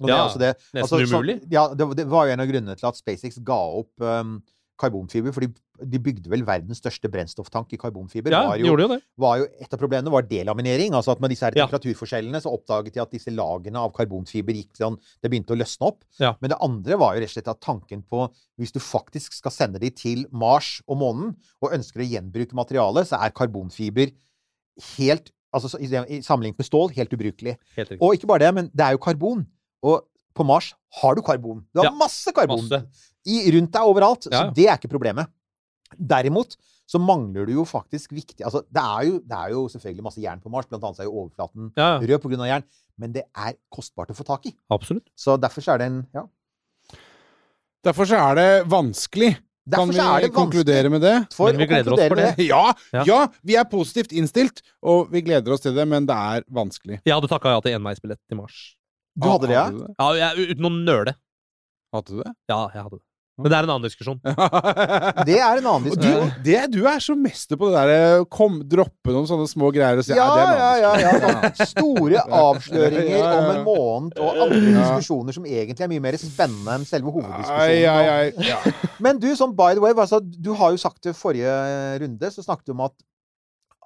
Og 0.00 0.08
det 0.08 0.14
er 0.14 0.16
Ja, 0.16 0.24
altså 0.24 0.42
det, 0.42 0.54
nesten 0.72 0.82
altså, 0.86 1.02
umulig. 1.04 1.38
Så, 1.42 1.52
ja, 1.54 1.68
det, 1.74 1.90
det 2.00 2.08
var 2.10 2.26
jo 2.26 2.34
en 2.34 2.44
av 2.44 2.50
grunnene 2.50 2.76
til 2.80 2.90
at 2.90 3.00
SpaceX 3.00 3.38
ga 3.44 3.60
opp 3.82 4.04
um, 4.04 4.38
karbonfiber, 4.80 5.32
for 5.34 5.44
de, 5.44 5.50
de 5.90 6.00
bygde 6.02 6.30
vel 6.30 6.42
verdens 6.46 6.80
største 6.82 7.08
brennstofftank 7.10 7.72
i 7.74 7.78
karbonfiber. 7.80 8.34
Ja, 8.34 8.42
var 8.50 8.58
jo, 8.58 8.74
det. 8.80 8.98
var 9.20 9.38
jo, 9.40 9.46
et 9.62 9.76
av 9.76 9.80
problemene 9.80 10.12
var 10.12 10.26
delaminering. 10.26 10.96
altså 10.98 11.14
at 11.14 11.22
Med 11.22 11.34
disse 11.34 11.46
her 11.46 11.54
temperaturforskjellene 11.56 12.40
så 12.42 12.52
oppdaget 12.54 12.96
de 12.96 13.02
at 13.04 13.14
disse 13.14 13.32
lagene 13.34 13.82
av 13.82 13.94
karbonfiber 13.96 14.58
gikk 14.58 14.74
sånn, 14.80 14.98
det 15.22 15.30
begynte 15.30 15.54
å 15.54 15.60
løsne 15.60 15.92
opp. 15.92 16.02
Men 16.42 16.54
det 16.54 16.60
andre 16.64 16.98
var 17.00 17.14
jo 17.14 17.24
rett 17.24 17.32
og 17.32 17.36
slett 17.36 17.52
at 17.54 17.62
tanken 17.64 18.02
på 18.02 18.26
hvis 18.60 18.74
du 18.74 18.80
faktisk 18.82 19.38
skal 19.38 19.54
sende 19.54 19.82
de 19.82 19.90
til 19.94 20.26
Mars 20.34 20.76
og 20.88 21.00
månen, 21.02 21.34
og 21.62 21.74
ønsker 21.76 22.02
å 22.02 22.10
gjenbruke 22.10 22.58
materialet, 22.58 23.10
så 23.10 23.22
er 23.22 23.34
karbonfiber 23.34 24.14
helt 24.96 25.30
altså 25.54 25.78
i, 25.80 25.86
i 25.86 26.20
sammenlignet 26.24 26.60
med 26.60 26.66
stål 26.68 26.92
helt 26.96 27.14
ubrukelig. 27.16 27.56
Helt. 27.78 27.94
Og 28.00 28.16
ikke 28.18 28.28
bare 28.30 28.44
det, 28.46 28.52
men 28.58 28.68
det 28.74 28.84
er 28.88 28.96
jo 28.96 29.02
karbon. 29.06 29.46
Og 29.84 30.02
på 30.34 30.46
Mars 30.46 30.72
har 31.00 31.14
du 31.16 31.22
karbon. 31.22 31.62
Du 31.72 31.80
har 31.80 31.90
Ja, 31.90 31.94
masse 31.96 32.32
karbon 32.34 32.64
masse. 32.66 33.08
I, 33.24 33.40
rundt 33.54 33.72
deg 33.72 33.90
overalt. 33.94 34.28
Ja. 34.30 34.44
Så 34.48 34.54
det 34.56 34.68
er 34.68 34.78
ikke 34.80 34.90
problemet. 34.92 35.30
Derimot 35.94 36.56
så 36.90 36.98
mangler 37.00 37.46
du 37.48 37.54
jo 37.54 37.62
faktisk 37.64 38.12
viktig 38.12 38.44
Altså, 38.44 38.60
det 38.68 38.82
er 38.82 39.06
jo, 39.08 39.18
det 39.24 39.36
er 39.38 39.52
jo 39.54 39.62
selvfølgelig 39.72 40.04
masse 40.04 40.20
jern 40.20 40.42
på 40.42 40.50
Mars, 40.52 40.66
blant 40.68 40.84
annet 40.84 41.00
er 41.00 41.06
jo 41.08 41.14
overflaten 41.22 41.70
ja, 41.78 41.94
rød 42.02 42.18
pga. 42.20 42.48
jern, 42.50 42.66
men 43.00 43.14
det 43.14 43.22
er 43.32 43.54
kostbart 43.72 44.12
å 44.12 44.16
få 44.18 44.26
tak 44.28 44.50
i. 44.50 44.52
absolutt. 44.74 45.06
Så 45.16 45.38
derfor 45.40 45.64
så 45.64 45.74
er 45.74 45.80
det 45.80 45.86
en 45.92 46.02
Ja. 46.14 46.26
Derfor 47.84 48.08
så 48.08 48.16
er 48.16 48.38
det 48.38 48.50
vanskelig. 48.72 49.34
Derfor 49.64 49.86
kan 49.86 49.96
så 49.96 50.04
er 50.04 50.20
vi 50.20 50.26
det 50.26 50.34
konkludere 50.36 50.90
med 50.92 51.00
det? 51.00 51.14
for 51.32 51.48
Men 51.50 51.62
vi 51.62 51.66
gleder 51.70 51.92
oss 51.94 52.02
for 52.08 52.16
det. 52.20 52.36
det. 52.36 52.44
Ja, 52.50 52.74
Ja. 52.92 53.04
ja, 53.08 53.20
vi 53.42 53.56
er 53.56 53.64
positivt 53.64 54.12
innstilt, 54.12 54.60
og 54.84 55.08
vi 55.10 55.22
gleder 55.24 55.52
oss 55.56 55.60
til 55.64 55.74
det, 55.74 55.86
men 55.88 56.04
det 56.06 56.14
er 56.14 56.44
vanskelig. 56.52 57.00
Jeg 57.04 57.14
hadde 57.14 57.30
takka 57.32 57.54
ja 57.54 57.60
til 57.64 57.72
enveisbillett 57.78 58.20
i 58.30 58.34
Mars. 58.36 58.76
Du 59.16 59.28
hadde 59.30 59.48
det, 59.48 59.54
ja? 59.56 59.64
Hadde 59.64 59.78
du 59.78 59.86
det? 59.86 59.94
Ja, 59.98 60.08
jeg, 60.20 60.48
uten 60.52 60.68
å 60.68 60.72
nøle. 60.74 61.14
Hadde 61.94 62.10
du 62.12 62.22
det? 62.22 62.32
Ja, 62.50 62.60
jeg 62.74 62.82
hadde 62.82 62.98
det. 62.98 63.04
Men 63.34 63.50
det 63.50 63.56
er 63.58 63.66
en 63.66 63.70
annen 63.74 63.82
diskusjon. 63.88 64.18
Det 65.28 65.36
er 65.42 65.58
en 65.58 65.66
annen 65.66 65.88
Og 65.90 65.96
diskusjon. 65.96 66.28
du, 66.36 66.42
det, 66.46 66.58
du 66.70 66.84
er 66.86 67.00
så 67.02 67.16
mester 67.18 67.58
på 67.58 67.66
det 67.72 67.80
der 67.90 68.22
kom, 68.30 68.60
droppe 68.70 69.10
noen 69.10 69.26
sånne 69.26 69.48
små 69.50 69.72
greier 69.74 69.98
og 69.98 70.06
si 70.06 70.14
Ja, 70.14 70.26
ja, 70.28 70.34
det 70.36 70.44
er 70.44 70.52
en 70.52 70.60
ja, 70.60 70.74
ja, 70.78 70.92
ja. 71.02 71.50
Sånn 71.58 71.70
store 71.72 72.22
avsløringer 72.44 73.08
Ja, 73.10 73.18
ja, 73.18 73.32
ja. 73.32 73.40
om 73.40 73.48
en 73.56 73.64
måned 73.66 74.20
og 74.22 74.38
andre 74.46 74.60
Ja. 74.60 74.84
diskusjoner 74.84 75.34
som 75.34 75.48
egentlig 75.50 75.82
er 75.88 75.90
mye 75.96 76.04
mer 76.06 76.18
spennende 76.22 76.76
enn 76.78 76.86
selve 76.86 77.10
hoveddiskusjonen. 77.16 78.46
Ja. 78.46 78.60
Men 79.02 79.18
du, 79.22 79.26
sånn 79.38 79.56
by 79.58 79.72
the 79.74 79.82
way, 79.82 79.96
altså, 79.98 80.22
du 80.22 80.52
har 80.60 80.70
jo 80.76 80.78
sagt 80.84 81.02
det 81.08 81.16
forrige 81.18 81.58
runde, 82.04 82.30
så 82.30 82.46
snakket 82.46 82.70
du 82.70 82.76
om 82.76 82.84
at 82.86 82.94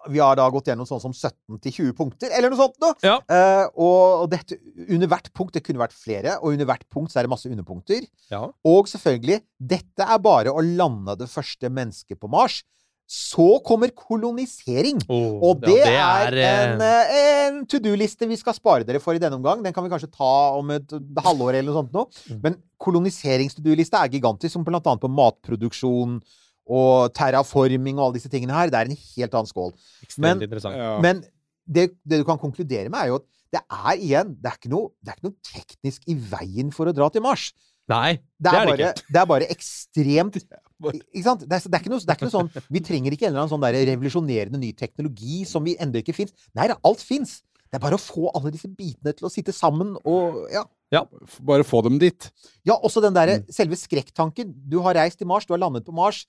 vi 0.09 0.21
har 0.23 0.39
da 0.39 0.47
gått 0.53 0.71
gjennom 0.71 0.89
sånn 0.89 1.03
som 1.03 1.15
17-20 1.15 1.93
punkter, 1.99 2.33
eller 2.35 2.53
noe 2.53 2.61
sånt 2.61 2.79
noe. 2.83 2.97
Ja. 3.05 3.19
Uh, 3.29 3.67
og 3.85 4.29
dette, 4.33 4.59
under 4.89 5.11
hvert 5.11 5.31
punkt, 5.37 5.55
det 5.57 5.65
kunne 5.67 5.83
vært 5.83 5.97
flere, 5.97 6.39
og 6.41 6.55
under 6.55 6.69
hvert 6.69 6.87
punkt 6.93 7.13
så 7.13 7.21
er 7.21 7.29
det 7.29 7.35
masse 7.35 7.51
underpunkter. 7.51 8.09
Ja. 8.33 8.47
Og 8.69 8.91
selvfølgelig, 8.91 9.43
dette 9.59 10.09
er 10.09 10.25
bare 10.25 10.55
å 10.55 10.65
lande 10.65 11.19
det 11.21 11.31
første 11.33 11.71
mennesket 11.73 12.21
på 12.21 12.31
Mars. 12.33 12.63
Så 13.09 13.55
kommer 13.65 13.89
kolonisering. 13.97 14.99
Oh, 15.09 15.39
Og 15.49 15.63
det, 15.63 15.79
ja, 15.81 16.09
er, 16.27 16.35
eh, 16.37 16.57
en, 16.67 16.83
eh, 16.85 17.13
en 17.47 17.63
to 17.65 17.81
do-liste 17.81 18.29
vi 18.29 18.37
skal 18.37 18.53
spare 18.53 18.85
dere 18.85 19.01
for 19.01 19.17
i 19.17 19.23
denne 19.23 19.39
omgang. 19.39 19.63
Den 19.65 19.73
kan 19.73 19.87
vi 19.87 19.89
kanskje 19.89 20.11
ta 20.13 20.59
om 20.59 20.75
et 20.75 20.93
halvår 21.25 21.57
eller 21.57 21.71
noe 21.71 21.79
sånt 21.79 21.97
nå. 21.97 22.05
Mm. 22.29 22.43
Men 22.45 22.59
koloniserings-to 22.85 23.65
do-liste 23.65 23.97
er 23.97 24.13
gigantisk, 24.13 24.53
som 24.53 24.67
blant 24.67 24.85
annet 24.85 25.01
på 25.01 25.09
matproduksjon 25.09 26.21
og 26.69 27.13
terraforming 27.17 27.99
og 27.99 28.07
alle 28.09 28.19
disse 28.19 28.29
tingene 28.33 28.53
her. 28.53 28.69
Det 28.71 28.79
er 28.81 28.91
en 28.91 28.97
helt 29.17 29.35
annen 29.35 29.49
skål. 29.51 29.73
men- 30.19 30.39
Ja. 30.79 31.01
Men 31.01 31.25
det, 31.69 31.91
det 32.07 32.19
du 32.21 32.25
kan 32.25 32.39
konkludere 32.39 32.89
med, 32.91 33.01
er 33.01 33.07
jo 33.09 33.17
at 33.17 33.27
det 33.51 33.61
er 33.71 33.97
igjen 33.97 34.37
Det 34.43 34.45
er 34.51 34.57
ikke 34.59 34.69
noe, 34.71 34.91
det 35.03 35.09
er 35.09 35.17
ikke 35.17 35.29
noe 35.31 35.39
teknisk 35.43 36.03
i 36.07 36.15
veien 36.15 36.71
for 36.73 36.87
å 36.87 36.93
dra 36.95 37.09
til 37.09 37.23
Mars. 37.23 37.53
Nei, 37.89 38.19
Det 38.39 38.53
er, 38.53 38.53
det 38.53 38.53
er 38.53 38.53
det 38.53 38.69
bare, 38.69 38.93
ikke. 38.93 39.13
det 39.13 39.21
er 39.21 39.27
bare 39.27 39.47
ekstremt 39.49 40.35
Ikke 41.17 41.25
sant? 41.25 41.41
Det 41.49 41.53
er, 41.57 41.63
det, 41.65 41.75
er 41.75 41.81
ikke 41.81 41.91
noe, 41.91 41.99
det 42.05 42.11
er 42.13 42.19
ikke 42.19 42.29
noe 42.29 42.35
sånn 42.37 42.51
Vi 42.71 42.81
trenger 42.85 43.13
ikke 43.17 43.27
en 43.27 43.33
eller 43.33 43.47
annen 43.47 43.53
sånn 43.55 43.65
der 43.65 43.79
revolusjonerende 43.89 44.61
ny 44.61 44.73
teknologi 44.77 45.45
som 45.49 45.65
vi 45.65 45.75
ennå 45.81 46.03
ikke 46.03 46.15
fins. 46.15 46.33
Nei, 46.55 46.69
alt 46.69 47.01
fins. 47.03 47.43
Det 47.69 47.77
er 47.77 47.83
bare 47.83 47.97
å 47.99 48.01
få 48.01 48.31
alle 48.37 48.53
disse 48.53 48.69
bitene 48.69 49.13
til 49.17 49.27
å 49.29 49.33
sitte 49.33 49.53
sammen 49.53 49.97
og 50.05 50.47
Ja. 50.53 50.63
ja. 50.93 51.03
Bare 51.41 51.65
få 51.65 51.83
dem 51.85 51.99
dit. 51.99 52.31
Ja, 52.65 52.77
også 52.77 53.01
den 53.03 53.13
derre 53.17 53.41
Mm. 53.41 53.49
selve 53.53 53.77
skrekktanken. 53.77 54.55
Du 54.69 54.81
har 54.83 54.95
reist 54.95 55.19
til 55.19 55.27
Mars, 55.27 55.45
du 55.47 55.53
har 55.55 55.59
landet 55.61 55.85
på 55.85 55.93
Mars, 55.93 56.27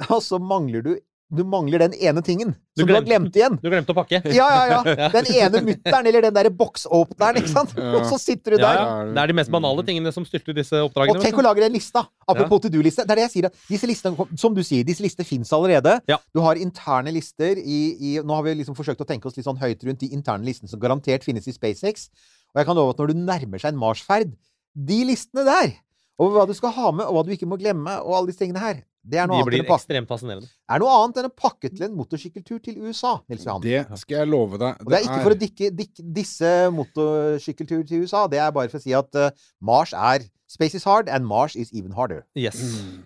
og 0.14 0.20
så 0.24 0.38
mangler 0.40 0.82
du 0.84 0.92
Du 1.32 1.40
mangler 1.48 1.80
den 1.80 1.94
ene 1.96 2.20
tingen 2.20 2.50
Du 2.76 2.82
som 2.82 2.88
du 2.90 2.92
har 2.92 3.04
glemt 3.06 3.32
igjen. 3.32 3.54
Du 3.62 3.70
glemte 3.72 3.94
å 3.94 3.96
pakke. 3.96 4.18
Ja, 4.36 4.48
ja, 4.68 4.80
ja. 5.00 5.06
Den 5.14 5.28
ene 5.32 5.62
mutteren, 5.64 6.06
eller 6.10 6.26
den 6.26 6.34
derre 6.36 6.50
boksåpneren, 6.52 7.38
ikke 7.40 7.48
sant. 7.48 7.72
Ja. 7.72 7.92
Og 7.96 8.04
så 8.10 8.18
sitter 8.20 8.52
du 8.52 8.60
der. 8.60 8.76
ja. 8.76 8.90
Det 9.16 9.22
er 9.22 9.32
de 9.32 9.36
mest 9.38 9.52
banale 9.54 9.84
tingene 9.86 10.12
som 10.12 10.26
styrter 10.28 10.52
disse 10.58 10.76
oppdragene. 10.84 11.16
Og 11.16 11.24
tenk 11.24 11.40
å 11.40 11.44
lage 11.46 11.64
den 11.64 11.72
lista. 11.72 12.02
Apropos 12.28 12.60
to 12.66 12.72
do-liste. 12.74 13.06
Det 13.08 13.14
er 13.16 13.22
det 13.22 13.24
jeg 13.30 13.32
sier. 13.38 13.48
Disse 13.70 13.88
listene, 13.88 14.26
som 14.44 14.52
du 14.52 14.60
sier, 14.60 14.84
disse 14.84 15.00
listene 15.06 15.24
fins 15.24 15.54
allerede. 15.56 15.96
Ja. 16.12 16.20
Du 16.36 16.42
har 16.44 16.60
interne 16.60 17.16
lister 17.16 17.56
i, 17.56 17.80
i 17.96 18.14
Nå 18.20 18.36
har 18.36 18.44
vi 18.50 18.56
liksom 18.60 18.76
forsøkt 18.76 19.00
å 19.00 19.08
tenke 19.08 19.32
oss 19.32 19.40
litt 19.40 19.48
sånn 19.48 19.60
høyt 19.62 19.88
rundt 19.88 20.04
de 20.04 20.12
interne 20.12 20.44
listene 20.44 20.68
som 20.68 20.84
garantert 20.84 21.24
finnes 21.24 21.48
i 21.48 21.56
SpaceX. 21.56 22.10
Og 22.52 22.60
jeg 22.60 22.68
kan 22.68 22.76
love 22.76 22.92
at 22.92 23.00
når 23.00 23.14
du 23.14 23.24
nærmer 23.24 23.64
seg 23.64 23.72
en 23.72 23.80
Mars-ferd, 23.80 24.36
de 24.76 25.00
listene 25.08 25.48
der, 25.48 25.78
over 26.20 26.42
hva 26.42 26.48
du 26.48 26.52
skal 26.60 26.76
ha 26.76 26.92
med, 26.92 27.08
og 27.08 27.16
hva 27.16 27.24
du 27.24 27.32
ikke 27.32 27.48
må 27.48 27.56
glemme, 27.60 27.96
og 28.04 28.18
alle 28.20 28.28
disse 28.34 28.44
tingene 28.44 28.60
her, 28.60 28.84
det 29.02 29.18
er 29.18 29.26
noe, 29.26 29.42
De 29.42 29.50
blir 29.50 29.64
ekstremt 29.66 30.06
fascinerende. 30.10 30.46
er 30.70 30.82
noe 30.82 30.90
annet 31.00 31.22
enn 31.22 31.26
å 31.26 31.32
pakke 31.34 31.72
til 31.72 31.88
en 31.88 31.96
motorsykkeltur 31.98 32.60
til 32.62 32.76
USA. 32.86 33.16
Nils 33.30 33.46
Johan. 33.48 33.64
Det 33.64 33.82
skal 33.98 34.22
jeg 34.22 34.30
love 34.30 34.60
deg. 34.62 34.84
Og 34.84 34.92
det 34.92 35.00
er 35.00 35.08
ikke 35.08 35.24
for 35.24 35.34
å 35.34 35.40
dikke, 35.40 35.72
dikke 35.80 36.06
disse 36.20 36.52
motorsykkelturer 36.76 37.88
til 37.88 38.06
USA. 38.06 38.28
Det 38.30 38.38
er 38.38 38.54
bare 38.54 38.70
for 38.70 38.78
å 38.78 38.84
si 38.84 38.94
at 38.94 39.18
uh, 39.18 39.32
Mars 39.58 39.96
er 39.96 40.28
Space 40.52 40.74
is 40.76 40.84
hard, 40.84 41.08
and 41.08 41.24
Mars 41.24 41.56
is 41.56 41.72
even 41.72 41.92
harder. 41.96 42.26
Yes. 42.36 42.58
Mm. 42.60 43.04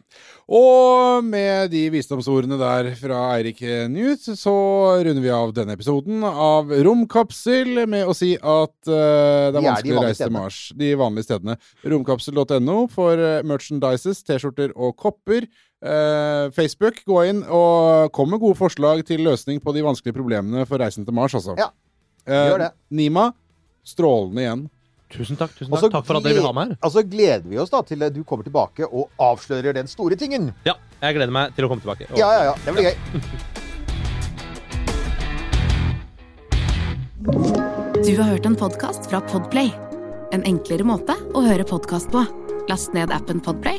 Og 0.50 1.24
med 1.24 1.70
de 1.70 1.84
visdomsordene 1.94 2.58
der 2.58 2.88
fra 2.98 3.20
Eirik 3.36 3.60
Newt, 3.92 4.26
så 4.34 4.54
runder 5.06 5.22
vi 5.22 5.30
av 5.30 5.52
denne 5.54 5.76
episoden 5.78 6.26
av 6.26 6.72
Romkapsel 6.86 7.84
med 7.86 8.10
å 8.10 8.16
si 8.18 8.32
at 8.34 8.74
uh, 8.90 8.90
det 8.90 8.96
er 8.96 9.54
De 9.54 9.62
er 9.62 9.68
vanskelig 9.68 9.94
å 9.94 10.04
reise 10.08 10.24
til. 10.24 10.34
Mars. 10.34 10.58
De 10.74 10.90
vanlige 10.98 11.28
stedene. 11.28 11.56
Romkapsel.no 11.86 12.76
for 12.90 13.22
eh, 13.28 13.46
merchandises, 13.46 14.24
T-skjorter 14.26 14.74
og 14.74 14.96
kopper. 14.98 15.46
Eh, 15.84 16.50
Facebook, 16.56 17.02
gå 17.04 17.18
inn 17.28 17.42
og 17.52 18.10
kom 18.16 18.30
med 18.32 18.40
gode 18.40 18.56
forslag 18.56 19.02
til 19.06 19.20
løsning 19.26 19.60
på 19.62 19.74
de 19.76 19.82
vanskelige 19.84 20.16
problemene 20.16 20.64
for 20.66 20.80
reisen 20.80 21.04
til 21.04 21.14
Mars, 21.14 21.34
altså. 21.36 21.56
Ja, 21.60 21.70
Eh, 22.26 22.32
gjør 22.50 22.58
det. 22.58 22.70
Nima, 22.90 23.28
strålende 23.86 24.40
igjen. 24.42 24.62
Tusen 25.14 25.36
takk. 25.38 25.52
tusen 25.54 25.70
takk. 25.70 25.92
Takk 25.92 26.06
for 26.08 26.16
at 26.18 26.24
dere 26.24 26.34
vil 26.34 26.42
ha 26.42 26.50
meg 26.52 26.68
her. 26.72 26.78
Og 26.82 26.90
så 26.90 27.04
gleder 27.06 27.44
vi 27.46 27.56
oss 27.62 27.70
da 27.70 27.82
til 27.86 27.98
du 28.10 28.24
kommer 28.24 28.42
tilbake 28.42 28.82
og 28.90 29.10
avslører 29.20 29.74
den 29.74 29.86
store 29.86 30.16
tingen. 30.18 30.52
Ja, 30.66 30.74
jeg 31.02 31.14
gleder 31.14 31.30
meg 31.30 31.54
til 31.54 31.66
å 31.66 31.68
komme 31.70 31.80
tilbake. 31.84 32.10
Og- 32.10 32.18
Ja, 32.18 32.32
ja, 32.32 32.42
ja. 32.50 32.54
Det 32.64 32.74
blir 32.74 32.82
gøy. 32.82 32.96
Du 38.04 38.16
har 38.16 38.24
hørt 38.30 38.46
en 38.46 38.56
podkast 38.56 39.08
fra 39.08 39.20
Podplay. 39.20 39.70
En 40.32 40.42
enklere 40.42 40.82
måte 40.82 41.14
å 41.32 41.42
høre 41.46 41.62
podkast 41.64 42.10
på. 42.10 42.26
Last 42.68 42.92
ned 42.92 43.10
appen 43.10 43.40
Podplay, 43.40 43.78